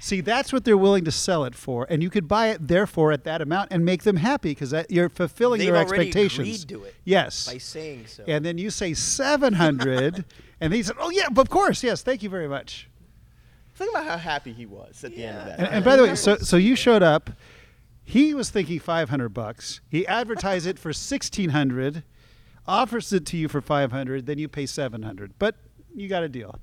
see 0.00 0.20
that's 0.22 0.52
what 0.52 0.64
they're 0.64 0.76
willing 0.78 1.04
to 1.04 1.10
sell 1.12 1.44
it 1.44 1.54
for, 1.54 1.86
and 1.90 2.02
you 2.02 2.08
could 2.10 2.26
buy 2.26 2.48
it 2.48 2.66
therefore 2.68 3.12
at 3.12 3.24
that 3.24 3.40
amount 3.42 3.68
and 3.70 3.84
make 3.84 4.02
them 4.02 4.16
happy 4.16 4.50
because 4.52 4.74
you're 4.88 5.08
fulfilling 5.10 5.58
They've 5.58 5.66
their 5.72 5.76
already 5.76 6.08
expectations. 6.08 6.64
agreed 6.64 6.68
to 6.80 6.84
it 6.84 6.94
Yes. 7.04 7.46
by 7.46 7.58
saying 7.58 8.06
so. 8.06 8.24
And 8.26 8.44
then 8.44 8.56
you 8.58 8.70
say 8.70 8.94
seven 8.94 9.52
hundred, 9.54 10.24
and 10.60 10.72
he 10.72 10.82
said, 10.82 10.96
"Oh 10.98 11.10
yeah, 11.10 11.26
of 11.36 11.48
course, 11.50 11.82
yes, 11.82 12.02
thank 12.02 12.22
you 12.22 12.30
very 12.30 12.48
much." 12.48 12.88
Think 13.76 13.90
about 13.90 14.06
how 14.06 14.16
happy 14.18 14.52
he 14.52 14.66
was 14.66 15.02
at 15.04 15.14
the 15.16 15.24
end 15.24 15.36
of 15.38 15.44
that. 15.46 15.58
And, 15.58 15.68
and 15.68 15.84
by 15.84 15.96
the 15.96 16.04
way, 16.04 16.14
so 16.14 16.36
so 16.36 16.56
you 16.56 16.76
showed 16.76 17.02
up. 17.02 17.30
He 18.06 18.34
was 18.34 18.50
thinking 18.50 18.78
five 18.80 19.08
hundred 19.10 19.30
bucks. 19.30 19.80
He 19.88 20.06
advertised 20.06 20.66
it 20.66 20.78
for 20.78 20.92
sixteen 20.92 21.50
hundred, 21.50 22.04
offers 22.66 23.12
it 23.12 23.26
to 23.26 23.36
you 23.36 23.48
for 23.48 23.60
five 23.60 23.92
hundred, 23.92 24.26
then 24.26 24.38
you 24.38 24.46
pay 24.48 24.66
seven 24.66 25.02
hundred. 25.02 25.32
But 25.38 25.56
you 25.94 26.08
got 26.08 26.22
a 26.22 26.28
deal. 26.28 26.54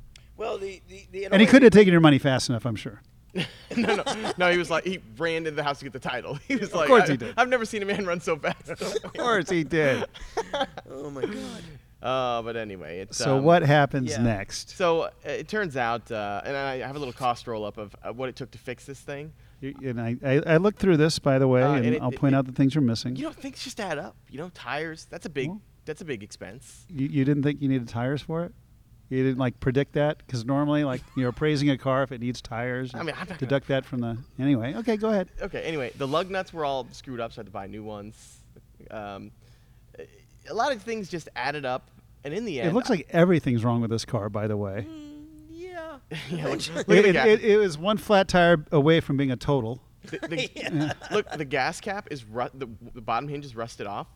Well, 0.42 0.58
the 0.58 0.82
the, 0.90 1.08
the 1.12 1.26
And 1.26 1.40
he 1.40 1.46
couldn't 1.48 1.64
have 1.64 1.74
taken 1.74 1.92
your 1.92 2.02
money 2.02 2.18
fast 2.18 2.50
enough, 2.50 2.66
I'm 2.66 2.76
sure. 2.76 3.02
no, 3.78 3.96
no, 3.96 4.04
no. 4.38 4.52
He 4.52 4.58
was 4.58 4.70
like, 4.70 4.84
he 4.84 5.00
ran 5.18 5.38
into 5.38 5.52
the 5.52 5.64
house 5.64 5.80
to 5.80 5.86
get 5.86 5.94
the 5.94 6.00
title. 6.00 6.36
He 6.48 6.58
was 6.58 6.74
like, 6.74 6.84
of 6.84 6.88
course 6.90 7.08
he 7.10 7.16
did. 7.18 7.34
I've 7.38 7.48
never 7.48 7.64
seen 7.66 7.82
a 7.82 7.86
man 7.86 8.06
run 8.06 8.20
so 8.20 8.36
fast. 8.38 8.70
Of 9.06 9.14
course 9.14 9.50
he 9.50 9.64
did. 9.64 10.04
Oh 10.90 11.10
my 11.10 11.22
god. 11.22 11.64
uh, 12.04 12.42
but 12.42 12.58
anyway, 12.58 13.00
it's 13.00 13.18
So 13.18 13.38
um, 13.38 13.44
what 13.46 13.62
happens 13.64 14.12
yeah. 14.12 14.22
next? 14.22 14.72
So 14.72 15.04
uh, 15.04 15.10
it 15.24 15.48
turns 15.48 15.78
out, 15.78 16.12
uh, 16.12 16.42
and 16.44 16.58
I 16.58 16.80
have 16.80 16.96
a 16.98 17.00
little 17.00 17.14
cost 17.14 17.48
roll 17.48 17.64
up 17.64 17.78
of 17.78 17.96
uh, 18.04 18.12
what 18.12 18.28
it 18.28 18.36
took 18.36 18.52
to 18.52 18.58
fix 18.58 18.86
this 18.86 19.00
thing. 19.00 19.32
You- 19.62 19.76
And 19.86 20.02
I, 20.02 20.18
I, 20.26 20.42
I 20.56 20.58
looked 20.58 20.80
through 20.80 20.98
this, 20.98 21.18
by 21.20 21.40
the 21.40 21.48
way, 21.48 21.62
Uh, 21.64 21.74
and, 21.76 21.86
and 21.86 21.96
it- 21.96 22.02
I'll 22.02 22.10
it- 22.12 22.20
point 22.20 22.34
it- 22.34 22.38
out 22.40 22.46
the 22.48 22.52
things 22.52 22.76
you're 22.76 22.82
missing. 22.84 23.16
You 23.16 23.26
know, 23.28 23.32
things 23.32 23.64
just 23.64 23.80
add 23.80 23.98
up. 23.98 24.16
You 24.30 24.40
know, 24.40 24.50
tires. 24.54 25.06
That's 25.10 25.26
a 25.26 25.30
big. 25.30 25.48
Well- 25.50 25.62
that's 25.86 26.02
a 26.02 26.06
big 26.06 26.22
expense. 26.22 26.86
You, 26.90 27.08
you 27.08 27.26
didn't 27.26 27.42
think 27.44 27.60
you 27.62 27.68
needed 27.70 27.88
tires 27.88 28.22
for 28.22 28.44
it? 28.44 28.54
You 29.12 29.24
didn't 29.24 29.40
like 29.40 29.60
predict 29.60 29.94
that 29.94 30.20
because 30.20 30.46
normally, 30.46 30.86
like 30.86 31.02
you're 31.18 31.28
appraising 31.30 31.70
a 31.70 31.78
car 31.78 32.02
if 32.04 32.12
it 32.14 32.22
needs 32.22 32.42
tires. 32.42 32.96
I 32.96 33.00
mean, 33.00 33.10
I'm 33.10 33.20
not 33.20 33.28
gonna- 33.28 33.40
deduct 33.40 33.68
that 33.68 33.86
from 33.86 34.00
the 34.00 34.18
anyway. 34.40 34.74
Okay, 34.76 34.96
go 34.96 35.10
ahead. 35.10 35.28
Okay. 35.42 35.62
Anyway, 35.64 35.92
the 35.98 36.08
lug 36.08 36.30
nuts 36.32 36.54
were 36.54 36.64
all 36.64 36.88
screwed 36.94 37.20
up, 37.20 37.34
so 37.34 37.40
I 37.40 37.42
had 37.42 37.46
to 37.48 37.52
buy 37.52 37.68
new 37.68 37.84
ones. 37.84 38.38
Um, 38.90 39.32
a 40.50 40.54
lot 40.54 40.72
of 40.72 40.82
things 40.82 41.10
just 41.10 41.28
added 41.36 41.66
up, 41.66 41.90
and 42.24 42.34
in 42.34 42.46
the 42.46 42.62
end, 42.62 42.70
It 42.70 42.74
looks 42.74 42.90
like 42.90 43.06
everything's 43.10 43.64
wrong 43.66 43.82
with 43.82 43.90
this 43.92 44.06
car, 44.06 44.30
by 44.30 44.48
the 44.48 44.56
way. 44.58 44.88
Yeah. 45.50 45.98
Yeah, 46.30 46.48
look, 46.50 46.88
look 46.88 46.90
It, 46.98 47.06
it, 47.08 47.16
it, 47.18 47.44
it 47.44 47.58
was 47.58 47.78
one 47.78 47.98
flat 47.98 48.28
tire 48.30 48.66
away 48.72 49.02
from 49.02 49.18
being 49.18 49.32
a 49.32 49.36
total. 49.36 49.82
the- 50.06 50.20
the- 50.20 50.96
look, 51.12 51.30
the 51.32 51.46
gas 51.46 51.82
cap 51.82 52.08
is 52.12 52.24
ru- 52.24 52.48
the, 52.54 52.68
the 52.94 53.02
bottom 53.02 53.28
hinge 53.30 53.44
is 53.46 53.56
rusted 53.58 53.88
off, 53.88 54.08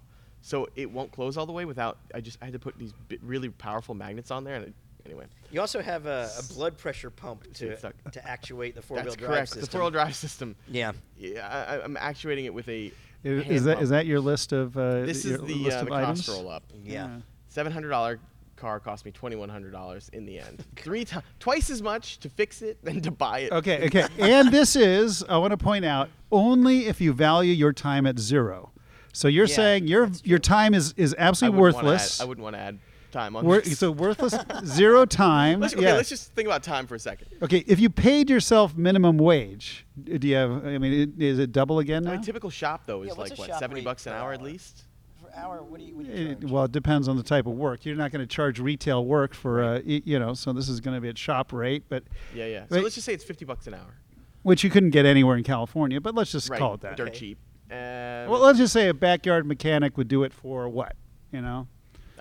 so 0.42 0.68
it 0.78 0.90
won't 0.90 1.12
close 1.12 1.36
all 1.38 1.46
the 1.46 1.52
way 1.54 1.66
without. 1.66 1.98
I 2.14 2.22
just 2.22 2.38
I 2.42 2.46
had 2.46 2.54
to 2.54 2.60
put 2.60 2.78
these 2.80 2.94
bi- 3.10 3.18
really 3.22 3.50
powerful 3.50 3.94
magnets 3.94 4.32
on 4.32 4.44
there, 4.46 4.56
and 4.56 4.68
it, 4.68 4.74
anyway, 5.06 5.26
You 5.52 5.62
also 5.62 5.82
have 5.82 6.06
a, 6.06 6.30
a 6.40 6.54
blood 6.54 6.78
pressure 6.78 7.10
pump 7.10 7.52
to 7.56 7.76
to 8.12 8.28
actuate 8.28 8.76
the 8.76 8.82
four 8.82 8.96
wheel 8.98 9.06
that's 9.06 9.16
drive 9.16 9.30
correct. 9.30 9.48
system. 9.50 9.62
The 9.62 9.68
four-wheel 9.72 9.92
drive 9.92 10.16
system. 10.16 10.56
Yeah. 10.68 10.92
Yeah, 11.18 11.48
I, 11.48 11.76
I- 11.78 11.84
I'm 11.84 11.98
actuating 11.98 12.46
it 12.46 12.54
with 12.54 12.68
a. 12.70 12.92
Is, 13.24 13.44
hand 13.44 13.60
that 13.66 13.74
pump. 13.76 13.84
is 13.84 13.90
that 13.90 14.06
your 14.06 14.20
list 14.20 14.52
of 14.52 14.78
uh, 14.78 15.02
This 15.02 15.26
your 15.26 15.36
is 15.36 15.42
the, 15.42 15.56
list 15.56 15.78
uh, 15.78 15.82
of 15.82 15.88
the 15.88 15.94
items? 15.94 16.26
cost 16.28 16.38
roll 16.38 16.50
up. 16.50 16.64
Yeah. 16.84 17.18
Seven 17.48 17.72
hundred 17.72 17.90
dollar 17.90 18.20
car 18.56 18.80
cost 18.80 19.04
me 19.06 19.12
twenty 19.12 19.36
one 19.36 19.50
hundred 19.50 19.72
dollars 19.72 20.10
in 20.14 20.26
the 20.26 20.38
end. 20.40 20.64
Three 20.76 21.06
times, 21.06 21.26
twice 21.40 21.70
as 21.70 21.82
much 21.82 22.20
to 22.20 22.30
fix 22.30 22.62
it 22.62 22.84
than 22.84 23.02
to 23.02 23.12
buy 23.12 23.40
it. 23.40 23.52
Okay, 23.52 23.86
okay. 23.88 24.06
and 24.20 24.52
this 24.52 24.76
is, 24.76 25.24
I 25.28 25.38
want 25.38 25.52
to 25.52 25.58
point 25.58 25.86
out, 25.86 26.10
only 26.32 26.86
if 26.88 27.02
you 27.02 27.14
value 27.14 27.52
your 27.54 27.74
time 27.74 28.06
at 28.06 28.20
zero. 28.20 28.72
So 29.14 29.28
you're 29.28 29.46
Yeah, 29.48 29.56
saying 29.56 29.88
your 29.88 30.10
your 30.24 30.40
time 30.40 30.74
is, 30.74 30.94
is 30.98 31.16
absolutely 31.18 31.60
wouldn't 31.62 31.84
worthless. 31.84 32.20
Add, 32.20 32.26
I 32.26 32.28
wouldn't 32.28 32.44
want 32.44 32.56
to 32.58 32.62
add 32.62 32.80
time 33.16 33.36
on. 33.36 33.46
Wor- 33.46 33.62
this. 33.62 33.80
so 33.80 33.92
worthless, 34.04 34.36
zero 34.66 35.06
time. 35.06 35.60
let's, 35.60 35.74
okay, 35.74 35.84
yeah. 35.84 35.94
let's 35.94 36.10
just 36.10 36.34
think 36.34 36.48
about 36.48 36.64
time 36.64 36.86
for 36.88 36.96
a 36.96 37.00
second. 37.00 37.28
okay, 37.42 37.64
if 37.68 37.80
you 37.80 37.90
paid 37.90 38.30
yourself 38.30 38.76
minimum 38.76 39.18
wage, 39.18 39.86
do 40.04 40.28
you 40.28 40.36
have, 40.36 40.66
I 40.66 40.78
mean, 40.78 41.14
i- 41.20 41.24
is 41.24 41.40
it 41.40 41.52
double 41.52 41.80
again 41.80 42.06
I 42.06 42.10
now? 42.10 42.16
mean, 42.18 42.22
typical 42.24 42.50
shop 42.50 42.84
though 42.86 43.02
is 43.04 43.08
Yeah, 43.10 43.14
what's 43.16 43.32
like 43.32 43.38
a 43.40 43.42
what 43.42 43.50
shop 43.52 43.60
seventy 43.60 43.82
rate 43.82 43.86
bucks 43.86 44.06
an 44.08 44.14
per 44.14 44.20
hour 44.20 44.34
at 44.34 44.40
hour? 44.40 44.46
least. 44.46 44.84
For 45.22 45.34
hour, 45.36 45.64
what 45.64 45.80
do 45.80 45.86
you, 45.86 45.96
what 45.96 46.06
do 46.06 46.12
you 46.12 46.18
It- 46.32 46.40
charge? 46.42 46.52
well, 46.52 46.64
it 46.66 46.72
depends 46.72 47.08
on 47.08 47.16
the 47.18 47.24
type 47.24 47.46
of 47.48 47.54
work. 47.54 47.86
You're 47.86 47.96
not 47.96 48.12
going 48.12 48.22
to 48.22 48.28
charge 48.28 48.60
retail 48.60 49.06
work 49.06 49.34
for, 49.34 49.64
uh, 49.64 49.74
y- 49.86 50.02
you 50.06 50.20
know, 50.20 50.34
so 50.34 50.52
this 50.54 50.68
is 50.70 50.80
going 50.82 50.96
to 50.96 51.02
be 51.02 51.08
at 51.10 51.18
shop 51.18 51.54
rate, 51.54 51.84
but 51.90 52.04
Yeah, 52.34 52.46
yeah. 52.46 52.60
So 52.68 52.76
Wait. 52.76 52.84
let's 52.84 52.96
just 52.96 53.06
say 53.06 53.14
it's 53.14 53.24
fifty 53.24 53.46
bucks 53.46 53.66
an 53.68 53.74
hour. 53.76 53.96
which 54.44 54.64
you 54.64 54.70
couldn't 54.70 54.92
get 54.92 55.06
anywhere 55.08 55.38
in 55.38 55.44
California. 55.44 56.00
But 56.00 56.14
let's 56.14 56.32
just 56.32 56.50
right. 56.50 56.60
call 56.60 56.76
it 56.76 56.82
that. 56.82 56.98
Dirt 56.98 57.08
Okay. 57.10 57.18
cheap. 57.20 57.38
And 57.72 58.30
Well, 58.30 58.42
let's 58.42 58.60
just 58.60 58.74
say 58.74 58.90
a 58.90 58.94
backyard 58.94 59.48
mechanic 59.48 59.98
would 59.98 60.08
do 60.08 60.22
it 60.24 60.32
for 60.34 60.70
what? 60.70 60.96
You 61.32 61.42
know? 61.42 61.68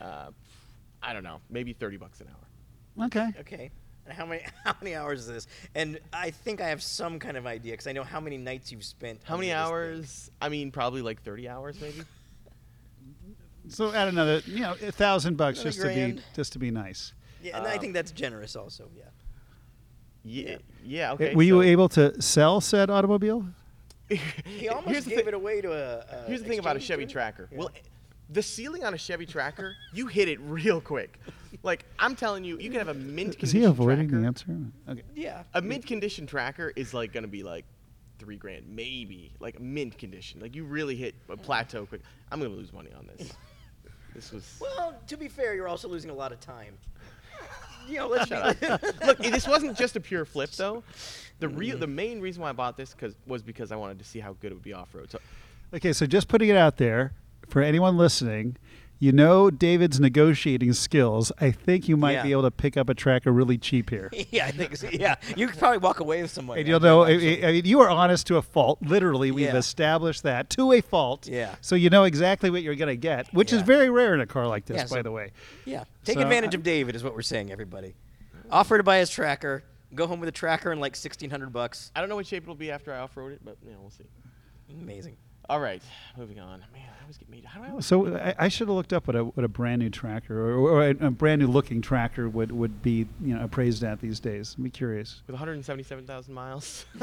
uh, 0.00 0.30
I 1.06 1.12
don't 1.12 1.22
know, 1.24 1.40
maybe 1.50 1.72
thirty 1.72 1.96
bucks 1.96 2.20
an 2.20 2.28
hour. 2.28 3.06
Okay. 3.06 3.28
Okay. 3.40 3.70
And 4.06 4.14
how 4.16 4.26
many 4.26 4.42
how 4.64 4.74
many 4.80 4.94
hours 4.94 5.20
is 5.20 5.26
this? 5.26 5.46
And 5.74 5.98
I 6.12 6.30
think 6.30 6.60
I 6.60 6.68
have 6.68 6.82
some 6.82 7.18
kind 7.18 7.36
of 7.36 7.46
idea 7.46 7.72
because 7.72 7.86
I 7.86 7.92
know 7.92 8.04
how 8.04 8.20
many 8.20 8.36
nights 8.38 8.72
you've 8.72 8.84
spent. 8.84 9.20
How 9.24 9.36
many 9.36 9.52
hours? 9.52 10.30
I 10.40 10.48
mean, 10.48 10.70
probably 10.70 11.02
like 11.02 11.22
thirty 11.22 11.48
hours, 11.48 11.80
maybe. 11.80 12.02
So 13.68 13.92
add 13.94 14.08
another, 14.08 14.42
you 14.44 14.60
know, 14.60 14.72
a 14.72 14.92
thousand 14.92 15.38
bucks 15.38 15.58
Another 15.60 15.70
just 15.70 15.80
to 15.80 16.14
be 16.16 16.22
just 16.34 16.52
to 16.52 16.58
be 16.58 16.70
nice. 16.70 17.14
Yeah, 17.42 17.56
and 17.56 17.66
I 17.66 17.74
Um, 17.76 17.80
think 17.80 17.94
that's 17.94 18.10
generous 18.12 18.56
also. 18.56 18.90
Yeah. 18.94 19.04
Yeah. 20.22 20.56
Yeah. 20.84 21.12
Okay. 21.14 21.34
Were 21.34 21.42
you 21.44 21.56
so- 21.58 21.62
able 21.62 21.88
to 21.90 22.20
sell 22.20 22.60
said 22.60 22.90
automobile? 22.90 23.46
He 24.10 24.68
almost 24.68 24.88
Here's 24.90 25.04
the 25.04 25.10
gave 25.10 25.18
thing- 25.20 25.28
it 25.28 25.34
away 25.34 25.62
to 25.62 25.72
a. 25.72 25.98
a 26.00 26.24
Here's 26.26 26.42
the 26.42 26.48
thing 26.48 26.58
about 26.58 26.76
a 26.76 26.80
Chevy? 26.80 27.06
Tracker. 27.06 27.48
Yeah. 27.50 27.58
Well, 27.58 27.70
the 28.34 28.42
ceiling 28.42 28.84
on 28.84 28.92
a 28.92 28.98
Chevy 28.98 29.26
Tracker, 29.26 29.76
you 29.92 30.08
hit 30.08 30.28
it 30.28 30.40
real 30.42 30.80
quick. 30.80 31.18
Like 31.62 31.84
I'm 31.98 32.16
telling 32.16 32.44
you, 32.44 32.58
you 32.58 32.68
can 32.68 32.78
have 32.78 32.88
a 32.88 32.94
mint 32.94 33.30
Is 33.30 33.36
condition 33.36 33.60
he 33.60 33.66
avoiding 33.66 34.08
tracker. 34.08 34.20
the 34.20 34.26
answer? 34.26 34.56
Okay. 34.88 35.02
Yeah. 35.14 35.44
A 35.54 35.62
mint 35.62 35.86
condition 35.86 36.26
tracker 36.26 36.72
is 36.74 36.92
like 36.92 37.12
gonna 37.12 37.28
be 37.28 37.42
like 37.42 37.64
three 38.18 38.36
grand, 38.36 38.66
maybe. 38.68 39.32
Like 39.38 39.60
mint 39.60 39.96
condition. 39.96 40.40
Like 40.40 40.54
you 40.54 40.64
really 40.64 40.96
hit 40.96 41.14
a 41.30 41.36
plateau 41.36 41.86
quick. 41.86 42.02
I'm 42.30 42.40
gonna 42.40 42.52
lose 42.52 42.72
money 42.72 42.90
on 42.96 43.08
this. 43.16 43.32
This 44.14 44.30
was 44.30 44.60
Well, 44.60 44.94
to 45.08 45.16
be 45.16 45.26
fair, 45.26 45.56
you're 45.56 45.66
also 45.66 45.88
losing 45.88 46.08
a 46.08 46.14
lot 46.14 46.30
of 46.30 46.40
time. 46.40 46.78
You 47.86 47.98
know, 47.98 48.08
let's 48.08 48.30
be, 48.30 48.36
look. 49.06 49.18
This 49.18 49.46
wasn't 49.46 49.76
just 49.76 49.94
a 49.94 50.00
pure 50.00 50.24
flip 50.24 50.50
though. 50.52 50.82
The 51.40 51.48
real, 51.50 51.76
mm. 51.76 51.80
the 51.80 51.86
main 51.86 52.18
reason 52.18 52.40
why 52.40 52.48
I 52.48 52.52
bought 52.52 52.78
this 52.78 52.94
cause, 52.94 53.14
was 53.26 53.42
because 53.42 53.72
I 53.72 53.76
wanted 53.76 53.98
to 53.98 54.06
see 54.06 54.20
how 54.20 54.32
good 54.40 54.52
it 54.52 54.54
would 54.54 54.62
be 54.62 54.72
off 54.72 54.94
road. 54.94 55.10
So 55.10 55.18
Okay, 55.74 55.92
so 55.92 56.06
just 56.06 56.28
putting 56.28 56.48
it 56.48 56.56
out 56.56 56.78
there 56.78 57.12
for 57.48 57.62
anyone 57.62 57.96
listening, 57.96 58.56
you 59.00 59.12
know 59.12 59.50
David's 59.50 60.00
negotiating 60.00 60.72
skills. 60.72 61.30
I 61.38 61.50
think 61.50 61.88
you 61.88 61.96
might 61.96 62.12
Yeah. 62.12 62.22
be 62.22 62.32
able 62.32 62.42
to 62.42 62.50
pick 62.50 62.76
up 62.76 62.88
a 62.88 62.94
tracker 62.94 63.32
really 63.32 63.58
cheap 63.58 63.90
here. 63.90 64.10
yeah, 64.30 64.46
I 64.46 64.50
think 64.52 64.76
so. 64.76 64.88
Yeah, 64.90 65.16
you 65.36 65.46
could 65.48 65.58
probably 65.58 65.78
walk 65.78 66.00
away 66.00 66.22
with 66.22 66.30
some 66.30 66.46
money. 66.46 66.60
And 66.60 66.68
you'll 66.68 66.80
know, 66.80 67.02
I. 67.02 67.10
I 67.10 67.52
mean, 67.52 67.64
you 67.66 67.80
are 67.80 67.90
honest 67.90 68.26
to 68.28 68.36
a 68.36 68.42
fault. 68.42 68.78
Literally, 68.80 69.30
we've 69.30 69.46
Yeah. 69.46 69.56
established 69.56 70.22
that 70.22 70.48
to 70.50 70.72
a 70.72 70.80
fault. 70.80 71.26
Yeah. 71.26 71.56
So 71.60 71.74
you 71.74 71.90
know 71.90 72.04
exactly 72.04 72.48
what 72.50 72.62
you're 72.62 72.76
going 72.76 72.88
to 72.88 72.96
get, 72.96 73.32
which 73.34 73.52
is 73.52 73.62
very 73.62 73.90
rare 73.90 74.14
in 74.14 74.20
a 74.20 74.26
car 74.26 74.46
like 74.46 74.64
this, 74.66 74.76
Yeah, 74.78 74.86
so- 74.86 74.94
by 74.96 75.02
the 75.02 75.12
way. 75.12 75.32
Yeah, 75.66 75.84
take 76.04 76.16
So, 76.16 76.22
advantage 76.22 76.54
I- 76.54 76.58
of 76.58 76.62
David 76.62 76.94
is 76.96 77.02
what 77.04 77.14
we're 77.14 77.22
saying, 77.22 77.50
everybody. 77.52 77.94
Offer 78.50 78.78
to 78.78 78.84
buy 78.84 78.98
his 78.98 79.10
tracker. 79.10 79.64
Go 79.94 80.06
home 80.06 80.18
with 80.20 80.28
a 80.28 80.32
tracker 80.32 80.72
and 80.72 80.80
like 80.80 80.96
sixteen 80.96 81.30
hundred 81.30 81.52
bucks. 81.52 81.92
I 81.94 82.00
don't 82.00 82.08
know 82.08 82.16
what 82.16 82.26
shape 82.26 82.42
it'll 82.44 82.54
be 82.56 82.70
after 82.70 82.92
I 82.92 82.98
off 82.98 83.16
road 83.16 83.32
it, 83.32 83.40
but 83.44 83.56
you 83.64 83.70
know 83.70 83.78
we'll 83.80 83.90
see. 83.90 84.04
Amazing. 84.70 85.16
All 85.46 85.60
right, 85.60 85.82
moving 86.16 86.40
on. 86.40 86.60
Man, 86.72 86.88
I 86.98 87.02
always 87.02 87.18
get 87.18 87.28
made. 87.28 87.44
How 87.44 87.60
do 87.60 87.66
I 87.66 87.70
always 87.70 87.84
So 87.84 88.16
I, 88.16 88.34
I 88.38 88.48
should 88.48 88.66
have 88.68 88.74
looked 88.76 88.94
up 88.94 89.06
what 89.06 89.14
a, 89.14 89.24
what 89.24 89.44
a 89.44 89.48
brand 89.48 89.80
new 89.82 89.90
tracker 89.90 90.40
or, 90.40 90.54
or 90.56 90.82
a, 90.86 90.90
a 90.92 91.10
brand 91.10 91.42
new 91.42 91.48
looking 91.48 91.82
tracker 91.82 92.30
would, 92.30 92.50
would 92.50 92.80
be 92.82 93.06
you 93.20 93.34
know 93.34 93.44
appraised 93.44 93.84
at 93.84 94.00
these 94.00 94.20
days. 94.20 94.56
I'm 94.58 94.70
curious. 94.70 95.20
with 95.26 95.34
177,000 95.34 96.32
miles? 96.32 96.86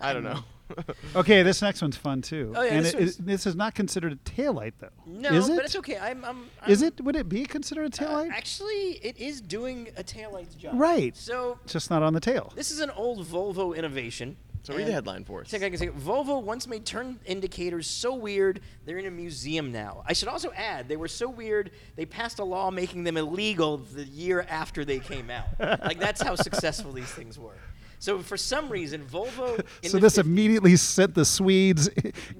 I 0.00 0.12
don't 0.12 0.22
know. 0.24 0.44
Okay, 1.14 1.42
this 1.42 1.60
next 1.60 1.82
one's 1.82 1.98
fun 1.98 2.22
too. 2.22 2.54
Oh, 2.56 2.62
yeah, 2.62 2.70
and 2.72 2.86
this 2.86 2.94
it- 2.94 3.00
it- 3.20 3.26
this 3.26 3.46
is 3.46 3.54
not 3.54 3.74
considered 3.74 4.12
a 4.12 4.16
taillight 4.16 4.72
though. 4.78 4.88
No, 5.04 5.28
is 5.30 5.50
it? 5.50 5.56
but 5.56 5.66
it's 5.66 5.76
okay. 5.76 5.98
I'm. 5.98 6.24
I'm, 6.24 6.48
I'm 6.62 6.70
Is 6.70 6.80
it? 6.80 6.98
Would 6.98 7.14
it 7.14 7.28
be 7.28 7.44
considered 7.44 7.82
a 7.82 7.86
uh, 8.02 8.08
taillight? 8.08 8.30
actually, 8.30 8.98
it 9.02 9.18
is 9.18 9.42
doing 9.42 9.88
a 9.98 10.02
taillight's 10.02 10.54
job. 10.54 10.80
Right. 10.80 11.14
So 11.14 11.58
Just 11.66 11.90
not 11.90 12.02
on 12.02 12.14
the 12.14 12.20
tail. 12.20 12.54
this 12.56 12.70
is 12.70 12.80
an 12.80 12.88
old 12.88 13.26
Volvo 13.26 13.76
innovation. 13.76 14.36
So 14.62 14.76
read 14.76 14.86
the 14.86 14.92
headline 14.92 15.24
for 15.24 15.40
us. 15.40 15.52
If 15.52 15.62
I 15.62 15.68
can 15.68 15.78
say. 15.78 15.88
Volvo 15.88 16.40
once 16.40 16.68
made 16.68 16.86
turn 16.86 17.18
indicators 17.26 17.88
so 17.88 18.14
weird 18.14 18.60
they're 18.84 18.98
in 18.98 19.06
a 19.06 19.10
museum 19.10 19.72
now. 19.72 20.04
I 20.06 20.12
should 20.12 20.28
also 20.28 20.52
add 20.52 20.88
they 20.88 20.96
were 20.96 21.08
so 21.08 21.28
weird 21.28 21.72
they 21.96 22.06
passed 22.06 22.38
a 22.38 22.44
law 22.44 22.70
making 22.70 23.04
them 23.04 23.16
illegal 23.16 23.78
the 23.78 24.04
year 24.04 24.46
after 24.48 24.84
they 24.84 25.00
came 25.00 25.30
out. 25.30 25.46
like 25.58 25.98
that's 25.98 26.22
how 26.22 26.36
successful 26.36 26.92
these 26.92 27.10
things 27.10 27.38
were. 27.38 27.58
So 27.98 28.18
for 28.18 28.36
some 28.36 28.68
reason, 28.68 29.04
Volvo. 29.04 29.64
So 29.82 29.98
this 29.98 30.16
50s 30.16 30.24
immediately 30.24 30.76
sent 30.76 31.14
the 31.14 31.24
Swedes 31.24 31.88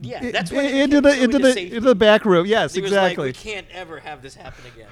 Yeah, 0.00 0.30
that's 0.30 0.50
when 0.52 0.64
it 0.64 0.74
into 0.74 1.00
the 1.00 1.22
into 1.22 1.38
the 1.38 1.58
into 1.58 1.80
the 1.80 1.94
back 1.94 2.24
room. 2.24 2.46
Yes, 2.46 2.74
He 2.74 2.80
exactly. 2.80 3.26
like, 3.26 3.36
we 3.36 3.50
can't 3.52 3.66
ever 3.72 3.98
have 3.98 4.22
this 4.22 4.34
happen 4.34 4.64
again. 4.74 4.88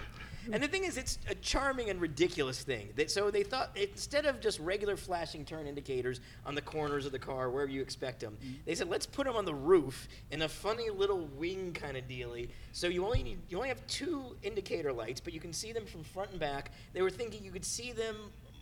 And 0.52 0.62
the 0.62 0.68
thing 0.68 0.84
is, 0.84 0.96
it's 0.96 1.18
a 1.28 1.34
charming 1.36 1.90
and 1.90 2.00
ridiculous 2.00 2.62
thing. 2.62 2.90
That, 2.96 3.10
so 3.10 3.30
they 3.30 3.42
thought 3.42 3.76
instead 3.76 4.26
of 4.26 4.40
just 4.40 4.58
regular 4.60 4.96
flashing 4.96 5.44
turn 5.44 5.66
indicators 5.66 6.20
on 6.46 6.54
the 6.54 6.62
corners 6.62 7.06
of 7.06 7.12
the 7.12 7.18
car, 7.18 7.50
wherever 7.50 7.70
you 7.70 7.82
expect 7.82 8.20
them, 8.20 8.36
they 8.66 8.74
said 8.74 8.88
let's 8.88 9.06
put 9.06 9.26
them 9.26 9.36
on 9.36 9.44
the 9.44 9.54
roof 9.54 10.08
in 10.30 10.42
a 10.42 10.48
funny 10.48 10.90
little 10.90 11.28
wing 11.36 11.72
kind 11.72 11.96
of 11.96 12.08
dealy. 12.08 12.48
So 12.72 12.86
you 12.88 13.04
only 13.04 13.22
need 13.22 13.38
you 13.48 13.56
only 13.56 13.68
have 13.68 13.86
two 13.86 14.36
indicator 14.42 14.92
lights, 14.92 15.20
but 15.20 15.32
you 15.32 15.40
can 15.40 15.52
see 15.52 15.72
them 15.72 15.86
from 15.86 16.02
front 16.04 16.30
and 16.30 16.40
back. 16.40 16.72
They 16.92 17.02
were 17.02 17.10
thinking 17.10 17.44
you 17.44 17.50
could 17.52 17.64
see 17.64 17.92
them 17.92 18.16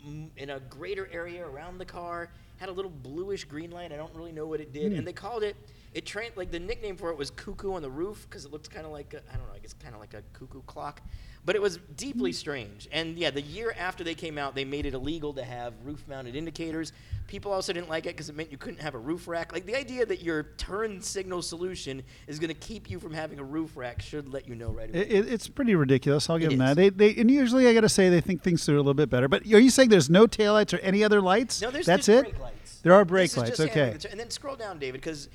mm, 0.06 0.28
in 0.36 0.50
a 0.50 0.60
greater 0.60 1.08
area 1.12 1.46
around 1.46 1.78
the 1.78 1.84
car. 1.84 2.30
Had 2.58 2.68
a 2.68 2.72
little 2.72 2.90
bluish 2.90 3.44
green 3.44 3.70
light. 3.70 3.92
I 3.92 3.96
don't 3.96 4.14
really 4.14 4.32
know 4.32 4.46
what 4.46 4.60
it 4.60 4.72
did, 4.72 4.92
and 4.92 5.06
they 5.06 5.12
called 5.12 5.44
it. 5.44 5.54
It 5.94 6.04
tra- 6.04 6.24
like 6.36 6.50
the 6.50 6.58
nickname 6.58 6.96
for 6.96 7.10
it 7.10 7.16
was 7.16 7.30
cuckoo 7.30 7.72
on 7.72 7.82
the 7.82 7.90
roof 7.90 8.26
because 8.28 8.44
it 8.44 8.52
looked 8.52 8.68
kind 8.70 8.84
of 8.84 8.92
like 8.92 9.14
I 9.14 9.18
I 9.32 9.36
don't 9.36 9.46
know. 9.46 9.54
I 9.54 9.58
guess 9.60 9.74
kind 9.74 9.94
of 9.94 10.00
like 10.00 10.14
a 10.14 10.22
cuckoo 10.32 10.62
clock, 10.62 11.00
but 11.48 11.56
it 11.56 11.62
was 11.62 11.78
deeply 11.96 12.30
hmm. 12.30 12.34
strange. 12.34 12.88
And 12.92 13.16
yeah, 13.16 13.30
the 13.30 13.40
year 13.40 13.74
after 13.78 14.04
they 14.04 14.14
came 14.14 14.36
out, 14.36 14.54
they 14.54 14.66
made 14.66 14.84
it 14.84 14.92
illegal 14.92 15.32
to 15.32 15.42
have 15.42 15.72
roof-mounted 15.82 16.36
indicators. 16.36 16.92
People 17.26 17.52
also 17.52 17.72
didn't 17.72 17.88
like 17.88 18.04
it 18.04 18.10
because 18.10 18.28
it 18.28 18.36
meant 18.36 18.52
you 18.52 18.58
couldn't 18.58 18.82
have 18.82 18.94
a 18.94 18.98
roof 18.98 19.26
rack. 19.26 19.50
Like 19.54 19.64
the 19.64 19.74
idea 19.74 20.04
that 20.04 20.20
your 20.22 20.42
turn 20.58 21.00
signal 21.00 21.40
solution 21.40 22.02
is 22.26 22.38
going 22.38 22.48
to 22.48 22.54
keep 22.54 22.90
you 22.90 23.00
from 23.00 23.14
having 23.14 23.38
a 23.38 23.44
roof 23.44 23.78
rack 23.78 24.02
should 24.02 24.30
let 24.30 24.46
you 24.46 24.56
know 24.56 24.68
right 24.68 24.90
away. 24.90 25.00
It, 25.00 25.10
it- 25.10 25.32
it's 25.32 25.48
pretty 25.48 25.74
ridiculous. 25.74 26.28
I'll 26.28 26.36
give 26.36 26.52
It 26.52 26.58
them 26.58 26.68
is. 26.68 26.76
that. 26.76 26.98
They, 26.98 27.12
they 27.14 27.18
and 27.18 27.30
usually 27.30 27.66
I 27.66 27.72
got 27.72 27.80
to 27.80 27.88
say 27.88 28.10
they 28.10 28.20
think 28.20 28.42
things 28.42 28.68
are 28.68 28.74
a 28.74 28.76
little 28.76 28.92
bit 28.92 29.08
better. 29.08 29.26
But 29.26 29.44
are 29.44 29.58
you 29.58 29.70
saying 29.70 29.88
there's 29.88 30.10
no 30.10 30.26
taillights 30.26 30.74
or 30.74 30.80
any 30.80 31.02
other 31.02 31.22
lights? 31.22 31.62
No, 31.62 31.70
there's 31.70 31.86
That's 31.86 32.10
it. 32.10 32.24
brake 32.24 32.40
lights. 32.40 32.57
There 32.82 32.92
are 32.92 33.04
brake 33.04 33.30
This 33.30 33.36
lights. 33.36 33.60
Okay. 33.60 33.90
the 33.98 34.10
And 34.10 34.18
then 34.20 34.30
scroll 34.30 34.56
down, 34.56 34.78
David, 34.78 35.00
because. 35.00 35.28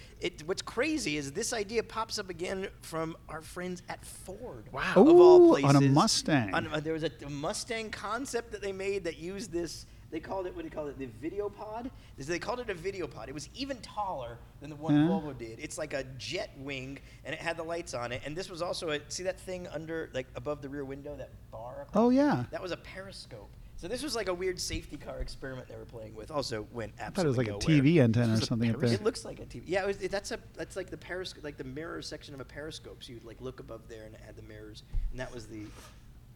What's 0.45 0.61
crazy 0.61 1.18
is 1.18 1.32
this 1.34 1.52
idea 1.53 1.84
pops 1.84 2.18
up 2.18 2.30
again 2.30 2.68
from 2.82 3.18
our 3.30 3.41
friends 3.41 3.82
at 3.90 4.06
Ford. 4.06 4.65
Wow. 4.72 4.94
Of 4.95 5.07
all 5.07 5.41
Ooh, 5.41 5.49
places, 5.52 5.76
on 5.76 5.84
a 5.84 5.88
Mustang. 5.88 6.53
On- 6.53 6.68
uh, 6.68 6.80
there 6.80 6.94
was 6.94 7.03
a, 7.03 7.11
a 7.26 7.30
Mustang 7.30 7.90
concept 7.90 8.52
that 8.53 8.61
they 8.61 8.72
made 8.72 9.03
that 9.03 9.18
used 9.18 9.52
this. 9.52 9.86
They 10.11 10.20
called 10.20 10.45
it 10.45 10.56
what 10.56 10.61
do 10.61 10.68
you 10.68 10.72
call 10.72 10.88
it? 10.88 10.98
The 10.99 11.07
video 11.22 11.49
pod. 11.49 11.90
This- 12.18 12.28
They 12.28 12.40
called 12.40 12.60
it 12.61 12.70
a 12.70 12.74
video 12.74 13.07
pod. 13.07 13.28
It 13.30 13.34
was 13.34 13.49
even 13.56 13.78
taller 13.82 14.38
than 14.61 14.70
the 14.70 14.76
one 14.78 14.94
Yeah. 14.95 15.07
Volvo 15.10 15.38
did. 15.38 15.60
It's 15.60 15.78
like 15.78 15.94
a 15.94 16.03
jet 16.18 16.52
wing, 16.60 16.99
and 17.26 17.34
it 17.34 17.41
had 17.41 17.57
the 17.57 17.64
lights 17.64 17.94
on 17.94 18.11
it. 18.11 18.22
And 18.26 18.36
this 18.36 18.49
was 18.49 18.61
also 18.61 18.91
a 18.91 18.99
see 19.10 19.24
that 19.24 19.40
thing 19.40 19.68
under 19.68 20.10
like 20.14 20.28
above 20.36 20.61
the 20.61 20.70
rear 20.70 20.86
window, 20.86 21.15
that 21.18 21.32
bar. 21.52 21.82
across? 21.82 21.90
Oh 21.95 22.10
yeah. 22.11 22.45
That 22.52 22.61
was 22.61 22.72
a 22.72 22.78
periscope. 22.78 23.49
So 23.84 23.89
this 23.89 24.01
was 24.01 24.15
like 24.15 24.30
a 24.30 24.34
weird 24.34 24.61
safety 24.61 24.95
car 24.95 25.19
experiment 25.19 25.68
they 25.68 25.76
were 25.76 25.84
playing 25.84 26.15
with. 26.15 26.31
Also 26.31 26.65
went 26.72 26.93
absolutely. 27.01 27.03
I 27.05 27.10
thought 27.10 27.26
it 27.26 27.27
was 27.27 27.65
like 27.65 27.69
a. 27.69 27.81
TV 27.81 28.01
antenna 28.01 28.35
or 28.35 28.39
something 28.39 28.72
up 28.73 28.80
there. 28.80 28.93
It 28.93 29.03
looks 29.03 29.26
like 29.26 29.41
a 29.41 29.45
TV. 29.45 29.64
Yeah, 29.65 29.84
it 29.84 29.88
was, 29.88 30.01
it, 30.01 30.10
that's 30.10 30.31
a 30.31 30.39
that's 30.53 30.77
like 30.77 30.89
the 30.89 30.95
periscope, 30.95 31.43
like 31.43 31.57
the 31.57 31.65
mirror 31.65 32.01
section 32.01 32.34
of 32.34 32.39
a 32.39 32.45
periscope. 32.45 33.03
So 33.03 33.11
you'd 33.11 33.26
like 33.26 33.41
look 33.41 33.60
above 33.60 33.81
there 33.89 34.05
and 34.05 34.15
had 34.26 34.38
the 34.38 34.41
mirrors, 34.43 34.84
and 35.11 35.19
that 35.19 35.34
was 35.34 35.47
the 35.47 35.65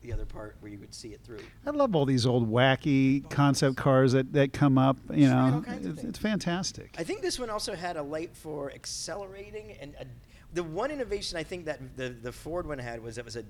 the 0.01 0.11
other 0.11 0.25
part 0.25 0.57
where 0.59 0.69
you 0.69 0.77
would 0.79 0.93
see 0.93 1.13
it 1.13 1.21
through. 1.23 1.39
I 1.65 1.69
love 1.69 1.95
all 1.95 2.03
these 2.03 2.25
old 2.25 2.51
wacky 2.51 3.29
concept 3.29 3.77
cars 3.77 4.11
that, 4.11 4.33
that 4.33 4.51
come 4.51 4.77
up. 4.77 4.97
You 5.09 5.29
know, 5.29 5.63
it's, 5.69 6.03
it's 6.03 6.19
fantastic. 6.19 6.95
I 6.97 7.05
think 7.05 7.21
this 7.21 7.39
one 7.39 7.49
also 7.49 7.75
had 7.75 7.95
a 7.95 8.03
light 8.03 8.35
for 8.35 8.73
accelerating, 8.73 9.77
and 9.79 9.95
a, 10.01 10.05
the 10.53 10.65
one 10.65 10.91
innovation 10.91 11.37
I 11.37 11.43
think 11.43 11.63
that 11.63 11.95
the 11.95 12.09
the 12.09 12.33
Ford 12.33 12.67
one 12.67 12.79
had 12.79 13.01
was 13.01 13.17
it 13.17 13.23
was 13.23 13.37
a 13.37 13.45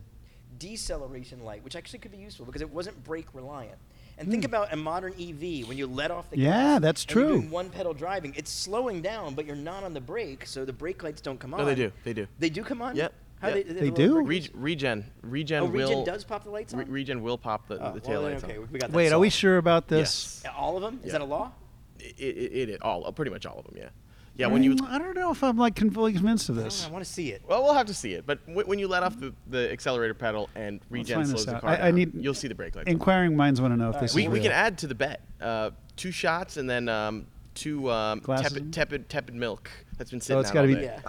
deceleration 0.60 1.44
light, 1.44 1.64
which 1.64 1.76
actually 1.76 2.00
could 2.00 2.12
be 2.12 2.18
useful 2.18 2.46
because 2.46 2.62
it 2.62 2.70
wasn't 2.70 3.04
brake 3.04 3.28
reliant. 3.34 3.78
And 4.20 4.32
think 4.32 4.46
about 4.46 4.74
a 4.74 4.76
modern 4.76 5.14
EV 5.14 5.68
when 5.68 5.78
you 5.78 5.86
let 5.86 6.10
off 6.10 6.30
the 6.32 6.38
Hmm. 6.38 6.42
Yeah, 6.44 6.52
gas 6.52 6.82
that's 6.82 7.04
and 7.06 7.12
you're 7.16 7.26
true. 7.28 7.38
doing 7.38 7.52
one 7.52 7.70
pedal 7.70 7.94
driving, 7.94 8.34
it's 8.36 8.50
slowing 8.52 9.02
down, 9.02 9.36
but 9.36 9.46
you're 9.46 9.56
not 9.56 9.84
on 9.84 9.94
the 9.94 10.02
brake, 10.02 10.48
so 10.48 10.66
the 10.66 10.74
brake 10.74 11.04
lights 11.04 11.22
don't 11.22 11.40
come 11.40 11.54
on. 11.54 11.60
No, 11.60 11.66
they 11.66 11.76
do. 11.76 11.92
They 12.04 12.14
do. 12.14 12.28
They 12.40 12.50
do 12.50 12.64
come 12.64 12.82
on. 12.82 12.96
Yep, 12.96 13.14
How 13.42 13.50
yep. 13.50 13.56
They, 13.58 13.64
They 13.74 13.80
little 13.92 13.96
do? 13.96 14.14
brake- 14.24 14.28
Reg- 14.46 14.52
regen, 14.56 15.06
regen 15.22 15.62
Oh, 15.62 15.66
will. 15.68 15.90
Regen 15.90 16.04
does 16.04 16.24
pop 16.24 16.44
the 16.44 16.50
lights 16.50 16.74
on. 16.74 16.80
Re- 16.80 16.86
regen 16.86 17.22
will 17.22 17.38
pop 17.38 17.68
the, 17.68 17.76
Oh, 17.80 17.94
the 17.94 18.00
tail 18.00 18.24
then, 18.24 18.32
lights 18.32 18.44
okay, 18.44 18.58
on. 18.58 18.68
we 18.72 18.80
got 18.80 18.90
that 18.90 18.96
Wait, 18.98 19.12
are 19.14 19.20
we 19.20 19.30
sure 19.30 19.58
about 19.58 19.88
this? 19.88 20.42
Yes. 20.44 20.54
All 20.58 20.76
of 20.78 20.82
them? 20.82 21.00
Is 21.04 21.08
Yeah. 21.08 21.12
that 21.14 21.22
a 21.22 21.26
law? 21.26 21.52
It, 22.00 22.16
it, 22.20 22.70
it, 22.70 22.82
all, 22.82 23.12
pretty 23.12 23.30
much 23.30 23.46
all 23.46 23.60
of 23.60 23.66
them. 23.66 23.76
Yeah. 23.78 23.90
Yeah. 24.38 24.48
When 24.48 24.64
you. 24.64 24.76
Mm, 24.76 24.88
I 24.90 24.98
don't 25.00 25.16
know 25.16 25.32
if 25.32 25.44
I'm 25.44 25.58
like 25.58 25.78
fully 25.94 26.14
convinced 26.14 26.50
of 26.50 26.56
this. 26.56 26.84
know, 26.84 26.90
I 26.90 26.92
want 26.92 27.04
to 27.06 27.12
see 27.12 27.32
it. 27.32 27.42
Well, 27.48 27.64
we'll 27.64 27.74
have 27.74 27.88
to 27.88 27.94
see 27.94 28.14
it. 28.14 28.26
But 28.26 28.46
w- 28.48 28.68
when 28.68 28.78
you 28.80 28.88
let 28.88 29.04
off 29.04 29.20
the, 29.20 29.34
the 29.50 29.72
accelerator 29.72 30.14
pedal 30.14 30.50
and 30.56 30.76
Let's 30.76 30.92
regen 30.92 31.16
find 31.16 31.28
slows 31.28 31.46
the 31.46 31.56
out. 31.56 31.62
car 31.62 31.70
I- 31.72 31.74
I 31.74 31.78
down, 31.78 31.96
need- 31.96 32.12
you'll 32.16 32.34
see 32.34 32.48
the 32.48 32.56
brake 32.56 32.76
lights. 32.76 32.88
on. 32.88 32.92
Inquiring 32.94 33.36
minds 33.36 33.60
want 33.62 33.74
to 33.74 33.78
know 33.78 33.90
if 33.90 33.96
All 33.96 34.02
this 34.02 34.14
right, 34.16 34.22
is 34.22 34.28
We, 34.28 34.28
we 34.28 34.34
real. 34.36 34.44
can 34.44 34.52
add 34.52 34.78
to 34.80 34.88
the 34.88 34.96
bet 34.96 35.22
uh, 35.42 35.72
two 35.96 36.12
shots 36.12 36.58
and 36.58 36.70
then 36.70 36.88
um, 36.88 37.26
two 37.56 37.90
um, 37.92 38.20
Glasses? 38.20 38.54
tepid, 38.54 38.74
tepid 38.74 39.10
tepid 39.10 39.34
milk 39.36 39.70
that's 39.98 40.12
been 40.12 40.22
sitting 40.22 40.38
Oh, 40.38 40.42
it's 40.42 40.50
out 40.50 40.54
gotta 40.54 40.68
all 40.70 40.76
be- 40.76 40.82
day. 40.82 41.00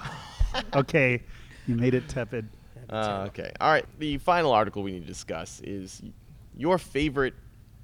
Yeah. 0.55 0.63
okay, 0.77 1.23
you 1.67 1.75
made 1.77 1.93
it 1.95 2.09
tepid. 2.09 2.49
Uh, 2.89 3.25
okay. 3.29 3.53
All 3.61 3.71
right. 3.71 3.85
The 3.99 4.17
final 4.17 4.51
article 4.53 4.83
we 4.83 4.93
need 4.93 5.01
to 5.03 5.07
discuss 5.07 5.61
is 5.63 6.01
your 6.57 6.79
favorite 6.79 7.35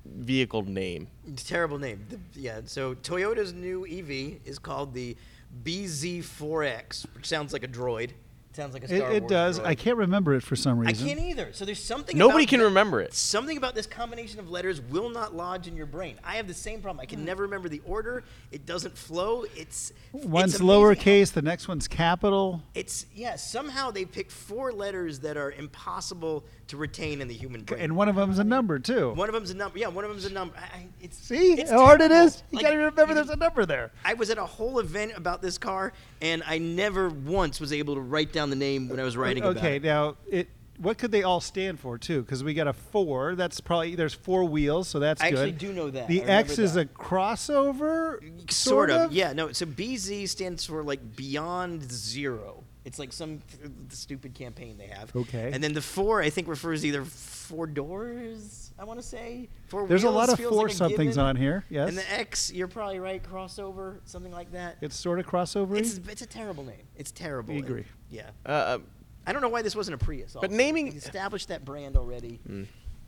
vehicle 0.07 0.63
name. 0.63 1.09
Terrible 1.37 1.79
name. 1.79 2.07
The, 2.09 2.19
yeah. 2.41 2.61
So 2.65 2.95
Toyota's 2.95 3.53
new 3.53 3.85
EV 3.87 4.41
is 4.47 4.59
called 4.59 4.95
the 4.95 5.15
BZ4X, 5.63 7.07
which 7.15 7.27
sounds 7.27 7.53
like 7.53 7.65
a 7.65 7.69
droid. 7.69 8.11
Sounds 8.55 8.73
like 8.73 8.85
a 8.85 8.95
It, 8.95 8.99
Star 8.99 9.11
it 9.11 9.11
Wars 9.11 9.17
it 9.17 9.29
does. 9.29 9.59
droid. 9.59 9.65
I 9.67 9.75
can't 9.75 9.97
remember 9.97 10.35
it 10.35 10.43
for 10.45 10.55
some 10.55 10.79
reason. 10.79 10.87
I 10.87 10.93
reason. 10.93 11.09
can't 11.09 11.29
either. 11.29 11.53
So 11.53 11.65
there's 11.65 11.83
something. 11.83 12.17
Nobody 12.17 12.45
about 12.45 12.51
can 12.51 12.59
the- 12.61 12.67
remember 12.67 13.01
it. 13.01 13.13
Something 13.13 13.57
about 13.57 13.75
this 13.75 13.89
combination 13.89 14.39
of 14.39 14.49
letters 14.49 14.81
will 14.81 15.11
not 15.11 15.35
lodge 15.35 15.67
in 15.67 15.75
your 15.77 15.87
brain. 15.87 16.21
I 16.23 16.37
have 16.37 16.47
the 16.47 16.55
same 16.55 16.81
problem. 16.81 17.01
I 17.03 17.07
can 17.07 17.19
hmm. 17.19 17.25
never 17.25 17.43
remember 17.43 17.69
the 17.69 17.83
order. 17.85 18.23
It 18.53 18.65
doesn't 18.65 18.97
flow. 18.97 19.45
It's 19.57 19.93
One's 20.13 20.55
it's 20.55 20.61
amazing 20.61 20.67
how- 20.69 20.73
lowercase, 20.73 21.33
the 21.33 21.43
next 21.43 21.67
one's 21.67 21.89
capital. 21.89 22.63
It's 22.75 23.07
yeah. 23.13 23.35
Somehow 23.35 23.91
they 23.91 24.05
pick 24.05 24.31
four 24.31 24.71
letters 24.71 25.19
that 25.21 25.37
are 25.37 25.51
impossible 25.51 26.45
to 26.69 26.77
retain 26.77 27.21
in 27.21 27.29
the 27.29 27.35
human 27.35 27.63
brain. 27.63 27.81
And 27.83 27.97
one 27.97 28.09
of 28.09 28.17
them's 28.17 28.39
a 28.39 28.45
number 28.45 28.79
too. 28.79 29.13
one 29.13 29.29
of 29.29 29.35
them's 29.35 29.51
a 29.51 29.55
number. 29.57 29.79
Yeah, 29.79 29.89
one 29.89 30.05
of 30.05 30.11
them's 30.11 30.25
a 30.25 30.33
number. 30.33 30.55
I, 30.57 30.77
I- 30.79 30.89
it's 31.01 31.19
See 31.19 31.53
it's 31.61 31.71
how 31.71 31.85
hard 31.85 32.01
it 32.01 32.11
is. 32.11 32.43
You 32.51 32.57
Like, 32.57 32.65
gotta 32.67 32.77
remember 32.79 33.07
you- 33.09 33.15
there's 33.15 33.31
a 33.31 33.37
number 33.37 33.67
there. 33.67 33.93
I 34.05 34.15
was 34.15 34.31
at 34.31 34.39
a 34.39 34.47
whole 34.47 34.79
event 34.79 35.13
about 35.17 35.43
this 35.43 35.59
car, 35.59 35.93
and 36.23 36.43
I 36.47 36.59
never 36.59 37.09
once 37.09 37.61
was 37.61 37.73
able 37.73 37.95
to 37.97 38.01
write 38.01 38.33
down 38.33 38.51
the 38.51 38.57
name 38.57 38.89
when 38.89 38.99
I 39.01 39.05
was 39.05 39.17
writing 39.17 39.43
about 39.43 39.57
Okay, 39.59 39.77
it. 39.77 39.83
now 39.85 40.17
it 40.31 40.49
what 40.79 40.99
could 40.99 41.13
they 41.13 41.23
all 41.23 41.41
stand 41.41 41.79
for 41.79 41.97
too? 41.99 42.23
Because 42.23 42.43
we 42.43 42.53
got 42.53 42.67
a 42.67 42.73
four. 42.73 43.37
That's 43.37 43.61
probably 43.61 43.95
there's 43.95 44.15
four 44.15 44.45
wheels, 44.45 44.89
so 44.89 44.99
that's 44.99 45.23
I 45.23 45.31
good. 45.31 45.39
actually 45.39 45.53
do 45.53 45.73
know 45.73 45.89
that. 45.91 46.09
The 46.09 46.23
X 46.23 46.59
is 46.59 46.75
that. 46.75 46.89
a 46.91 46.93
crossover. 46.93 48.51
sort 48.51 48.91
of. 48.91 49.13
Yeah, 49.13 49.33
no. 49.33 49.53
So 49.53 49.67
BZ 49.67 50.29
stands 50.29 50.65
for 50.67 50.83
like 50.83 51.17
Beyond 51.17 51.91
Zero. 51.91 52.54
It's 52.85 52.99
like 52.99 53.13
some 53.15 53.41
stupid 53.89 54.35
campaign 54.35 54.77
they 54.77 54.89
have. 54.89 55.15
Okay. 55.17 55.51
And 55.53 55.65
then 55.65 55.73
the 55.73 55.81
four, 55.81 56.21
I 56.21 56.29
think, 56.29 56.49
refers 56.49 56.85
either 56.85 57.03
four 57.05 57.67
doors. 57.67 58.73
I 58.79 58.85
want 58.85 59.01
to 59.01 59.07
say 59.07 59.49
four. 59.69 59.87
There's 59.87 60.05
a 60.05 60.11
lot 60.11 60.29
of 60.29 60.37
feels 60.37 60.53
four 60.53 60.65
like 60.69 60.73
somethings 60.77 61.15
given. 61.17 61.25
on 61.25 61.37
here. 61.37 61.65
Yes. 61.71 61.89
And 61.89 61.97
the 61.97 62.13
X, 62.13 62.53
you're 62.53 62.69
probably 62.69 62.99
right. 62.99 63.23
Crossover, 63.23 64.01
something 64.05 64.33
like 64.33 64.53
that. 64.53 64.77
it's 64.83 64.97
sort 64.97 65.19
of 65.19 65.27
crossover. 65.27 65.79
It's 65.79 65.99
it's 66.09 66.23
a 66.23 66.27
terrible 66.27 66.65
name. 66.65 66.83
It's 66.97 67.11
terrible. 67.11 67.55
We 67.55 67.61
And- 67.61 67.69
agree. 67.69 67.85
Yeah. 68.11 68.31
Uh, 68.45 68.79
I 69.27 69.33
don't 69.33 69.41
know 69.41 69.49
why 69.49 69.63
this 69.63 69.75
wasn't 69.75 69.95
a 70.01 70.05
Prius. 70.05 70.35
But 70.35 70.45
also. 70.45 70.57
naming- 70.57 70.91
We 70.91 70.97
established 70.97 71.49
that 71.49 71.65
brand 71.65 71.97
already. 71.97 72.41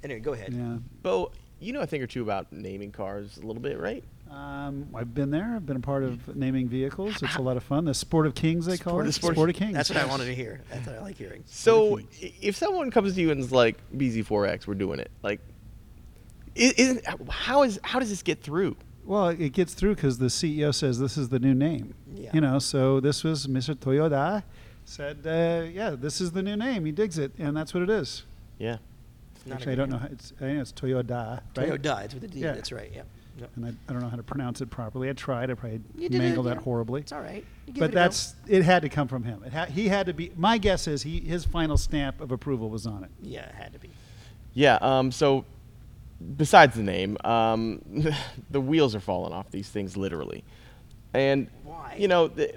Anyway, 0.02 0.20
go 0.20 0.32
ahead. 0.32 0.52
yeah. 0.54 0.78
Beau, 1.02 1.32
you 1.60 1.72
know 1.74 1.80
a 1.80 1.86
thing 1.86 2.02
or 2.02 2.06
two 2.06 2.22
about 2.22 2.50
naming 2.52 2.92
cars 2.92 3.36
a 3.36 3.46
little 3.46 3.60
bit, 3.62 3.78
right? 3.78 4.02
Um, 4.36 4.88
I've 4.94 5.14
been 5.14 5.30
there. 5.30 5.54
I've 5.56 5.64
been 5.64 5.76
a 5.78 5.80
part 5.80 6.02
of 6.02 6.36
naming 6.36 6.68
vehicles. 6.68 7.22
It's 7.22 7.36
a 7.36 7.40
lot 7.42 7.56
of 7.56 7.62
fun. 7.62 7.86
The 7.86 7.94
Sport 7.94 8.26
of 8.26 8.34
Kings, 8.34 8.66
they 8.66 8.76
call 8.76 8.92
Sport- 8.94 9.04
it. 9.04 9.06
the 9.06 9.12
Sport- 9.14 9.34
Sport 9.34 9.50
of 9.50 9.56
Kings. 9.56 9.72
That's 9.74 9.88
what 9.88 9.98
I 9.98 10.04
wanted 10.04 10.26
to 10.26 10.34
hear. 10.34 10.60
That's 10.70 10.86
what 10.86 10.96
I 10.96 11.00
like 11.00 11.16
hearing. 11.16 11.42
So, 11.46 12.00
if 12.20 12.54
someone 12.56 12.90
comes 12.90 13.14
to 13.14 13.20
you 13.20 13.30
and 13.30 13.40
is 13.40 13.50
like, 13.50 13.78
"BZ4X, 13.96 14.66
we're 14.66 14.74
doing 14.74 14.98
it," 15.00 15.10
like, 15.22 15.40
isn't 16.54 17.02
how 17.30 17.62
is 17.62 17.80
how 17.82 17.98
does 17.98 18.10
this 18.10 18.22
get 18.22 18.42
through? 18.42 18.76
Well, 19.06 19.28
it 19.28 19.50
gets 19.52 19.72
through 19.72 19.94
because 19.94 20.18
the 20.18 20.26
CEO 20.26 20.74
says 20.74 20.98
this 20.98 21.16
is 21.16 21.28
the 21.30 21.38
new 21.38 21.54
name. 21.54 21.94
Yeah. 22.14 22.30
You 22.34 22.40
know, 22.42 22.58
so 22.58 23.00
this 23.00 23.24
was 23.24 23.46
Mr. 23.46 23.74
Toyoda 23.74 24.42
said, 24.84 25.18
uh, 25.24 25.66
yeah, 25.68 25.90
this 25.90 26.20
is 26.20 26.32
the 26.32 26.42
new 26.42 26.56
name. 26.56 26.84
He 26.84 26.92
digs 26.92 27.16
it, 27.16 27.32
and 27.38 27.56
that's 27.56 27.72
what 27.72 27.82
it 27.82 27.90
is. 27.90 28.24
Yeah. 28.58 28.78
Not 29.46 29.56
Actually, 29.56 29.72
I 29.72 29.74
don't 29.76 29.90
know. 29.90 29.98
How 29.98 30.08
it's, 30.10 30.32
I 30.36 30.40
think 30.40 30.60
it's 30.60 30.72
Toyoda, 30.72 31.40
right? 31.56 31.68
Toyota. 31.70 32.04
It's 32.04 32.14
with 32.14 32.24
a 32.24 32.28
D. 32.28 32.40
Yeah. 32.40 32.52
That's 32.52 32.72
right. 32.72 32.90
Yeah. 32.92 33.02
No. 33.38 33.46
And 33.56 33.66
I, 33.66 33.68
I 33.88 33.92
don't 33.92 34.00
know 34.02 34.08
how 34.08 34.16
to 34.16 34.22
pronounce 34.22 34.60
it 34.60 34.70
properly. 34.70 35.08
I 35.10 35.12
tried. 35.12 35.50
I 35.50 35.54
probably 35.54 35.80
You 35.96 36.08
did 36.08 36.14
it, 36.16 36.18
mangled 36.18 36.46
yeah. 36.46 36.54
that 36.54 36.62
horribly. 36.62 37.00
It's 37.02 37.12
all 37.12 37.20
right. 37.20 37.44
You 37.66 37.72
give 37.72 37.80
But 37.80 37.84
it 37.84 37.88
a 37.88 37.94
go. 37.94 38.00
that's 38.00 38.34
it. 38.48 38.62
Had 38.62 38.82
to 38.82 38.88
come 38.88 39.08
from 39.08 39.24
him. 39.24 39.42
It 39.44 39.52
ha- 39.52 39.66
he 39.66 39.88
had 39.88 40.06
to 40.06 40.14
be. 40.14 40.32
My 40.36 40.58
guess 40.58 40.86
is 40.86 41.02
he 41.02 41.20
his 41.20 41.44
final 41.44 41.76
stamp 41.76 42.20
of 42.20 42.32
approval 42.32 42.70
was 42.70 42.86
on 42.86 43.04
it. 43.04 43.10
yeah, 43.22 43.46
it 43.48 43.54
had 43.54 43.72
to 43.74 43.78
be. 43.78 43.90
Yeah. 44.54 44.78
Um. 44.80 45.12
So, 45.12 45.44
besides 46.36 46.74
the 46.76 46.82
name, 46.82 47.18
um, 47.24 47.82
the 48.50 48.60
wheels 48.60 48.94
are 48.94 49.00
falling 49.00 49.32
off 49.32 49.50
these 49.50 49.68
things 49.68 49.96
literally, 49.96 50.42
and 51.12 51.48
Why? 51.64 51.94
you 51.98 52.08
know 52.08 52.28
th- 52.28 52.54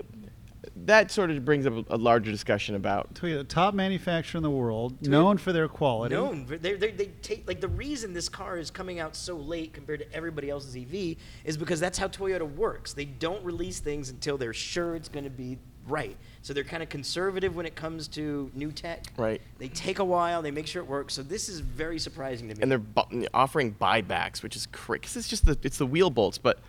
that 0.76 1.11
sort 1.11 1.31
of 1.31 1.45
brings 1.45 1.65
up 1.65 1.73
a, 1.73 1.95
a 1.95 1.98
larger 1.98 2.31
discussion 2.31 2.76
about 2.76 3.14
Toyota, 3.14 3.38
the 3.38 3.44
top 3.44 3.73
manufacturer 3.73 4.38
in 4.40 4.44
the 4.44 4.49
world, 4.49 5.02
known 5.06 5.38
for 5.38 5.53
their 5.53 5.68
quality. 5.68 6.15
known. 6.15 6.45
They, 6.48 6.73
they, 6.73 6.91
they 6.91 7.07
take 7.22 7.48
like 7.48 7.61
the 7.61 7.68
reason 7.68 8.14
this 8.14 8.30
car 8.30 8.57
is 8.57 8.69
coming 8.69 8.99
out 8.99 9.15
so 9.15 9.36
late 9.38 9.73
compared 9.73 9.99
to 9.99 10.14
everybody 10.14 10.49
else's 10.49 10.76
EV 10.76 11.15
is 11.45 11.57
because 11.57 11.80
that's 11.80 11.98
how 11.98 12.07
Toyota 12.07 12.49
works. 12.56 12.94
They 12.94 13.06
don't 13.06 13.44
release 13.44 13.80
things 13.80 14.10
until 14.10 14.38
they're 14.38 14.53
sure 14.53 14.95
it's 14.95 15.10
going 15.10 15.23
to 15.26 15.30
be 15.30 15.57
right. 15.88 16.15
So 16.41 16.53
they're 16.53 16.64
kind 16.64 16.84
of 16.84 16.90
conservative 16.90 17.56
when 17.56 17.65
it 17.65 17.76
comes 17.76 18.07
to 18.10 18.52
new 18.53 18.72
tech. 18.72 19.06
Right. 19.18 19.41
They 19.57 19.68
take 19.69 19.99
a 19.99 20.03
while. 20.03 20.41
They 20.41 20.52
make 20.52 20.68
sure 20.68 20.81
it 20.81 20.88
works. 20.88 21.14
So 21.14 21.23
this 21.23 21.49
is 21.49 21.60
very 21.60 21.99
surprising 21.99 22.48
to 22.49 22.56
me. 22.56 22.61
and 22.61 22.72
they're 22.72 22.77
bu- 22.80 23.26
offering 23.34 23.73
buybacks, 23.73 24.44
which 24.44 24.56
is 24.56 24.68
crazy. 24.68 25.02
Cause 25.02 25.18
it's 25.18 25.27
just 25.27 25.45
the 25.45 25.57
it's 25.64 25.77
the 25.77 25.86
wheel 25.86 26.10
bolts, 26.10 26.38
but 26.38 26.57
wow. 26.57 26.64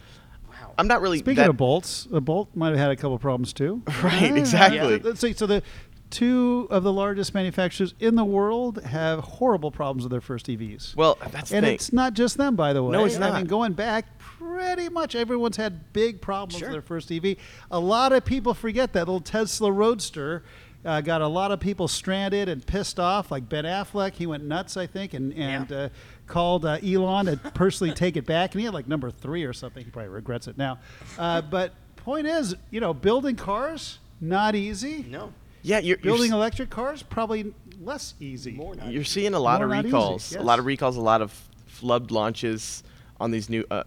I'm 0.80 0.88
not 0.88 1.00
really 1.00 1.18
Speaking 1.18 1.36
that, 1.42 1.50
of 1.50 1.56
bolts, 1.56 2.08
a 2.12 2.20
bolt 2.20 2.48
might 2.54 2.70
have 2.70 2.78
had 2.78 2.90
a 2.90 2.96
couple 2.96 3.18
problems 3.18 3.52
too. 3.52 3.82
Right, 4.02 4.36
exactly. 4.36 4.98
Let's 4.98 5.20
see. 5.20 5.32
So 5.34 5.46
the 5.46 5.62
two 6.10 6.66
of 6.70 6.82
the 6.82 6.92
largest 6.92 7.34
manufacturers 7.34 7.94
in 8.00 8.16
the 8.16 8.24
world 8.24 8.82
have 8.82 9.20
horrible 9.20 9.70
problems 9.70 10.02
with 10.02 10.10
their 10.10 10.20
first 10.20 10.46
EVs. 10.46 10.96
Well, 10.96 11.16
that's 11.30 11.52
and 11.52 11.64
it's 11.64 11.92
not 11.92 12.14
just 12.14 12.36
them, 12.36 12.56
by 12.56 12.72
the 12.72 12.82
way. 12.82 12.92
No, 12.92 13.04
it's 13.04 13.16
not. 13.18 13.32
I 13.32 13.38
mean, 13.38 13.46
going 13.46 13.74
back, 13.74 14.18
pretty 14.18 14.88
much 14.88 15.14
everyone's 15.14 15.56
had 15.56 15.92
big 15.92 16.20
problems 16.20 16.58
Sure. 16.58 16.68
with 16.68 16.72
their 16.72 16.82
first 16.82 17.12
EV. 17.12 17.36
A 17.70 17.78
lot 17.78 18.12
of 18.12 18.24
people 18.24 18.54
forget 18.54 18.92
that 18.94 19.00
little 19.06 19.20
Tesla 19.20 19.70
Roadster. 19.70 20.42
Uh, 20.82 20.98
got 21.02 21.20
a 21.20 21.28
lot 21.28 21.52
of 21.52 21.60
people 21.60 21.86
stranded 21.86 22.48
and 22.48 22.64
pissed 22.66 22.98
off, 22.98 23.30
like 23.30 23.46
Ben 23.50 23.64
Affleck. 23.64 24.14
He 24.14 24.26
went 24.26 24.44
nuts, 24.44 24.78
I 24.78 24.86
think, 24.86 25.12
and 25.12 25.32
and 25.34 25.68
Yeah. 25.70 25.76
uh, 25.76 25.88
called 26.30 26.64
uh, 26.64 26.78
Elon 26.82 27.26
to 27.26 27.36
personally 27.54 27.92
take 27.92 28.16
it 28.16 28.24
back. 28.24 28.52
And 28.52 28.60
he 28.60 28.64
had 28.64 28.72
like 28.72 28.88
number 28.88 29.10
three 29.10 29.44
or 29.44 29.52
something. 29.52 29.84
He 29.84 29.90
probably 29.90 30.08
regrets 30.08 30.48
it 30.48 30.56
now. 30.56 30.78
Uh, 31.18 31.42
but 31.42 31.74
point 31.96 32.26
is, 32.26 32.54
you 32.70 32.80
know, 32.80 32.94
building 32.94 33.36
cars 33.36 33.98
not 34.20 34.54
easy. 34.54 35.04
no. 35.08 35.32
yeah, 35.62 35.78
you're, 35.78 35.98
you're 35.98 36.14
Building 36.14 36.32
electric 36.32 36.70
cars 36.70 37.02
probably 37.02 37.52
less 37.80 38.14
easy. 38.20 38.52
More 38.52 38.74
not. 38.74 38.90
You're 38.90 39.04
seeing 39.04 39.34
a 39.34 39.38
lot 39.38 39.60
More 39.60 39.66
of 39.66 39.70
not 39.72 39.84
easy, 39.84 39.94
recalls, 39.94 40.36
a 40.36 40.42
lot 40.42 40.58
of 40.58 40.64
recalls, 40.64 40.96
a 40.96 41.00
lot 41.00 41.20
of 41.20 41.32
flubbed 41.68 42.10
launches 42.10 42.82
on 43.18 43.30
these 43.30 43.50
new 43.50 43.64
uh, 43.70 43.84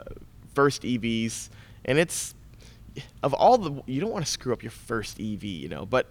first 0.53 0.83
EVs, 0.83 1.49
and 1.85 1.97
it's 1.97 2.35
of 3.21 3.33
all 3.33 3.57
the 3.57 3.81
you 3.85 3.99
don't 4.01 4.11
want 4.11 4.25
to 4.25 4.31
screw 4.31 4.53
up 4.53 4.61
your 4.61 4.71
first 4.71 5.19
EV, 5.19 5.43
you 5.43 5.69
know, 5.69 5.85
but 5.85 6.07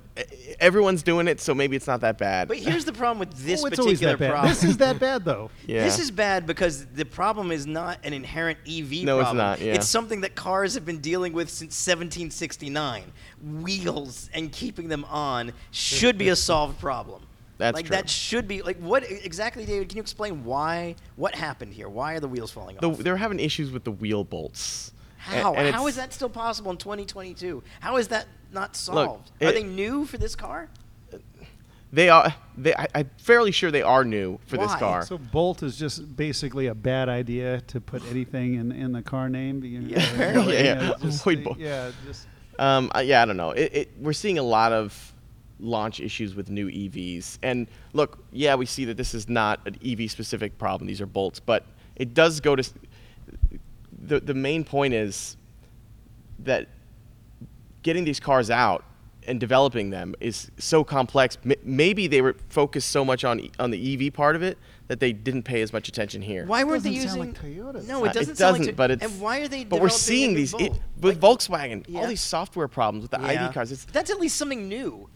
everyone's 0.59 1.03
doing 1.03 1.29
it, 1.29 1.41
so 1.41 1.55
maybe 1.55 1.77
it's 1.77 1.87
not 1.87 2.01
that 2.01 2.19
bad. 2.19 2.49
But 2.49 2.59
here's 2.59 2.85
the 2.85 2.93
problem 2.93 3.19
with 3.19 3.33
this 3.45 3.63
oh, 3.63 3.67
it's 3.67 3.79
always 3.79 3.99
particular 3.99 4.17
that 4.17 4.19
bad. 4.19 4.31
problem. 4.31 4.49
This 4.51 4.65
is 4.65 4.77
that 4.79 4.99
bad 4.99 5.25
though. 5.25 5.51
yeah, 5.67 5.85
This 5.85 5.99
is 5.99 6.11
bad 6.11 6.47
because 6.47 6.87
the 6.87 7.05
problem 7.05 7.53
is 7.53 7.67
not 7.67 7.99
an 8.05 8.13
inherent 8.13 8.59
EV 8.67 9.05
No, 9.05 9.19
it's 9.19 9.27
problem. 9.27 9.37
not, 9.37 9.61
yeah. 9.61 9.75
It's 9.75 9.89
something 9.89 10.23
that 10.23 10.35
cars 10.35 10.75
have 10.75 10.85
been 10.85 10.99
dealing 10.99 11.33
with 11.33 11.49
since 11.49 11.75
1769. 11.87 13.05
Wheels 13.63 14.31
and 14.35 14.51
keeping 14.53 14.89
them 14.89 15.05
on 15.05 15.53
should 15.71 16.19
be 16.19 16.29
a 16.31 16.37
solved 16.37 16.79
problem. 16.79 17.23
That's 17.59 17.77
like 17.77 17.87
true. 17.87 17.97
that 17.97 18.11
should 18.11 18.49
be 18.49 18.63
like 18.63 18.79
what 18.79 19.09
exactly, 19.09 19.65
David? 19.65 19.89
Can 19.89 19.97
you 19.99 20.03
explain 20.03 20.45
why? 20.45 20.97
What 21.15 21.35
happened 21.35 21.73
here? 21.75 21.89
Why 21.89 22.15
are 22.15 22.21
the 22.21 22.27
wheels 22.27 22.51
falling 22.51 22.77
the, 22.81 22.91
off? 22.91 22.99
they're 22.99 23.17
having 23.17 23.39
issues 23.39 23.71
with 23.71 23.85
the 23.85 23.93
wheel 23.93 24.25
bolts. 24.25 24.93
A- 25.31 25.41
How? 25.41 25.55
and 25.55 25.75
How 25.75 25.83
it's- 25.83 25.91
is 25.91 25.97
that 25.97 26.13
still 26.13 26.29
possible 26.29 26.71
in 26.71 26.77
2022? 26.79 27.63
How 27.81 27.97
is 27.97 28.09
that 28.09 28.27
not 28.53 28.77
solved? 28.77 29.31
are 29.41 29.49
it- 29.49 29.55
they 29.55 29.63
new 29.63 30.05
for 30.05 30.19
this 30.19 30.35
car? 30.35 30.69
They 31.95 32.09
are. 32.09 32.35
They, 32.57 32.75
I, 32.75 32.87
I'm 32.95 33.11
fairly 33.19 33.51
sure 33.53 33.71
they 33.71 33.83
are 33.83 34.03
new 34.03 34.39
for 34.47 34.57
this 34.57 34.71
Why? 34.71 34.79
car. 34.79 35.05
So 35.05 35.19
Bolt 35.19 35.63
is 35.63 35.77
just 35.77 36.17
basically 36.17 36.69
a 36.69 36.75
bad 36.75 37.11
idea 37.11 37.61
to 37.67 37.83
put 37.83 38.03
anything 38.11 38.55
in, 38.55 38.73
in 38.73 38.93
the 38.93 39.03
car 39.03 39.29
name. 39.29 39.63
You 39.63 39.81
know, 39.81 39.89
Yeah, 39.89 40.13
apparently. 40.15 40.55
Yeah, 40.57 40.63
yeah. 40.83 40.93
just- 41.03 41.21
Avoid 41.21 41.45
Bolt. 41.45 41.59
yeah, 41.59 41.91
just 42.07 42.27
Um, 42.59 42.91
yeah, 43.03 43.21
I 43.23 43.27
don't 43.27 43.37
know. 43.37 43.51
It, 43.51 43.75
it, 43.75 43.91
we're 44.01 44.15
seeing 44.15 44.39
a 44.39 44.43
lot 44.43 44.73
of 44.73 45.13
launch 45.61 46.01
issues 46.01 46.35
with 46.35 46.49
new 46.49 46.69
EVs. 46.71 47.37
And 47.43 47.67
look, 47.93 48.25
yeah, 48.33 48.55
we 48.55 48.65
see 48.65 48.87
that 48.87 48.97
this 48.97 49.13
is 49.13 49.29
not 49.29 49.61
an 49.67 49.77
EV 49.85 50.11
specific 50.11 50.57
problem. 50.57 50.89
These 50.89 51.03
are 51.03 51.07
bolts, 51.07 51.41
but 51.41 51.67
it 51.97 52.15
does 52.15 52.41
go 52.41 52.57
to. 52.57 52.65
S- 54.03 54.09
The 54.09 54.21
the 54.21 54.35
main 54.35 54.65
point 54.65 54.95
is 54.95 55.37
that 56.41 56.69
getting 57.83 58.05
these 58.05 58.21
cars 58.21 58.51
out 58.51 58.85
and 59.27 59.39
developing 59.39 59.91
them 59.91 60.15
is 60.21 60.51
so 60.59 60.83
complex. 60.83 61.39
M- 61.45 61.53
maybe 61.63 62.07
they 62.09 62.21
were 62.21 62.35
focused 62.49 62.91
so 62.91 63.05
much 63.05 63.25
on 63.25 63.49
on 63.59 63.71
the 63.71 63.79
EV 64.07 64.13
part 64.13 64.35
of 64.37 64.43
it 64.43 64.59
that 64.89 64.99
they 65.01 65.13
didn't 65.13 65.45
pay 65.45 65.63
as 65.63 65.73
much 65.73 65.89
attention 65.89 66.21
here. 66.23 66.45
Why 66.45 66.65
weren't 66.65 66.83
they 66.83 66.91
using? 66.91 67.21
like 67.21 67.41
Toyota. 67.41 67.87
No, 67.87 68.03
Uh, 68.03 68.09
it 68.09 68.13
doesn't. 68.15 68.33
it 68.33 68.39
sound 68.39 68.55
doesn't, 68.59 68.61
like 68.63 68.69
to- 68.71 68.73
but 68.77 68.91
it's. 68.91 69.05
And 69.05 69.21
why 69.21 69.39
are 69.41 69.49
they? 69.49 69.65
But 69.65 69.81
we're 69.81 69.89
seeing 69.89 70.35
these 70.35 70.53
it, 70.55 70.73
with 71.01 71.23
Like- 71.23 71.39
Volkswagen, 71.39 71.85
Yeah. 71.89 72.01
all 72.01 72.09
these 72.09 72.21
software 72.21 72.69
problems 72.69 73.03
with 73.03 73.13
the 73.13 73.21
Yeah. 73.21 73.45
ID 73.47 73.53
cars. 73.55 73.71
It's, 73.73 73.85
that's 73.85 74.11
at 74.11 74.19
least 74.21 74.37
something 74.37 74.69
new. 74.69 75.09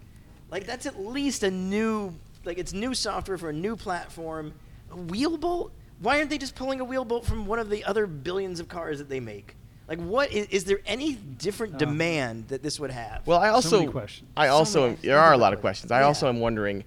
Like 0.50 0.64
that's 0.66 0.86
at 0.86 1.00
least 1.04 1.42
a 1.42 1.50
new, 1.50 2.14
like 2.44 2.58
it's 2.58 2.72
new 2.72 2.94
software 2.94 3.36
for 3.38 3.50
a 3.50 3.52
new 3.52 3.74
platform. 3.74 4.52
A 4.92 4.96
wheel 4.96 5.36
bolt? 5.36 5.72
Why 6.00 6.18
aren't 6.18 6.30
they 6.30 6.38
just 6.38 6.54
pulling 6.54 6.80
a 6.80 6.84
wheel 6.84 7.04
bolt 7.04 7.24
from 7.24 7.46
one 7.46 7.58
of 7.58 7.70
the 7.70 7.84
other 7.84 8.06
billions 8.06 8.60
of 8.60 8.68
cars 8.68 8.98
that 8.98 9.08
they 9.08 9.20
make? 9.20 9.56
Like, 9.88 10.00
what 10.00 10.32
is, 10.32 10.46
is 10.48 10.64
there 10.64 10.80
any 10.84 11.14
different 11.14 11.78
demand 11.78 12.48
that 12.48 12.62
this 12.62 12.78
would 12.80 12.90
have? 12.90 13.24
Well, 13.26 13.38
I 13.38 13.50
also 13.50 13.78
many 13.80 13.90
questions. 13.92 14.28
I 14.36 14.48
So 14.48 14.52
also 14.52 14.86
many- 14.88 14.98
there 15.02 15.18
are 15.18 15.32
a 15.32 15.36
lot 15.38 15.52
of 15.52 15.60
questions. 15.60 15.90
questions. 15.90 15.92
I 15.92 16.02
also 16.02 16.28
am 16.28 16.40
wondering 16.40 16.84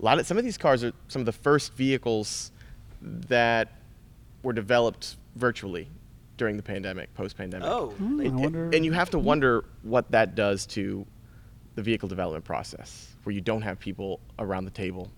a 0.00 0.04
lot 0.04 0.18
of 0.20 0.26
some 0.26 0.38
of 0.38 0.44
these 0.44 0.56
cars 0.56 0.84
are 0.84 0.92
some 1.08 1.20
of 1.20 1.26
the 1.26 1.32
first 1.32 1.72
vehicles 1.74 2.52
that 3.02 3.68
were 4.42 4.52
developed 4.52 5.16
virtually 5.34 5.88
during 6.36 6.56
the 6.56 6.62
pandemic, 6.62 7.12
post-pandemic. 7.14 7.66
oh, 7.68 7.90
Hmm, 7.90 8.16
they- 8.18 8.26
I 8.26 8.28
wonder. 8.30 8.70
And 8.72 8.84
you 8.84 8.92
have 8.92 9.10
to 9.10 9.18
wonder 9.18 9.64
what 9.82 10.10
that 10.12 10.34
does 10.34 10.66
to 10.66 11.04
the 11.74 11.82
vehicle 11.82 12.08
development 12.08 12.44
process, 12.44 13.08
where 13.24 13.34
you 13.34 13.40
don't 13.40 13.62
have 13.62 13.78
people 13.80 14.20
around 14.38 14.66
the 14.66 14.70
table. 14.70 15.10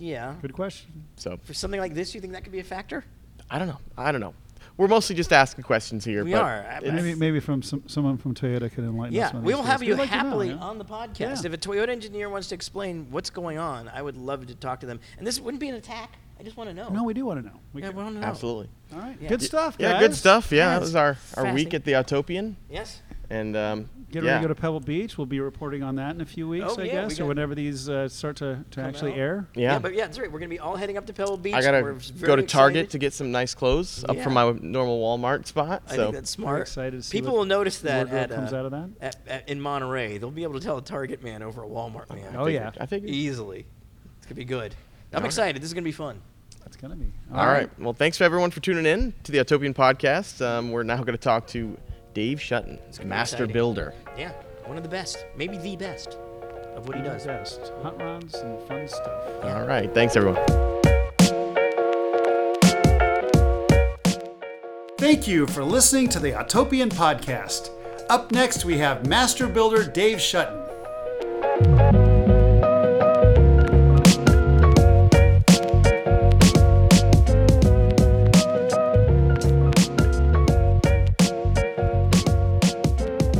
Yeah. 0.00 0.34
good 0.42 0.52
question. 0.52 0.90
So 1.16 1.38
For 1.44 1.54
something 1.54 1.78
like 1.80 1.94
this, 1.94 2.14
you 2.14 2.20
think 2.20 2.32
that 2.32 2.42
could 2.42 2.52
be 2.52 2.60
a 2.60 2.64
factor? 2.64 3.04
I 3.50 3.58
don't 3.58 3.68
know. 3.68 3.78
I 3.96 4.10
don't 4.12 4.20
know. 4.20 4.34
We're 4.76 4.88
mostly 4.88 5.14
just 5.14 5.32
asking 5.32 5.64
questions 5.64 6.04
here. 6.04 6.24
We 6.24 6.32
but 6.32 6.40
are. 6.42 6.64
I- 6.66 6.78
it's- 6.78 6.92
Maybe 6.94 7.14
maybe 7.14 7.40
from 7.40 7.62
some, 7.62 7.82
someone 7.86 8.16
from 8.16 8.34
Toyota 8.34 8.72
could 8.72 8.84
enlighten 8.84 9.14
us. 9.18 9.30
Yeah, 9.30 9.32
one 9.34 9.42
we 9.44 9.52
these 9.52 9.56
will 9.56 9.62
days. 9.64 9.72
have 9.72 9.82
you 9.82 9.88
We'd 9.92 9.98
like 10.00 10.10
to 10.10 10.16
know, 10.16 10.22
happily 10.22 10.48
yeah. 10.50 10.54
on 10.56 10.78
the 10.78 10.84
podcast. 10.84 11.18
Yeah. 11.18 11.32
If 11.46 11.52
a 11.52 11.58
Toyota 11.58 11.88
engineer 11.90 12.28
wants 12.30 12.48
to 12.48 12.54
explain 12.54 13.06
what's 13.10 13.28
going 13.30 13.58
on, 13.58 13.88
I 13.88 14.00
would 14.00 14.16
love 14.16 14.46
to 14.46 14.54
talk 14.54 14.80
to 14.80 14.86
them. 14.86 14.98
And 15.18 15.26
this 15.26 15.38
wouldn't 15.40 15.60
be 15.60 15.68
an 15.68 15.74
attack. 15.74 16.10
I 16.38 16.42
just 16.42 16.56
want 16.56 16.70
to 16.70 16.74
know. 16.74 16.88
No, 16.88 17.04
we 17.04 17.12
do 17.12 17.26
want 17.26 17.40
to 17.42 17.46
know. 17.46 17.60
We 17.74 17.82
Yeah, 17.82 17.88
could- 17.88 17.96
we 17.96 18.02
want 18.04 18.14
to 18.16 18.20
know. 18.22 18.26
absolutely. 18.26 18.70
all 18.94 19.00
right, 19.00 19.18
Yeah. 19.20 19.28
good 19.28 19.42
stuff, 19.42 19.76
Yeah, 19.78 19.92
guys. 19.92 20.00
good 20.00 20.14
stuff. 20.14 20.50
Yeah, 20.50 20.58
Yeah, 20.58 20.68
that 20.70 20.76
it's 20.76 20.82
was 20.86 20.94
our, 20.96 21.04
our 21.36 21.52
week 21.52 21.70
fascinating. 21.70 21.74
at 21.74 21.84
the 21.84 21.92
Autopian. 21.92 22.54
Yes. 22.70 23.02
And 23.32 23.56
um, 23.56 23.88
Get 24.10 24.24
yeah. 24.24 24.30
ready 24.32 24.42
to 24.42 24.48
go 24.48 24.54
to 24.54 24.60
Pebble 24.60 24.80
Beach. 24.80 25.16
We'll 25.16 25.24
be 25.26 25.38
reporting 25.38 25.84
on 25.84 25.94
that 25.94 26.16
in 26.16 26.20
a 26.20 26.26
few 26.26 26.48
weeks, 26.48 26.66
Oh, 26.68 26.80
I 26.80 26.84
yeah, 26.86 26.92
guess, 27.02 27.16
got- 27.16 27.24
or 27.24 27.28
whenever 27.28 27.54
these 27.54 27.88
uh, 27.88 28.08
start 28.08 28.34
to, 28.38 28.64
to 28.72 28.80
actually 28.80 29.12
out. 29.12 29.18
air. 29.18 29.48
yeah. 29.54 29.78
but 29.78 29.94
yeah, 29.94 30.06
that's 30.06 30.18
right. 30.18 30.30
We're 30.30 30.40
gonna 30.40 30.48
be 30.48 30.58
all 30.58 30.74
heading 30.74 30.98
up 30.98 31.06
to 31.06 31.12
Pebble 31.12 31.36
Beach. 31.36 31.54
I 31.54 31.62
gotta 31.62 31.80
We're 31.80 31.92
go 31.92 32.00
very 32.14 32.42
to 32.42 32.48
Target 32.48 32.90
to 32.90 32.98
get 32.98 33.12
some 33.12 33.30
nice 33.30 33.54
clothes 33.54 34.04
up 34.08 34.16
Yeah. 34.16 34.24
from 34.24 34.32
my 34.34 34.50
normal 34.60 35.00
Walmart 35.00 35.46
spot. 35.46 35.84
I 35.86 35.94
so 35.94 36.02
think 36.06 36.14
that's 36.16 36.36
We're 36.36 36.42
smart. 36.42 36.60
excited 36.62 36.96
to 36.96 37.02
see 37.04 37.18
People 37.18 37.34
what 37.34 37.38
will 37.38 37.44
notice 37.46 37.78
that 37.82 38.08
wardrobe 38.08 38.30
at, 38.32 38.34
comes 38.36 38.52
uh, 38.52 38.56
out 38.56 38.64
of 38.64 38.70
that. 38.72 38.88
At, 39.00 39.16
at, 39.28 39.48
in 39.48 39.60
Monterey. 39.60 40.18
They'll 40.18 40.32
be 40.32 40.42
able 40.42 40.54
to 40.54 40.60
tell 40.60 40.78
a 40.78 40.82
Target 40.82 41.22
man 41.22 41.44
over 41.44 41.62
a 41.62 41.68
Walmart 41.68 42.12
man. 42.12 42.34
Oh, 42.36 42.46
yeah. 42.46 42.72
I 42.80 42.86
think. 42.86 43.04
easily. 43.04 43.64
It's 44.18 44.26
gonna 44.26 44.34
be 44.34 44.44
good. 44.44 44.74
I'm 45.12 45.18
All 45.18 45.20
right. 45.22 45.26
excited. 45.26 45.62
This 45.62 45.68
is 45.68 45.74
gonna 45.74 45.84
be 45.84 45.92
fun. 45.92 46.20
That's 46.62 46.76
going 46.76 46.90
to 46.92 46.96
be. 46.96 47.10
All 47.34 47.46
right. 47.46 47.68
Well, 47.80 47.94
thanks 47.94 48.16
for 48.18 48.22
everyone 48.22 48.52
for 48.52 48.60
tuning 48.60 48.86
in 48.86 49.12
to 49.24 49.32
the 49.32 49.38
Autopian 49.38 49.74
podcast. 49.74 50.44
Um, 50.44 50.70
we're 50.70 50.84
now 50.84 50.98
going 50.98 51.06
to 51.06 51.16
talk 51.16 51.48
to 51.48 51.76
Dave 52.14 52.38
Shuten, 52.38 52.78
gonna 52.96 53.08
master 53.08 53.36
exciting. 53.36 53.52
builder. 53.52 53.94
Yeah, 54.18 54.32
one 54.66 54.76
of 54.76 54.82
the 54.82 54.88
best, 54.88 55.24
maybe 55.36 55.56
the 55.58 55.76
best 55.76 56.16
of 56.74 56.86
what 56.86 56.96
he 56.96 57.02
does. 57.02 57.24
Best. 57.26 57.72
Hot 57.82 58.00
rods 58.00 58.34
and 58.34 58.60
fun 58.68 58.88
stuff. 58.88 59.44
All 59.44 59.66
right. 59.66 59.92
Thanks, 59.92 60.16
everyone. 60.16 60.38
Thank 64.98 65.26
you 65.26 65.46
for 65.46 65.64
listening 65.64 66.08
to 66.10 66.20
the 66.20 66.32
Autopian 66.32 66.90
Podcast. 66.90 67.70
Up 68.10 68.30
next, 68.32 68.64
we 68.64 68.76
have 68.78 69.06
Master 69.06 69.46
Builder 69.46 69.84
Dave 69.84 70.18
Shuten. 70.18 71.99